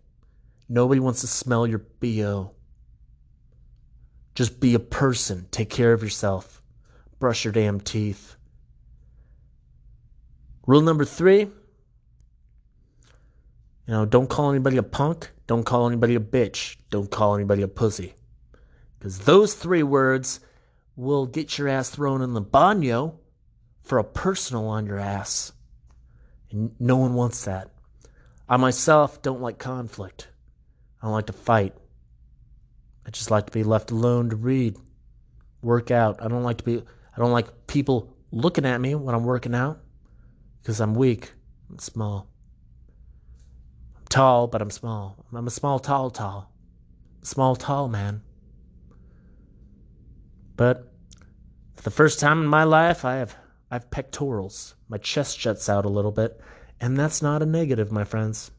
Nobody 0.68 0.98
wants 0.98 1.20
to 1.20 1.28
smell 1.28 1.68
your 1.68 1.84
BO. 2.00 2.50
Just 4.34 4.58
be 4.58 4.74
a 4.74 4.80
person, 4.80 5.46
take 5.52 5.70
care 5.70 5.92
of 5.92 6.02
yourself, 6.02 6.60
brush 7.20 7.44
your 7.44 7.52
damn 7.52 7.78
teeth. 7.78 8.34
Rule 10.66 10.80
number 10.80 11.04
three, 11.04 11.42
you 11.42 11.52
know, 13.86 14.04
don't 14.04 14.28
call 14.28 14.50
anybody 14.50 14.78
a 14.78 14.82
punk. 14.82 15.30
Don't 15.46 15.62
call 15.62 15.86
anybody 15.86 16.16
a 16.16 16.20
bitch. 16.20 16.78
Don't 16.90 17.08
call 17.08 17.36
anybody 17.36 17.62
a 17.62 17.68
pussy. 17.68 18.16
Because 18.98 19.20
those 19.20 19.54
three 19.54 19.84
words 19.84 20.40
will 20.96 21.24
get 21.24 21.56
your 21.56 21.68
ass 21.68 21.90
thrown 21.90 22.20
in 22.20 22.34
the 22.34 22.42
banyo 22.42 23.14
for 23.84 23.98
a 23.98 24.04
personal 24.04 24.66
on 24.66 24.86
your 24.86 24.98
ass. 24.98 25.52
And 26.50 26.72
no 26.80 26.96
one 26.96 27.14
wants 27.14 27.44
that. 27.44 27.70
I 28.48 28.56
myself 28.56 29.22
don't 29.22 29.40
like 29.40 29.58
conflict. 29.58 30.28
I 31.00 31.06
don't 31.06 31.12
like 31.12 31.26
to 31.26 31.32
fight. 31.32 31.74
I 33.04 33.10
just 33.10 33.30
like 33.30 33.46
to 33.46 33.52
be 33.52 33.64
left 33.64 33.90
alone 33.90 34.30
to 34.30 34.36
read, 34.36 34.76
work 35.62 35.90
out. 35.90 36.22
I 36.22 36.28
don't 36.28 36.42
like 36.42 36.58
to 36.58 36.64
be 36.64 36.78
I 36.78 37.20
don't 37.20 37.32
like 37.32 37.66
people 37.66 38.16
looking 38.30 38.66
at 38.66 38.80
me 38.80 38.94
when 38.94 39.14
I'm 39.14 39.24
working 39.24 39.54
out 39.54 39.80
because 40.60 40.80
I'm 40.80 40.94
weak 40.94 41.32
and 41.70 41.80
small. 41.80 42.28
I'm 43.96 44.04
tall, 44.08 44.46
but 44.46 44.60
I'm 44.60 44.70
small. 44.70 45.24
I'm 45.32 45.46
a 45.46 45.50
small, 45.50 45.78
tall, 45.78 46.10
tall. 46.10 46.52
Small, 47.22 47.56
tall 47.56 47.88
man. 47.88 48.22
But 50.56 50.92
for 51.74 51.82
the 51.82 51.90
first 51.90 52.20
time 52.20 52.40
in 52.42 52.46
my 52.46 52.64
life, 52.64 53.04
I 53.04 53.16
have 53.16 53.36
I 53.70 53.74
have 53.74 53.90
pectorals. 53.90 54.74
My 54.88 54.98
chest 54.98 55.38
juts 55.38 55.68
out 55.68 55.84
a 55.84 55.88
little 55.88 56.12
bit, 56.12 56.40
and 56.80 56.96
that's 56.96 57.22
not 57.22 57.42
a 57.42 57.46
negative, 57.46 57.90
my 57.90 58.04
friends. 58.04 58.50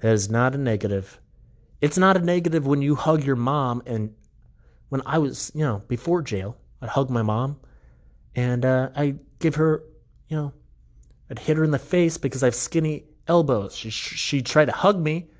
That 0.00 0.14
is 0.14 0.30
not 0.30 0.54
a 0.54 0.58
negative. 0.58 1.20
It's 1.80 1.98
not 1.98 2.16
a 2.16 2.20
negative 2.20 2.66
when 2.66 2.82
you 2.82 2.94
hug 2.94 3.24
your 3.24 3.36
mom. 3.36 3.82
And 3.86 4.14
when 4.88 5.02
I 5.06 5.18
was, 5.18 5.52
you 5.54 5.62
know, 5.64 5.82
before 5.88 6.22
jail, 6.22 6.56
I'd 6.82 6.88
hug 6.88 7.10
my 7.10 7.22
mom, 7.22 7.60
and 8.34 8.64
uh, 8.64 8.90
I 8.96 9.16
give 9.38 9.56
her, 9.56 9.82
you 10.28 10.36
know, 10.36 10.52
I'd 11.30 11.38
hit 11.38 11.56
her 11.56 11.64
in 11.64 11.70
the 11.70 11.78
face 11.78 12.16
because 12.16 12.42
I 12.42 12.46
have 12.46 12.54
skinny 12.54 13.04
elbows. 13.28 13.76
She 13.76 13.90
she 13.90 14.42
tried 14.42 14.66
to 14.66 14.72
hug 14.72 14.98
me, 14.98 15.30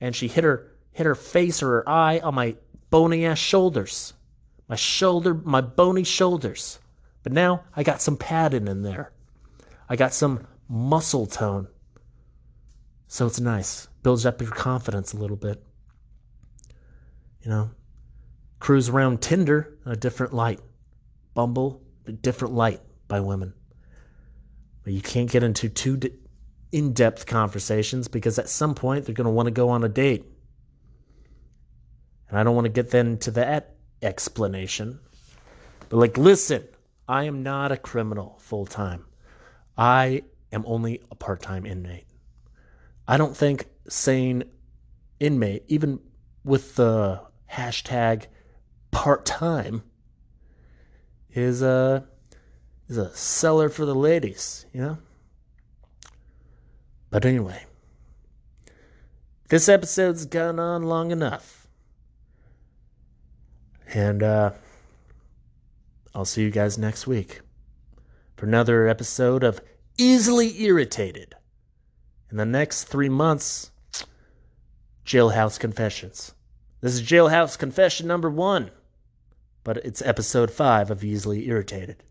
and 0.00 0.14
she 0.16 0.28
hit 0.28 0.44
her 0.44 0.72
hit 0.92 1.06
her 1.06 1.14
face 1.14 1.62
or 1.62 1.68
her 1.68 1.88
eye 1.88 2.20
on 2.20 2.34
my 2.34 2.56
bony 2.90 3.26
ass 3.26 3.38
shoulders, 3.38 4.14
my 4.68 4.76
shoulder, 4.76 5.34
my 5.34 5.60
bony 5.60 6.04
shoulders. 6.04 6.78
But 7.22 7.32
now 7.32 7.64
I 7.74 7.82
got 7.82 8.00
some 8.00 8.16
padding 8.16 8.68
in 8.68 8.82
there. 8.82 9.12
I 9.88 9.96
got 9.96 10.14
some 10.14 10.46
muscle 10.68 11.26
tone. 11.26 11.68
So 13.08 13.26
it's 13.26 13.40
nice. 13.40 13.88
Builds 14.02 14.26
up 14.26 14.40
your 14.40 14.50
confidence 14.50 15.12
a 15.12 15.16
little 15.16 15.36
bit. 15.36 15.62
You 17.42 17.50
know, 17.50 17.70
cruise 18.58 18.88
around 18.88 19.22
Tinder 19.22 19.78
a 19.86 19.96
different 19.96 20.32
light. 20.32 20.60
Bumble, 21.34 21.82
a 22.06 22.12
different 22.12 22.54
light 22.54 22.80
by 23.08 23.20
women. 23.20 23.52
But 24.82 24.92
you 24.92 25.00
can't 25.00 25.30
get 25.30 25.42
into 25.42 25.68
too 25.68 26.00
in 26.72 26.92
depth 26.92 27.26
conversations 27.26 28.08
because 28.08 28.38
at 28.38 28.48
some 28.48 28.74
point 28.74 29.04
they're 29.04 29.14
going 29.14 29.26
to 29.26 29.30
want 29.30 29.46
to 29.46 29.52
go 29.52 29.68
on 29.68 29.84
a 29.84 29.88
date. 29.88 30.24
And 32.28 32.38
I 32.38 32.42
don't 32.42 32.54
want 32.54 32.64
to 32.64 32.72
get 32.72 32.90
then 32.90 33.18
to 33.18 33.30
that 33.32 33.76
explanation. 34.02 34.98
But, 35.88 35.98
like, 35.98 36.18
listen, 36.18 36.66
I 37.08 37.24
am 37.24 37.42
not 37.42 37.70
a 37.70 37.76
criminal 37.76 38.36
full 38.40 38.66
time. 38.66 39.04
I 39.78 40.24
am 40.56 40.64
only 40.66 41.02
a 41.10 41.14
part 41.14 41.40
time 41.40 41.64
inmate. 41.64 42.06
I 43.06 43.16
don't 43.16 43.36
think 43.36 43.66
saying 43.88 44.42
inmate, 45.20 45.62
even 45.68 46.00
with 46.44 46.74
the 46.74 47.22
hashtag 47.50 48.26
part 48.90 49.24
time, 49.24 49.84
is 51.30 51.62
a 51.62 52.06
is 52.88 52.96
a 52.96 53.14
seller 53.14 53.68
for 53.68 53.84
the 53.84 53.94
ladies, 53.94 54.66
you 54.72 54.80
know? 54.80 54.98
But 57.10 57.24
anyway, 57.24 57.64
this 59.48 59.68
episode's 59.68 60.24
gone 60.26 60.58
on 60.58 60.82
long 60.82 61.10
enough. 61.10 61.68
And 63.94 64.22
uh 64.22 64.50
I'll 66.14 66.24
see 66.24 66.42
you 66.42 66.50
guys 66.50 66.78
next 66.78 67.06
week 67.06 67.42
for 68.36 68.46
another 68.46 68.88
episode 68.88 69.44
of 69.44 69.60
Easily 69.98 70.62
Irritated. 70.62 71.34
In 72.30 72.36
the 72.36 72.44
next 72.44 72.84
three 72.84 73.08
months, 73.08 73.70
Jailhouse 75.06 75.58
Confessions. 75.58 76.34
This 76.80 76.94
is 76.94 77.02
Jailhouse 77.02 77.58
Confession 77.58 78.06
number 78.06 78.28
one, 78.28 78.70
but 79.64 79.78
it's 79.78 80.02
episode 80.02 80.50
five 80.50 80.90
of 80.90 81.02
Easily 81.02 81.48
Irritated. 81.48 82.02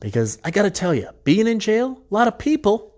Because 0.00 0.38
I 0.44 0.50
gotta 0.50 0.70
tell 0.70 0.94
you, 0.94 1.08
being 1.24 1.46
in 1.46 1.60
jail, 1.60 2.02
a 2.10 2.14
lot 2.14 2.28
of 2.28 2.38
people 2.38 2.94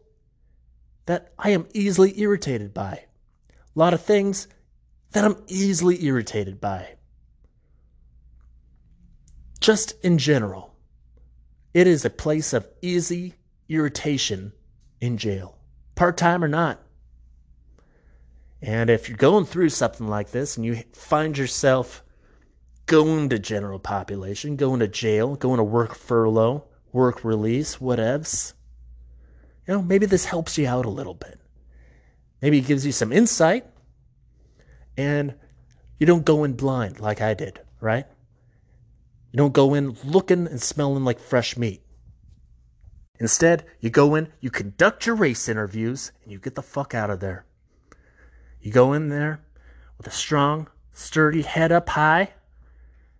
that 1.06 1.32
I 1.38 1.50
am 1.50 1.68
easily 1.72 2.18
irritated 2.18 2.74
by. 2.74 3.04
A 3.50 3.78
lot 3.78 3.94
of 3.94 4.02
things 4.02 4.48
that 5.12 5.24
I'm 5.24 5.36
easily 5.46 6.04
irritated 6.04 6.60
by 6.60 6.96
just 9.60 9.94
in 10.04 10.18
general, 10.18 10.73
it 11.74 11.86
is 11.88 12.04
a 12.04 12.10
place 12.10 12.52
of 12.52 12.68
easy 12.80 13.34
irritation 13.68 14.52
in 15.00 15.18
jail, 15.18 15.58
part 15.96 16.16
time 16.16 16.42
or 16.42 16.48
not. 16.48 16.80
And 18.62 18.88
if 18.88 19.08
you're 19.08 19.18
going 19.18 19.44
through 19.44 19.68
something 19.68 20.08
like 20.08 20.30
this 20.30 20.56
and 20.56 20.64
you 20.64 20.82
find 20.94 21.36
yourself 21.36 22.02
going 22.86 23.28
to 23.30 23.38
general 23.38 23.78
population, 23.78 24.56
going 24.56 24.80
to 24.80 24.88
jail, 24.88 25.36
going 25.36 25.58
to 25.58 25.64
work 25.64 25.94
furlough, 25.94 26.64
work 26.92 27.24
release, 27.24 27.76
whatevs, 27.76 28.54
you 29.66 29.74
know, 29.74 29.82
maybe 29.82 30.06
this 30.06 30.24
helps 30.24 30.56
you 30.56 30.66
out 30.66 30.86
a 30.86 30.90
little 30.90 31.14
bit. 31.14 31.40
Maybe 32.40 32.58
it 32.58 32.66
gives 32.66 32.86
you 32.86 32.92
some 32.92 33.12
insight 33.12 33.66
and 34.96 35.34
you 35.98 36.06
don't 36.06 36.24
go 36.24 36.44
in 36.44 36.52
blind 36.54 37.00
like 37.00 37.20
I 37.20 37.34
did, 37.34 37.60
right? 37.80 38.06
You 39.34 39.38
don't 39.38 39.52
go 39.52 39.74
in 39.74 39.96
looking 40.04 40.46
and 40.46 40.62
smelling 40.62 41.04
like 41.04 41.18
fresh 41.18 41.56
meat. 41.56 41.82
Instead, 43.18 43.64
you 43.80 43.90
go 43.90 44.14
in, 44.14 44.28
you 44.38 44.48
conduct 44.48 45.06
your 45.06 45.16
race 45.16 45.48
interviews, 45.48 46.12
and 46.22 46.30
you 46.30 46.38
get 46.38 46.54
the 46.54 46.62
fuck 46.62 46.94
out 46.94 47.10
of 47.10 47.18
there. 47.18 47.44
You 48.60 48.70
go 48.70 48.92
in 48.92 49.08
there 49.08 49.40
with 49.98 50.06
a 50.06 50.12
strong, 50.12 50.68
sturdy 50.92 51.42
head 51.42 51.72
up 51.72 51.88
high. 51.88 52.34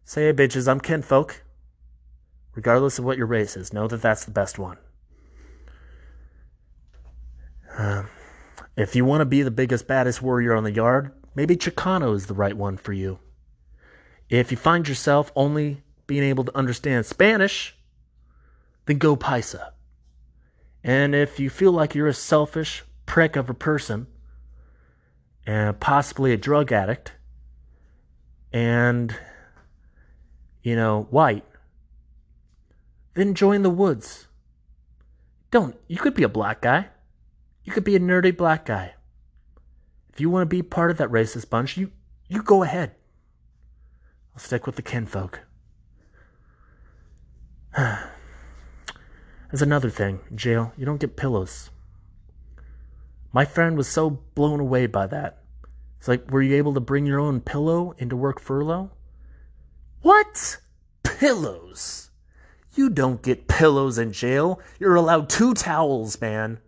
Say, 0.05 0.27
hey, 0.27 0.33
bitches, 0.33 0.69
I'm 0.69 0.79
kinfolk. 0.79 1.43
Regardless 2.55 3.01
of 3.01 3.05
what 3.05 3.19
your 3.19 3.27
race 3.27 3.57
is, 3.57 3.73
know 3.73 3.89
that 3.89 4.01
that's 4.01 4.25
the 4.25 4.31
best 4.31 4.57
one. 4.57 4.79
Uh, 7.77 8.05
if 8.77 8.95
you 8.95 9.05
want 9.05 9.23
to 9.23 9.27
be 9.27 9.43
the 9.43 9.51
biggest, 9.51 9.89
baddest 9.89 10.23
warrior 10.23 10.55
on 10.55 10.63
the 10.63 10.71
yard, 10.71 11.11
maybe 11.35 11.57
Chicano 11.57 12.15
is 12.15 12.27
the 12.27 12.35
right 12.35 12.57
one 12.57 12.77
for 12.77 12.93
you. 12.93 13.19
If 14.31 14.53
you 14.53 14.57
find 14.57 14.87
yourself 14.87 15.33
only 15.35 15.83
being 16.07 16.23
able 16.23 16.45
to 16.45 16.57
understand 16.57 17.07
Spanish, 17.07 17.77
then 18.87 18.99
go 18.99 19.17
Paisa. 19.17 19.71
And 20.83 21.15
if 21.15 21.41
you 21.41 21.49
feel 21.49 21.73
like 21.73 21.95
you're 21.95 22.09
a 22.09 22.15
selfish 22.15 22.85
prick 23.07 23.37
of 23.37 23.49
a 23.49 23.55
person, 23.55 24.07
and 25.47 25.79
possibly 25.79 26.33
a 26.33 26.37
drug 26.37 26.73
addict, 26.73 27.13
and, 28.53 29.15
you 30.63 30.77
know, 30.77 31.07
white, 31.11 31.45
then 33.15 33.35
join 33.35 33.63
the 33.63 33.71
woods. 33.71 34.27
Don't. 35.51 35.77
You 35.87 35.97
could 35.97 36.15
be 36.15 36.23
a 36.23 36.29
black 36.29 36.61
guy. 36.61 36.89
You 37.63 37.73
could 37.73 37.85
be 37.85 37.97
a 37.97 38.01
nerdy 38.01 38.37
black 38.37 38.67
guy. 38.67 38.95
If 40.13 40.21
you 40.21 40.31
want 40.31 40.43
to 40.43 40.55
be 40.55 40.63
part 40.63 40.91
of 40.91 40.99
that 40.99 41.11
racist 41.11 41.51
bunch, 41.51 41.77
you, 41.77 41.91
you 42.29 42.43
go 42.43 42.63
ahead. 42.63 42.95
I'll 44.35 44.41
stick 44.41 44.67
with 44.67 44.77
the 44.77 44.83
kinfolk. 44.83 45.41
There's 47.77 49.63
another 49.63 49.91
thing, 49.91 50.21
jail. 50.35 50.73
You 50.77 50.87
don't 50.87 51.01
get 51.01 51.17
pillows. 51.17 51.71
My 53.33 53.45
friend 53.45 53.77
was 53.77 53.89
so 53.89 54.11
blown 54.11 54.61
away 54.61 54.87
by 54.87 55.09
that. 55.09 55.43
It's 55.99 56.07
like, 56.07 56.31
were 56.31 56.43
you 56.43 56.55
able 56.57 56.75
to 56.75 56.81
bring 56.81 57.05
your 57.05 57.19
own 57.19 57.41
pillow 57.41 57.95
into 57.99 58.17
work 58.17 58.39
furlough? 58.39 58.93
What? 60.03 60.59
Pillows? 61.03 62.11
You 62.75 62.91
don't 62.91 63.23
get 63.23 63.49
pillows 63.49 63.99
in 63.99 64.13
jail. 64.13 64.61
You're 64.79 64.95
allowed 64.95 65.29
two 65.29 65.55
towels, 65.55 66.21
man. 66.21 66.61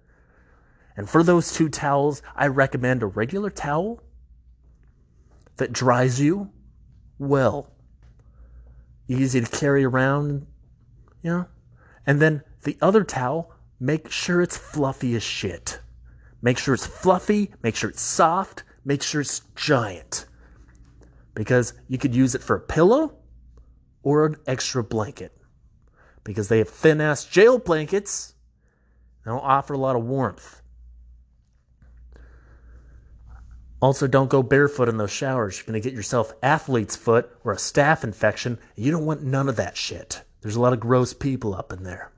And 0.97 1.09
for 1.09 1.23
those 1.23 1.53
two 1.53 1.69
towels, 1.69 2.23
I 2.35 2.49
recommend 2.49 3.03
a 3.03 3.07
regular 3.07 3.51
towel 3.51 4.03
that 5.59 5.73
dries 5.73 6.21
you 6.21 6.51
well. 7.19 7.71
Easy 9.07 9.41
to 9.41 9.51
carry 9.51 9.85
around 9.85 10.47
know? 11.27 11.47
And 12.07 12.21
then 12.21 12.43
the 12.63 12.79
other 12.81 13.05
towel, 13.05 13.53
make 13.79 14.11
sure 14.11 14.41
it's 14.41 14.57
fluffy 14.57 15.15
as 15.15 15.23
shit. 15.23 15.81
Make 16.43 16.59
sure 16.59 16.75
it's 16.75 16.87
fluffy, 16.87 17.53
make 17.63 17.77
sure 17.77 17.91
it's 17.91 18.03
soft, 18.03 18.63
make 18.85 19.03
sure 19.03 19.21
it's 19.21 19.41
giant. 19.55 20.27
Because 21.35 21.75
you 21.89 21.99
could 21.99 22.15
use 22.15 22.35
it 22.35 22.43
for 22.43 22.57
a 22.57 22.61
pillow 22.61 23.17
or 24.03 24.27
an 24.27 24.37
extra 24.47 24.83
blanket. 24.83 25.37
Because 26.25 26.49
they 26.49 26.59
have 26.59 26.69
thin 26.69 27.01
ass 27.01 27.25
jail 27.25 27.59
blankets. 27.59 28.35
They 29.25 29.31
don't 29.31 29.41
offer 29.41 29.75
a 29.75 29.79
lot 29.79 29.97
of 29.97 30.05
warmth. 30.05 30.63
Also, 33.81 34.07
don't 34.07 34.31
go 34.31 34.43
barefoot 34.43 34.89
in 34.89 34.97
those 34.97 35.11
showers. 35.11 35.59
You're 35.59 35.67
going 35.67 35.81
to 35.81 35.87
get 35.87 35.95
yourself 35.95 36.33
athlete's 36.43 36.97
foot 36.97 37.31
or 37.45 37.53
a 37.53 37.57
staph 37.57 38.05
infection. 38.05 38.59
You 38.75 38.91
don't 38.91 39.05
want 39.05 39.23
none 39.23 39.49
of 39.49 39.57
that 39.57 39.77
shit. 39.77 40.23
There's 40.47 40.55
a 40.55 40.61
lot 40.61 40.75
of 40.75 40.79
gross 40.79 41.13
people 41.13 41.57
up 41.57 41.73
in 41.73 41.83
there. 41.83 42.13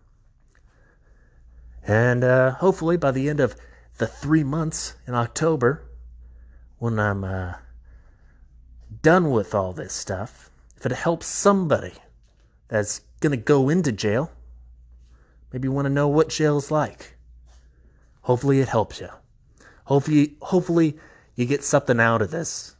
And 1.83 2.23
uh, 2.23 2.51
hopefully 2.51 2.99
by 2.99 3.11
the 3.11 3.27
end 3.31 3.41
of 3.41 3.57
the 3.97 4.07
three 4.07 4.45
months 4.45 4.97
in 5.07 5.15
October, 5.15 5.89
when 6.77 6.99
I'm 6.99 7.25
uh, 7.25 7.55
done 9.01 9.31
with 9.31 9.55
all 9.55 9.73
this 9.73 9.95
stuff, 9.95 10.51
if 10.77 10.85
it 10.85 10.93
helps 10.93 11.27
somebody 11.27 11.95
that's 12.69 13.01
going 13.21 13.31
to 13.31 13.43
go 13.43 13.71
into 13.71 13.93
jail, 13.93 14.31
maybe 15.51 15.69
you 15.69 15.73
want 15.73 15.87
to 15.87 15.91
know 15.91 16.09
what 16.09 16.29
jail's 16.29 16.71
like. 16.71 17.17
Hopefully 18.21 18.61
it 18.61 18.69
helps 18.69 19.01
you. 19.01 19.09
Hopefully, 19.85 20.37
hopefully 20.43 20.99
you 21.35 21.47
get 21.47 21.65
something 21.65 21.99
out 21.99 22.21
of 22.21 22.31
this. 22.31 22.77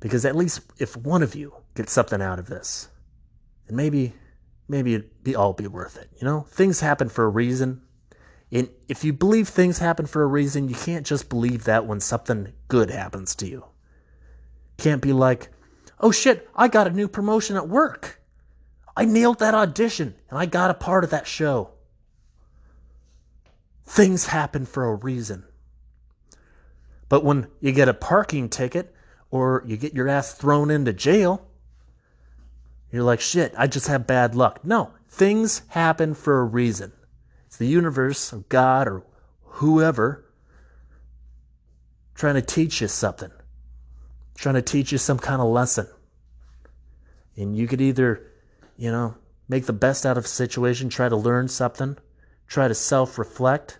Because 0.00 0.24
at 0.24 0.34
least 0.34 0.62
if 0.80 0.96
one 0.96 1.22
of 1.22 1.36
you 1.36 1.54
gets 1.76 1.92
something 1.92 2.20
out 2.20 2.40
of 2.40 2.48
this, 2.48 2.88
and 3.68 3.76
maybe 3.76 4.14
maybe 4.68 4.94
it'd 4.94 5.24
be 5.24 5.36
all 5.36 5.52
be 5.52 5.66
worth 5.66 5.96
it. 5.96 6.10
You 6.20 6.26
know, 6.26 6.40
things 6.50 6.80
happen 6.80 7.08
for 7.08 7.24
a 7.24 7.28
reason. 7.28 7.82
And 8.50 8.68
if 8.88 9.04
you 9.04 9.12
believe 9.12 9.48
things 9.48 9.78
happen 9.78 10.06
for 10.06 10.22
a 10.22 10.26
reason, 10.26 10.68
you 10.68 10.74
can't 10.74 11.06
just 11.06 11.28
believe 11.28 11.64
that 11.64 11.86
when 11.86 12.00
something 12.00 12.52
good 12.68 12.90
happens 12.90 13.34
to 13.36 13.46
you. 13.46 13.64
Can't 14.78 15.02
be 15.02 15.12
like, 15.12 15.50
oh 16.00 16.10
shit, 16.10 16.48
I 16.54 16.68
got 16.68 16.86
a 16.86 16.90
new 16.92 17.08
promotion 17.08 17.56
at 17.56 17.68
work. 17.68 18.22
I 18.96 19.04
nailed 19.04 19.40
that 19.40 19.54
audition 19.54 20.14
and 20.30 20.38
I 20.38 20.46
got 20.46 20.70
a 20.70 20.74
part 20.74 21.04
of 21.04 21.10
that 21.10 21.26
show. 21.26 21.70
Things 23.84 24.26
happen 24.26 24.66
for 24.66 24.84
a 24.84 24.94
reason. 24.94 25.44
But 27.08 27.24
when 27.24 27.48
you 27.60 27.72
get 27.72 27.88
a 27.88 27.94
parking 27.94 28.48
ticket 28.48 28.94
or 29.30 29.62
you 29.66 29.76
get 29.76 29.94
your 29.94 30.08
ass 30.08 30.34
thrown 30.34 30.70
into 30.70 30.92
jail, 30.92 31.47
you're 32.90 33.02
like, 33.02 33.20
shit, 33.20 33.54
I 33.56 33.66
just 33.66 33.88
have 33.88 34.06
bad 34.06 34.34
luck. 34.34 34.64
No, 34.64 34.92
things 35.08 35.62
happen 35.68 36.14
for 36.14 36.40
a 36.40 36.44
reason. 36.44 36.92
It's 37.46 37.56
the 37.56 37.66
universe 37.66 38.32
or 38.32 38.38
God 38.48 38.88
or 38.88 39.04
whoever 39.42 40.24
trying 42.14 42.34
to 42.34 42.42
teach 42.42 42.80
you 42.80 42.88
something, 42.88 43.30
trying 44.34 44.56
to 44.56 44.62
teach 44.62 44.90
you 44.92 44.98
some 44.98 45.18
kind 45.18 45.40
of 45.40 45.48
lesson. 45.48 45.86
And 47.36 47.56
you 47.56 47.68
could 47.68 47.80
either, 47.80 48.32
you 48.76 48.90
know, 48.90 49.14
make 49.48 49.66
the 49.66 49.72
best 49.72 50.04
out 50.04 50.18
of 50.18 50.24
a 50.24 50.28
situation, 50.28 50.88
try 50.88 51.08
to 51.08 51.16
learn 51.16 51.48
something, 51.48 51.96
try 52.48 52.68
to 52.68 52.74
self 52.74 53.18
reflect. 53.18 53.78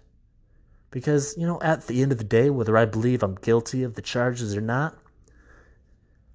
Because, 0.91 1.37
you 1.37 1.47
know, 1.47 1.61
at 1.61 1.87
the 1.87 2.01
end 2.01 2.13
of 2.13 2.19
the 2.19 2.25
day, 2.25 2.49
whether 2.49 2.77
I 2.77 2.87
believe 2.87 3.23
I'm 3.23 3.35
guilty 3.35 3.83
of 3.83 3.95
the 3.95 4.03
charges 4.03 4.57
or 4.57 4.61
not, 4.63 4.97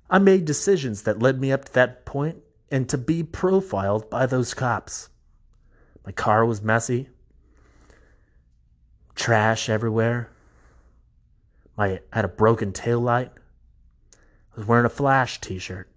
I 0.10 0.20
made 0.20 0.46
decisions 0.46 1.04
that 1.04 1.20
led 1.20 1.40
me 1.40 1.52
up 1.52 1.66
to 1.66 1.74
that 1.74 2.06
point 2.06 2.43
and 2.74 2.90
to 2.90 2.98
be 2.98 3.22
profiled 3.22 4.10
by 4.10 4.26
those 4.26 4.56
cops. 4.56 5.10
My 6.04 6.12
car 6.12 6.44
was 6.44 6.64
messy, 6.64 7.08
trash 9.14 9.70
everywhere. 9.70 10.32
My 11.78 12.02
I 12.12 12.16
had 12.16 12.26
a 12.26 12.30
broken 12.30 12.74
tail 12.74 13.00
light. 13.00 13.32
I 14.16 14.58
was 14.58 14.66
wearing 14.66 14.88
a 14.88 14.90
Flash 14.90 15.40
t-shirt. 15.40 15.88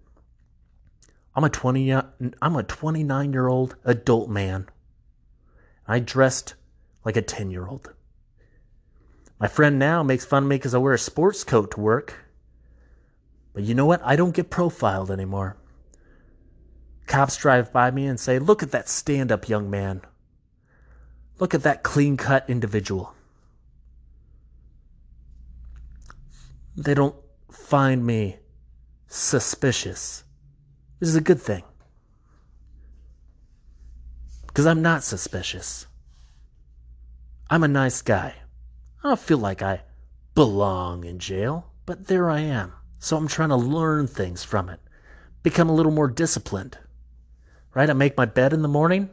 I'm 1.34 1.44
a 1.44 1.48
20 1.48 1.92
I'm 1.92 2.56
a 2.56 2.62
29 2.62 3.32
year 3.32 3.48
old 3.48 3.76
adult 3.86 4.28
man. 4.28 4.68
I 5.86 5.98
dressed 5.98 6.56
like 7.06 7.16
a 7.16 7.22
10 7.22 7.50
year 7.50 7.66
old. 7.66 7.90
My 9.40 9.48
friend 9.48 9.78
now 9.78 10.02
makes 10.02 10.26
fun 10.26 10.42
of 10.42 10.48
me 10.50 10.56
because 10.56 10.74
I 10.74 10.78
wear 10.78 10.92
a 10.92 10.98
sports 10.98 11.42
coat 11.42 11.70
to 11.70 11.80
work. 11.80 12.26
But 13.54 13.62
you 13.62 13.74
know 13.74 13.86
what? 13.86 14.02
I 14.04 14.14
don't 14.16 14.34
get 14.34 14.50
profiled 14.50 15.10
anymore. 15.10 15.56
Cops 17.06 17.36
drive 17.36 17.72
by 17.72 17.90
me 17.90 18.06
and 18.06 18.18
say, 18.18 18.38
Look 18.38 18.62
at 18.62 18.72
that 18.72 18.88
stand 18.88 19.30
up 19.30 19.48
young 19.48 19.70
man. 19.70 20.02
Look 21.38 21.54
at 21.54 21.62
that 21.62 21.82
clean 21.82 22.16
cut 22.16 22.48
individual. 22.48 23.14
They 26.76 26.94
don't 26.94 27.16
find 27.50 28.04
me 28.04 28.38
suspicious. 29.06 30.24
This 30.98 31.08
is 31.08 31.16
a 31.16 31.20
good 31.20 31.40
thing. 31.40 31.62
Because 34.46 34.66
I'm 34.66 34.82
not 34.82 35.04
suspicious. 35.04 35.86
I'm 37.48 37.62
a 37.62 37.68
nice 37.68 38.02
guy. 38.02 38.34
I 39.04 39.08
don't 39.08 39.20
feel 39.20 39.38
like 39.38 39.62
I 39.62 39.82
belong 40.34 41.04
in 41.04 41.18
jail, 41.18 41.72
but 41.84 42.08
there 42.08 42.30
I 42.30 42.40
am. 42.40 42.72
So 42.98 43.16
I'm 43.16 43.28
trying 43.28 43.50
to 43.50 43.56
learn 43.56 44.06
things 44.06 44.42
from 44.42 44.68
it, 44.68 44.80
become 45.42 45.68
a 45.68 45.74
little 45.74 45.92
more 45.92 46.08
disciplined. 46.08 46.78
Right? 47.76 47.90
I 47.90 47.92
make 47.92 48.16
my 48.16 48.24
bed 48.24 48.54
in 48.54 48.62
the 48.62 48.68
morning, 48.68 49.10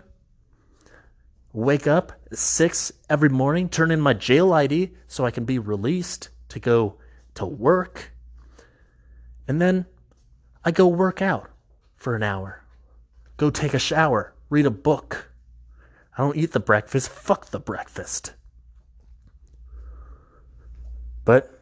wake 1.52 1.86
up 1.86 2.14
at 2.32 2.38
6 2.38 2.94
every 3.10 3.28
morning, 3.28 3.68
turn 3.68 3.92
in 3.92 4.00
my 4.00 4.14
jail 4.14 4.54
ID 4.54 4.94
so 5.06 5.26
I 5.26 5.32
can 5.32 5.44
be 5.44 5.60
released 5.60 6.30
to 6.48 6.62
go 6.62 6.96
to 7.36 7.46
work. 7.46 8.14
And 9.50 9.62
then 9.62 9.86
I 10.64 10.72
go 10.72 10.88
work 10.88 11.22
out 11.22 11.50
for 11.98 12.16
an 12.16 12.24
hour, 12.24 12.64
go 13.36 13.50
take 13.50 13.74
a 13.74 13.80
shower, 13.80 14.34
read 14.50 14.66
a 14.66 14.72
book. 14.72 15.30
I 16.18 16.22
don't 16.22 16.38
eat 16.38 16.54
the 16.54 16.62
breakfast. 16.62 17.10
Fuck 17.10 17.48
the 17.48 17.60
breakfast. 17.60 18.32
But 21.26 21.60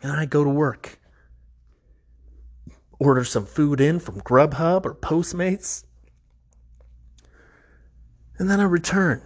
and 0.00 0.10
then 0.10 0.18
I 0.18 0.24
go 0.24 0.44
to 0.44 0.50
work. 0.50 0.98
Order 2.98 3.24
some 3.24 3.46
food 3.46 3.80
in 3.80 3.98
from 3.98 4.20
Grubhub 4.20 4.84
or 4.84 4.94
Postmates. 4.94 5.84
And 8.38 8.50
then 8.50 8.60
I 8.60 8.64
return. 8.64 9.22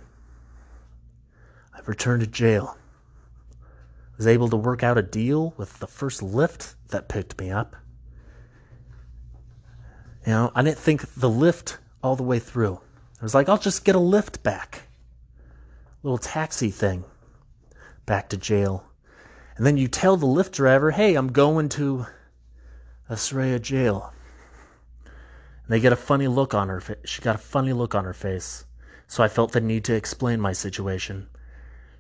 I 1.75 1.81
return 1.87 2.21
to 2.21 2.27
jail. 2.27 2.77
I 3.53 4.17
was 4.17 4.27
able 4.27 4.49
to 4.49 4.57
work 4.57 4.83
out 4.83 4.99
a 4.99 5.03
deal 5.03 5.55
with 5.57 5.79
the 5.79 5.87
first 5.87 6.21
Lyft 6.21 6.75
that 6.89 7.09
picked 7.09 7.39
me 7.41 7.51
up. 7.51 7.77
You 10.27 10.33
know, 10.33 10.53
I 10.55 10.63
didn't 10.63 10.79
think 10.79 11.15
the 11.15 11.31
Lyft 11.31 11.79
all 12.03 12.17
the 12.17 12.23
way 12.23 12.39
through. 12.39 12.81
I 13.21 13.25
was 13.25 13.35
like, 13.35 13.49
I'll 13.49 13.59
just 13.59 13.85
get 13.85 13.95
a 13.95 14.01
lift 14.01 14.43
back. 14.43 14.83
Little 16.03 16.19
taxi 16.19 16.71
thing 16.71 17.05
back 18.07 18.29
to 18.31 18.37
jail. 18.37 18.85
And 19.57 19.67
then 19.67 19.77
you 19.77 19.89
tell 19.89 20.17
the 20.17 20.27
Lyft 20.27 20.53
driver, 20.53 20.93
hey, 20.93 21.15
I'm 21.15 21.33
going 21.33 21.69
to 21.71 22.07
Asraya 23.11 23.61
jail. 23.61 24.13
And 25.05 25.13
they 25.69 25.81
get 25.81 25.93
a 25.93 25.97
funny 25.97 26.29
look 26.29 26.55
on 26.55 26.69
her 26.69 26.81
face. 26.81 26.99
She 27.05 27.23
got 27.23 27.35
a 27.35 27.39
funny 27.39 27.73
look 27.73 27.95
on 27.95 28.05
her 28.05 28.15
face. 28.15 28.65
So 29.07 29.23
I 29.23 29.29
felt 29.29 29.53
the 29.53 29.61
need 29.61 29.85
to 29.85 29.95
explain 29.95 30.41
my 30.41 30.53
situation. 30.53 31.29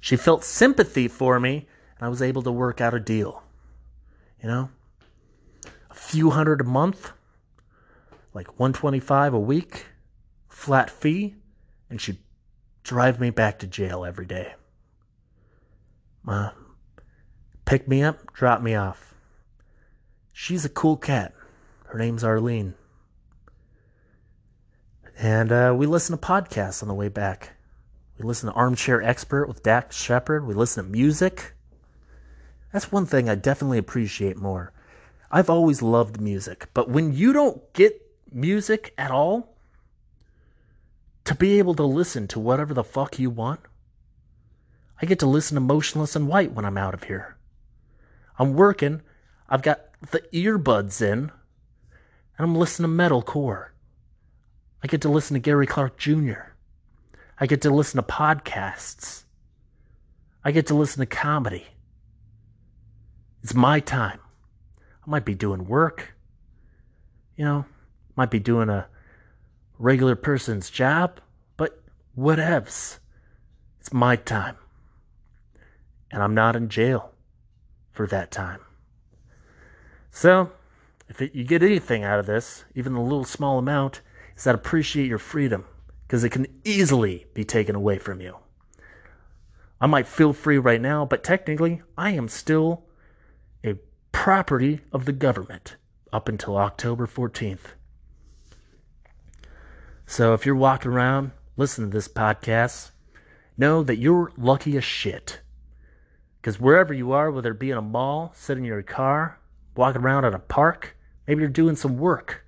She 0.01 0.17
felt 0.17 0.45
sympathy 0.45 1.09
for 1.09 1.41
me, 1.41 1.67
and 1.97 2.07
I 2.07 2.09
was 2.09 2.23
able 2.23 2.43
to 2.43 2.53
work 2.53 2.81
out 2.81 2.95
a 2.95 3.01
deal. 3.01 3.43
You 4.43 4.49
know? 4.49 4.71
A 5.91 5.95
few 5.95 6.31
hundred 6.31 6.61
a 6.61 6.65
month, 6.65 7.13
like 8.35 8.59
125 8.59 9.35
a 9.35 9.41
week, 9.41 9.87
flat 10.49 10.91
fee, 10.91 11.35
and 11.91 12.01
she'd 12.01 12.19
drive 12.83 13.19
me 13.19 13.31
back 13.31 13.59
to 13.61 13.67
jail 13.67 14.05
every 14.05 14.27
day. 14.27 14.55
Uh, 16.27 16.51
pick 17.65 17.89
me 17.89 18.03
up, 18.03 18.33
drop 18.35 18.61
me 18.61 18.75
off. 18.75 19.08
She's 20.41 20.65
a 20.65 20.69
cool 20.69 20.97
cat. 20.97 21.35
Her 21.87 21.99
name's 21.99 22.23
Arlene. 22.23 22.75
And 25.19 25.51
uh, 25.51 25.75
we 25.77 25.85
listen 25.85 26.17
to 26.17 26.25
podcasts 26.25 26.81
on 26.81 26.87
the 26.87 26.95
way 26.95 27.09
back. 27.09 27.57
We 28.17 28.25
listen 28.25 28.49
to 28.49 28.55
Armchair 28.55 29.03
Expert 29.03 29.49
with 29.49 29.65
Dax 29.65 29.97
Shepard. 29.97 30.47
We 30.47 30.55
listen 30.55 30.85
to 30.85 30.91
music. 30.91 31.55
That's 32.73 32.93
one 32.93 33.05
thing 33.05 33.29
I 33.29 33.35
definitely 33.35 33.79
appreciate 33.79 34.37
more. 34.37 34.73
I've 35.29 35.51
always 35.51 35.83
loved 35.83 36.21
music, 36.21 36.69
but 36.73 36.89
when 36.89 37.13
you 37.13 37.33
don't 37.33 37.61
get 37.73 38.01
music 38.31 38.95
at 38.97 39.11
all, 39.11 39.57
to 41.25 41.35
be 41.35 41.59
able 41.59 41.75
to 41.75 41.85
listen 41.85 42.29
to 42.29 42.39
whatever 42.39 42.75
the 42.75 42.85
fuck 42.85 43.19
you 43.19 43.29
want, 43.29 43.61
I 45.03 45.07
get 45.07 45.19
to 45.19 45.27
listen 45.27 45.57
to 45.57 45.61
Motionless 45.61 46.15
in 46.15 46.29
White 46.29 46.53
when 46.53 46.65
I'm 46.65 46.79
out 46.79 46.95
of 46.95 47.03
here. 47.03 47.37
I'm 48.39 48.55
working, 48.55 49.03
I've 49.49 49.63
got 49.63 49.88
the 50.01 50.21
earbuds 50.33 51.03
in, 51.03 51.19
and 51.19 51.31
I'm 52.39 52.55
listening 52.55 52.97
to 52.97 53.03
metalcore. 53.03 53.69
I 54.83 54.87
get 54.87 55.03
to 55.03 55.09
listen 55.09 55.35
to 55.35 55.41
Gary 55.41 55.67
Clark 55.67 55.99
Jr. 55.99 56.53
I 57.41 57.47
get 57.47 57.63
to 57.63 57.71
listen 57.71 58.03
to 58.03 58.07
podcasts. 58.07 59.25
I 60.45 60.53
get 60.53 60.69
to 60.69 60.75
listen 60.75 61.01
to 61.01 61.07
comedy. 61.07 61.67
It's 63.43 63.55
my 63.55 63.81
time. 63.81 64.21
I 65.07 65.11
might 65.11 65.25
be 65.25 65.35
doing 65.35 65.67
work. 65.67 66.15
You 67.37 67.45
know, 67.45 67.65
might 68.17 68.31
be 68.31 68.41
doing 68.41 68.69
a 68.69 68.89
regular 69.79 70.17
person's 70.17 70.71
job, 70.71 71.21
but 71.57 71.83
whatevs. 72.17 72.99
It's 73.81 73.93
my 73.93 74.17
time. 74.17 74.57
And 76.11 76.23
I'm 76.23 76.35
not 76.35 76.57
in 76.57 76.69
jail 76.69 77.13
for 77.93 78.07
that 78.09 78.31
time. 78.31 78.61
So, 80.19 80.51
if 81.09 81.23
it, 81.23 81.33
you 81.33 81.45
get 81.45 81.63
anything 81.63 82.03
out 82.03 82.19
of 82.19 82.27
this, 82.27 82.65
even 82.75 82.95
a 82.95 83.03
little 83.05 83.25
small 83.25 83.57
amount, 83.57 84.01
is 84.37 84.43
that 84.43 84.55
appreciate 84.57 85.07
your 85.07 85.19
freedom 85.19 85.65
because 86.03 86.25
it 86.25 86.31
can 86.31 86.49
easily 86.65 87.27
be 87.35 87.45
taken 87.45 87.77
away 87.77 87.99
from 87.99 88.21
you. 88.21 88.37
I 89.81 89.87
might 89.87 90.09
feel 90.09 90.33
free 90.33 90.59
right 90.59 90.81
now, 90.81 91.05
but 91.05 91.23
technically, 91.23 91.83
I 91.97 92.11
am 92.11 92.27
still 92.27 92.83
a 93.63 93.77
property 94.11 94.81
of 94.91 95.05
the 95.05 95.13
government 95.13 95.77
up 96.13 96.29
until 96.29 96.57
October 96.57 97.07
14th. 97.07 97.77
So 100.05 100.35
if 100.35 100.45
you're 100.45 100.57
walking 100.57 100.91
around 100.91 101.31
listening 101.57 101.93
to 101.93 101.97
this 101.97 102.09
podcast, 102.09 102.91
know 103.57 103.85
that 103.85 103.99
you're 103.99 104.33
lucky 104.37 104.77
as 104.77 104.83
shit. 104.83 105.43
Because 106.41 106.59
wherever 106.59 106.93
you 106.93 107.13
are, 107.13 107.31
whether 107.31 107.53
it 107.53 107.61
be 107.61 107.71
in 107.71 107.79
a 107.79 107.83
mall, 107.83 108.33
sitting 108.35 108.65
in 108.65 108.69
your 108.69 108.83
car, 108.83 109.38
walking 109.79 110.03
around 110.03 110.25
at 110.25 110.35
a 110.35 110.41
park, 110.41 110.97
maybe 111.27 111.41
you're 111.41 111.49
doing 111.49 111.77
some 111.77 111.99
work, 111.99 112.45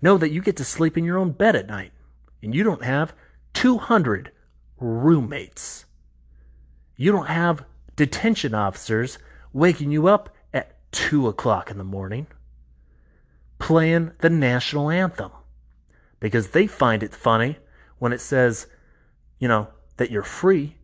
know 0.00 0.16
that 0.16 0.30
you 0.30 0.40
get 0.40 0.56
to 0.56 0.64
sleep 0.64 0.96
in 0.96 1.04
your 1.04 1.18
own 1.18 1.30
bed 1.30 1.54
at 1.54 1.68
night 1.68 1.92
and 2.42 2.54
you 2.54 2.64
don't 2.64 2.82
have 2.82 3.12
200 3.52 4.32
roommates. 4.78 5.84
You 6.96 7.12
don't 7.12 7.26
have 7.26 7.66
detention 7.96 8.54
officers 8.54 9.18
waking 9.52 9.90
you 9.90 10.06
up 10.06 10.34
at 10.54 10.74
2 10.92 11.28
o'clock 11.28 11.70
in 11.70 11.76
the 11.76 11.84
morning 11.84 12.26
playing 13.58 14.10
the 14.20 14.30
national 14.30 14.88
anthem 14.88 15.30
because 16.18 16.48
they 16.48 16.66
find 16.66 17.02
it 17.02 17.14
funny 17.14 17.58
when 17.98 18.14
it 18.14 18.22
says, 18.22 18.66
you 19.38 19.48
know, 19.48 19.68
that 19.98 20.10
you're 20.10 20.22
free. 20.22 20.76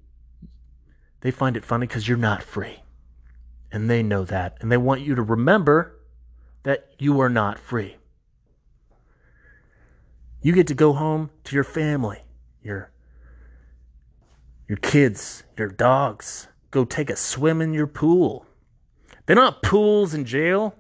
They 1.23 1.31
find 1.31 1.57
it 1.57 1.65
funny 1.65 1.87
because 1.87 2.07
you're 2.07 2.19
not 2.19 2.43
free. 2.43 2.83
And 3.73 3.91
they 3.91 4.03
know 4.03 4.25
that. 4.25 4.57
And 4.61 4.71
they 4.71 4.77
want 4.77 5.01
you 5.01 5.15
to 5.15 5.23
remember 5.23 5.99
that 6.63 6.91
you 6.99 7.21
are 7.21 7.29
not 7.29 7.59
free. 7.59 7.97
You 10.41 10.53
get 10.53 10.67
to 10.69 10.75
go 10.75 10.93
home 10.93 11.31
to 11.45 11.55
your 11.55 11.65
family, 11.65 12.23
your, 12.63 12.91
your 14.69 14.79
kids, 14.79 15.43
your 15.57 15.69
dogs. 15.69 16.49
Go 16.71 16.85
take 16.85 17.11
a 17.11 17.17
swim 17.17 17.61
in 17.61 17.75
your 17.75 17.87
pool. 17.87 18.47
They're 19.27 19.37
not 19.37 19.63
pools 19.63 20.15
in 20.15 20.25
jail. 20.25 20.75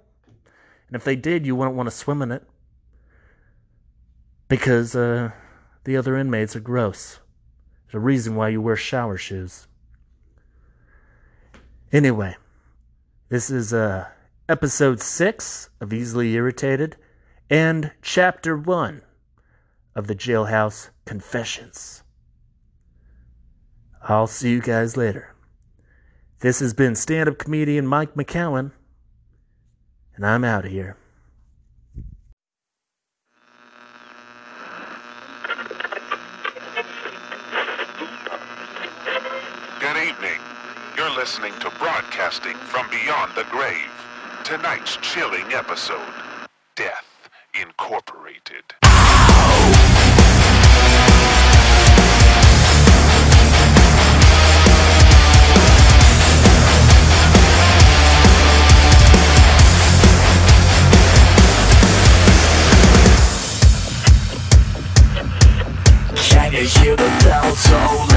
And 0.88 0.96
if 0.96 1.04
they 1.04 1.16
did, 1.16 1.46
you 1.46 1.56
wouldn't 1.56 1.76
want 1.76 1.88
to 1.88 1.94
swim 1.94 2.22
in 2.22 2.30
it 2.30 2.44
because 4.48 4.94
uh, 4.94 5.30
the 5.84 5.96
other 5.96 6.16
inmates 6.16 6.54
are 6.54 6.60
gross. 6.60 7.18
There's 7.86 7.94
a 7.94 8.00
reason 8.00 8.36
why 8.36 8.50
you 8.50 8.60
wear 8.60 8.76
shower 8.76 9.16
shoes. 9.16 9.66
Anyway, 11.92 12.36
this 13.28 13.50
is 13.50 13.74
uh, 13.74 14.06
episode 14.48 15.00
six 15.00 15.68
of 15.80 15.92
Easily 15.92 16.34
Irritated 16.34 16.96
and 17.50 17.90
chapter 18.00 18.56
one 18.56 19.02
of 19.96 20.06
the 20.06 20.14
Jailhouse 20.14 20.90
Confessions. 21.06 22.04
I'll 24.00 24.28
see 24.28 24.50
you 24.50 24.60
guys 24.60 24.96
later. 24.96 25.34
This 26.38 26.60
has 26.60 26.72
been 26.72 26.94
stand 26.94 27.28
up 27.28 27.36
comedian 27.36 27.84
Mike 27.84 28.14
McCowan, 28.14 28.70
and 30.14 30.24
I'm 30.24 30.44
out 30.44 30.64
of 30.64 30.70
here. 30.70 30.96
listening 41.26 41.58
to 41.58 41.68
Broadcasting 41.70 42.54
from 42.54 42.88
Beyond 42.88 43.32
the 43.34 43.42
Grave. 43.50 43.90
Tonight's 44.44 44.96
chilling 44.98 45.52
episode 45.52 45.98
Death 46.76 47.28
Incorporated. 47.60 48.62
Can 66.28 66.52
you 66.52 66.68
hear 66.68 66.94
the 66.94 67.08
bells? 67.24 67.66
Oh, 67.70 68.15